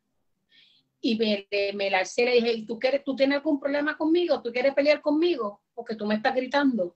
y 1.05 1.15
me, 1.17 1.47
me 1.73 1.89
la 1.89 1.99
alcé 1.99 2.21
y 2.21 2.25
le 2.25 2.31
dije, 2.35 2.65
¿tú, 2.65 2.79
quieres, 2.79 3.03
¿tú 3.03 3.13
tienes 3.13 3.37
algún 3.37 3.59
problema 3.59 3.97
conmigo? 3.97 4.41
¿Tú 4.41 4.53
quieres 4.53 4.73
pelear 4.73 5.01
conmigo? 5.01 5.61
Porque 5.73 5.95
tú 5.95 6.05
me 6.05 6.15
estás 6.15 6.33
gritando. 6.33 6.95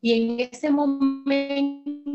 Y 0.00 0.12
en 0.12 0.38
ese 0.40 0.70
momento, 0.70 2.14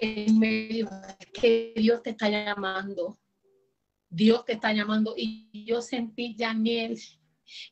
me 0.00 0.48
dijo, 0.68 0.90
que 1.32 1.72
Dios 1.76 2.02
te 2.02 2.10
está 2.10 2.28
llamando. 2.28 3.16
Dios 4.08 4.44
te 4.44 4.54
está 4.54 4.72
llamando. 4.72 5.14
Y 5.16 5.64
yo 5.64 5.80
sentí, 5.80 6.34
Daniel, 6.36 6.98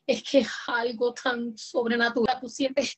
es 0.07 0.23
que 0.23 0.39
es 0.39 0.49
algo 0.69 1.13
tan 1.13 1.59
sobrenatural. 1.59 2.39
Tú 2.41 2.49
sientes, 2.49 2.97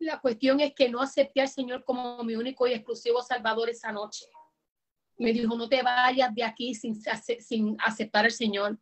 la 0.00 0.20
cuestión 0.20 0.60
es 0.60 0.74
que 0.74 0.88
no 0.88 1.00
acepté 1.00 1.40
al 1.40 1.48
Señor 1.48 1.84
como 1.84 2.22
mi 2.24 2.34
único 2.34 2.66
y 2.66 2.72
exclusivo 2.72 3.22
Salvador 3.22 3.70
esa 3.70 3.92
noche 3.92 4.26
me 5.20 5.32
dijo, 5.34 5.54
no 5.54 5.68
te 5.68 5.82
vayas 5.82 6.34
de 6.34 6.42
aquí 6.42 6.74
sin, 6.74 6.98
aceptar 7.78 8.24
al 8.24 8.30
Señor. 8.30 8.78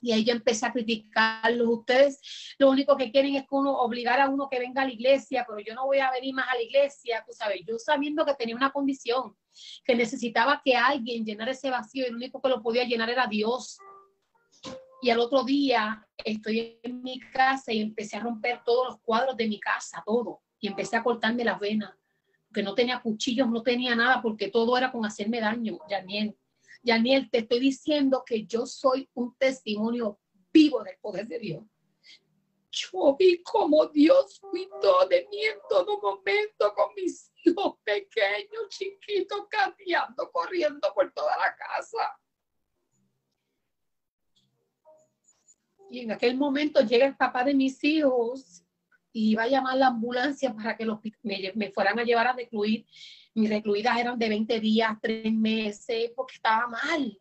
Y 0.00 0.12
ahí 0.12 0.22
yo 0.22 0.32
empecé 0.32 0.66
a 0.66 0.72
criticarlos. 0.72 1.66
Ustedes 1.66 2.20
lo 2.58 2.70
único 2.70 2.96
que 2.96 3.10
quieren 3.10 3.34
es 3.34 3.42
que 3.42 3.54
uno 3.54 3.72
obligar 3.78 4.20
a 4.20 4.28
uno 4.28 4.48
que 4.50 4.58
venga 4.58 4.82
a 4.82 4.84
la 4.84 4.92
iglesia, 4.92 5.44
pero 5.48 5.58
yo 5.58 5.74
no 5.74 5.86
voy 5.86 5.98
a 5.98 6.10
venir 6.10 6.34
más 6.34 6.48
a 6.48 6.54
la 6.54 6.62
iglesia, 6.62 7.24
tú 7.26 7.32
sabes, 7.32 7.62
yo 7.66 7.78
sabiendo 7.78 8.24
que 8.24 8.34
tenía 8.34 8.54
una 8.54 8.70
condición, 8.70 9.34
que 9.84 9.94
necesitaba 9.94 10.60
que 10.62 10.76
alguien 10.76 11.24
llenara 11.24 11.50
ese 11.50 11.70
vacío 11.70 12.04
y 12.04 12.08
el 12.08 12.16
único 12.16 12.40
que 12.42 12.50
lo 12.50 12.62
podía 12.62 12.84
llenar 12.84 13.08
era 13.08 13.26
Dios. 13.26 13.78
Y 15.00 15.10
al 15.10 15.20
otro 15.20 15.44
día 15.44 16.06
estoy 16.16 16.80
en 16.82 17.02
mi 17.02 17.20
casa 17.20 17.72
y 17.72 17.80
empecé 17.80 18.16
a 18.16 18.20
romper 18.20 18.62
todos 18.64 18.88
los 18.88 19.00
cuadros 19.00 19.36
de 19.36 19.48
mi 19.48 19.60
casa, 19.60 20.02
todo. 20.04 20.42
Y 20.60 20.66
empecé 20.66 20.96
a 20.96 21.04
cortarme 21.04 21.44
las 21.44 21.60
venas 21.60 21.94
que 22.52 22.62
no 22.62 22.74
tenía 22.74 23.00
cuchillos, 23.00 23.48
no 23.48 23.62
tenía 23.62 23.94
nada, 23.94 24.20
porque 24.22 24.48
todo 24.48 24.76
era 24.76 24.90
con 24.90 25.04
hacerme 25.04 25.40
daño, 25.40 25.78
Yaniel. 25.88 26.36
Yaniel, 26.82 27.30
te 27.30 27.38
estoy 27.38 27.60
diciendo 27.60 28.22
que 28.24 28.46
yo 28.46 28.66
soy 28.66 29.08
un 29.14 29.36
testimonio 29.36 30.18
vivo 30.52 30.82
del 30.82 30.96
poder 31.00 31.26
de 31.26 31.38
Dios. 31.38 31.64
Yo 32.70 33.16
vi 33.18 33.42
como 33.42 33.86
Dios 33.86 34.40
cuidó 34.40 35.06
de 35.08 35.26
mí 35.30 35.44
en 35.44 35.58
todo 35.68 36.00
momento 36.00 36.72
con 36.74 36.94
mis 36.94 37.30
hijos 37.44 37.76
pequeños, 37.82 38.68
chiquitos, 38.68 39.46
cambiando, 39.48 40.30
corriendo 40.30 40.92
por 40.94 41.12
toda 41.12 41.36
la 41.38 41.56
casa. 41.56 42.18
Y 45.90 46.00
en 46.00 46.12
aquel 46.12 46.36
momento 46.36 46.80
llega 46.80 47.06
el 47.06 47.16
papá 47.16 47.44
de 47.44 47.54
mis 47.54 47.82
hijos 47.82 48.64
y 49.12 49.30
iba 49.30 49.44
a 49.44 49.48
llamar 49.48 49.76
la 49.76 49.88
ambulancia 49.88 50.54
para 50.54 50.76
que 50.76 50.84
los, 50.84 50.98
me, 51.22 51.70
fueran 51.72 51.98
a 51.98 52.04
llevar 52.04 52.26
a 52.26 52.32
recluir. 52.34 52.86
Mis 53.34 53.48
recluidas 53.48 53.98
eran 53.98 54.18
de 54.18 54.28
20 54.28 54.60
días, 54.60 54.96
3 55.00 55.32
meses, 55.32 56.12
porque 56.14 56.34
estaba 56.34 56.66
mal. 56.66 57.18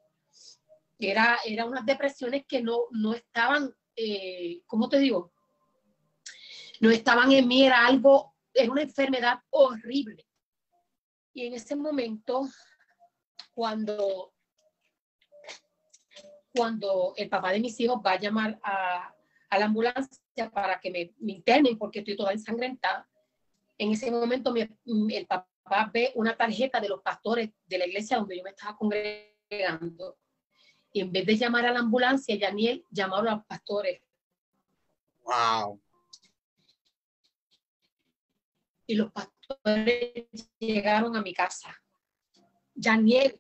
Era, 1.00 1.38
era 1.46 1.66
unas 1.66 1.86
depresiones 1.86 2.46
que 2.48 2.62
no, 2.62 2.82
no 2.92 3.14
estaban, 3.14 3.74
eh, 3.96 4.62
¿cómo 4.66 4.90
te 4.90 5.00
digo? 5.00 5.32
No 6.80 6.90
estaban 6.90 7.32
en 7.32 7.48
mí, 7.48 7.66
era 7.66 7.86
algo, 7.86 8.36
era 8.54 8.72
una 8.72 8.82
enfermedad 8.82 9.40
horrible. 9.50 10.28
Y 11.34 11.46
en 11.46 11.54
ese 11.54 11.76
momento, 11.76 12.48
cuando, 13.54 14.34
cuando 16.58 17.14
el 17.16 17.30
papá 17.30 17.52
de 17.52 17.60
mis 17.60 17.80
hijos 17.80 18.02
va 18.06 18.14
a 18.14 18.20
llamar 18.20 18.60
a, 18.64 19.14
a 19.50 19.60
la 19.60 19.66
ambulancia, 19.66 20.20
para 20.46 20.80
que 20.80 20.92
me, 20.92 21.32
internen 21.32 21.78
porque 21.78 22.00
estoy 22.00 22.16
toda 22.16 22.32
ensangrentada. 22.32 23.10
En 23.78 23.92
ese 23.92 24.12
momento 24.12 24.54
el 24.56 25.28
papá 25.28 25.92
ve 25.92 26.12
una 26.16 26.36
tarjeta 26.36 26.80
de 26.80 26.90
los 26.90 27.02
pastores 27.02 27.50
de 27.66 27.78
la 27.78 27.88
iglesia 27.88 28.18
donde 28.18 28.38
yo 28.38 28.44
me 28.44 28.52
estaba 28.52 28.78
congregando. 28.78 30.18
Y 30.94 31.02
en 31.02 31.12
vez 31.12 31.26
de 31.26 31.38
llamar 31.38 31.66
a 31.66 31.72
la 31.72 31.80
ambulancia, 31.80 32.38
Daniel 32.40 32.84
llamó 32.90 33.18
a 33.18 33.24
los 33.24 33.46
pastores. 33.46 34.02
Wow. 35.24 35.82
Y 38.86 38.96
los 38.96 39.12
pastores 39.12 40.28
llegaron 40.60 41.16
a 41.16 41.22
mi 41.22 41.34
casa. 41.34 41.76
Daniel, 42.74 43.40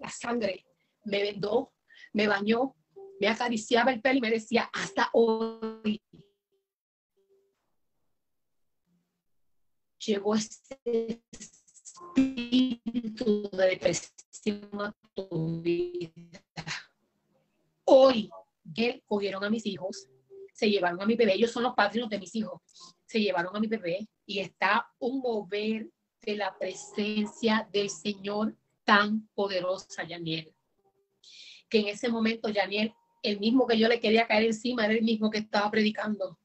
la 0.00 0.08
sangre, 0.08 0.64
me 1.04 1.22
vendó, 1.22 1.72
me 2.16 2.26
bañó, 2.26 2.74
me 3.20 3.28
acariciaba 3.28 3.92
el 3.92 4.00
pelo 4.00 4.16
y 4.16 4.20
me 4.22 4.30
decía, 4.30 4.70
hasta 4.72 5.10
hoy 5.12 6.00
llegó 9.98 10.34
este 10.34 11.22
espíritu 12.14 13.50
de 13.52 13.66
depresión 13.66 14.80
a 14.80 14.96
tu 15.12 15.60
vida. 15.60 16.10
Hoy, 17.84 18.30
cogieron 19.04 19.44
a 19.44 19.50
mis 19.50 19.66
hijos, 19.66 20.08
se 20.54 20.70
llevaron 20.70 21.02
a 21.02 21.06
mi 21.06 21.16
bebé, 21.16 21.34
ellos 21.34 21.50
son 21.50 21.64
los 21.64 21.74
padrinos 21.74 22.08
de 22.08 22.18
mis 22.18 22.34
hijos, 22.34 22.62
se 23.04 23.20
llevaron 23.20 23.54
a 23.54 23.60
mi 23.60 23.66
bebé 23.66 24.08
y 24.24 24.38
está 24.38 24.90
un 24.98 25.18
mover 25.20 25.90
de 26.22 26.36
la 26.36 26.56
presencia 26.56 27.68
del 27.70 27.90
Señor 27.90 28.56
tan 28.84 29.28
poderosa, 29.34 30.02
Yaniel. 30.02 30.55
Que 31.68 31.78
en 31.80 31.88
ese 31.88 32.08
momento, 32.08 32.48
Yaniel, 32.48 32.94
el 33.22 33.40
mismo 33.40 33.66
que 33.66 33.78
yo 33.78 33.88
le 33.88 34.00
quería 34.00 34.26
caer 34.26 34.44
encima 34.44 34.84
era 34.84 34.94
el 34.94 35.02
mismo 35.02 35.30
que 35.30 35.38
estaba 35.38 35.70
predicando. 35.70 36.38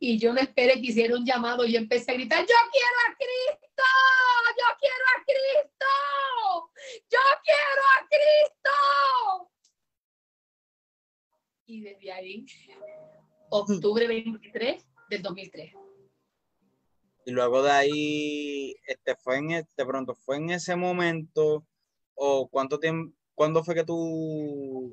Y 0.00 0.18
yo 0.18 0.32
no 0.32 0.40
esperé 0.40 0.74
que 0.74 0.88
hiciera 0.88 1.14
un 1.16 1.24
llamado 1.24 1.64
y 1.66 1.76
empecé 1.76 2.12
a 2.12 2.14
gritar, 2.14 2.40
yo 2.40 2.54
quiero 2.72 2.96
a 3.06 3.16
Cristo, 3.16 3.82
yo 4.56 4.66
quiero 4.80 5.04
a 5.14 5.24
Cristo, 5.26 6.70
yo 7.10 7.18
quiero 7.44 7.82
a 7.96 8.08
Cristo. 8.08 9.50
Y 11.66 11.80
desde 11.82 12.12
ahí, 12.12 12.46
octubre 13.50 14.06
23 14.06 14.86
del 15.10 15.22
2003. 15.22 15.74
Y 17.26 17.30
luego 17.30 17.62
de 17.62 17.70
ahí, 17.70 18.76
este 18.86 19.14
fue 19.16 19.36
en 19.36 19.50
este 19.50 19.84
pronto, 19.84 20.14
fue 20.14 20.36
en 20.36 20.50
ese 20.50 20.76
momento, 20.76 21.66
o 22.14 22.48
cuánto 22.48 22.78
tiempo, 22.80 23.17
¿cuándo 23.38 23.62
fue 23.62 23.76
que 23.76 23.84
tú 23.84 24.92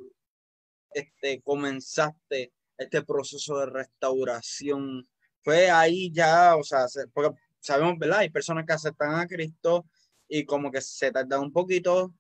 este, 0.92 1.42
comenzaste 1.42 2.54
este 2.78 3.02
proceso 3.02 3.58
de 3.58 3.66
restauración? 3.66 5.10
Fue 5.44 5.72
ahí 5.72 6.12
ya, 6.14 6.56
o 6.56 6.64
sea, 6.64 6.86
porque 7.12 7.36
sabemos, 7.60 7.98
¿verdad? 7.98 8.20
Hay 8.20 8.30
personas 8.30 8.64
que 8.68 8.74
aceptan 8.74 9.16
a 9.16 9.26
Cristo 9.26 9.88
y 10.28 10.46
como 10.46 10.72
que 10.72 10.80
se 10.80 11.12
tardan 11.12 11.42
un 11.42 11.52
poquito, 11.52 12.14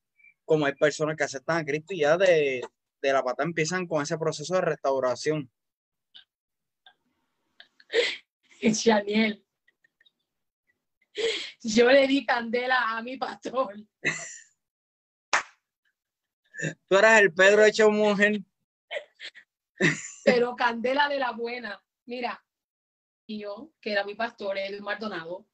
como 0.45 0.65
hay 0.65 0.73
personas 0.73 1.15
que 1.15 1.25
aceptan 1.25 1.57
a 1.57 1.65
Cristo 1.65 1.93
y 1.93 1.99
ya 1.99 2.17
de, 2.17 2.63
de 3.03 3.13
la 3.13 3.23
pata 3.23 3.43
empiezan 3.43 3.85
con 3.85 4.01
ese 4.01 4.17
proceso 4.17 4.55
de 4.55 4.61
restauración. 4.61 5.51
Daniel, 8.85 9.45
yo 11.61 11.91
le 11.91 12.07
di 12.07 12.25
candela 12.25 12.97
a 12.97 13.03
mi 13.03 13.15
pastor. 13.15 13.75
Tú 16.87 16.97
eras 16.97 17.21
el 17.21 17.33
Pedro 17.33 17.63
hecho 17.65 17.89
mujer. 17.89 18.41
Pero 20.23 20.55
candela 20.55 21.09
de 21.09 21.19
la 21.19 21.31
buena. 21.31 21.83
Mira, 22.05 22.43
y 23.27 23.39
yo, 23.39 23.71
que 23.81 23.91
era 23.91 24.03
mi 24.03 24.15
pastor, 24.15 24.57
el 24.57 24.81
Maldonado, 24.81 25.47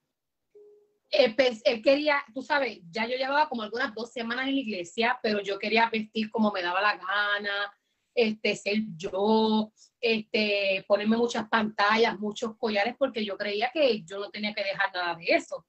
él, 1.09 1.35
él, 1.65 1.81
quería, 1.81 2.23
tú 2.33 2.41
sabes, 2.41 2.79
ya 2.89 3.05
yo 3.05 3.17
llevaba 3.17 3.49
como 3.49 3.63
algunas 3.63 3.93
dos 3.93 4.11
semanas 4.11 4.47
en 4.47 4.55
la 4.55 4.61
iglesia, 4.61 5.19
pero 5.21 5.41
yo 5.41 5.59
quería 5.59 5.89
vestir 5.89 6.29
como 6.29 6.51
me 6.51 6.61
daba 6.61 6.81
la 6.81 6.95
gana, 6.95 7.73
este, 8.13 8.55
ser 8.55 8.77
yo, 8.95 9.71
este, 9.99 10.85
ponerme 10.87 11.17
muchas 11.17 11.47
pantallas, 11.49 12.19
muchos 12.19 12.57
collares, 12.57 12.95
porque 12.97 13.25
yo 13.25 13.37
creía 13.37 13.71
que 13.73 14.03
yo 14.03 14.19
no 14.19 14.29
tenía 14.29 14.53
que 14.53 14.63
dejar 14.63 14.93
nada 14.93 15.15
de 15.15 15.25
eso. 15.25 15.65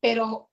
Pero 0.00 0.51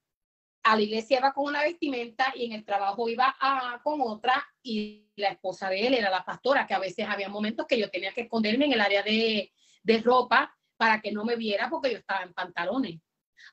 a 0.70 0.76
la 0.76 0.84
iglesia 0.84 1.18
iba 1.18 1.34
con 1.34 1.46
una 1.46 1.64
vestimenta 1.64 2.32
y 2.36 2.46
en 2.46 2.52
el 2.52 2.64
trabajo 2.64 3.10
iba 3.10 3.36
a, 3.40 3.82
con 3.84 4.02
otra 4.02 4.48
y 4.62 5.10
la 5.16 5.30
esposa 5.30 5.68
de 5.68 5.88
él 5.88 5.96
era 5.96 6.12
la 6.12 6.24
pastora, 6.24 6.68
que 6.68 6.76
a 6.76 6.80
veces 6.80 7.08
había 7.10 7.28
momentos 7.28 7.66
que 7.66 7.80
yo 7.80 7.90
tenía 7.90 8.14
que 8.14 8.22
esconderme 8.22 8.66
en 8.66 8.74
el 8.74 8.82
área 8.82 9.02
de, 9.02 9.52
de 9.82 9.98
ropa 10.02 10.56
para 10.78 11.02
que 11.02 11.12
no 11.12 11.26
me 11.26 11.36
viera 11.36 11.72
porque 11.72 11.91
yo 11.91 11.98
estaba 11.98 12.22
en 12.22 12.34
pantalones. 12.34 13.02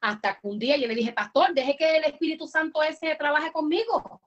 Hasta 0.02 0.38
que 0.38 0.46
un 0.46 0.58
día 0.58 0.76
yo 0.76 0.86
le 0.86 0.94
dije, 0.94 1.14
pastor, 1.14 1.54
deje 1.54 1.74
que 1.78 1.96
el 1.96 2.04
Espíritu 2.04 2.46
Santo 2.46 2.82
ese 2.82 3.14
trabaje 3.14 3.50
conmigo. 3.50 4.20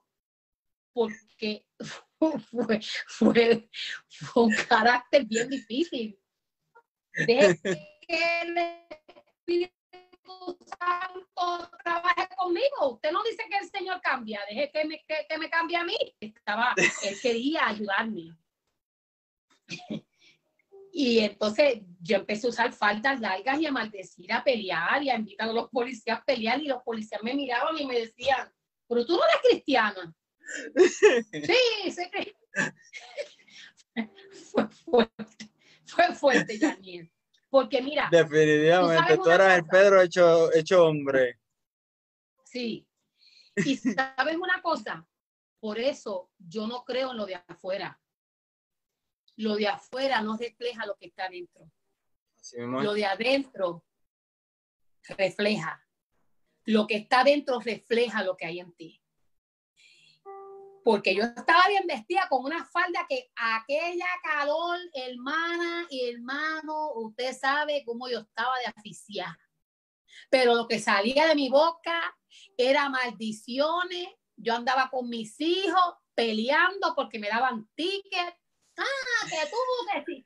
Porque 0.92 1.66
fue, 2.50 2.80
fue, 3.06 3.70
fue 4.08 4.42
un 4.42 4.54
carácter 4.68 5.24
bien 5.26 5.48
difícil. 5.48 6.18
Santo 10.78 11.70
trabaje 11.82 12.28
conmigo. 12.36 12.94
Usted 12.94 13.12
no 13.12 13.22
dice 13.22 13.44
que 13.48 13.58
el 13.58 13.70
Señor 13.70 14.00
cambia, 14.00 14.40
deje 14.48 14.70
que 14.70 14.84
me, 14.84 15.04
que, 15.06 15.38
me 15.38 15.50
cambie 15.50 15.76
a 15.76 15.84
mí. 15.84 15.96
Estaba, 16.20 16.74
él 16.76 17.20
quería 17.20 17.68
ayudarme. 17.68 18.36
Y 20.92 21.20
entonces 21.20 21.82
yo 22.00 22.16
empecé 22.16 22.46
a 22.46 22.50
usar 22.50 22.72
faldas 22.72 23.20
largas 23.20 23.60
y 23.60 23.66
a 23.66 23.72
maldecir, 23.72 24.32
a 24.32 24.42
pelear 24.42 25.02
y 25.02 25.10
a 25.10 25.16
invitar 25.16 25.48
a 25.48 25.52
los 25.52 25.68
policías 25.68 26.18
a 26.18 26.24
pelear 26.24 26.60
y 26.60 26.66
los 26.66 26.82
policías 26.82 27.22
me 27.22 27.34
miraban 27.34 27.78
y 27.78 27.86
me 27.86 28.00
decían, 28.00 28.52
pero 28.88 29.06
tú 29.06 29.16
no 29.16 29.22
eres 29.24 29.40
cristiana. 29.48 30.14
sí, 31.32 31.90
sí. 31.90 32.34
fue 34.50 34.68
fuerte, 34.68 35.50
fue 35.86 36.14
fuerte, 36.14 36.58
Daniel. 36.58 37.10
Porque 37.50 37.82
mira. 37.82 38.08
Definitivamente, 38.10 39.16
tú, 39.18 39.28
eras 39.28 39.58
el 39.58 39.66
Pedro 39.66 40.00
hecho, 40.00 40.52
hecho 40.54 40.86
hombre. 40.86 41.38
Sí. 42.44 42.86
Y 43.56 43.76
sabes 43.76 44.36
una 44.36 44.62
cosa, 44.62 45.06
por 45.58 45.78
eso 45.78 46.30
yo 46.38 46.66
no 46.66 46.84
creo 46.84 47.10
en 47.10 47.18
lo 47.18 47.26
de 47.26 47.34
afuera. 47.34 48.00
Lo 49.36 49.56
de 49.56 49.68
afuera 49.68 50.22
no 50.22 50.36
refleja 50.36 50.86
lo 50.86 50.96
que 50.96 51.06
está 51.06 51.26
adentro. 51.26 51.70
lo 52.56 52.94
de 52.94 53.04
adentro 53.04 53.84
refleja. 55.18 55.84
Lo 56.66 56.86
que 56.86 56.96
está 56.96 57.20
adentro 57.20 57.58
refleja 57.58 58.22
lo 58.22 58.36
que 58.36 58.46
hay 58.46 58.60
en 58.60 58.72
ti 58.74 59.02
porque 60.84 61.14
yo 61.14 61.24
estaba 61.24 61.68
bien 61.68 61.86
vestida 61.86 62.26
con 62.28 62.44
una 62.44 62.64
falda 62.64 63.06
que 63.08 63.30
aquella 63.36 64.06
calor, 64.22 64.78
hermana 64.94 65.86
y 65.90 66.10
hermano, 66.10 66.92
usted 66.94 67.36
sabe 67.36 67.82
cómo 67.84 68.08
yo 68.08 68.20
estaba 68.20 68.58
de 68.58 68.66
aficiada. 68.66 69.38
Pero 70.30 70.54
lo 70.54 70.66
que 70.66 70.78
salía 70.78 71.26
de 71.26 71.34
mi 71.34 71.48
boca 71.48 72.16
era 72.56 72.88
maldiciones. 72.88 74.08
Yo 74.36 74.54
andaba 74.54 74.88
con 74.90 75.08
mis 75.08 75.38
hijos 75.40 75.94
peleando 76.14 76.94
porque 76.94 77.18
me 77.18 77.28
daban 77.28 77.68
tickets. 77.74 78.36
Ah, 78.76 79.28
que 79.28 79.50
tú, 79.50 80.04
que 80.06 80.24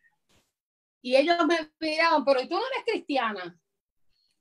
Y 1.02 1.16
ellos 1.16 1.36
me 1.46 1.72
miraban, 1.80 2.24
pero 2.24 2.42
tú 2.42 2.54
no 2.54 2.62
eres 2.66 2.84
cristiana. 2.86 3.58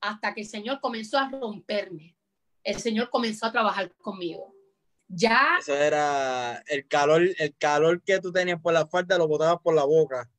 Hasta 0.02 0.34
que 0.34 0.41
el 0.41 0.48
Señor 0.48 0.80
comenzó 0.80 1.18
a 1.18 1.30
romperme. 1.30 2.18
El 2.64 2.80
Señor 2.80 3.10
comenzó 3.10 3.45
a 3.45 3.52
trabajar 3.52 3.94
conmigo 3.95 4.53
ya. 5.08 5.58
Eso 5.60 5.76
era 5.76 6.64
el 6.68 6.88
calor, 6.88 7.22
el 7.38 7.56
calor 7.58 8.02
que 8.04 8.20
tú 8.20 8.32
tenías 8.32 8.62
por 8.62 8.74
la 8.74 8.88
falda 8.88 9.18
lo 9.18 9.28
botabas 9.28 9.62
por 9.62 9.76
la 9.76 9.84
boca. 9.84 10.30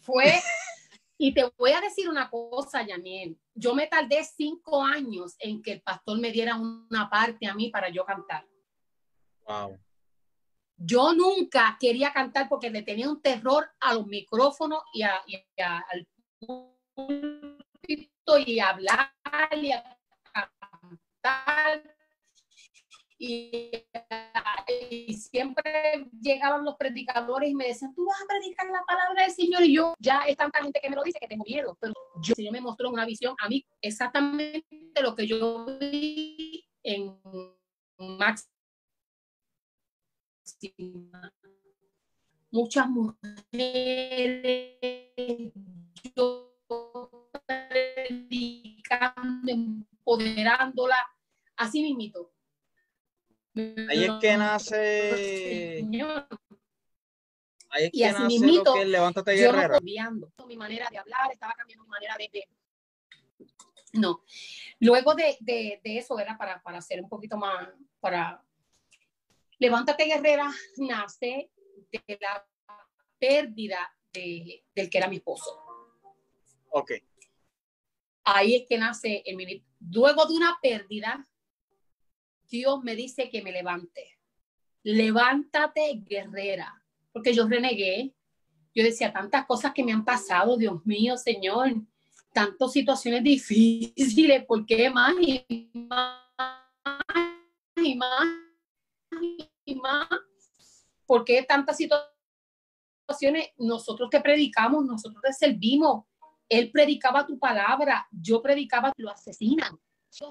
Fue, 0.00 0.24
y 1.18 1.32
te 1.34 1.50
voy 1.56 1.72
a 1.72 1.80
decir 1.80 2.08
una 2.08 2.30
cosa, 2.30 2.86
Yaniel. 2.86 3.38
Yo 3.54 3.74
me 3.74 3.86
tardé 3.86 4.24
cinco 4.24 4.82
años 4.82 5.36
en 5.38 5.62
que 5.62 5.72
el 5.72 5.82
pastor 5.82 6.18
me 6.18 6.32
diera 6.32 6.56
una 6.56 7.08
parte 7.10 7.46
a 7.46 7.54
mí 7.54 7.70
para 7.70 7.88
yo 7.90 8.04
cantar. 8.04 8.46
Wow. 9.46 9.78
Yo 10.76 11.12
nunca 11.12 11.76
quería 11.78 12.12
cantar 12.12 12.48
porque 12.48 12.70
le 12.70 12.82
tenía 12.82 13.08
un 13.10 13.20
terror 13.20 13.70
a 13.80 13.92
los 13.92 14.06
micrófonos 14.06 14.82
y, 14.94 15.02
a, 15.02 15.20
y 15.26 15.36
al 15.62 16.08
púlpito 16.94 18.38
y 18.46 18.60
a 18.60 18.70
hablar 18.70 19.10
y 19.60 19.72
a 19.72 19.98
cantar 20.32 21.99
y, 23.20 23.70
siempre 25.12 26.08
llegaban 26.20 26.64
los 26.64 26.76
predicadores 26.76 27.50
y 27.50 27.54
me 27.54 27.68
decían, 27.68 27.94
tú 27.94 28.06
vas 28.06 28.20
a 28.22 28.26
predicar 28.26 28.66
la 28.66 28.82
palabra 28.86 29.24
del 29.24 29.30
Señor. 29.30 29.62
Y 29.62 29.74
yo, 29.74 29.94
ya 29.98 30.20
es 30.20 30.36
tanta 30.36 30.62
gente 30.62 30.80
que 30.82 30.88
me 30.88 30.96
lo 30.96 31.02
dice 31.02 31.18
que 31.20 31.28
tengo 31.28 31.44
miedo, 31.44 31.76
pero 31.80 31.92
yo, 32.22 32.32
el 32.32 32.36
Señor 32.36 32.52
me 32.52 32.62
mostró 32.62 32.88
una 32.90 33.04
visión 33.04 33.34
a 33.38 33.48
mí 33.48 33.66
exactamente 33.82 34.66
lo 35.02 35.14
que 35.14 35.26
yo 35.26 35.66
vi 35.78 36.66
en 36.82 37.20
Max. 37.98 38.50
Muchas 42.50 42.88
mujeres, 42.88 43.20
yo 46.16 46.56
predicando, 47.46 49.52
empoderándola, 49.52 50.96
así 51.56 51.82
mismito 51.82 52.32
Ahí 53.54 54.04
es 54.04 54.12
que 54.20 54.36
nace. 54.36 55.84
Ahí 57.68 57.84
es 57.84 57.90
que 57.92 58.12
nace 58.12 58.46
lo 58.46 58.74
que 58.74 58.84
levántate 58.84 59.32
guerrera. 59.32 59.78
Yo 59.82 60.46
mi 60.46 60.56
manera 60.56 60.88
de 60.90 60.98
hablar, 60.98 61.30
estaba 61.32 61.52
cambiando 61.54 61.84
mi 61.84 61.90
manera 61.90 62.16
de, 62.18 62.48
No. 63.92 64.22
Luego 64.80 65.14
de, 65.14 65.36
de, 65.40 65.80
de, 65.82 65.98
eso 65.98 66.18
era 66.18 66.36
para, 66.36 66.62
para 66.62 66.78
hacer 66.78 67.00
un 67.00 67.08
poquito 67.08 67.36
más, 67.36 67.68
para 68.00 68.42
Levántate 69.60 70.04
Guerrera 70.04 70.50
nace 70.78 71.50
de 71.92 72.18
la 72.18 72.46
pérdida 73.18 73.94
de, 74.10 74.64
del 74.74 74.88
que 74.88 74.96
era 74.96 75.06
mi 75.06 75.16
esposo. 75.16 75.62
Ok. 76.70 76.92
Ahí 78.24 78.56
es 78.56 78.66
que 78.66 78.78
nace 78.78 79.22
el 79.26 79.62
Luego 79.80 80.24
de 80.24 80.34
una 80.34 80.58
pérdida, 80.62 81.28
Dios 82.50 82.82
me 82.82 82.96
dice 82.96 83.30
que 83.30 83.42
me 83.42 83.52
levante. 83.52 84.18
Levántate, 84.82 86.02
guerrera, 86.04 86.82
porque 87.12 87.32
yo 87.32 87.46
renegué. 87.46 88.12
Yo 88.74 88.82
decía 88.84 89.12
tantas 89.12 89.46
cosas 89.46 89.72
que 89.72 89.84
me 89.84 89.92
han 89.92 90.04
pasado, 90.04 90.56
Dios 90.56 90.84
mío, 90.84 91.16
Señor, 91.16 91.74
tantas 92.32 92.72
situaciones 92.72 93.22
difíciles, 93.22 94.44
¿por 94.44 94.64
qué 94.66 94.90
más 94.90 95.14
y 95.20 95.70
más 95.74 96.20
y 97.76 97.94
más 97.96 98.28
y 99.64 99.74
más? 99.76 100.08
¿Por 101.06 101.24
qué 101.24 101.42
tantas 101.42 101.76
situaciones? 101.76 103.48
Nosotros 103.58 104.08
te 104.10 104.20
predicamos, 104.20 104.84
nosotros 104.84 105.22
te 105.22 105.32
servimos. 105.32 106.04
Él 106.48 106.70
predicaba 106.70 107.26
tu 107.26 107.38
palabra, 107.38 108.06
yo 108.10 108.40
predicaba, 108.40 108.92
lo 108.96 109.10
asesinan 109.10 109.78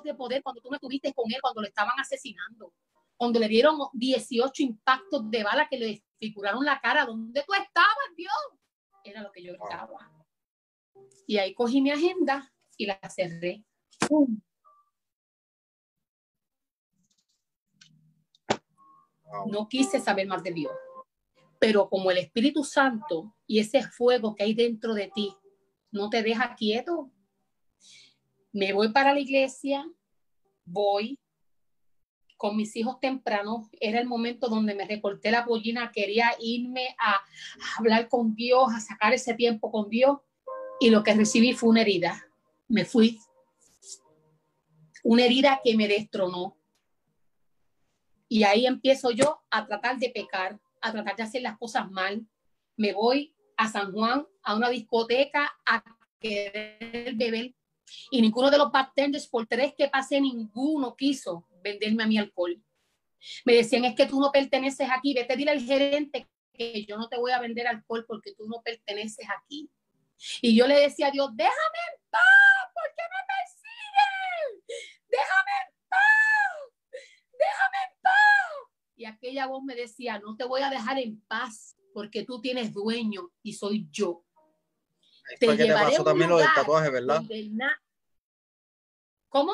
de 0.03 0.14
poder 0.14 0.43
cuando 0.43 0.61
tú 0.61 0.69
me 0.69 0.76
estuviste 0.76 1.14
con 1.14 1.31
él, 1.31 1.39
cuando 1.41 1.61
lo 1.61 1.68
estaban 1.68 1.97
asesinando, 1.99 2.73
cuando 3.18 3.39
le 3.39 3.47
dieron 3.47 3.77
18 3.93 4.64
impactos 4.64 5.30
de 5.31 5.43
bala 5.43 5.68
que 5.68 5.80
le 5.80 6.03
figuraron 6.19 6.64
la 6.64 6.80
cara, 6.80 7.06
¿dónde 7.06 7.43
tú 7.45 7.53
estabas, 7.53 8.15
Dios? 8.15 8.34
Era 9.03 9.22
lo 9.22 9.31
que 9.31 9.43
yo 9.43 9.53
estaba. 9.53 10.11
Y 11.26 11.38
ahí 11.38 11.53
cogí 11.53 11.81
mi 11.81 11.91
agenda 11.91 12.53
y 12.77 12.85
la 12.85 12.99
cerré. 13.10 13.65
No 19.47 19.68
quise 19.68 19.99
saber 19.99 20.27
más 20.27 20.43
de 20.43 20.51
Dios. 20.51 20.73
Pero 21.60 21.89
como 21.89 22.11
el 22.11 22.18
Espíritu 22.18 22.64
Santo 22.64 23.35
y 23.47 23.60
ese 23.60 23.84
fuego 23.84 24.35
que 24.35 24.43
hay 24.43 24.53
dentro 24.53 24.93
de 24.93 25.11
ti 25.14 25.35
no 25.91 26.10
te 26.10 26.23
deja 26.23 26.56
quieto, 26.56 27.11
me 28.52 28.74
voy 28.74 28.92
para 28.92 29.14
la 29.14 29.20
iglesia, 29.20 29.88
voy 30.66 31.20
con 32.40 32.56
mis 32.56 32.74
hijos 32.78 33.02
tempranos, 33.02 33.68
era 33.82 34.00
el 34.00 34.08
momento 34.08 34.48
donde 34.48 34.74
me 34.74 34.86
recorté 34.86 35.30
la 35.30 35.44
pollina, 35.44 35.92
quería 35.92 36.32
irme 36.40 36.96
a, 36.98 37.20
hablar 37.78 38.08
con 38.08 38.34
Dios, 38.34 38.70
a 38.74 38.80
sacar 38.80 39.14
ese 39.14 39.34
tiempo 39.34 39.70
con 39.70 39.90
Dios, 39.90 40.20
y 40.80 40.90
lo 40.90 41.04
que 41.04 41.14
recibí 41.14 41.52
fue 41.52 41.68
una 41.68 41.82
herida. 41.82 42.26
Me 42.70 42.86
fui. 42.86 43.20
Una 45.04 45.26
herida 45.26 45.60
que 45.62 45.76
me 45.76 45.90
destronó. 45.90 46.58
Y 48.30 48.44
ahí 48.44 48.66
empiezo 48.66 49.12
yo 49.12 49.42
a 49.50 49.66
tratar 49.66 49.98
de 49.98 50.10
pecar, 50.10 50.58
a 50.80 50.94
tratar 50.94 51.18
de 51.18 51.24
hacer 51.24 51.42
las 51.42 51.58
cosas 51.58 51.92
mal. 51.92 52.26
Me 52.78 52.94
voy 52.94 53.36
a 53.58 53.68
San 53.68 53.92
Juan, 53.92 54.26
a 54.44 54.56
una 54.56 54.70
discoteca, 54.70 55.52
a 55.66 55.84
querer 56.22 57.16
beber. 57.16 57.54
Y 58.11 58.22
ninguno 58.22 58.49
de 58.49 58.57
los 58.57 58.72
bartenders, 58.72 59.28
por 59.28 59.48
tres 59.48 59.74
que 59.78 59.88
pasé, 59.88 60.20
ninguno 60.22 60.95
quiso 60.95 61.48
venderme 61.64 62.03
a 62.03 62.07
mi 62.07 62.18
alcohol. 62.18 62.61
Me 63.45 63.53
decían, 63.53 63.86
es 63.86 63.95
que 63.95 64.06
tú 64.06 64.20
no 64.20 64.32
perteneces 64.32 64.90
aquí, 64.90 65.14
vete 65.14 65.34
a 65.34 65.36
decirle 65.36 65.52
al 65.52 65.61
gerente 65.61 66.30
que 66.53 66.86
yo 66.86 66.98
no 66.98 67.07
te 67.10 67.18
voy 67.18 67.32
a 67.32 67.40
vender 67.40 67.68
alcohol 67.68 68.06
porque 68.07 68.34
tú 68.36 68.48
no 68.48 68.61
perteneces 68.61 69.26
aquí. 69.30 69.70
Y 70.41 70.56
yo 70.56 70.68
le 70.68 70.80
decía 70.80 71.07
a 71.07 71.11
Dios, 71.11 71.30
déjame 71.34 71.80
en 71.94 72.02
paz, 72.10 72.72
¿por 72.74 72.84
qué 72.95 73.03
me 73.03 73.22
persiguen? 73.36 74.98
Déjame 75.07 75.52
en 75.66 75.88
paz, 75.88 77.02
déjame 77.32 77.78
en 77.88 78.02
paz. 78.02 78.14
Y 78.98 79.06
aquella 79.06 79.48
voz 79.48 79.64
me 79.64 79.76
decía, 79.76 80.20
no 80.20 80.36
te 80.36 80.44
voy 80.44 80.61
a 80.61 80.70
dejar 80.70 80.99
en 80.99 81.22
paz 81.22 81.78
porque 81.94 82.26
tú 82.26 82.41
tienes 82.41 82.74
dueño 82.74 83.32
y 83.41 83.53
soy 83.53 83.88
yo. 83.91 84.26
Te 85.38 85.45
fue 85.45 85.57
que 85.57 85.65
te 85.65 85.73
pasó 85.73 86.03
también 86.03 86.30
lo 86.30 86.38
del 86.38 86.47
tatuaje, 86.56 86.89
¿verdad? 86.89 87.22
¿Cómo? 89.30 89.53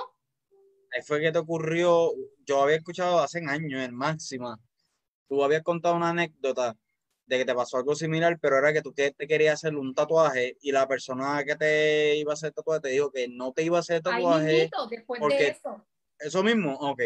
Ahí 0.92 1.02
fue 1.02 1.20
que 1.20 1.32
te 1.32 1.38
ocurrió, 1.38 2.12
yo 2.46 2.62
había 2.62 2.78
escuchado 2.78 3.20
hace 3.20 3.40
años 3.40 3.82
en 3.82 3.94
Máxima, 3.94 4.58
tú 5.28 5.44
habías 5.44 5.64
contado 5.64 5.96
una 5.96 6.10
anécdota 6.10 6.76
de 7.26 7.38
que 7.38 7.46
te 7.46 7.56
pasó 7.56 7.78
algo 7.78 7.96
similar, 7.96 8.38
pero 8.40 8.58
era 8.58 8.72
que 8.72 8.82
tú 8.82 8.94
te, 8.94 9.14
querías 9.14 9.56
hacer 9.56 9.76
un 9.76 9.94
tatuaje 9.94 10.58
y 10.62 10.72
la 10.72 10.88
persona 10.88 11.44
que 11.44 11.56
te 11.56 12.16
iba 12.18 12.32
a 12.32 12.36
hacer 12.36 12.54
tatuaje 12.54 12.82
te 12.82 12.90
dijo 12.90 13.12
que 13.12 13.28
no 13.28 13.52
te 13.52 13.64
iba 13.64 13.78
a 13.78 13.80
hacer 13.80 14.02
tatuaje. 14.02 14.70
después 14.90 15.22
de 15.28 15.48
eso. 15.48 15.86
Eso 16.20 16.44
mismo, 16.44 16.76
ok. 16.76 17.02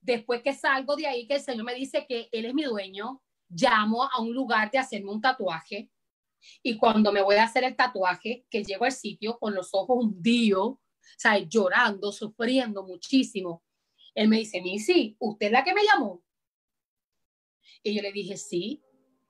Después 0.00 0.42
que 0.42 0.52
salgo 0.52 0.96
de 0.96 1.06
ahí, 1.06 1.26
que 1.26 1.34
el 1.34 1.40
Señor 1.40 1.64
me 1.64 1.74
dice 1.74 2.06
que 2.06 2.28
Él 2.32 2.46
es 2.46 2.54
mi 2.54 2.64
dueño, 2.64 3.22
llamo 3.48 4.04
a 4.04 4.20
un 4.20 4.34
lugar 4.34 4.70
de 4.70 4.78
hacerme 4.78 5.10
un 5.10 5.20
tatuaje. 5.20 5.90
Y 6.62 6.76
cuando 6.76 7.12
me 7.12 7.22
voy 7.22 7.36
a 7.36 7.44
hacer 7.44 7.64
el 7.64 7.76
tatuaje, 7.76 8.46
que 8.50 8.64
llego 8.64 8.84
al 8.84 8.92
sitio 8.92 9.38
con 9.38 9.54
los 9.54 9.70
ojos 9.72 10.04
hundidos, 10.04 10.76
o 11.24 11.38
llorando, 11.48 12.12
sufriendo 12.12 12.84
muchísimo, 12.84 13.62
él 14.14 14.28
me 14.28 14.38
dice, 14.38 14.60
Missy, 14.60 15.16
¿usted 15.18 15.46
es 15.46 15.52
la 15.52 15.64
que 15.64 15.74
me 15.74 15.84
llamó? 15.84 16.22
Y 17.82 17.94
yo 17.94 18.02
le 18.02 18.12
dije, 18.12 18.36
sí, 18.36 18.82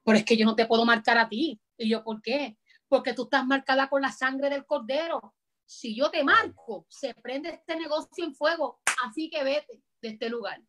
pero 0.05 0.19
es 0.19 0.24
que 0.24 0.36
yo 0.36 0.45
no 0.45 0.55
te 0.55 0.66
puedo 0.66 0.85
marcar 0.85 1.19
a 1.19 1.28
ti. 1.28 1.61
Y 1.77 1.89
yo, 1.89 2.05
¿por 2.05 2.23
qué? 2.23 2.57
Porque 2.89 3.15
tú 3.15 3.24
estás 3.24 3.47
marcada 3.47 3.89
con 3.89 4.03
la 4.03 4.12
sangre 4.12 4.51
del 4.51 4.66
cordero. 4.66 5.35
Si 5.66 5.97
yo 5.97 6.11
te 6.11 6.23
marco, 6.23 6.86
se 6.89 7.15
prende 7.15 7.51
este 7.51 7.77
negocio 7.77 8.24
en 8.24 8.35
fuego. 8.35 8.81
Así 9.05 9.31
que 9.31 9.43
vete 9.43 9.82
de 10.03 10.09
este 10.11 10.28
lugar. 10.28 10.62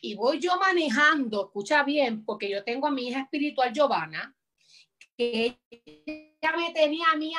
Y 0.00 0.14
voy 0.14 0.38
yo 0.40 0.56
manejando, 0.58 1.46
escucha 1.46 1.82
bien, 1.82 2.24
porque 2.24 2.50
yo 2.50 2.62
tengo 2.64 2.86
a 2.86 2.90
mi 2.90 3.08
hija 3.08 3.20
espiritual 3.20 3.72
Giovanna, 3.72 4.36
que 5.16 5.58
ella 5.70 6.56
me 6.56 6.72
tenía 6.72 7.10
a 7.12 7.16
mí 7.16 7.32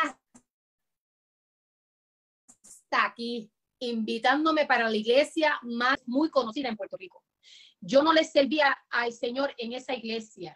hasta 2.63 3.05
aquí, 3.05 3.51
invitándome 3.79 4.65
para 4.65 4.89
la 4.89 4.95
iglesia 4.95 5.59
más 5.61 5.97
muy 6.07 6.29
conocida 6.29 6.69
en 6.69 6.77
Puerto 6.77 6.97
Rico 6.97 7.23
yo 7.81 8.03
no 8.03 8.13
le 8.13 8.23
servía 8.23 8.77
al 8.89 9.13
Señor 9.13 9.53
en 9.57 9.73
esa 9.73 9.93
iglesia. 9.93 10.55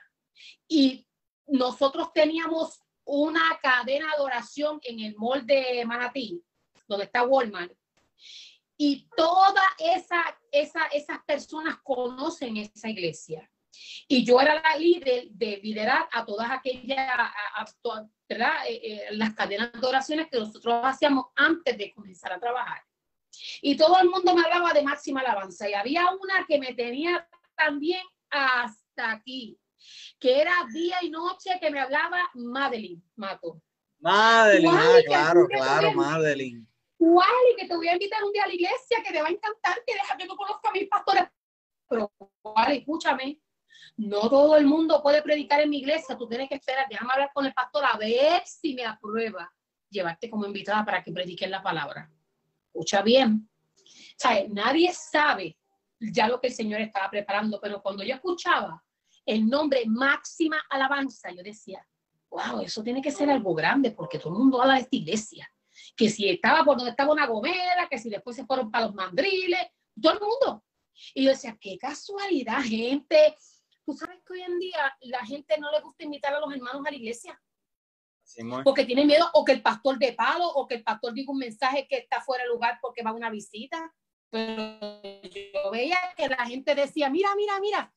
Y 0.67 1.07
nosotros 1.47 2.11
teníamos 2.13 2.79
una 3.03 3.59
cadena 3.61 4.07
de 4.15 4.23
oración 4.23 4.79
en 4.83 4.99
el 4.99 5.15
mall 5.15 5.45
de 5.45 5.83
Manatí, 5.85 6.43
donde 6.87 7.05
está 7.05 7.23
Walmart. 7.23 7.73
Y 8.83 9.07
todas 9.15 9.63
esa, 9.77 10.23
esa, 10.51 10.87
esas 10.87 11.23
personas 11.23 11.77
conocen 11.83 12.57
esa 12.57 12.89
iglesia. 12.89 13.47
Y 14.07 14.25
yo 14.25 14.41
era 14.41 14.55
la 14.59 14.75
líder 14.75 15.29
de 15.29 15.57
liderar 15.57 16.09
a 16.11 16.25
todas 16.25 16.49
aquellas. 16.49 16.97
Eh, 18.27 18.37
eh, 18.67 19.07
las 19.11 19.35
cadenas 19.35 19.71
de 19.71 19.85
oraciones 19.85 20.29
que 20.31 20.39
nosotros 20.39 20.81
hacíamos 20.83 21.25
antes 21.35 21.77
de 21.77 21.93
comenzar 21.93 22.33
a 22.33 22.39
trabajar. 22.39 22.81
Y 23.61 23.77
todo 23.77 23.99
el 23.99 24.09
mundo 24.09 24.33
me 24.33 24.41
hablaba 24.41 24.73
de 24.73 24.81
máxima 24.81 25.19
alabanza. 25.21 25.69
Y 25.69 25.75
había 25.75 26.09
una 26.19 26.43
que 26.47 26.57
me 26.57 26.73
tenía 26.73 27.29
también 27.55 28.01
hasta 28.31 29.11
aquí, 29.11 29.59
que 30.19 30.41
era 30.41 30.55
día 30.73 30.97
y 31.03 31.11
noche 31.11 31.59
que 31.61 31.69
me 31.69 31.81
hablaba 31.81 32.31
Madeline 32.33 33.03
Mato. 33.15 33.61
Madeline, 33.99 34.73
ah, 34.73 34.97
claro, 35.05 35.47
claro, 35.47 35.93
Madeline. 35.93 36.70
Y 37.01 37.55
que 37.55 37.67
te 37.67 37.75
voy 37.75 37.87
a 37.87 37.93
invitar 37.93 38.23
un 38.23 38.31
día 38.31 38.43
a 38.43 38.47
la 38.47 38.53
iglesia, 38.53 39.03
que 39.03 39.11
te 39.11 39.21
va 39.21 39.27
a 39.27 39.31
encantar, 39.31 39.83
que 39.85 39.93
deja 39.93 40.17
que 40.17 40.25
no 40.25 40.35
conozca 40.35 40.69
a 40.69 40.71
mis 40.71 40.87
pastores. 40.87 41.23
Pero, 41.87 42.11
Wally, 42.43 42.77
escúchame, 42.77 43.41
no 43.97 44.29
todo 44.29 44.55
el 44.55 44.65
mundo 44.65 45.01
puede 45.01 45.21
predicar 45.21 45.61
en 45.61 45.69
mi 45.69 45.79
iglesia, 45.79 46.17
tú 46.17 46.27
tienes 46.27 46.47
que 46.47 46.55
esperar, 46.55 46.85
déjame 46.89 47.11
hablar 47.11 47.31
con 47.33 47.45
el 47.45 47.53
pastor 47.53 47.83
a 47.85 47.97
ver 47.97 48.43
si 48.45 48.73
me 48.73 48.85
aprueba 48.85 49.51
llevarte 49.89 50.29
como 50.29 50.45
invitada 50.45 50.85
para 50.85 51.03
que 51.03 51.11
prediquen 51.11 51.51
la 51.51 51.61
palabra 51.61 52.09
escucha 52.73 53.01
bien. 53.01 53.49
O 53.77 54.17
sea, 54.17 54.45
nadie 54.49 54.91
sabe 54.93 55.57
ya 55.99 56.27
lo 56.27 56.39
que 56.39 56.47
el 56.47 56.53
Señor 56.53 56.81
estaba 56.81 57.09
preparando, 57.09 57.59
pero 57.61 57.81
cuando 57.81 58.03
yo 58.03 58.15
escuchaba 58.15 58.83
el 59.25 59.47
nombre 59.47 59.83
máxima 59.85 60.57
alabanza, 60.69 61.31
yo 61.31 61.43
decía, 61.43 61.85
wow, 62.29 62.61
eso 62.61 62.81
tiene 62.83 63.01
que 63.01 63.11
ser 63.11 63.29
algo 63.29 63.53
grande, 63.53 63.91
porque 63.91 64.17
todo 64.17 64.33
el 64.33 64.39
mundo 64.39 64.61
habla 64.61 64.75
de 64.75 64.81
esta 64.81 64.95
iglesia. 64.95 65.51
Que 66.01 66.09
si 66.09 66.27
estaba 66.27 66.63
por 66.65 66.77
donde 66.77 66.89
estaba 66.89 67.11
una 67.11 67.27
gomera, 67.27 67.87
que 67.87 67.99
si 67.99 68.09
después 68.09 68.35
se 68.35 68.43
fueron 68.43 68.71
para 68.71 68.85
los 68.85 68.95
mandriles, 68.95 69.67
todo 70.01 70.13
el 70.13 70.19
mundo. 70.19 70.63
Y 71.13 71.25
yo 71.25 71.29
decía, 71.29 71.55
qué 71.61 71.77
casualidad, 71.77 72.63
gente. 72.63 73.35
Tú 73.85 73.93
sabes 73.93 74.19
que 74.25 74.33
hoy 74.33 74.41
en 74.41 74.57
día 74.57 74.97
la 75.01 75.23
gente 75.23 75.59
no 75.59 75.71
le 75.71 75.79
gusta 75.81 76.03
invitar 76.03 76.33
a 76.33 76.39
los 76.39 76.51
hermanos 76.51 76.81
a 76.83 76.89
la 76.89 76.97
iglesia 76.97 77.39
porque 78.63 78.85
tiene 78.85 79.05
miedo 79.05 79.29
o 79.33 79.43
que 79.43 79.51
el 79.51 79.61
pastor 79.61 79.99
de 79.99 80.13
palo 80.13 80.47
o 80.47 80.65
que 80.65 80.75
el 80.75 80.83
pastor 80.83 81.13
diga 81.13 81.31
un 81.31 81.37
mensaje 81.37 81.87
que 81.87 81.97
está 81.97 82.21
fuera 82.21 82.43
de 82.43 82.49
lugar 82.49 82.79
porque 82.81 83.03
va 83.03 83.11
a 83.11 83.13
una 83.13 83.29
visita. 83.29 83.93
Pero 84.31 85.01
yo 85.03 85.71
veía 85.71 85.99
que 86.15 86.29
la 86.29 86.45
gente 86.45 86.73
decía, 86.73 87.09
mira, 87.09 87.29
mira, 87.35 87.59
mira, 87.59 87.93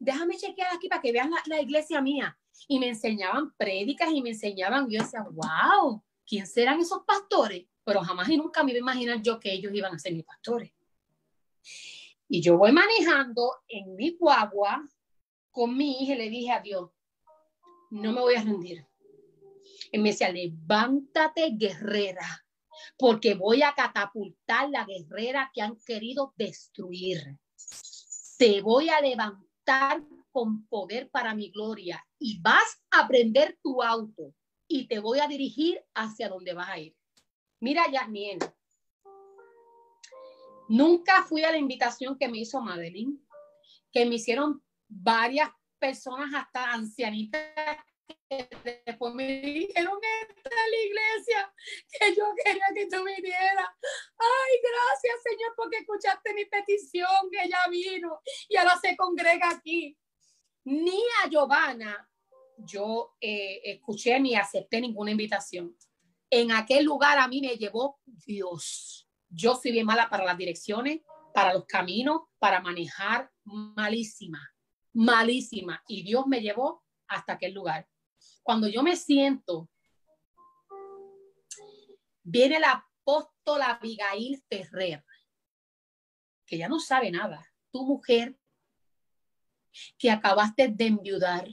déjame 0.00 0.36
chequear 0.38 0.74
aquí 0.74 0.88
para 0.88 1.02
que 1.02 1.12
vean 1.12 1.30
la, 1.46 1.60
iglesia 1.60 2.00
mía. 2.00 2.36
Y 2.66 2.78
me 2.78 2.88
enseñaban 2.88 3.54
prédicas 3.56 4.10
y 4.10 4.22
me 4.22 4.30
enseñaban, 4.30 4.90
y 4.90 4.96
yo 4.96 5.02
decía, 5.02 5.24
wow, 5.30 6.02
¿quién 6.26 6.46
serán 6.46 6.80
esos 6.80 7.02
pastores? 7.04 7.66
Pero 7.84 8.00
jamás 8.00 8.28
y 8.28 8.36
nunca 8.36 8.62
me 8.62 8.72
iba 8.72 8.78
a 8.78 8.80
imaginar 8.80 9.22
yo 9.22 9.40
que 9.40 9.52
ellos 9.52 9.72
iban 9.74 9.94
a 9.94 9.98
ser 9.98 10.12
mis 10.12 10.24
pastores. 10.24 10.72
Y 12.28 12.40
yo 12.40 12.56
voy 12.56 12.72
manejando 12.72 13.50
en 13.68 13.94
mi 13.94 14.16
guagua 14.16 14.86
con 15.50 15.76
mi 15.76 16.02
hija 16.02 16.14
y 16.14 16.18
le 16.18 16.30
dije 16.30 16.50
a 16.50 16.60
Dios, 16.60 16.90
no 17.90 18.12
me 18.12 18.20
voy 18.20 18.34
a 18.36 18.42
rendir 18.42 18.86
y 19.92 19.98
me 19.98 20.10
decía, 20.10 20.30
levántate 20.30 21.50
guerrera, 21.50 22.46
porque 22.96 23.34
voy 23.34 23.62
a 23.62 23.74
catapultar 23.74 24.70
la 24.70 24.84
guerrera 24.84 25.50
que 25.52 25.60
han 25.60 25.76
querido 25.76 26.32
destruir. 26.36 27.38
Te 28.38 28.62
voy 28.62 28.88
a 28.88 29.00
levantar 29.00 30.02
con 30.30 30.66
poder 30.66 31.10
para 31.10 31.34
mi 31.34 31.50
gloria 31.50 32.04
y 32.18 32.40
vas 32.40 32.82
a 32.90 33.06
prender 33.06 33.58
tu 33.62 33.82
auto 33.82 34.34
y 34.72 34.86
te 34.86 34.98
voy 34.98 35.20
a 35.20 35.28
dirigir 35.28 35.84
hacia 35.94 36.28
donde 36.28 36.54
vas 36.54 36.70
a 36.70 36.78
ir. 36.78 36.96
Mira, 37.60 37.84
Yasmien, 37.90 38.38
nunca 40.68 41.24
fui 41.24 41.44
a 41.44 41.50
la 41.50 41.58
invitación 41.58 42.16
que 42.18 42.28
me 42.28 42.38
hizo 42.38 42.60
Madeline, 42.60 43.18
que 43.92 44.06
me 44.06 44.14
hicieron 44.14 44.62
varias 44.88 45.50
personas, 45.78 46.32
hasta 46.34 46.72
ancianitas 46.72 47.76
después 48.86 49.14
me 49.14 49.26
dijeron 49.42 49.98
esta 50.22 50.48
es 50.48 50.70
la 50.70 50.80
iglesia 50.86 51.54
que 51.88 52.14
yo 52.14 52.24
quería 52.42 52.66
que 52.74 52.86
tú 52.86 53.04
vinieras. 53.04 53.68
Ay, 54.18 54.58
gracias 54.62 55.22
Señor 55.22 55.52
porque 55.56 55.78
escuchaste 55.78 56.34
mi 56.34 56.46
petición, 56.46 57.30
que 57.30 57.44
ella 57.44 57.58
vino 57.70 58.20
y 58.48 58.56
ahora 58.56 58.78
se 58.80 58.96
congrega 58.96 59.50
aquí. 59.50 59.96
Ni 60.64 61.02
a 61.22 61.28
Giovanna 61.28 62.08
yo 62.66 63.14
eh, 63.20 63.60
escuché 63.64 64.18
ni 64.20 64.34
acepté 64.34 64.80
ninguna 64.80 65.10
invitación. 65.10 65.76
En 66.30 66.52
aquel 66.52 66.84
lugar 66.84 67.18
a 67.18 67.28
mí 67.28 67.40
me 67.40 67.56
llevó 67.56 68.00
Dios. 68.04 69.08
Yo 69.28 69.54
soy 69.54 69.72
bien 69.72 69.86
mala 69.86 70.08
para 70.08 70.24
las 70.24 70.36
direcciones, 70.36 71.00
para 71.34 71.54
los 71.54 71.66
caminos, 71.66 72.22
para 72.38 72.60
manejar 72.60 73.30
malísima, 73.44 74.54
malísima. 74.92 75.82
Y 75.88 76.02
Dios 76.02 76.26
me 76.26 76.40
llevó 76.40 76.84
hasta 77.08 77.34
aquel 77.34 77.52
lugar. 77.52 77.88
Cuando 78.42 78.68
yo 78.68 78.82
me 78.82 78.96
siento, 78.96 79.68
viene 82.22 82.60
la 82.60 82.86
apóstola 83.02 83.66
Abigail 83.66 84.42
Ferrer, 84.48 85.04
que 86.46 86.58
ya 86.58 86.68
no 86.68 86.78
sabe 86.78 87.10
nada. 87.10 87.44
Tu 87.70 87.84
mujer 87.84 88.38
que 89.98 90.10
acabaste 90.10 90.68
de 90.68 90.86
enviudar. 90.86 91.46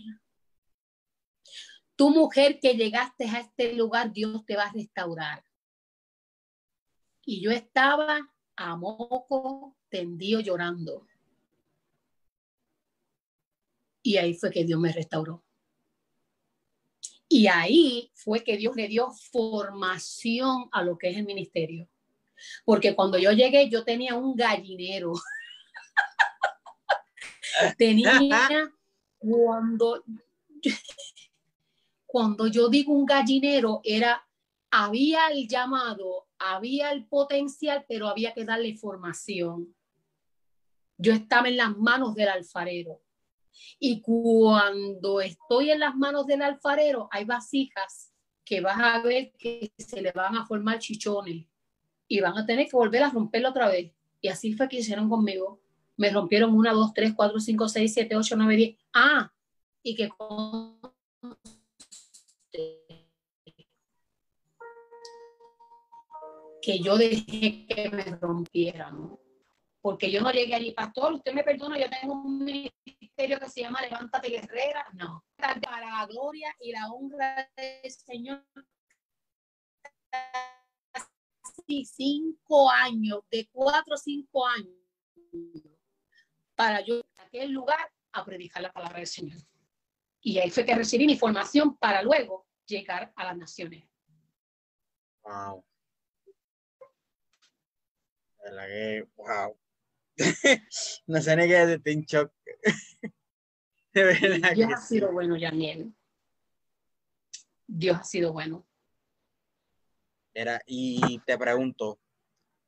Tu 1.99 2.09
mujer 2.11 2.61
que 2.61 2.75
llegaste 2.75 3.25
a 3.25 3.41
este 3.41 3.73
lugar, 3.73 4.13
Dios 4.13 4.45
te 4.45 4.55
va 4.55 4.63
a 4.63 4.71
restaurar. 4.71 5.43
Y 7.25 7.41
yo 7.41 7.51
estaba 7.51 8.31
a 8.55 8.77
moco 8.77 9.75
tendido 9.89 10.39
llorando. 10.39 11.05
Y 14.01 14.15
ahí 14.15 14.33
fue 14.33 14.49
que 14.49 14.63
Dios 14.63 14.79
me 14.79 14.93
restauró. 14.93 15.43
Y 17.27 17.47
ahí 17.47 18.09
fue 18.13 18.45
que 18.45 18.55
Dios 18.55 18.77
le 18.77 18.87
dio 18.87 19.11
formación 19.33 20.69
a 20.71 20.83
lo 20.83 20.97
que 20.97 21.09
es 21.09 21.17
el 21.17 21.25
ministerio. 21.25 21.89
Porque 22.63 22.95
cuando 22.95 23.17
yo 23.17 23.33
llegué, 23.33 23.67
yo 23.69 23.83
tenía 23.83 24.15
un 24.15 24.37
gallinero. 24.37 25.11
tenía 27.77 28.47
cuando, 29.17 30.01
cuando 32.11 32.47
yo 32.47 32.69
digo 32.69 32.91
un 32.93 33.05
gallinero, 33.05 33.81
era, 33.83 34.27
había 34.71 35.27
el 35.27 35.47
llamado, 35.47 36.27
había 36.39 36.91
el 36.91 37.05
potencial, 37.05 37.85
pero 37.87 38.07
había 38.07 38.33
que 38.33 38.45
darle 38.45 38.75
formación. 38.75 39.75
Yo 40.97 41.13
estaba 41.13 41.47
en 41.47 41.57
las 41.57 41.77
manos 41.77 42.15
del 42.15 42.29
alfarero. 42.29 43.01
Y 43.79 44.01
cuando 44.01 45.21
estoy 45.21 45.69
en 45.69 45.81
las 45.81 45.95
manos 45.95 46.25
del 46.25 46.41
alfarero, 46.41 47.09
hay 47.11 47.25
vasijas 47.25 48.11
que 48.43 48.61
vas 48.61 48.79
a 48.79 49.01
ver 49.01 49.31
que 49.37 49.71
se 49.77 50.01
le 50.01 50.11
van 50.11 50.35
a 50.35 50.45
formar 50.45 50.79
chichones 50.79 51.45
y 52.07 52.19
van 52.21 52.37
a 52.37 52.45
tener 52.45 52.67
que 52.67 52.75
volver 52.75 53.03
a 53.03 53.11
romperlo 53.11 53.49
otra 53.49 53.69
vez. 53.69 53.93
Y 54.19 54.29
así 54.29 54.53
fue 54.53 54.67
que 54.67 54.79
hicieron 54.79 55.09
conmigo 55.09 55.61
me 55.99 56.09
rompieron 56.09 56.55
una, 56.55 56.71
dos, 56.71 56.93
tres, 56.93 57.13
cuatro, 57.13 57.41
cinco, 57.41 57.67
seis, 57.67 57.93
siete, 57.93 58.15
ocho, 58.15 58.37
nueve, 58.37 58.55
diez. 58.55 58.77
Ah, 58.93 59.33
y 59.83 59.95
que 59.95 60.09
que 66.61 66.79
yo 66.79 66.97
dejé 66.97 67.65
que 67.67 67.89
me 67.89 68.03
rompieran. 68.03 69.17
Porque 69.81 70.11
yo 70.11 70.21
no 70.21 70.31
llegué 70.31 70.55
allí, 70.55 70.71
pastor, 70.71 71.13
usted 71.13 71.33
me 71.33 71.43
perdona, 71.43 71.79
yo 71.79 71.89
tengo 71.89 72.13
un 72.13 72.43
ministerio 72.43 73.39
que 73.39 73.49
se 73.49 73.61
llama 73.61 73.81
Levántate 73.81 74.29
Guerrera. 74.29 74.85
No. 74.93 75.23
Para 75.37 75.79
la 75.79 76.05
gloria 76.05 76.53
y 76.59 76.71
la 76.71 76.91
honra 76.91 77.49
del 77.55 77.91
Señor. 77.91 78.45
Casi 80.91 81.85
cinco 81.85 82.69
años, 82.69 83.21
de 83.31 83.47
cuatro 83.51 83.95
o 83.95 83.97
cinco 83.97 84.45
años 84.45 84.79
para 86.59 86.81
yo 86.81 86.95
en 86.95 87.25
aquel 87.25 87.51
lugar 87.51 87.89
a 88.11 88.25
predicar 88.25 88.61
la 88.61 88.73
palabra 88.73 88.97
del 88.97 89.07
Señor. 89.07 89.39
Y 90.21 90.39
ahí 90.39 90.49
fue 90.49 90.65
que 90.65 90.75
recibí 90.75 91.05
mi 91.05 91.17
formación 91.17 91.77
para 91.77 92.01
luego 92.01 92.47
llegar 92.65 93.13
a 93.15 93.23
las 93.23 93.37
naciones. 93.37 93.87
Wow. 95.23 95.63
La 98.51 98.65
que, 98.67 99.07
wow. 99.15 99.57
no 101.07 101.21
sé 101.21 101.35
ni 101.35 101.47
qué 101.47 101.65
decirte 101.65 101.91
en 101.91 102.01
shock. 102.01 102.33
Dios 103.93 104.73
ha 104.73 104.77
sido 104.77 105.11
bueno, 105.11 105.35
Yaniel. 105.35 105.93
Dios 107.65 107.97
ha 107.99 108.03
sido 108.03 108.33
bueno. 108.33 108.65
Era, 110.33 110.61
y 110.65 111.19
te 111.25 111.37
pregunto, 111.37 111.99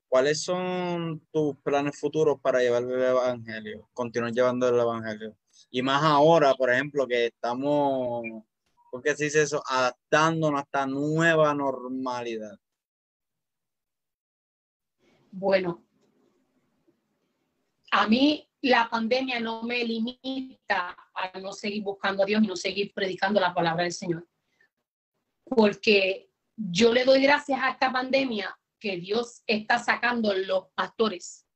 ¿cuáles 0.07 0.41
son 0.43 1.25
tus 1.31 1.57
planes 1.63 1.99
futuros 1.99 2.39
para 2.41 2.59
llevar 2.59 2.83
el 2.83 3.01
Evangelio? 3.01 3.89
Continuar 3.93 4.31
llevando 4.31 4.67
el 4.67 4.79
Evangelio. 4.79 5.37
Y 5.69 5.81
más 5.81 6.03
ahora, 6.03 6.53
por 6.55 6.71
ejemplo, 6.71 7.07
que 7.07 7.27
estamos, 7.27 8.23
¿por 8.91 9.01
qué 9.01 9.15
se 9.15 9.25
dice 9.25 9.43
eso? 9.43 9.63
Adaptándonos 9.67 10.59
a 10.59 10.63
esta 10.63 10.85
nueva 10.85 11.53
normalidad. 11.53 12.57
Bueno, 15.31 15.83
a 17.91 18.07
mí 18.07 18.47
la 18.61 18.89
pandemia 18.89 19.39
no 19.39 19.63
me 19.63 19.83
limita 19.83 20.95
a 21.13 21.39
no 21.39 21.51
seguir 21.53 21.83
buscando 21.83 22.23
a 22.23 22.25
Dios 22.25 22.43
y 22.43 22.47
no 22.47 22.55
seguir 22.55 22.93
predicando 22.93 23.39
la 23.39 23.53
palabra 23.53 23.83
del 23.83 23.93
Señor. 23.93 24.27
Porque 25.43 26.29
yo 26.55 26.93
le 26.93 27.05
doy 27.05 27.21
gracias 27.21 27.59
a 27.61 27.71
esta 27.71 27.91
pandemia 27.91 28.57
que 28.79 28.97
Dios 28.97 29.43
está 29.47 29.79
sacando 29.79 30.33
los 30.33 30.67
pastores, 30.75 31.47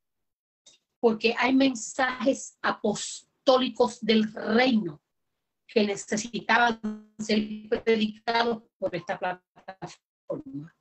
porque 0.99 1.35
hay 1.37 1.53
mensajes 1.53 2.57
apostólicos 2.61 3.99
del 4.01 4.31
reino 4.33 5.01
que 5.67 5.85
necesitaban 5.85 7.13
ser 7.19 7.67
predicados 7.83 8.63
por 8.77 8.95
esta 8.95 9.19
plataforma. 9.19 10.75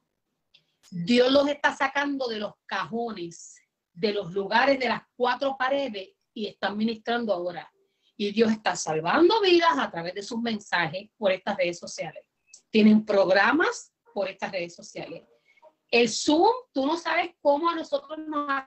Dios 0.96 1.32
los 1.32 1.48
está 1.48 1.74
sacando 1.74 2.28
de 2.28 2.38
los 2.38 2.52
cajones, 2.66 3.60
de 3.92 4.12
los 4.12 4.32
lugares 4.32 4.78
de 4.78 4.88
las 4.88 5.02
cuatro 5.16 5.56
paredes 5.58 6.10
y 6.32 6.46
están 6.46 6.76
ministrando 6.76 7.32
ahora. 7.32 7.68
Y 8.16 8.30
Dios 8.30 8.52
está 8.52 8.76
salvando 8.76 9.40
vidas 9.40 9.76
a 9.76 9.90
través 9.90 10.14
de 10.14 10.22
sus 10.22 10.40
mensajes 10.40 11.10
por 11.16 11.32
estas 11.32 11.56
redes 11.56 11.80
sociales. 11.80 12.24
Tienen 12.70 13.04
programas 13.04 13.92
por 14.12 14.28
estas 14.28 14.52
redes 14.52 14.76
sociales. 14.76 15.24
El 15.90 16.08
Zoom, 16.08 16.52
tú 16.72 16.86
no 16.86 16.96
sabes 16.96 17.34
cómo 17.40 17.68
a 17.68 17.74
nosotros 17.74 18.16
nos 18.28 18.48
ha 18.48 18.64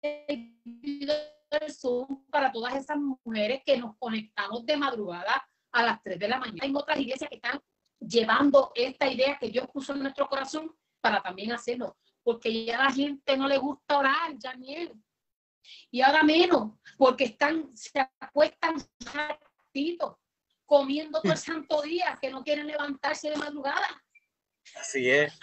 el 0.00 1.72
Zoom 1.72 2.24
para 2.30 2.52
todas 2.52 2.76
esas 2.76 2.98
mujeres 2.98 3.62
que 3.66 3.78
nos 3.78 3.96
conectamos 3.98 4.64
de 4.64 4.76
madrugada 4.76 5.44
a 5.72 5.82
las 5.82 6.00
3 6.04 6.20
de 6.20 6.28
la 6.28 6.38
mañana. 6.38 6.60
Hay 6.62 6.72
otras 6.72 7.00
iglesias 7.00 7.28
que 7.28 7.36
están 7.36 7.60
llevando 7.98 8.70
esta 8.76 9.10
idea 9.10 9.36
que 9.40 9.48
Dios 9.48 9.66
puso 9.72 9.92
en 9.92 10.02
nuestro 10.02 10.28
corazón 10.28 10.72
para 11.04 11.22
también 11.22 11.52
hacerlo, 11.52 11.98
porque 12.22 12.64
ya 12.64 12.78
la 12.78 12.90
gente 12.90 13.36
no 13.36 13.46
le 13.46 13.58
gusta 13.58 13.98
orar, 13.98 14.34
ya 14.38 14.56
miel. 14.56 14.90
Y 15.90 16.00
ahora 16.00 16.22
menos, 16.22 16.78
porque 16.96 17.24
están, 17.24 17.76
se 17.76 18.00
acuestan 18.18 18.76
ratitos, 19.12 20.16
comiendo 20.64 21.20
todo 21.20 21.32
el 21.32 21.38
santo 21.50 21.82
día, 21.82 22.18
que 22.18 22.30
no 22.30 22.42
quieren 22.42 22.66
levantarse 22.66 23.28
de 23.28 23.36
madrugada. 23.36 23.86
Así 24.76 25.10
es. 25.10 25.38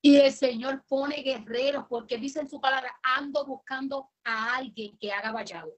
Y 0.00 0.18
el 0.18 0.32
Señor 0.32 0.84
pone 0.86 1.16
guerreros 1.16 1.86
porque 1.88 2.16
dice 2.16 2.38
en 2.38 2.48
su 2.48 2.60
palabra, 2.60 2.96
ando 3.02 3.44
buscando 3.44 4.12
a 4.22 4.54
alguien 4.54 4.96
que 4.98 5.10
haga 5.10 5.32
vallado. 5.32 5.76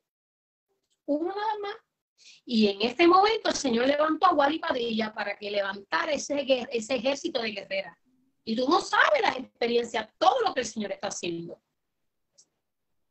Uno 1.07 1.35
nada 1.35 1.59
más. 1.62 1.77
Y 2.45 2.69
en 2.69 2.82
este 2.82 3.09
momento 3.09 3.49
el 3.49 3.57
Señor 3.57 3.87
levantó 3.87 4.27
a 4.27 4.35
Wally 4.35 4.59
Padilla 4.59 5.15
para 5.15 5.39
que 5.39 5.51
levantara 5.51 6.12
ese, 6.12 6.45
ese 6.70 6.97
ejército 6.97 7.41
de 7.41 7.53
guerreras. 7.53 7.97
Y 8.51 8.56
tú 8.56 8.68
no 8.68 8.81
sabes 8.81 9.22
las 9.22 9.36
experiencias, 9.36 10.09
todo 10.18 10.40
lo 10.40 10.52
que 10.52 10.62
el 10.62 10.66
Señor 10.66 10.90
está 10.90 11.06
haciendo. 11.06 11.62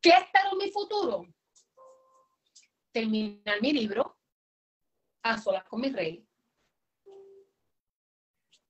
¿Qué 0.02 0.10
espero 0.10 0.50
en 0.52 0.58
mi 0.58 0.70
futuro? 0.70 1.26
Terminar 2.92 3.62
mi 3.62 3.72
libro, 3.72 4.18
a 5.24 5.38
solas 5.38 5.64
con 5.64 5.80
mi 5.80 5.92
rey, 5.92 6.28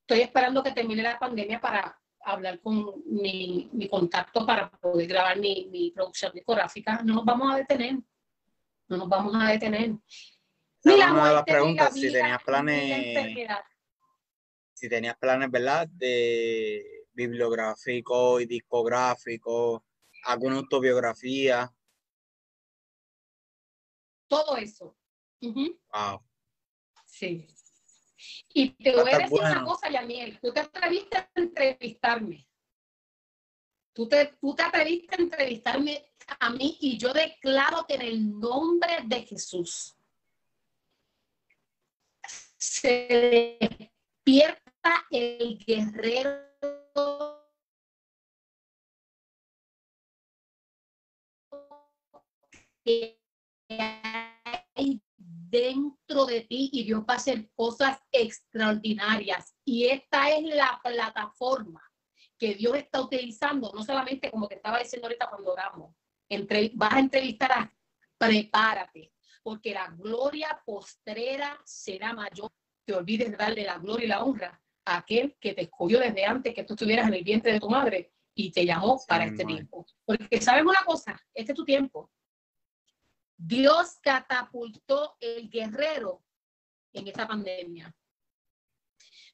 estoy 0.02 0.22
esperando 0.22 0.62
que 0.62 0.72
termine 0.72 1.02
la 1.02 1.18
pandemia 1.18 1.60
para 1.60 2.00
hablar 2.20 2.60
con 2.62 3.02
mi, 3.08 3.72
contacto 3.90 4.46
para 4.46 4.70
poder 4.70 5.08
grabar 5.08 5.40
mi, 5.40 5.92
producción 5.96 6.32
discográfica. 6.36 7.02
No 7.04 7.16
nos 7.16 7.26
vamos 7.26 7.52
a 7.52 7.58
detener. 7.58 7.98
No 8.90 8.98
nos 8.98 9.10
vamos 9.10 9.34
a 9.36 9.48
detener. 9.48 9.96
Mira, 10.84 11.34
la 11.34 11.44
pregunta, 11.44 11.90
si 11.90 12.12
tenías 12.12 12.44
planes, 12.44 13.58
si 14.80 14.88
tenías 14.88 15.18
planes, 15.18 15.52
¿verdad? 15.52 15.90
De 15.90 17.06
bibliográfico 17.12 18.40
y 18.40 18.46
discográfico, 18.46 19.84
alguna 20.24 20.56
autobiografía. 20.56 21.70
Todo 24.30 24.56
eso. 24.56 24.96
Wow. 25.42 26.24
Sí. 27.06 27.46
Y 28.54 28.70
te 28.70 28.96
voy 28.96 29.12
a 29.12 29.18
decir 29.18 29.40
una 29.42 29.66
cosa, 29.66 29.90
Yaniel, 29.90 30.40
tú 30.40 30.54
te 30.54 30.62
atreviste 30.62 31.18
a 31.18 31.30
entrevistarme. 31.36 32.48
Tú 33.92 34.08
te, 34.08 34.38
tú 34.40 34.56
te 34.56 34.64
atreviste 34.64 35.16
a 35.16 35.22
entrevistarme 35.22 36.14
a 36.40 36.50
mí 36.52 36.78
y 36.80 36.98
yo 36.98 37.12
declaro 37.12 37.86
que 37.86 37.96
en 37.96 38.02
el 38.04 38.40
nombre 38.40 39.00
de 39.06 39.24
Jesús 39.24 39.98
se 42.58 43.60
despierta 43.60 44.69
el 45.12 45.58
guerrero 45.66 46.50
que 52.84 53.20
hay 54.76 55.02
dentro 55.18 56.26
de 56.26 56.42
ti 56.42 56.70
y 56.72 56.84
Dios 56.84 57.02
va 57.02 57.14
a 57.14 57.18
hacer 57.18 57.50
cosas 57.52 58.00
extraordinarias. 58.12 59.56
Y 59.66 59.88
esta 59.88 60.30
es 60.30 60.44
la 60.44 60.80
plataforma 60.84 61.82
que 62.38 62.56
Dios 62.56 62.76
está 62.78 63.02
utilizando, 63.02 63.72
no 63.74 63.84
solamente 63.84 64.32
como 64.32 64.48
te 64.48 64.56
estaba 64.56 64.80
diciendo 64.80 65.08
ahorita 65.08 65.30
cuando 65.30 65.52
oramos, 65.52 65.96
entre, 66.30 66.72
vas 66.76 66.94
a 66.94 67.00
entrevistar 67.00 67.52
a, 67.52 67.74
prepárate, 68.18 69.12
porque 69.44 69.74
la 69.74 69.88
gloria 69.90 70.62
postrera 70.66 71.60
será 71.66 72.14
mayor. 72.14 72.52
Te 72.86 72.94
olvides 72.94 73.32
de 73.32 73.38
darle 73.38 73.64
la 73.64 73.78
gloria 73.78 74.06
y 74.06 74.10
la 74.10 74.24
honra 74.24 74.62
aquel 74.98 75.36
que 75.40 75.54
te 75.54 75.64
escogió 75.64 76.00
desde 76.00 76.26
antes 76.26 76.54
que 76.54 76.64
tú 76.64 76.74
estuvieras 76.74 77.08
en 77.08 77.14
el 77.16 77.24
vientre 77.24 77.54
de 77.54 77.60
tu 77.60 77.70
madre 77.70 78.12
y 78.34 78.52
te 78.52 78.66
llamó 78.66 79.00
para 79.08 79.26
este 79.26 79.44
tiempo. 79.44 79.86
Porque 80.06 80.42
sabes 80.42 80.64
una 80.64 80.84
cosa, 80.86 81.20
este 81.34 81.52
es 81.52 81.56
tu 81.56 81.66
tiempo. 81.66 82.12
Dios 83.36 84.00
catapultó 84.02 85.16
el 85.20 85.50
guerrero 85.50 86.24
en 86.94 87.08
esta 87.08 87.28
pandemia. 87.28 87.94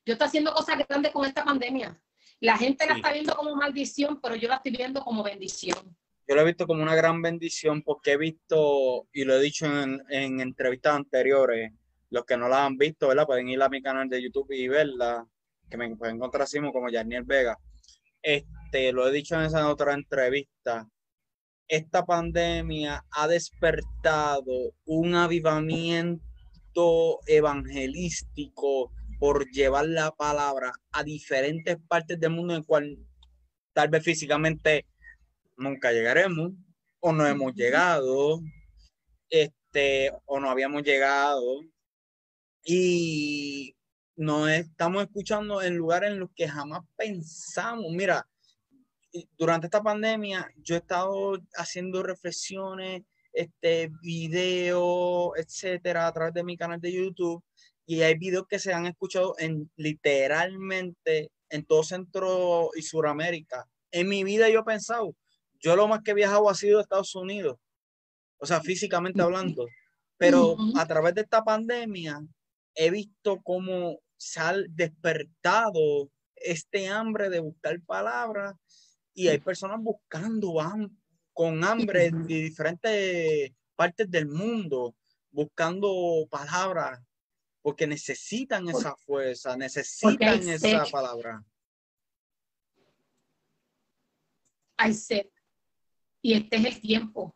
Dios 0.06 0.16
está 0.16 0.26
haciendo 0.26 0.54
cosas 0.54 0.78
grandes 0.88 1.12
con 1.12 1.26
esta 1.26 1.44
pandemia. 1.44 2.00
La 2.40 2.58
gente 2.58 2.86
la 2.86 2.96
está 2.96 3.14
viendo 3.14 3.36
como 3.36 3.56
maldición, 3.56 4.20
pero 4.22 4.36
yo 4.36 4.48
la 4.48 4.56
estoy 4.56 4.72
viendo 4.74 5.02
como 5.02 5.24
bendición. 5.24 5.98
Yo 6.28 6.36
lo 6.36 6.42
he 6.42 6.46
visto 6.46 6.68
como 6.68 6.84
una 6.84 6.96
gran 6.96 7.22
bendición 7.22 7.82
porque 7.82 8.14
he 8.14 8.18
visto, 8.18 9.08
y 9.14 9.24
lo 9.24 9.36
he 9.36 9.42
dicho 9.42 9.66
en, 9.66 10.04
en 10.10 10.40
entrevistas 10.40 10.96
anteriores, 10.96 11.72
los 12.10 12.26
que 12.26 12.38
no 12.38 12.48
la 12.48 12.66
han 12.66 12.78
visto, 12.78 13.08
¿verdad? 13.08 13.26
Pueden 13.26 13.50
ir 13.50 13.62
a 13.62 13.70
mi 13.70 13.82
canal 13.82 14.10
de 14.10 14.22
YouTube 14.22 14.52
y 14.52 14.68
verla, 14.68 15.28
que 15.70 15.78
me 15.78 15.96
pueden 15.96 16.16
encontrar 16.18 16.44
así 16.44 16.60
como 16.60 16.92
Janiel 16.92 17.24
Vega. 17.24 17.58
Este, 18.22 18.92
lo 18.92 19.08
he 19.08 19.12
dicho 19.12 19.36
en 19.36 19.42
esa 19.42 19.70
otra 19.70 19.94
entrevista. 19.94 20.88
Esta 21.68 22.06
pandemia 22.06 23.04
ha 23.12 23.28
despertado 23.28 24.74
un 24.86 25.16
avivamiento 25.16 26.22
evangelístico 27.28 28.92
por 29.20 29.50
llevar 29.50 29.88
la 29.88 30.12
palabra 30.12 30.74
a 30.92 31.04
diferentes 31.04 31.78
partes 31.88 32.20
del 32.20 32.32
mundo 32.32 32.56
en 32.56 32.64
cual 32.64 32.98
tal 33.74 33.90
vez 33.90 34.04
físicamente 34.04 34.86
nunca 35.58 35.92
llegaremos 35.92 36.52
o 37.00 37.12
no 37.12 37.26
hemos 37.26 37.54
llegado, 37.54 38.42
este, 39.30 40.12
o 40.26 40.40
no 40.40 40.50
habíamos 40.50 40.84
llegado 40.84 41.62
y 42.64 43.75
nos 44.16 44.50
estamos 44.50 45.04
escuchando 45.04 45.62
en 45.62 45.76
lugares 45.76 46.12
en 46.12 46.20
los 46.20 46.30
que 46.36 46.48
jamás 46.48 46.82
pensamos. 46.96 47.92
Mira, 47.92 48.28
durante 49.38 49.68
esta 49.68 49.82
pandemia 49.82 50.50
yo 50.58 50.76
he 50.76 50.80
estado 50.80 51.40
haciendo 51.56 52.04
reflexiones, 52.04 53.04
este, 53.34 53.92
videos, 54.02 55.32
etcétera, 55.36 56.08
a 56.08 56.14
través 56.14 56.34
de 56.34 56.44
mi 56.44 56.58
canal 56.58 56.80
de 56.80 56.94
YouTube 56.94 57.44
y 57.86 58.02
hay 58.02 58.18
videos 58.18 58.48
que 58.48 58.60
se 58.60 58.74
han 58.74 58.86
escuchado 58.86 59.36
en 59.38 59.70
literalmente 59.76 61.32
en 61.50 61.66
todo 61.66 61.84
Centro 61.84 62.72
y 62.76 62.82
Suramérica. 62.82 63.68
En 63.92 64.10
mi 64.10 64.24
vida 64.24 64.50
yo 64.50 64.62
he 64.62 64.64
pensado, 64.64 65.16
yo 65.60 65.76
lo 65.76 65.88
más 65.88 66.02
que 66.02 66.12
he 66.12 66.16
viajado 66.16 66.50
ha 66.50 66.56
sido 66.56 66.80
a 66.80 66.82
Estados 66.82 67.14
Unidos, 67.16 67.58
o 68.38 68.46
sea, 68.46 68.62
físicamente 68.62 69.22
hablando, 69.22 69.68
pero 70.18 70.56
a 70.76 70.86
través 70.88 71.14
de 71.14 71.22
esta 71.22 71.44
pandemia 71.44 72.22
he 72.74 72.90
visto 72.90 73.40
cómo 73.44 74.00
se 74.26 74.40
ha 74.40 74.54
despertado 74.70 76.10
este 76.36 76.88
hambre 76.88 77.30
de 77.30 77.40
buscar 77.40 77.80
palabras 77.82 78.56
y 79.14 79.28
hay 79.28 79.38
personas 79.38 79.80
buscando 79.80 80.56
con 81.32 81.64
hambre 81.64 82.10
de 82.12 82.36
diferentes 82.42 83.52
partes 83.76 84.10
del 84.10 84.28
mundo, 84.28 84.96
buscando 85.30 86.28
palabras 86.30 87.00
porque 87.62 87.86
necesitan 87.86 88.68
esa 88.68 88.96
fuerza, 88.96 89.56
necesitan 89.56 90.50
esa 90.50 90.86
palabra. 90.86 91.44
Hay 94.78 94.94
sed. 94.94 95.28
Y 96.22 96.34
este 96.34 96.58
es 96.58 96.66
el 96.66 96.82
tiempo. 96.82 97.36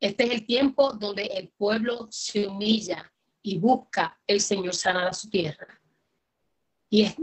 Este 0.00 0.24
es 0.24 0.30
el 0.30 0.46
tiempo 0.46 0.94
donde 0.94 1.24
el 1.26 1.50
pueblo 1.50 2.08
se 2.10 2.46
humilla 2.46 3.12
y 3.42 3.58
busca 3.58 4.18
el 4.26 4.40
Señor 4.40 4.74
sanar 4.74 5.08
a 5.08 5.12
su 5.12 5.28
tierra. 5.28 5.79
Y 6.92 7.02
es, 7.02 7.14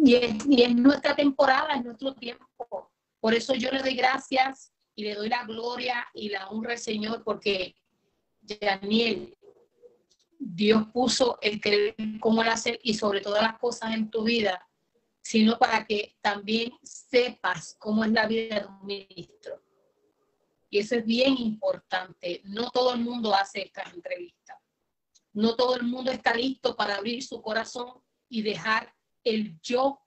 y 0.50 0.62
es, 0.64 0.76
nuestra 0.76 1.14
temporada, 1.14 1.76
es 1.76 1.84
nuestro 1.84 2.16
tiempo. 2.16 2.90
Por 3.20 3.34
eso 3.34 3.54
yo 3.54 3.70
le 3.70 3.80
doy 3.80 3.96
gracias 3.96 4.72
y 4.96 5.04
le 5.04 5.16
doy 5.16 5.28
la 5.28 5.44
gloria 5.44 6.08
y 6.14 6.30
la 6.30 6.48
honra 6.48 6.72
al 6.72 6.80
Señor 6.80 7.22
porque 7.24 7.76
Daniel 8.42 9.38
Dios 10.40 10.86
puso 10.94 11.38
el 11.42 11.60
creer 11.60 11.96
cómo 12.22 12.42
el 12.42 12.50
hacer 12.50 12.80
y 12.82 12.94
sobre 12.94 13.22
todas 13.22 13.42
las 13.42 13.60
cosas 13.60 13.94
en 13.94 14.10
tu 14.10 14.24
vida, 14.24 14.66
sino 15.22 15.58
para 15.58 15.86
que 15.86 16.16
también 16.22 16.72
sepas 16.82 17.76
cómo 17.78 18.06
es 18.06 18.12
la 18.12 18.26
vida 18.28 18.62
de 18.62 18.66
un 18.68 18.86
ministro. 18.86 19.62
Y 20.70 20.80
eso 20.80 20.96
es 20.96 21.06
bien 21.06 21.36
importante. 21.38 22.42
No 22.46 22.70
todo 22.72 22.94
el 22.94 23.02
mundo 23.02 23.34
hace 23.34 23.64
estas 23.64 23.94
entrevistas. 23.94 24.58
No 25.34 25.56
todo 25.56 25.76
el 25.76 25.84
mundo 25.84 26.12
está 26.12 26.34
listo 26.34 26.76
para 26.76 26.96
abrir 26.96 27.24
su 27.24 27.42
corazón 27.42 28.02
y 28.30 28.42
dejar 28.42 28.94
el 29.24 29.60
yo, 29.62 30.00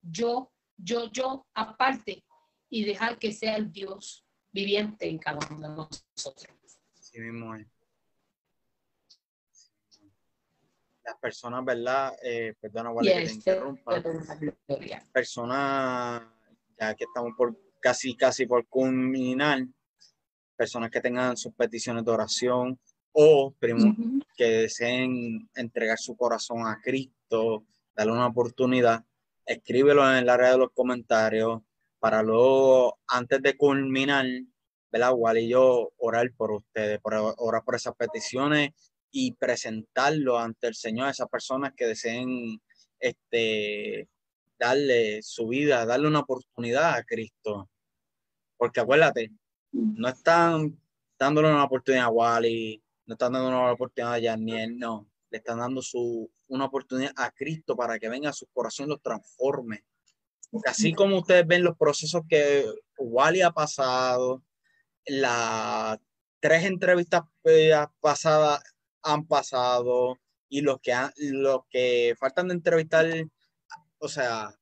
yo, 0.00 0.52
yo, 0.76 1.10
yo 1.10 1.46
aparte 1.54 2.24
y 2.68 2.84
dejar 2.84 3.18
que 3.18 3.32
sea 3.32 3.56
el 3.56 3.70
Dios 3.70 4.26
viviente 4.50 5.08
en 5.08 5.18
cada 5.18 5.38
uno 5.50 5.68
de 5.68 5.74
nosotros. 5.74 6.56
Sí 7.00 7.20
mismo 7.20 7.54
las 11.04 11.18
personas, 11.18 11.64
¿verdad? 11.64 12.14
Eh, 12.22 12.54
perdona, 12.60 12.90
que 13.00 13.10
te 13.10 13.32
interrumpa. 13.32 14.02
Personas, 15.12 16.22
ya 16.78 16.94
que 16.94 17.04
estamos 17.04 17.32
por 17.36 17.56
casi, 17.80 18.16
casi 18.16 18.46
por 18.46 18.66
culminar, 18.68 19.66
personas 20.56 20.90
que 20.90 21.00
tengan 21.00 21.36
sus 21.36 21.52
peticiones 21.54 22.04
de 22.04 22.10
oración 22.10 22.78
o 23.12 23.52
primos 23.58 23.96
que 24.36 24.44
deseen 24.44 25.50
entregar 25.54 25.98
su 25.98 26.16
corazón 26.16 26.66
a 26.66 26.80
Cristo, 26.80 27.64
darle 27.94 28.12
una 28.12 28.26
oportunidad, 28.26 29.04
escríbelo 29.46 30.08
en 30.10 30.18
el 30.18 30.28
área 30.28 30.52
de 30.52 30.58
los 30.58 30.70
comentarios 30.72 31.62
para 31.98 32.22
luego, 32.22 32.98
antes 33.06 33.40
de 33.42 33.56
culminar, 33.56 34.26
¿verdad? 34.90 35.10
Igual 35.12 35.38
y 35.38 35.48
yo 35.48 35.92
orar 35.98 36.32
por 36.36 36.52
ustedes, 36.52 37.00
por 37.00 37.14
orar 37.14 37.62
por 37.64 37.76
esas 37.76 37.94
peticiones 37.94 38.70
y 39.10 39.32
presentarlo 39.34 40.38
ante 40.38 40.66
el 40.66 40.74
Señor 40.74 41.08
a 41.08 41.10
esas 41.10 41.28
personas 41.28 41.72
que 41.76 41.86
deseen 41.86 42.60
este, 42.98 44.08
darle 44.58 45.22
su 45.22 45.48
vida, 45.48 45.84
darle 45.86 46.08
una 46.08 46.20
oportunidad 46.20 46.94
a 46.94 47.04
Cristo. 47.04 47.68
Porque 48.56 48.80
acuérdate, 48.80 49.30
no 49.72 50.08
están 50.08 50.78
dándole 51.18 51.50
una 51.50 51.64
oportunidad 51.64 52.06
a 52.06 52.10
Wally, 52.10 52.82
no 53.06 53.14
están 53.14 53.32
dando 53.32 53.48
una 53.48 53.72
oportunidad 53.72 54.14
a 54.14 54.22
Janiel, 54.22 54.78
no, 54.78 55.08
le 55.32 55.38
están 55.38 55.58
dando 55.58 55.80
su, 55.80 56.30
una 56.48 56.66
oportunidad 56.66 57.12
a 57.16 57.30
Cristo 57.30 57.74
para 57.74 57.98
que 57.98 58.10
venga 58.10 58.28
a 58.28 58.34
su 58.34 58.46
corazón 58.48 58.86
y 58.86 58.90
lo 58.90 58.98
transforme. 58.98 59.84
Porque 60.50 60.68
así 60.68 60.92
como 60.92 61.18
ustedes 61.18 61.46
ven 61.46 61.64
los 61.64 61.76
procesos 61.78 62.22
que 62.28 62.66
Wally 62.98 63.40
ha 63.40 63.50
pasado, 63.50 64.42
las 65.06 65.98
tres 66.38 66.64
entrevistas 66.64 67.22
eh, 67.44 67.72
pasadas 68.00 68.62
han 69.02 69.26
pasado 69.26 70.20
y 70.50 70.60
los 70.60 70.78
que, 70.80 70.92
han, 70.92 71.10
los 71.16 71.60
que 71.70 72.14
faltan 72.20 72.48
de 72.48 72.54
entrevistar, 72.54 73.06
o 73.98 74.08
sea, 74.08 74.54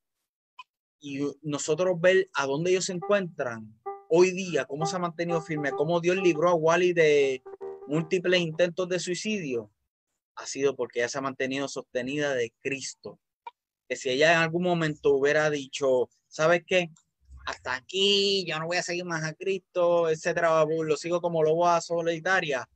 y 1.01 1.19
nosotros 1.43 2.01
ver 2.01 2.31
a 2.35 2.47
dónde 2.47 2.71
ellos 2.71 2.85
se 2.85 2.93
encuentran 2.93 3.75
hoy 4.09 4.31
día, 4.31 4.67
cómo 4.67 4.87
se 4.87 4.95
ha 4.95 5.01
mantenido 5.01 5.43
firme, 5.43 5.73
cómo 5.73 6.01
Dios 6.01 6.17
libró 6.19 6.49
a 6.49 6.55
Wally 6.55 6.93
de 6.93 7.43
múltiples 7.89 8.41
intentos 8.41 8.89
de 8.89 9.01
suicidio, 9.01 9.73
ha 10.37 10.47
sido 10.47 10.77
porque 10.77 11.01
ella 11.01 11.09
se 11.09 11.19
ha 11.19 11.23
mantenido 11.23 11.69
sostenida 11.69 12.35
de 12.35 12.53
Cristo. 12.61 13.19
Que 13.89 13.97
si 13.97 14.11
ella 14.11 14.33
en 14.33 14.39
algún 14.39 14.63
momento 14.63 15.15
hubiera 15.15 15.51
dicho, 15.51 16.09
¿sabes 16.29 16.63
qué? 16.67 16.91
Hasta 17.47 17.75
aquí, 17.75 18.45
yo 18.47 18.59
no 18.59 18.67
voy 18.67 18.77
a 18.77 18.83
seguir 18.83 19.05
más 19.05 19.25
a 19.25 19.35
Cristo, 19.35 20.09
etcétera, 20.09 20.65
lo 20.65 20.97
sigo 20.97 21.21
como 21.21 21.43
lobo 21.43 21.67
a 21.67 21.81
solitaria 21.81 22.69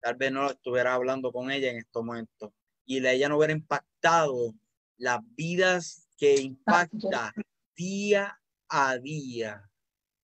tal 0.00 0.16
vez 0.16 0.32
no 0.32 0.50
estuviera 0.50 0.94
hablando 0.94 1.32
con 1.32 1.50
ella 1.50 1.70
en 1.70 1.78
estos 1.78 2.04
momentos 2.04 2.50
y 2.86 3.06
ella 3.06 3.28
no 3.28 3.36
hubiera 3.36 3.52
impactado 3.52 4.54
las 4.96 5.20
vidas 5.36 6.08
que 6.16 6.40
impacta 6.40 7.32
día 7.76 8.38
a 8.68 8.98
día. 8.98 9.70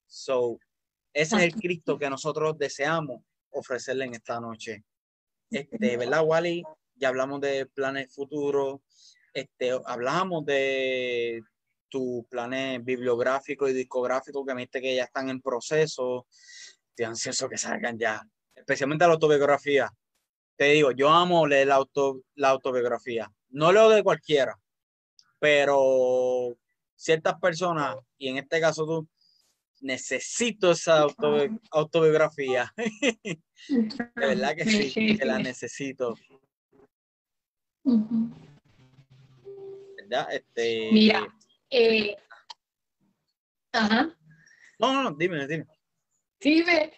So, 0.06 0.58
ese 1.12 1.36
es 1.36 1.42
el 1.42 1.54
Cristo 1.54 1.98
que 1.98 2.10
nosotros 2.10 2.58
deseamos 2.58 3.22
ofrecerle 3.50 4.06
en 4.06 4.14
esta 4.14 4.40
noche. 4.40 4.84
Este, 5.50 5.96
¿verdad, 5.96 6.24
Wally? 6.24 6.62
Ya 6.96 7.08
hablamos 7.08 7.40
de 7.40 7.66
planes 7.66 8.12
futuros, 8.14 8.80
este, 9.32 9.78
hablamos 9.84 10.44
de 10.46 11.42
tus 11.88 12.26
planes 12.26 12.84
bibliográficos 12.84 13.70
y 13.70 13.74
discográficos 13.74 14.44
que 14.46 14.54
dijiste 14.54 14.80
que 14.80 14.96
ya 14.96 15.04
están 15.04 15.28
en 15.28 15.40
proceso. 15.40 16.26
Estoy 16.88 17.04
ansioso 17.04 17.48
que 17.48 17.58
salgan 17.58 17.98
ya 17.98 18.26
especialmente 18.54 19.06
la 19.06 19.12
autobiografía. 19.12 19.92
Te 20.56 20.64
digo, 20.66 20.90
yo 20.90 21.10
amo 21.10 21.46
leer 21.46 21.68
la, 21.68 21.76
auto, 21.76 22.22
la 22.34 22.48
autobiografía. 22.48 23.30
No 23.50 23.70
leo 23.72 23.90
de 23.90 24.02
cualquiera, 24.02 24.58
pero 25.38 26.56
ciertas 26.96 27.38
personas, 27.38 27.96
y 28.16 28.28
en 28.28 28.38
este 28.38 28.60
caso 28.60 28.86
tú, 28.86 29.08
necesito 29.86 30.72
esa 30.72 31.06
autobiografía. 31.70 32.72
de 32.76 33.40
verdad 34.16 34.56
que 34.56 34.64
sí, 34.64 35.16
que 35.16 35.24
la 35.24 35.38
necesito. 35.38 36.16
¿Verdad? 39.96 40.28
Este, 40.32 40.90
Mira, 40.92 41.26
eh, 41.70 42.16
ajá. 43.72 44.16
No, 44.78 45.02
no, 45.02 45.10
dime, 45.12 45.46
dime. 45.46 45.66
Dime. 46.40 46.92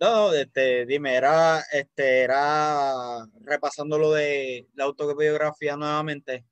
No, 0.00 0.32
este, 0.32 0.86
dime, 0.86 1.14
era, 1.16 1.60
este, 1.72 2.22
era 2.22 3.26
repasando 3.40 3.98
lo 3.98 4.12
de 4.12 4.68
la 4.74 4.84
autobiografía 4.84 5.76
nuevamente, 5.76 6.46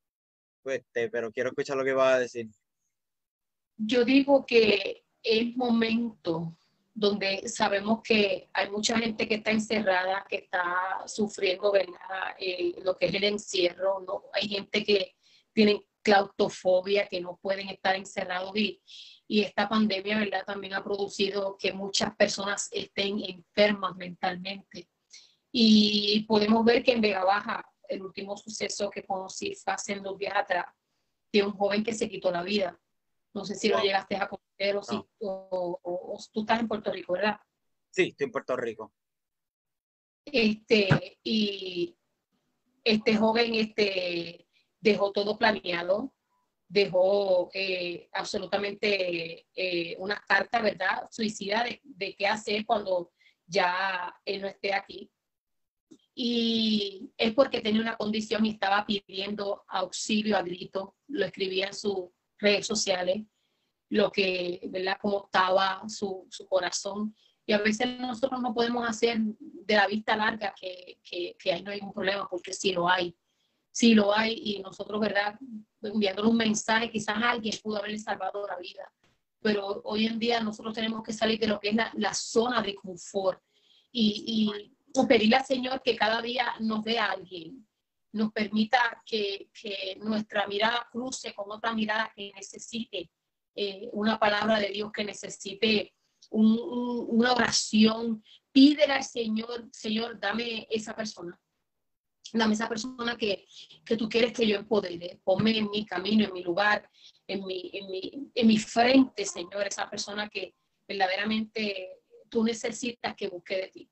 pues, 0.62 0.80
este, 0.80 1.08
pero 1.10 1.30
quiero 1.30 1.50
escuchar 1.50 1.76
lo 1.76 1.84
que 1.84 1.92
va 1.92 2.14
a 2.14 2.18
decir. 2.18 2.48
Yo 3.76 4.04
digo 4.04 4.46
que 4.46 5.04
es 5.22 5.56
momento 5.56 6.56
donde 6.94 7.46
sabemos 7.48 8.00
que 8.02 8.48
hay 8.54 8.70
mucha 8.70 8.98
gente 8.98 9.28
que 9.28 9.34
está 9.34 9.50
encerrada, 9.50 10.24
que 10.28 10.36
está 10.36 11.02
sufriendo, 11.06 11.70
¿verdad? 11.70 12.34
Eh, 12.38 12.74
lo 12.82 12.96
que 12.96 13.06
es 13.06 13.14
el 13.14 13.24
encierro. 13.24 14.30
Hay 14.32 14.48
gente 14.48 14.82
que 14.82 15.14
tiene 15.52 15.86
claustrofobia, 16.02 17.06
que 17.06 17.20
no 17.20 17.38
pueden 17.42 17.68
estar 17.68 17.96
encerrados 17.96 18.56
y, 18.56 18.80
y 19.28 19.42
esta 19.42 19.68
pandemia, 19.68 20.20
¿verdad? 20.20 20.44
También 20.46 20.72
ha 20.72 20.82
producido 20.82 21.56
que 21.58 21.72
muchas 21.72 22.16
personas 22.16 22.68
estén 22.72 23.22
enfermas 23.22 23.94
mentalmente. 23.96 24.88
Y 25.52 26.24
podemos 26.28 26.64
ver 26.64 26.82
que 26.82 26.92
en 26.92 27.00
Vega 27.02 27.24
Baja, 27.24 27.64
el 27.88 28.02
último 28.02 28.36
suceso 28.36 28.88
que 28.90 29.04
conocí 29.04 29.54
fue 29.54 29.74
hace 29.74 29.96
dos 29.96 30.18
días 30.18 30.34
atrás, 30.34 30.66
de 31.30 31.42
un 31.42 31.52
joven 31.52 31.84
que 31.84 31.92
se 31.92 32.08
quitó 32.08 32.30
la 32.30 32.42
vida. 32.42 32.78
No 33.36 33.44
sé 33.44 33.54
si 33.54 33.68
lo 33.68 33.78
llegaste 33.82 34.16
a 34.16 34.30
conocer 34.30 34.76
o, 34.76 34.82
si, 34.82 34.98
o, 35.20 36.18
tú 36.32 36.40
estás 36.40 36.58
en 36.58 36.68
Puerto 36.68 36.90
Rico, 36.90 37.12
¿verdad? 37.12 37.38
Sí, 37.90 38.08
estoy 38.08 38.24
en 38.24 38.32
Puerto 38.32 38.56
Rico. 38.56 38.94
Este, 40.24 41.18
y 41.22 41.94
este 42.82 43.14
joven 43.14 43.54
este, 43.56 44.48
dejó 44.80 45.12
todo 45.12 45.36
planeado, 45.36 46.14
dejó 46.66 47.50
eh, 47.52 48.08
absolutamente 48.14 49.46
eh, 49.54 49.96
una 49.98 50.18
carta, 50.26 50.62
¿verdad? 50.62 51.06
Suicida 51.10 51.66
de, 51.82 52.16
qué 52.16 52.26
hacer 52.26 52.64
cuando 52.64 53.12
ya 53.46 54.18
él 54.24 54.40
no 54.40 54.48
esté 54.48 54.72
aquí. 54.72 55.12
Y 56.14 57.12
es 57.18 57.34
porque 57.34 57.60
tenía 57.60 57.82
una 57.82 57.98
condición 57.98 58.46
y 58.46 58.52
estaba 58.52 58.86
pidiendo 58.86 59.62
auxilio 59.68 60.38
a 60.38 60.42
grito, 60.42 60.96
lo 61.08 61.26
escribía 61.26 61.66
en 61.66 61.74
sus 61.74 62.15
redes 62.38 62.66
sociales, 62.66 63.22
lo 63.88 64.10
que, 64.10 64.60
¿verdad? 64.68 64.98
Cómo 65.00 65.24
estaba 65.26 65.82
su, 65.88 66.26
su 66.30 66.46
corazón. 66.46 67.14
Y 67.46 67.52
a 67.52 67.58
veces 67.58 67.98
nosotros 68.00 68.40
no 68.40 68.52
podemos 68.52 68.88
hacer 68.88 69.18
de 69.20 69.74
la 69.74 69.86
vista 69.86 70.16
larga 70.16 70.54
que, 70.60 70.98
que, 71.02 71.36
que 71.38 71.52
ahí 71.52 71.62
no 71.62 71.70
hay 71.70 71.80
un 71.80 71.92
problema, 71.92 72.28
porque 72.28 72.52
sí 72.52 72.72
lo 72.72 72.88
hay 72.88 73.16
sí 73.76 73.94
lo 73.94 74.16
hay 74.16 74.40
y 74.42 74.62
nosotros, 74.62 74.98
¿verdad? 74.98 75.38
Enviándole 75.82 76.28
un 76.28 76.36
mensaje, 76.38 76.90
quizás 76.90 77.16
alguien 77.22 77.54
pudo 77.62 77.76
haberle 77.76 77.98
salvado 77.98 78.46
la 78.46 78.56
vida, 78.56 78.90
pero 79.42 79.82
hoy 79.84 80.06
en 80.06 80.18
día 80.18 80.40
nosotros 80.40 80.72
tenemos 80.72 81.02
que 81.02 81.12
salir 81.12 81.38
de 81.38 81.46
lo 81.46 81.60
que 81.60 81.68
es 81.68 81.76
la, 81.92 82.14
zona 82.14 82.62
de 82.62 82.74
confort 82.74 83.38
y, 83.92 84.50
y, 84.94 85.06
pedirle 85.06 85.36
al 85.36 85.44
Señor 85.44 85.82
que 85.82 85.94
cada 85.94 86.22
día 86.22 86.54
nos 86.58 86.82
dé 86.84 86.98
a 86.98 87.10
alguien, 87.10 87.65
nos 88.16 88.32
permita 88.32 89.02
que, 89.04 89.48
nuestra 89.98 90.46
mirada 90.46 90.88
cruce 90.90 91.34
con 91.34 91.50
otra 91.50 91.72
mirada 91.72 92.12
que 92.14 92.32
necesite 92.34 93.10
eh, 93.54 93.88
una 93.92 94.18
palabra 94.18 94.58
de 94.58 94.68
Dios, 94.68 94.90
que 94.92 95.04
necesite 95.04 95.94
una 96.30 97.32
oración. 97.32 98.22
Pídele 98.52 98.94
al 98.94 99.04
Señor, 99.04 99.68
Señor, 99.70 100.18
dame 100.18 100.66
esa 100.70 100.94
persona 100.94 101.38
Dame 102.32 102.54
esa 102.54 102.68
persona 102.68 103.16
que, 103.16 103.46
que 103.84 103.96
tú 103.96 104.08
quieres 104.08 104.32
que 104.32 104.46
yo 104.46 104.56
empodere. 104.56 105.20
Ponme 105.22 105.56
en 105.58 105.70
mi 105.70 105.84
camino, 105.86 106.24
en 106.24 106.32
mi 106.32 106.42
lugar, 106.42 106.88
en 107.26 107.44
mi, 107.44 107.70
en 107.72 107.90
mi, 107.90 108.30
en 108.34 108.46
mi 108.46 108.58
frente, 108.58 109.24
Señor, 109.24 109.66
esa 109.66 109.88
persona 109.88 110.28
que 110.28 110.54
verdaderamente 110.86 112.00
tú 112.28 112.44
necesitas 112.44 113.14
que 113.14 113.28
busque 113.28 113.56
de 113.56 113.68
ti. 113.68 113.90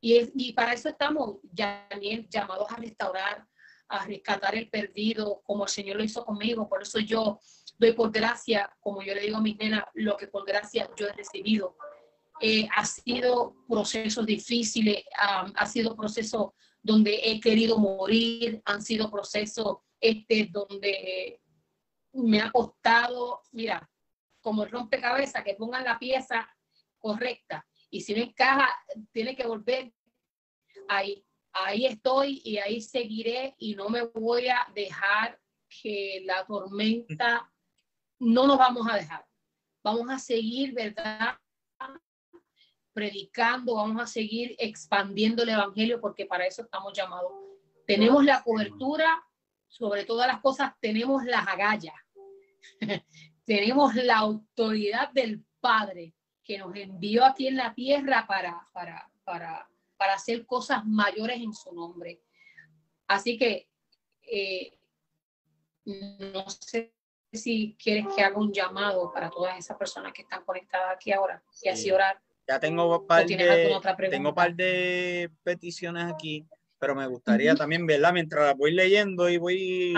Y, 0.00 0.16
es, 0.16 0.30
y 0.34 0.52
para 0.52 0.72
eso 0.72 0.88
estamos, 0.88 1.38
Daniel, 1.42 2.26
llamados 2.28 2.70
a 2.70 2.76
restaurar, 2.76 3.46
a 3.90 4.06
rescatar 4.06 4.54
el 4.54 4.70
perdido, 4.70 5.42
como 5.44 5.64
el 5.64 5.70
Señor 5.70 5.96
lo 5.96 6.04
hizo 6.04 6.24
conmigo. 6.24 6.68
Por 6.68 6.82
eso 6.82 6.98
yo 7.00 7.40
doy 7.78 7.92
por 7.92 8.10
gracia, 8.10 8.74
como 8.80 9.02
yo 9.02 9.14
le 9.14 9.22
digo 9.22 9.38
a 9.38 9.42
mis 9.42 9.58
nenas, 9.58 9.84
lo 9.94 10.16
que 10.16 10.28
por 10.28 10.46
gracia 10.46 10.88
yo 10.96 11.08
he 11.08 11.12
recibido. 11.12 11.76
Eh, 12.40 12.66
ha 12.74 12.86
sido 12.86 13.54
procesos 13.68 14.24
difíciles, 14.24 15.04
ha 15.18 15.66
sido 15.66 15.94
procesos 15.94 16.52
donde 16.82 17.20
he 17.22 17.40
querido 17.40 17.78
morir, 17.78 18.62
han 18.64 18.80
sido 18.80 19.10
procesos 19.10 19.78
este, 20.00 20.48
donde 20.50 21.40
me 22.12 22.40
ha 22.40 22.50
costado, 22.50 23.42
mira, 23.52 23.88
como 24.40 24.64
el 24.64 24.70
rompecabezas, 24.70 25.44
que 25.44 25.54
pongan 25.54 25.84
la 25.84 25.98
pieza 25.98 26.48
correcta. 26.98 27.66
Y 27.90 28.00
si 28.00 28.14
no 28.14 28.22
encaja, 28.22 28.68
tiene 29.12 29.36
que 29.36 29.46
volver 29.46 29.92
ahí. 30.88 31.24
Ahí 31.52 31.86
estoy 31.86 32.40
y 32.44 32.58
ahí 32.58 32.80
seguiré 32.80 33.54
y 33.58 33.74
no 33.74 33.88
me 33.88 34.02
voy 34.02 34.48
a 34.48 34.66
dejar 34.74 35.40
que 35.68 36.22
la 36.24 36.44
tormenta, 36.46 37.50
no 38.18 38.46
nos 38.46 38.58
vamos 38.58 38.86
a 38.90 38.96
dejar. 38.96 39.26
Vamos 39.82 40.10
a 40.10 40.18
seguir, 40.18 40.74
¿verdad? 40.74 41.38
predicando, 42.92 43.76
vamos 43.76 44.02
a 44.02 44.06
seguir 44.06 44.54
expandiendo 44.58 45.42
el 45.42 45.50
Evangelio 45.50 46.00
porque 46.00 46.26
para 46.26 46.46
eso 46.46 46.62
estamos 46.62 46.92
llamados. 46.92 47.32
Tenemos 47.86 48.24
la 48.24 48.42
cobertura, 48.42 49.24
sobre 49.68 50.04
todas 50.04 50.26
las 50.26 50.40
cosas, 50.40 50.72
tenemos 50.80 51.24
las 51.24 51.46
agallas, 51.46 51.94
tenemos 53.44 53.94
la 53.94 54.18
autoridad 54.18 55.10
del 55.12 55.44
Padre 55.60 56.14
que 56.42 56.58
nos 56.58 56.74
envió 56.74 57.24
aquí 57.24 57.46
en 57.46 57.56
la 57.56 57.72
tierra 57.72 58.26
para, 58.26 58.68
para, 58.72 59.08
para, 59.24 59.68
para 60.00 60.14
hacer 60.14 60.46
cosas 60.46 60.82
mayores 60.86 61.36
en 61.42 61.52
su 61.52 61.74
nombre. 61.74 62.22
Así 63.06 63.36
que 63.36 63.68
eh, 64.22 64.72
no 65.84 66.48
sé 66.48 66.94
si 67.30 67.76
quieres 67.78 68.06
que 68.16 68.22
haga 68.22 68.38
un 68.38 68.50
llamado 68.50 69.12
para 69.12 69.28
todas 69.28 69.58
esas 69.58 69.76
personas 69.76 70.14
que 70.14 70.22
están 70.22 70.42
conectadas 70.42 70.96
aquí 70.96 71.12
ahora 71.12 71.42
y 71.62 71.68
así 71.68 71.90
orar. 71.90 72.18
Ya 72.48 72.58
tengo 72.58 73.06
par 73.06 73.26
de, 73.26 73.78
tengo 74.10 74.34
par 74.34 74.54
de 74.54 75.30
peticiones 75.42 76.10
aquí, 76.10 76.46
pero 76.78 76.94
me 76.94 77.06
gustaría 77.06 77.54
también, 77.54 77.86
¿verdad? 77.86 78.14
Mientras 78.14 78.46
las 78.46 78.56
voy 78.56 78.72
leyendo 78.72 79.28
y 79.28 79.36
voy 79.36 79.94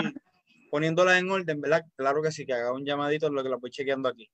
poniéndolas 0.69 1.17
en 1.17 1.31
orden, 1.31 1.61
¿verdad? 1.61 1.85
Claro 1.95 2.21
que 2.21 2.33
sí, 2.33 2.45
que 2.45 2.51
haga 2.51 2.73
un 2.73 2.85
llamadito 2.85 3.27
en 3.27 3.35
lo 3.35 3.41
que 3.41 3.49
las 3.49 3.61
voy 3.61 3.71
chequeando 3.71 4.09
aquí. 4.09 4.29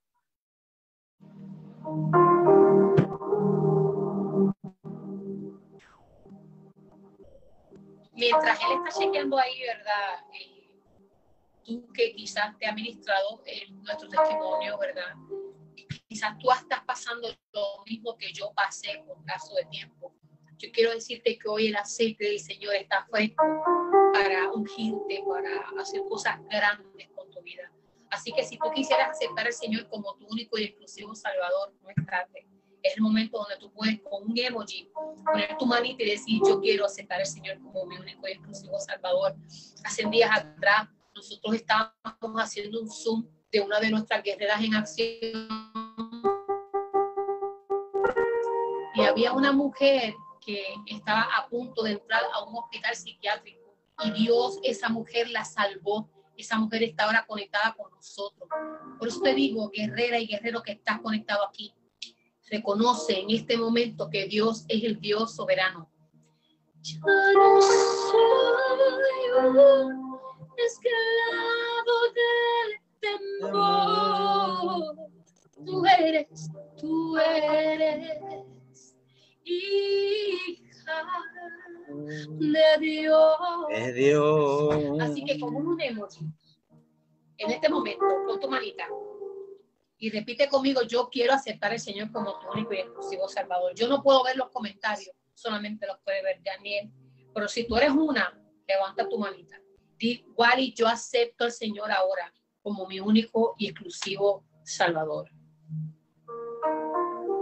Mientras 8.19 8.59
él 8.61 8.77
está 8.83 8.99
chequeando 8.99 9.37
ahí, 9.37 9.61
¿verdad? 9.61 10.25
Eh, 10.33 10.69
tú 11.63 11.87
que 11.93 12.13
quizás 12.13 12.57
te 12.57 12.67
ha 12.67 12.73
ministrado 12.73 13.41
en 13.45 13.81
nuestro 13.81 14.09
testimonio, 14.09 14.77
¿verdad? 14.77 15.15
quizás 16.09 16.37
tú 16.39 16.51
estás 16.51 16.83
pasando 16.85 17.29
lo 17.53 17.83
mismo 17.85 18.17
que 18.17 18.33
yo 18.33 18.51
pasé 18.53 19.03
con 19.05 19.23
caso 19.23 19.53
de 19.55 19.65
tiempo. 19.65 20.13
Yo 20.57 20.69
quiero 20.71 20.91
decirte 20.91 21.37
que 21.37 21.47
hoy 21.47 21.67
el 21.67 21.75
aceite 21.77 22.25
del 22.25 22.39
Señor 22.39 22.75
está 22.75 23.05
fresco 23.09 23.43
para 24.11 24.51
ungirte, 24.51 25.23
para 25.25 25.81
hacer 25.81 26.01
cosas 26.09 26.39
grandes 26.49 27.09
con 27.15 27.29
tu 27.29 27.41
vida. 27.41 27.71
Así 28.09 28.33
que 28.33 28.43
si 28.43 28.57
tú 28.57 28.69
quisieras 28.73 29.11
aceptar 29.11 29.45
al 29.45 29.53
Señor 29.53 29.87
como 29.87 30.15
tu 30.15 30.27
único 30.27 30.57
y 30.57 30.65
exclusivo 30.65 31.15
Salvador, 31.15 31.73
no 31.81 31.89
es 31.89 32.05
tarde. 32.05 32.47
Es 32.81 32.95
el 32.95 33.01
momento 33.01 33.38
donde 33.38 33.57
tú 33.57 33.72
puedes 33.72 33.99
con 34.01 34.23
un 34.23 34.38
emoji 34.38 34.89
poner 35.26 35.57
tu 35.57 35.65
manita 35.65 36.03
y 36.03 36.11
decir, 36.11 36.41
yo 36.47 36.60
quiero 36.60 36.85
aceptar 36.85 37.19
al 37.19 37.26
Señor 37.26 37.60
como 37.60 37.85
mi 37.85 37.97
único 37.97 38.27
y 38.27 38.31
exclusivo 38.31 38.80
Salvador. 38.80 39.35
Hace 39.84 40.07
días 40.10 40.31
atrás 40.34 40.88
nosotros 41.14 41.56
estábamos 41.56 42.41
haciendo 42.41 42.81
un 42.81 42.89
Zoom 42.89 43.27
de 43.51 43.61
una 43.61 43.80
de 43.80 43.89
nuestras 43.89 44.23
guerreras 44.23 44.64
en 44.64 44.76
acción 44.76 45.47
y 48.95 49.01
había 49.01 49.34
una 49.34 49.51
mujer 49.51 50.14
que 50.45 50.64
estaba 50.88 51.27
a 51.38 51.47
punto 51.47 51.84
de 51.84 51.91
entrar 51.91 52.22
a 52.34 52.43
un 52.43 52.56
hospital 52.57 52.95
psiquiátrico 52.95 53.76
y 54.03 54.11
Dios 54.11 54.60
esa 54.64 54.89
mujer 54.89 55.30
la 55.30 55.45
salvó. 55.45 56.10
Esa 56.38 56.57
mujer 56.57 56.84
está 56.84 57.03
ahora 57.03 57.26
conectada 57.27 57.76
con 57.77 57.91
nosotros. 57.91 58.47
Por 58.97 59.07
eso 59.10 59.19
te 59.19 59.34
digo, 59.34 59.69
guerrera 59.69 60.19
y 60.19 60.27
guerrero 60.27 60.64
que 60.64 60.72
estás 60.72 61.01
conectado 61.01 61.45
aquí, 61.45 61.73
reconoce 62.49 63.19
en 63.19 63.30
este 63.31 63.57
momento 63.57 64.09
que 64.09 64.26
Dios 64.26 64.65
es 64.67 64.84
el 64.84 64.99
Dios 64.99 65.35
soberano. 65.35 65.89
Yo 66.81 66.99
no 66.99 67.61
soy 67.61 68.17
un 69.45 70.19
esclavo 70.57 71.97
del 72.15 72.71
temor. 73.39 74.95
Tú 75.65 75.85
eres, 75.85 76.49
tú 76.77 77.17
eres 77.17 78.95
hija 79.43 81.03
de 81.89 82.77
Dios. 82.80 83.38
De 83.69 83.93
Dios. 83.93 84.76
Así 85.01 85.23
que 85.26 85.39
como 85.39 85.59
un 85.59 85.81
emoji, 85.81 86.26
en 87.38 87.51
este 87.51 87.69
momento, 87.69 88.05
con 88.26 88.39
tu 88.39 88.49
manita, 88.49 88.88
Y 90.01 90.09
repite 90.11 90.47
conmigo, 90.47 90.81
yo 90.84 91.09
quiero 91.09 91.34
aceptar 91.34 91.73
al 91.73 91.80
Señor 91.80 92.09
como 92.13 92.39
tu 92.39 92.47
único 92.53 92.73
y 92.73 92.77
exclusivo 92.77 93.27
Salvador. 93.27 93.73
Yo 93.76 93.89
no 93.89 94.01
puedo 94.01 94.23
ver 94.23 94.38
los 94.38 94.49
comentarios, 94.49 95.13
solamente 95.34 95.85
los 95.85 95.99
puede 95.99 96.23
ver 96.23 96.41
Daniel. 96.41 96.89
Pero 97.34 97.49
si 97.49 97.67
tú 97.67 97.76
eres 97.76 97.91
una, 97.91 98.34
levanta 98.65 99.09
tu 99.09 99.17
manita. 99.17 99.59
Di, 99.97 100.26
Wally, 100.38 100.73
yo 100.73 100.88
acepto 100.88 101.43
al 101.43 101.51
Señor 101.51 101.91
ahora 101.91 102.34
como 102.61 102.88
mi 102.88 103.01
único 103.01 103.55
y 103.57 103.67
exclusivo 103.67 104.45
Salvador. 104.63 105.30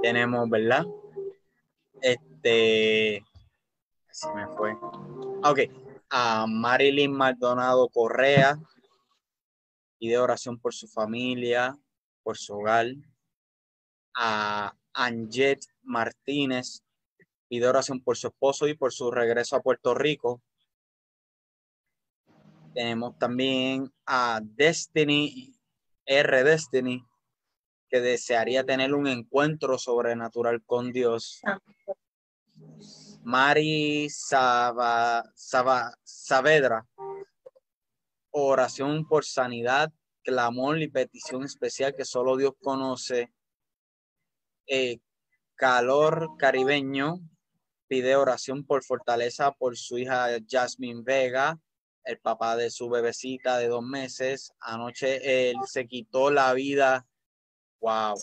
Tenemos, 0.02 0.50
¿verdad? 0.50 0.84
Este, 2.02 3.24
así 4.10 4.28
me 4.36 4.48
fue. 4.56 4.74
Ok, 5.44 5.60
a 6.10 6.48
Marilyn 6.48 7.12
Maldonado 7.12 7.88
Correa, 7.90 8.60
pide 10.00 10.18
oración 10.18 10.58
por 10.58 10.74
su 10.74 10.88
familia, 10.88 11.78
por 12.28 12.38
su 12.38 12.56
hogar. 12.56 12.88
A 14.14 14.76
Anjet 14.92 15.62
Martínez, 15.82 16.84
pide 17.48 17.70
oración 17.70 18.02
por 18.02 18.18
su 18.18 18.28
esposo 18.28 18.68
y 18.68 18.74
por 18.74 18.92
su 18.92 19.12
regreso 19.12 19.56
a 19.56 19.62
Puerto 19.62 19.96
Rico. 19.96 20.42
Tenemos 22.74 23.18
también 23.18 23.94
a 24.06 24.42
Destiny, 24.44 25.56
R 26.06 26.44
Destiny, 26.44 27.02
que 27.88 28.02
desearía 28.02 28.66
tener 28.66 28.94
un 28.94 29.08
encuentro 29.08 29.78
sobrenatural 29.78 30.62
con 30.66 30.92
Dios. 30.92 31.40
Mari 33.24 34.10
Saba, 34.10 35.24
Saavedra, 35.34 36.86
oración 38.32 39.08
por 39.08 39.24
sanidad, 39.24 39.94
clamor 40.28 40.82
y 40.82 40.90
petición 40.90 41.46
especial 41.46 41.96
que 41.96 42.04
solo 42.04 42.36
Dios 42.36 42.52
conoce. 42.62 43.32
Eh, 44.68 45.00
calor 45.56 46.36
caribeño, 46.38 47.22
pide 47.88 48.18
oración 48.18 48.66
por 48.66 48.84
fortaleza 48.84 49.54
por 49.54 49.78
su 49.78 49.98
hija 49.98 50.28
Jasmine 50.46 51.02
Vega, 51.02 51.58
el 52.04 52.20
papá 52.20 52.58
de 52.58 52.70
su 52.70 52.90
bebecita 52.90 53.58
de 53.58 53.70
dos 53.70 53.84
meses. 53.84 54.52
Anoche 54.60 55.50
él 55.50 55.56
se 55.66 55.88
quitó 55.88 56.30
la 56.30 56.54
vida. 56.54 57.08
Wow. 57.80 58.16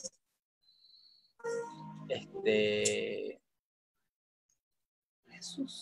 Este 2.10 3.40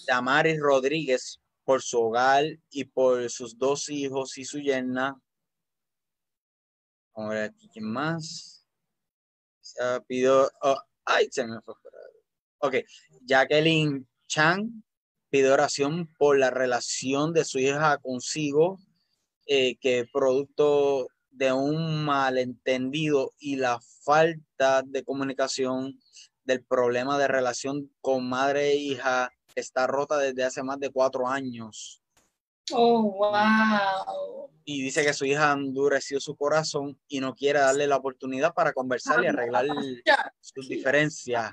Damaris 0.06 0.60
Rodríguez 0.60 1.40
por 1.64 1.82
su 1.82 2.00
hogar 2.00 2.44
y 2.70 2.84
por 2.84 3.28
sus 3.28 3.58
dos 3.58 3.88
hijos 3.88 4.38
y 4.38 4.44
su 4.44 4.60
yerna. 4.60 5.20
Ahora 7.14 7.44
aquí, 7.44 7.68
¿quién 7.68 7.86
más? 7.86 8.66
Pidió, 10.06 10.51
oh, 10.62 10.80
ay, 11.05 11.28
se 11.30 11.47
me 11.47 11.60
fue. 11.60 11.74
Ok, 12.59 12.76
Jacqueline 13.22 14.06
Chang 14.28 14.82
pide 15.30 15.51
oración 15.51 16.09
por 16.18 16.39
la 16.39 16.51
relación 16.51 17.32
de 17.32 17.44
su 17.44 17.59
hija 17.59 17.98
consigo, 17.98 18.78
eh, 19.47 19.76
que 19.76 20.06
producto 20.12 21.09
de 21.30 21.52
un 21.52 22.05
malentendido 22.05 23.32
y 23.39 23.56
la 23.56 23.80
falta 24.05 24.82
de 24.82 25.02
comunicación 25.05 25.98
del 26.44 26.62
problema 26.64 27.18
de 27.18 27.28
relación 27.28 27.90
con 28.01 28.28
madre 28.28 28.72
e 28.72 28.76
hija 28.76 29.32
está 29.55 29.86
rota 29.86 30.18
desde 30.18 30.44
hace 30.44 30.62
más 30.62 30.78
de 30.78 30.90
cuatro 30.90 31.28
años. 31.28 32.01
Oh, 32.70 33.02
wow. 33.12 34.51
Y 34.64 34.82
dice 34.82 35.05
que 35.05 35.12
su 35.12 35.24
hija 35.24 35.51
ha 35.51 35.55
endurecido 35.55 36.20
su 36.20 36.36
corazón 36.36 36.98
y 37.09 37.20
no 37.20 37.34
quiere 37.34 37.59
darle 37.59 37.86
la 37.86 37.97
oportunidad 37.97 38.55
para 38.55 38.72
conversar 38.72 39.22
y 39.24 39.26
arreglar 39.26 39.66
sus 40.40 40.68
diferencias. 40.68 41.52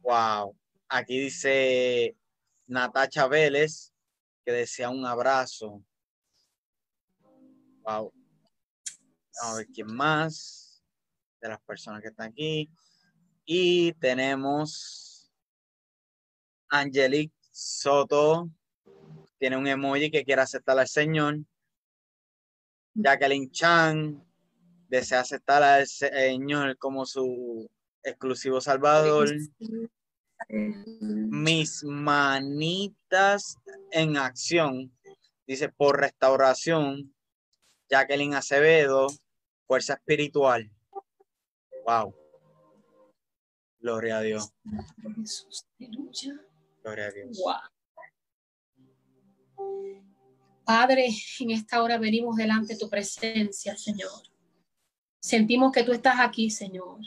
Wow. 0.00 0.56
Aquí 0.88 1.18
dice 1.18 2.16
Natacha 2.66 3.26
Vélez 3.28 3.92
que 4.44 4.52
desea 4.52 4.88
un 4.88 5.04
abrazo. 5.04 5.84
Wow. 7.82 8.12
Vamos 9.40 9.54
a 9.54 9.56
ver 9.56 9.66
quién 9.68 9.94
más 9.94 10.82
de 11.40 11.48
las 11.48 11.60
personas 11.62 12.00
que 12.00 12.08
están 12.08 12.30
aquí. 12.30 12.70
Y 13.44 13.92
tenemos 13.94 15.30
Angelique 16.70 17.34
Soto 17.50 18.50
tiene 19.42 19.56
un 19.56 19.66
emoji 19.66 20.08
que 20.08 20.24
quiere 20.24 20.40
aceptar 20.40 20.78
al 20.78 20.86
Señor. 20.86 21.40
Jacqueline 22.94 23.50
Chan 23.50 24.24
desea 24.88 25.18
aceptar 25.18 25.64
al 25.64 25.84
Señor 25.88 26.78
como 26.78 27.04
su 27.04 27.68
exclusivo 28.04 28.60
Salvador. 28.60 29.34
Mis 30.48 31.82
manitas 31.82 33.58
en 33.90 34.16
acción, 34.16 34.96
dice 35.44 35.68
por 35.70 35.98
restauración. 35.98 37.12
Jacqueline 37.90 38.34
Acevedo, 38.34 39.08
fuerza 39.66 39.94
espiritual. 39.94 40.70
Wow. 41.84 42.14
Gloria 43.80 44.18
a 44.18 44.20
Dios. 44.20 44.52
Gloria 46.84 47.06
a 47.06 47.10
Dios. 47.10 47.42
Padre, 50.64 51.08
en 51.40 51.50
esta 51.50 51.82
hora 51.82 51.98
venimos 51.98 52.36
delante 52.36 52.74
de 52.74 52.78
tu 52.78 52.88
presencia, 52.88 53.76
Señor. 53.76 54.10
Sentimos 55.20 55.72
que 55.72 55.82
tú 55.82 55.92
estás 55.92 56.16
aquí, 56.18 56.50
Señor. 56.50 57.00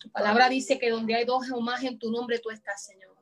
Tu 0.00 0.10
palabra 0.10 0.48
dice 0.48 0.78
que 0.78 0.90
donde 0.90 1.14
hay 1.14 1.24
dos 1.24 1.50
o 1.50 1.60
más 1.60 1.82
en 1.84 1.98
tu 1.98 2.10
nombre, 2.10 2.38
tú 2.38 2.50
estás, 2.50 2.84
Señor. 2.84 3.16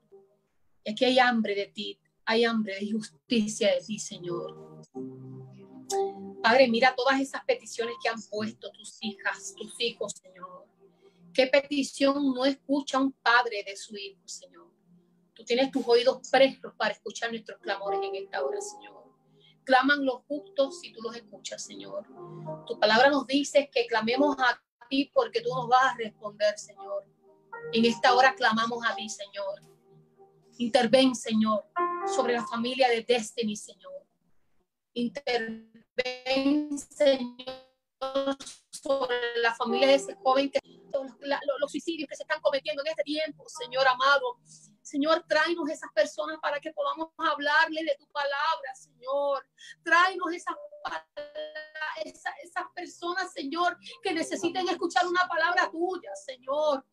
Y 0.84 0.90
aquí 0.92 1.04
hay 1.04 1.18
hambre 1.18 1.54
de 1.54 1.66
ti, 1.66 1.98
hay 2.24 2.44
hambre 2.44 2.78
de 2.78 2.92
justicia 2.92 3.74
de 3.74 3.80
ti, 3.80 3.98
Señor. 3.98 4.82
Padre, 6.42 6.68
mira 6.68 6.94
todas 6.94 7.20
esas 7.20 7.44
peticiones 7.44 7.94
que 8.02 8.08
han 8.08 8.22
puesto 8.30 8.70
tus 8.70 8.96
hijas, 9.00 9.54
tus 9.56 9.80
hijos, 9.80 10.12
Señor. 10.12 10.66
¿Qué 11.32 11.46
petición 11.46 12.32
no 12.32 12.44
escucha 12.44 12.98
un 12.98 13.12
padre 13.12 13.64
de 13.66 13.76
su 13.76 13.96
hijo, 13.96 14.26
Señor? 14.26 14.68
Tú 15.38 15.44
tienes 15.44 15.70
tus 15.70 15.86
oídos 15.86 16.28
prestos 16.32 16.74
para 16.76 16.92
escuchar 16.94 17.30
nuestros 17.30 17.60
clamores 17.60 18.00
en 18.02 18.16
esta 18.16 18.44
hora, 18.44 18.60
Señor. 18.60 19.04
Claman 19.62 20.04
los 20.04 20.24
justos 20.24 20.80
si 20.80 20.92
tú 20.92 21.00
los 21.00 21.14
escuchas, 21.14 21.64
Señor. 21.64 22.04
Tu 22.66 22.76
palabra 22.80 23.08
nos 23.08 23.24
dice 23.24 23.70
que 23.72 23.86
clamemos 23.86 24.34
a 24.36 24.60
ti 24.90 25.12
porque 25.14 25.40
tú 25.40 25.50
nos 25.50 25.68
vas 25.68 25.94
a 25.94 25.96
responder, 25.96 26.58
Señor. 26.58 27.06
En 27.72 27.84
esta 27.84 28.16
hora 28.16 28.34
clamamos 28.34 28.84
a 28.84 28.96
ti, 28.96 29.08
Señor. 29.08 29.62
Interven, 30.58 31.14
Señor, 31.14 31.64
sobre 32.12 32.32
la 32.32 32.44
familia 32.44 32.88
de 32.88 33.02
Destiny, 33.02 33.54
Señor. 33.54 33.92
Interven, 34.92 36.76
Señor, 36.78 38.36
sobre 38.70 39.36
la 39.40 39.54
familia 39.54 39.86
de 39.86 39.94
ese 39.94 40.16
joven 40.16 40.50
que 40.50 40.58
los, 40.92 41.12
los, 41.60 41.70
suicidios 41.70 42.08
que 42.08 42.16
se 42.16 42.24
están 42.24 42.40
cometiendo 42.40 42.82
en 42.82 42.88
este 42.88 43.04
tiempo, 43.04 43.44
Señor 43.46 43.86
amado. 43.86 44.40
Señor, 44.88 45.22
tráenos 45.28 45.68
esas 45.68 45.92
personas 45.92 46.38
para 46.40 46.58
que 46.60 46.72
podamos 46.72 47.08
hablarle 47.18 47.84
de 47.84 47.94
tu 47.98 48.06
palabra, 48.06 48.74
Señor. 48.74 49.46
Tráenos 49.84 50.32
esas, 50.32 50.56
esas, 52.04 52.32
esas 52.42 52.64
personas, 52.74 53.30
Señor, 53.32 53.76
que 54.02 54.14
necesiten 54.14 54.66
escuchar 54.68 55.06
una 55.06 55.28
palabra 55.28 55.70
tuya, 55.70 56.14
Señor 56.14 56.84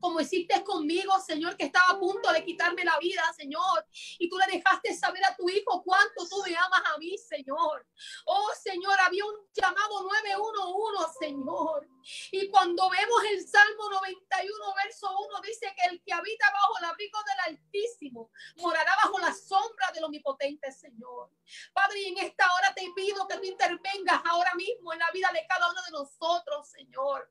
como 0.00 0.20
hiciste 0.20 0.64
conmigo, 0.64 1.12
Señor, 1.20 1.56
que 1.56 1.66
estaba 1.66 1.90
a 1.90 1.98
punto 1.98 2.32
de 2.32 2.44
quitarme 2.44 2.84
la 2.84 2.98
vida, 2.98 3.22
Señor. 3.36 3.86
Y 4.18 4.28
tú 4.28 4.38
le 4.38 4.56
dejaste 4.56 4.94
saber 4.94 5.24
a 5.24 5.36
tu 5.36 5.48
hijo 5.48 5.82
cuánto 5.82 6.26
tú 6.28 6.42
me 6.46 6.56
amas 6.56 6.82
a 6.94 6.98
mí, 6.98 7.16
Señor. 7.18 7.86
Oh, 8.24 8.50
Señor, 8.60 8.98
había 9.00 9.24
un 9.24 9.36
llamado 9.52 10.02
911, 10.02 11.18
Señor. 11.18 11.88
Y 12.32 12.48
cuando 12.48 12.88
vemos 12.88 13.24
el 13.32 13.46
Salmo 13.46 13.90
91, 13.90 14.74
verso 14.84 15.08
1, 15.28 15.40
dice 15.42 15.72
que 15.76 15.90
el 15.90 16.02
que 16.02 16.12
habita 16.12 16.50
bajo 16.50 16.78
el 16.78 16.84
abrigo 16.86 17.18
del 17.22 17.54
Altísimo 17.54 18.30
morará 18.56 18.96
bajo 19.04 19.18
la 19.18 19.34
sombra 19.34 19.90
del 19.92 20.04
Omnipotente, 20.04 20.72
Señor. 20.72 21.30
Padre, 21.72 22.08
en 22.08 22.18
esta 22.18 22.44
hora 22.54 22.74
te 22.74 22.90
pido 22.94 23.26
que 23.28 23.36
tú 23.36 23.44
intervengas 23.44 24.22
ahora 24.24 24.54
mismo 24.54 24.92
en 24.92 24.98
la 24.98 25.10
vida 25.12 25.30
de 25.32 25.46
cada 25.46 25.70
uno 25.70 25.80
de 25.82 25.92
nosotros, 25.92 26.68
Señor. 26.68 27.30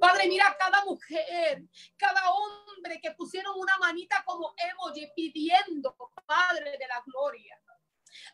Padre, 0.00 0.28
mira 0.28 0.56
cada 0.58 0.84
mujer, 0.84 1.62
cada 1.96 2.30
hombre 2.30 3.00
que 3.00 3.12
pusieron 3.12 3.58
una 3.58 3.76
manita 3.78 4.22
como 4.24 4.54
emoji 4.56 5.10
pidiendo, 5.14 5.96
Padre 6.26 6.76
de 6.78 6.86
la 6.88 7.02
gloria 7.06 7.60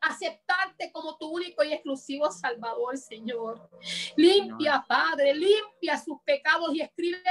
aceptarte 0.00 0.90
como 0.92 1.16
tu 1.16 1.28
único 1.28 1.62
y 1.64 1.72
exclusivo 1.72 2.30
Salvador, 2.30 2.96
Señor. 2.96 3.70
Limpia, 4.16 4.84
Padre, 4.86 5.34
limpia 5.34 5.98
sus 5.98 6.20
pecados 6.22 6.74
y 6.74 6.80
escribe 6.80 7.22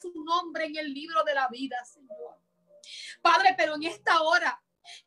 su 0.00 0.12
nombre 0.24 0.66
en 0.66 0.76
el 0.76 0.92
libro 0.92 1.22
de 1.24 1.34
la 1.34 1.48
vida, 1.48 1.76
Señor. 1.84 2.38
Padre, 3.20 3.54
pero 3.56 3.74
en 3.74 3.84
esta 3.84 4.22
hora 4.22 4.60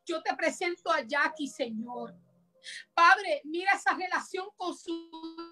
yo 0.05 0.21
te 0.21 0.33
presento 0.35 0.91
a 0.91 1.01
Jackie, 1.01 1.47
Señor. 1.47 2.15
Padre, 2.93 3.41
mira 3.43 3.73
esa 3.73 3.93
relación 3.93 4.47
con 4.55 4.75
su 4.75 4.91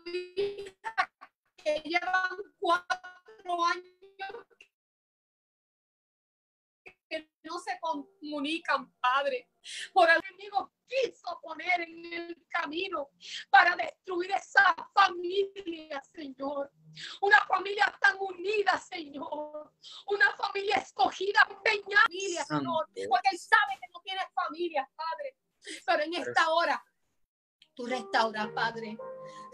hija 0.05 1.11
que 1.63 1.81
llevan 1.85 2.37
cuatro 2.59 3.65
años 3.65 3.93
que 7.09 7.29
no 7.43 7.59
se 7.59 7.79
comunican, 7.79 8.91
Padre. 8.99 9.49
Por 9.93 10.09
el 10.09 10.19
enemigo 10.29 10.73
quiso 10.87 11.39
poner 11.41 11.81
en 11.81 12.13
el 12.13 12.45
camino 12.49 13.11
para 13.49 13.75
destruir 13.75 14.31
esa 14.31 14.75
familia, 14.93 16.01
Señor. 16.01 16.71
Una 17.21 17.39
familia 17.45 17.95
tan 18.01 18.17
unida, 18.19 18.77
Señor. 18.77 19.73
Una 20.07 20.35
familia 20.35 20.77
escogida, 20.77 21.47
familia, 21.63 22.43
Señor. 22.45 22.87
Porque 23.09 23.29
Él 23.31 23.39
sabe 23.39 23.79
que 23.79 23.91
no 23.93 24.01
tienes 24.01 24.25
familia, 24.33 24.89
Padre. 24.95 25.37
Pero 25.85 26.03
en 26.03 26.13
esta 26.15 26.49
hora, 26.49 26.83
tú 27.73 27.85
restauras, 27.85 28.47
Padre. 28.49 28.97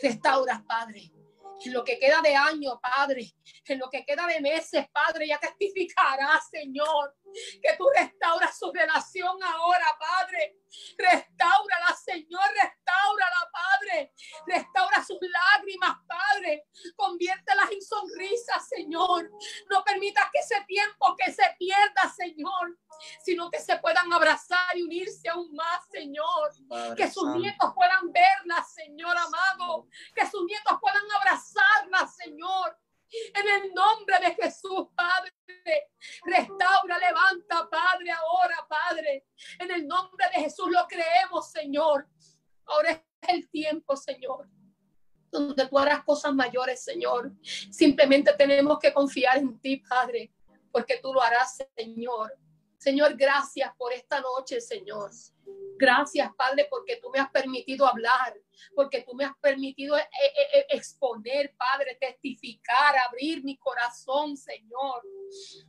Restauras, 0.02 0.64
Padre 0.64 1.19
en 1.66 1.74
lo 1.74 1.84
que 1.84 2.00
queda 2.00 2.22
de 2.22 2.36
año, 2.36 2.80
Padre, 2.80 3.34
en 3.66 3.80
lo 3.80 3.90
que 3.90 4.06
queda 4.06 4.26
de 4.28 4.40
meses, 4.42 4.86
Padre, 4.92 5.28
ya 5.28 5.40
testificará, 5.40 6.40
Señor, 6.50 7.16
que 7.62 7.76
tú 7.78 7.86
restauras 7.96 8.58
su 8.58 8.72
relación 8.72 9.42
ahora, 9.44 9.98
Padre. 10.00 10.58
Restaurala, 10.98 11.96
Señor, 12.04 12.44
restaurala, 12.54 13.52
Padre. 13.52 14.14
Restaura 14.46 15.04
sus 15.04 15.18
lágrimas, 15.22 15.98
Padre. 16.08 16.68
Conviértelas 16.96 17.72
en 17.72 17.82
sonrisas, 17.82 18.68
Señor. 18.68 19.30
No 19.70 19.84
permitas 19.84 20.26
que 20.32 20.40
ese 20.40 20.64
tiempo 20.68 21.16
que 21.18 21.32
se 21.32 21.44
pierda, 21.58 22.10
Señor, 22.16 22.78
sino 23.24 23.50
que 23.50 23.60
se 23.60 23.78
puedan 23.78 24.12
abrazar 24.12 24.76
y 24.76 24.84
unirse 24.84 25.30
aún 25.30 25.54
más, 25.56 25.88
Señor. 25.92 26.52
que 26.96 27.10
sus 27.10 27.28
nietos 27.36 27.72
puedan 27.74 28.12
verla, 28.12 28.64
Señor 28.64 29.18
amado. 29.18 29.88
Que 30.16 30.26
sus 30.28 30.44
nietos 30.46 30.78
puedan 30.80 31.10
abrazarla, 31.12 32.08
Señor. 32.08 32.78
En 33.34 33.64
el 33.64 33.74
nombre 33.74 34.20
de 34.20 34.36
Jesús, 34.36 34.88
Padre. 34.96 35.34
Restaura, 36.24 36.98
levanta, 36.98 37.70
Padre, 37.70 38.12
ahora, 38.12 38.68
Padre. 38.68 39.26
En 39.60 39.72
el 39.72 39.88
nombre 39.88 40.26
de 40.34 40.44
Jesús 40.44 40.70
lo 40.70 40.88
creemos, 40.88 41.52
Señor. 41.52 42.08
Ahora 42.66 42.92
es 42.92 43.02
el 43.28 43.50
tiempo, 43.50 43.96
Señor 43.96 44.48
donde 45.32 45.68
tú 45.68 45.78
harás 45.78 46.04
cosas 46.04 46.34
mayores, 46.34 46.84
Señor. 46.84 47.32
Simplemente 47.44 48.34
tenemos 48.34 48.80
que 48.80 48.94
confiar 48.94 49.38
en 49.38 49.60
ti, 49.60 49.78
Padre, 49.78 50.32
porque 50.72 51.00
tú 51.02 51.14
lo 51.14 51.22
harás, 51.22 51.58
Señor. 51.76 52.36
Señor, 52.78 53.16
gracias 53.16 53.72
por 53.78 53.92
esta 53.94 54.22
noche, 54.22 54.62
Señor. 54.62 55.12
Gracias, 55.80 56.30
Padre, 56.36 56.68
porque 56.70 56.98
tú 56.98 57.10
me 57.10 57.20
has 57.20 57.32
permitido 57.32 57.88
hablar, 57.88 58.36
porque 58.76 59.02
tú 59.04 59.14
me 59.14 59.24
has 59.24 59.38
permitido 59.40 59.98
eh, 59.98 60.02
eh, 60.02 60.48
eh, 60.56 60.66
exponer, 60.72 61.56
Padre, 61.56 61.98
testificar, 62.00 62.98
abrir 63.08 63.44
mi 63.46 63.58
corazón, 63.58 64.36
Señor. 64.36 65.02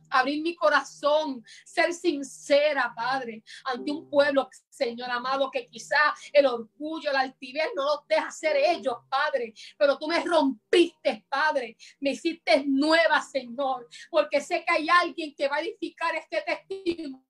Abrir 0.09 0.41
mi 0.41 0.55
corazón, 0.55 1.45
ser 1.63 1.93
sincera, 1.93 2.91
Padre, 2.95 3.43
ante 3.65 3.91
un 3.91 4.09
pueblo, 4.09 4.49
Señor 4.69 5.09
amado, 5.11 5.51
que 5.51 5.67
quizá 5.67 6.13
el 6.33 6.47
orgullo, 6.47 7.11
la 7.13 7.21
altivez 7.21 7.67
no 7.75 7.83
los 7.83 8.07
deja 8.07 8.31
ser 8.31 8.57
ellos, 8.57 8.95
Padre. 9.07 9.53
Pero 9.77 9.97
tú 9.97 10.07
me 10.07 10.19
rompiste, 10.23 11.25
Padre. 11.29 11.77
Me 11.99 12.11
hiciste 12.11 12.63
nueva, 12.65 13.21
Señor, 13.21 13.87
porque 14.09 14.41
sé 14.41 14.65
que 14.65 14.73
hay 14.73 14.89
alguien 14.89 15.35
que 15.35 15.47
va 15.47 15.57
a 15.57 15.61
edificar 15.61 16.15
este 16.15 16.41
testimonio, 16.41 17.23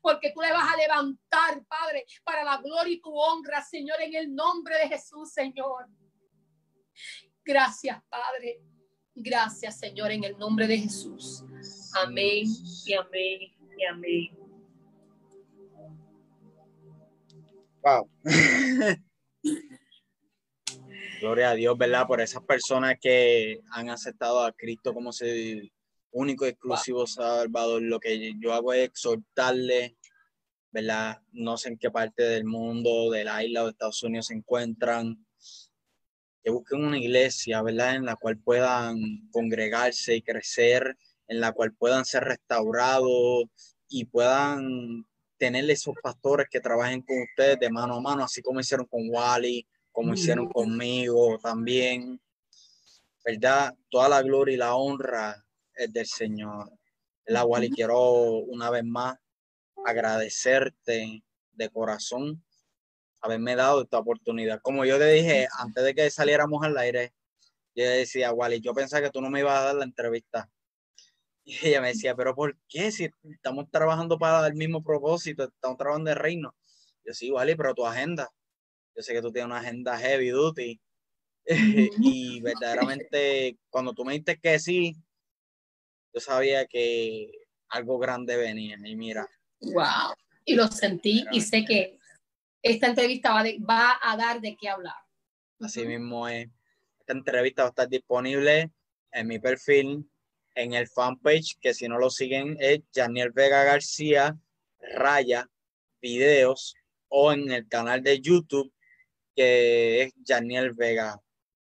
porque 0.00 0.32
tú 0.32 0.40
le 0.40 0.52
vas 0.52 0.72
a 0.72 0.76
levantar, 0.76 1.64
Padre, 1.66 2.04
para 2.24 2.44
la 2.44 2.58
gloria 2.58 2.94
y 2.94 3.00
tu 3.00 3.12
honra, 3.12 3.62
Señor, 3.62 4.00
en 4.00 4.14
el 4.14 4.34
nombre 4.34 4.76
de 4.78 4.88
Jesús, 4.88 5.32
Señor. 5.32 5.86
Gracias, 7.44 8.02
Padre. 8.08 8.60
Gracias, 9.14 9.78
Señor, 9.78 10.10
en 10.12 10.24
el 10.24 10.38
nombre 10.38 10.66
de 10.66 10.78
Jesús. 10.78 11.44
Amén 12.02 12.44
y 12.86 12.94
amén 12.94 13.40
y 13.76 13.84
amén. 13.84 14.38
Wow. 17.82 18.10
Gloria 21.20 21.50
a 21.50 21.54
Dios, 21.54 21.76
¿verdad? 21.76 22.06
Por 22.06 22.20
esas 22.20 22.42
personas 22.44 22.96
que 23.00 23.60
han 23.72 23.90
aceptado 23.90 24.42
a 24.42 24.52
Cristo 24.52 24.94
como 24.94 25.12
su 25.12 25.26
único 26.12 26.46
y 26.46 26.50
exclusivo 26.50 27.06
Salvador. 27.06 27.82
Lo 27.82 28.00
que 28.00 28.34
yo 28.40 28.52
hago 28.52 28.72
es 28.72 28.88
exhortarle 28.88 29.96
¿verdad? 30.72 31.20
No 31.32 31.56
sé 31.56 31.70
en 31.70 31.78
qué 31.78 31.90
parte 31.90 32.22
del 32.22 32.44
mundo, 32.44 33.10
de 33.10 33.24
la 33.24 33.42
isla 33.44 33.62
o 33.62 33.64
de 33.66 33.72
Estados 33.72 34.02
Unidos 34.02 34.26
se 34.26 34.34
encuentran, 34.34 35.26
que 36.42 36.50
busquen 36.50 36.84
una 36.84 36.98
iglesia, 36.98 37.62
¿verdad? 37.62 37.96
En 37.96 38.04
la 38.06 38.16
cual 38.16 38.38
puedan 38.38 39.28
congregarse 39.30 40.16
y 40.16 40.22
crecer, 40.22 40.96
en 41.28 41.40
la 41.40 41.52
cual 41.52 41.74
puedan 41.74 42.04
ser 42.04 42.24
restaurados 42.24 43.44
y 43.88 44.04
puedan 44.04 45.06
tener 45.38 45.68
esos 45.70 45.94
pastores 46.02 46.46
que 46.50 46.60
trabajen 46.60 47.02
con 47.02 47.16
ustedes 47.22 47.58
de 47.58 47.70
mano 47.70 47.96
a 47.96 48.00
mano, 48.00 48.24
así 48.24 48.40
como 48.42 48.60
hicieron 48.60 48.86
con 48.86 49.02
Wally, 49.08 49.66
como 49.90 50.14
hicieron 50.14 50.48
conmigo 50.48 51.38
también. 51.42 52.20
¿Verdad? 53.24 53.74
Toda 53.90 54.08
la 54.08 54.22
gloria 54.22 54.54
y 54.54 54.58
la 54.58 54.74
honra 54.74 55.44
es 55.84 55.92
del 55.92 56.06
Señor. 56.06 56.70
La 57.26 57.44
Wally, 57.44 57.70
quiero 57.70 57.98
una 58.00 58.70
vez 58.70 58.84
más 58.84 59.16
agradecerte 59.84 61.22
de 61.52 61.70
corazón 61.70 62.42
haberme 63.22 63.56
dado 63.56 63.82
esta 63.82 63.98
oportunidad. 63.98 64.60
Como 64.62 64.84
yo 64.84 64.98
te 64.98 65.12
dije 65.12 65.48
antes 65.58 65.84
de 65.84 65.94
que 65.94 66.10
saliéramos 66.10 66.62
al 66.64 66.76
aire, 66.78 67.12
yo 67.74 67.84
decía, 67.84 68.32
Wally, 68.32 68.60
yo 68.60 68.74
pensaba 68.74 69.02
que 69.02 69.10
tú 69.10 69.20
no 69.20 69.30
me 69.30 69.40
ibas 69.40 69.58
a 69.58 69.64
dar 69.64 69.74
la 69.74 69.84
entrevista. 69.84 70.50
Y 71.44 71.66
ella 71.66 71.80
me 71.80 71.88
decía, 71.88 72.14
pero 72.14 72.34
¿por 72.34 72.56
qué? 72.68 72.90
Si 72.92 73.08
estamos 73.24 73.70
trabajando 73.70 74.18
para 74.18 74.46
el 74.46 74.54
mismo 74.54 74.82
propósito, 74.82 75.44
estamos 75.44 75.78
trabajando 75.78 76.10
de 76.10 76.14
reino. 76.14 76.54
Yo 77.04 77.14
sí, 77.14 77.30
Wally, 77.30 77.54
pero 77.54 77.74
tu 77.74 77.86
agenda. 77.86 78.28
Yo 78.94 79.02
sé 79.02 79.12
que 79.12 79.22
tú 79.22 79.32
tienes 79.32 79.46
una 79.46 79.58
agenda 79.58 79.98
heavy 79.98 80.30
duty. 80.30 80.80
y 81.46 82.40
verdaderamente, 82.40 83.58
cuando 83.70 83.92
tú 83.92 84.04
me 84.04 84.12
dijiste 84.12 84.38
que 84.38 84.58
sí, 84.58 84.96
yo 86.12 86.20
sabía 86.20 86.66
que 86.66 87.30
algo 87.68 87.98
grande 87.98 88.36
venía. 88.36 88.76
Y 88.84 88.96
mira, 88.96 89.28
Wow. 89.60 90.14
Y 90.44 90.54
lo 90.54 90.66
sentí 90.68 91.24
y 91.32 91.40
sé 91.40 91.64
que 91.64 91.98
esta 92.62 92.88
entrevista 92.88 93.32
va, 93.32 93.44
va, 93.68 93.98
a 94.02 94.16
dar 94.16 94.40
de 94.40 94.56
qué 94.56 94.68
hablar. 94.68 94.96
Así 95.60 95.86
mismo 95.86 96.26
es. 96.28 96.48
Esta 97.00 97.12
entrevista 97.12 97.62
va 97.62 97.68
a 97.68 97.70
estar 97.70 97.88
disponible 97.88 98.70
en 99.12 99.26
mi 99.26 99.38
perfil, 99.38 100.08
en 100.54 100.72
el 100.74 100.88
fanpage, 100.88 101.58
que 101.60 101.74
si 101.74 101.88
no 101.88 101.98
lo 101.98 102.10
siguen 102.10 102.56
es 102.58 102.80
Janiel 102.94 103.30
Vega 103.32 103.64
García, 103.64 104.36
Raya, 104.78 105.48
Videos, 106.00 106.74
o 107.08 107.32
en 107.32 107.50
el 107.50 107.68
canal 107.68 108.02
de 108.02 108.20
YouTube, 108.20 108.72
que 109.34 110.02
es 110.02 110.12
Janiel 110.24 110.72
Vega. 110.72 111.20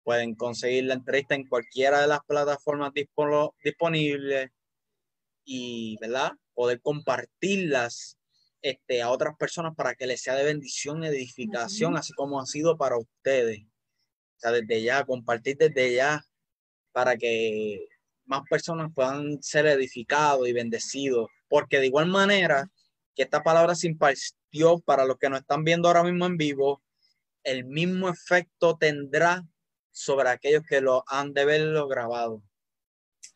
Pueden 0.08 0.36
conseguir 0.36 0.84
la 0.84 0.94
entrevista 0.94 1.34
en 1.34 1.46
cualquiera 1.46 2.00
de 2.00 2.06
las 2.06 2.20
plataformas 2.26 2.92
disponibles 2.94 4.48
y, 5.44 5.98
¿verdad? 6.00 6.32
poder 6.54 6.80
compartirlas 6.80 8.16
este, 8.62 9.02
a 9.02 9.10
otras 9.10 9.36
personas 9.36 9.74
para 9.76 9.94
que 9.94 10.06
les 10.06 10.22
sea 10.22 10.34
de 10.34 10.44
bendición 10.44 11.04
edificación, 11.04 11.94
así 11.98 12.14
como 12.14 12.40
ha 12.40 12.46
sido 12.46 12.78
para 12.78 12.96
ustedes. 12.96 13.66
O 13.66 14.40
sea, 14.40 14.52
desde 14.52 14.82
ya, 14.82 15.04
compartir 15.04 15.58
desde 15.58 15.96
ya 15.96 16.24
para 16.92 17.18
que 17.18 17.86
más 18.24 18.44
personas 18.48 18.90
puedan 18.94 19.42
ser 19.42 19.66
edificados 19.66 20.48
y 20.48 20.54
bendecidos, 20.54 21.28
porque 21.50 21.80
de 21.80 21.86
igual 21.88 22.06
manera 22.06 22.70
que 23.14 23.24
esta 23.24 23.42
palabra 23.42 23.74
se 23.74 23.88
impartió 23.88 24.80
para 24.86 25.04
los 25.04 25.18
que 25.18 25.28
nos 25.28 25.40
están 25.40 25.64
viendo 25.64 25.86
ahora 25.86 26.02
mismo 26.02 26.24
en 26.24 26.38
vivo, 26.38 26.82
el 27.44 27.66
mismo 27.66 28.08
efecto 28.08 28.78
tendrá 28.78 29.46
sobre 29.98 30.28
aquellos 30.28 30.62
que 30.64 30.80
lo 30.80 31.02
han 31.08 31.32
de 31.32 31.44
verlo 31.44 31.88
grabado. 31.88 32.42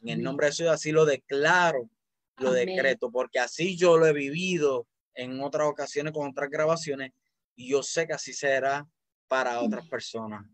En 0.01 0.11
el 0.11 0.23
nombre 0.23 0.47
de 0.47 0.53
Jesús 0.53 0.69
así 0.69 0.93
lo 0.93 1.05
declaro 1.05 1.91
lo 2.39 2.53
decreto, 2.53 3.11
porque 3.11 3.39
así 3.39 3.77
yo 3.77 3.99
lo 3.99 4.07
he 4.07 4.13
vivido 4.13 4.87
en 5.15 5.41
otras 5.41 5.69
ocasiones 5.69 6.13
con 6.13 6.29
otras 6.29 6.49
grabaciones 6.51 7.13
y 7.57 7.71
yo 7.71 7.83
sé 7.83 8.07
que 8.07 8.15
así 8.15 8.33
será 8.33 8.87
para 9.29 9.61
otras 9.61 9.89
personas. 9.89 10.45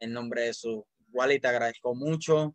En 0.00 0.12
nombre 0.12 0.42
de 0.42 0.46
Jesús. 0.48 0.84
Wally, 1.12 1.40
te 1.40 1.48
agradezco 1.48 1.94
mucho, 1.94 2.54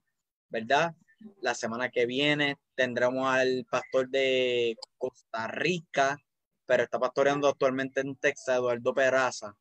¿verdad? 0.49 0.93
La 1.41 1.55
semana 1.55 1.89
que 1.89 2.05
viene 2.05 2.57
tendremos 2.75 3.27
al 3.27 3.65
pastor 3.69 4.09
de 4.09 4.75
Costa 4.97 5.47
Rica, 5.47 6.17
pero 6.65 6.83
está 6.83 6.99
pastoreando 6.99 7.47
actualmente 7.47 8.01
en 8.01 8.15
Texas, 8.15 8.57
Eduardo 8.57 8.93
Peraza, 8.93 9.55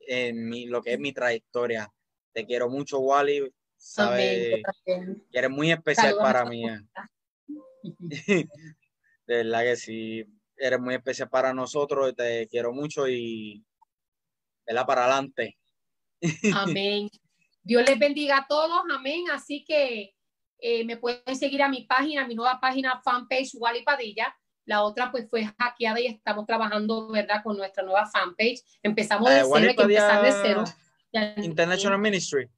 en 0.00 0.48
mi, 0.48 0.66
lo 0.66 0.82
que 0.82 0.94
es 0.94 0.98
mi 0.98 1.12
trayectoria. 1.12 1.92
Te 2.34 2.44
quiero 2.44 2.68
mucho, 2.68 2.98
Wally. 2.98 3.50
Sabes 3.76 4.62
que 4.84 5.16
eres 5.32 5.50
muy 5.50 5.70
especial 5.70 6.16
para 6.16 6.44
mí. 6.44 6.68
Eh. 6.68 6.80
de 9.26 9.36
verdad 9.36 9.62
que 9.62 9.76
sí, 9.76 10.24
eres 10.56 10.80
muy 10.80 10.94
especial 10.94 11.28
para 11.28 11.54
nosotros, 11.54 12.14
te 12.16 12.48
quiero 12.48 12.72
mucho 12.72 13.06
y 13.08 13.64
la 14.66 14.84
para 14.84 15.04
adelante. 15.04 15.56
Amén. 16.54 17.08
Dios 17.62 17.84
les 17.86 17.98
bendiga 17.98 18.38
a 18.38 18.46
todos, 18.46 18.82
amén. 18.90 19.24
Así 19.32 19.64
que 19.64 20.14
eh, 20.58 20.84
me 20.84 20.96
pueden 20.96 21.36
seguir 21.36 21.62
a 21.62 21.68
mi 21.68 21.82
página, 21.84 22.26
mi 22.26 22.34
nueva 22.34 22.60
página 22.60 23.00
fanpage, 23.02 23.54
Wally 23.54 23.82
Padilla. 23.82 24.34
La 24.66 24.82
otra 24.82 25.10
pues 25.10 25.28
fue 25.28 25.44
hackeada 25.58 26.00
y 26.00 26.06
estamos 26.06 26.46
trabajando, 26.46 27.10
¿verdad? 27.10 27.42
Con 27.42 27.56
nuestra 27.56 27.82
nueva 27.82 28.06
fanpage. 28.06 28.62
Empezamos 28.82 29.28
de 29.28 29.40
eh, 29.40 29.44
cero, 29.44 29.68
hay 29.68 29.76
que 29.76 29.82
empezar 29.82 30.22
de 30.22 30.32
cero. 30.42 30.64
International 31.36 31.98
Ministry. 31.98 32.48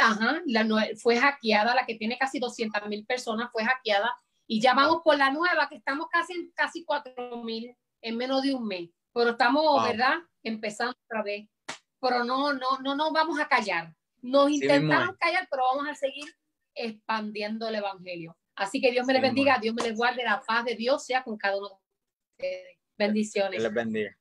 Ajá, 0.00 0.42
la, 0.46 0.66
fue 0.96 1.18
hackeada, 1.18 1.74
la 1.74 1.84
que 1.84 1.96
tiene 1.96 2.16
casi 2.18 2.38
200 2.38 2.86
mil 2.88 3.04
personas 3.04 3.50
fue 3.50 3.64
hackeada 3.64 4.14
y 4.46 4.60
ya 4.60 4.74
vamos 4.74 5.02
por 5.02 5.16
la 5.18 5.30
nueva 5.30 5.68
que 5.68 5.76
estamos 5.76 6.06
casi 6.10 6.32
en 6.32 6.50
casi 6.52 6.84
4 6.84 7.42
mil 7.42 7.76
en 8.00 8.16
menos 8.16 8.42
de 8.42 8.54
un 8.54 8.66
mes. 8.66 8.90
Pero 9.12 9.30
estamos, 9.30 9.84
¿verdad? 9.84 10.18
Empezando 10.42 10.96
otra 11.04 11.22
vez. 11.22 11.48
Pero 12.00 12.24
no, 12.24 12.52
no, 12.52 12.78
no 12.82 12.94
nos 12.94 13.12
vamos 13.12 13.40
a 13.40 13.48
callar. 13.48 13.92
Nos 14.22 14.50
intentamos 14.50 15.16
callar, 15.18 15.48
pero 15.50 15.64
vamos 15.64 15.88
a 15.88 15.94
seguir 15.94 16.24
expandiendo 16.74 17.68
el 17.68 17.76
evangelio. 17.76 18.36
Así 18.54 18.80
que 18.80 18.90
Dios 18.90 19.06
me 19.06 19.12
les 19.12 19.22
bendiga, 19.22 19.58
Dios 19.58 19.74
me 19.74 19.82
les 19.82 19.96
guarde, 19.96 20.24
la 20.24 20.40
paz 20.40 20.64
de 20.64 20.74
Dios 20.74 21.04
sea 21.04 21.22
con 21.22 21.36
cada 21.36 21.56
uno 21.56 21.68
de 21.68 21.74
ustedes. 21.74 22.78
Bendiciones. 22.96 23.56
Que 23.56 23.62
les 23.62 23.74
bendiga. 23.74 24.16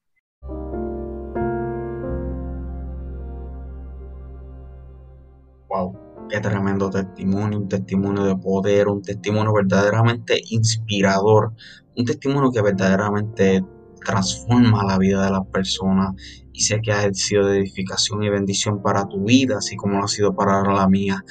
Wow, 5.78 6.28
qué 6.30 6.40
tremendo 6.40 6.90
testimonio, 6.90 7.60
un 7.60 7.70
testimonio 7.70 8.24
de 8.24 8.36
poder, 8.36 8.88
un 8.88 9.04
testimonio 9.04 9.54
verdaderamente 9.54 10.42
inspirador, 10.50 11.54
un 11.96 12.06
testimonio 12.06 12.52
que 12.52 12.62
verdaderamente 12.62 13.64
transforma 14.04 14.84
la 14.86 14.98
vida 14.98 15.26
de 15.26 15.32
las 15.32 15.46
personas 15.48 16.16
y 16.52 16.62
sé 16.62 16.82
que 16.82 16.92
ha 16.92 17.14
sido 17.14 17.48
de 17.48 17.60
edificación 17.60 18.24
y 18.24 18.30
bendición 18.30 18.82
para 18.82 19.08
tu 19.08 19.24
vida, 19.26 19.58
así 19.60 19.76
como 19.76 20.00
lo 20.00 20.06
ha 20.06 20.08
sido 20.08 20.36
para 20.36 20.64
la 20.64 20.88
mía. 20.88 21.24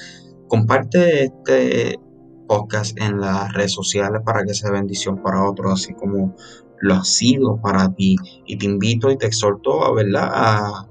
Comparte 0.47 1.25
este 1.25 1.99
podcast 2.47 2.97
en 3.01 3.21
las 3.21 3.53
redes 3.53 3.73
sociales 3.73 4.23
para 4.25 4.45
que 4.45 4.55
sea 4.55 4.71
bendición 4.71 5.23
para 5.23 5.45
otros, 5.45 5.73
así 5.73 5.93
como 5.95 6.37
lo 6.79 6.95
ha 6.95 7.05
sido 7.05 7.61
para 7.61 7.93
ti. 7.93 8.17
Y 8.47 8.59
te 8.59 8.67
invito 8.67 9.11
y 9.11 9.19
te 9.19 9.27
exhorto 9.27 9.85
a, 9.85 9.93
¿verdad? 9.93 10.31
a 10.33 10.89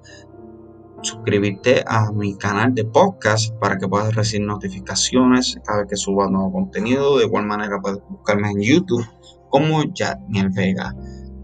suscribirte 1.05 1.83
a 1.87 2.11
mi 2.11 2.37
canal 2.37 2.73
de 2.73 2.85
podcast 2.85 3.53
para 3.59 3.77
que 3.77 3.87
puedas 3.87 4.15
recibir 4.15 4.47
notificaciones 4.47 5.57
cada 5.63 5.79
vez 5.79 5.89
que 5.89 5.95
suba 5.97 6.29
nuevo 6.29 6.51
contenido. 6.51 7.17
De 7.17 7.25
igual 7.25 7.45
manera 7.45 7.79
puedes 7.81 7.99
buscarme 8.09 8.51
en 8.51 8.61
YouTube 8.61 9.05
como 9.49 9.83
Jadniel 9.93 10.49
Vega. 10.49 10.93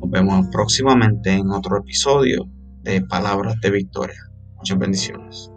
Nos 0.01 0.09
vemos 0.09 0.47
próximamente 0.51 1.31
en 1.31 1.49
otro 1.51 1.77
episodio 1.77 2.49
de 2.81 3.01
Palabras 3.01 3.55
de 3.61 3.71
Victoria. 3.71 4.19
Muchas 4.57 4.77
bendiciones. 4.79 5.50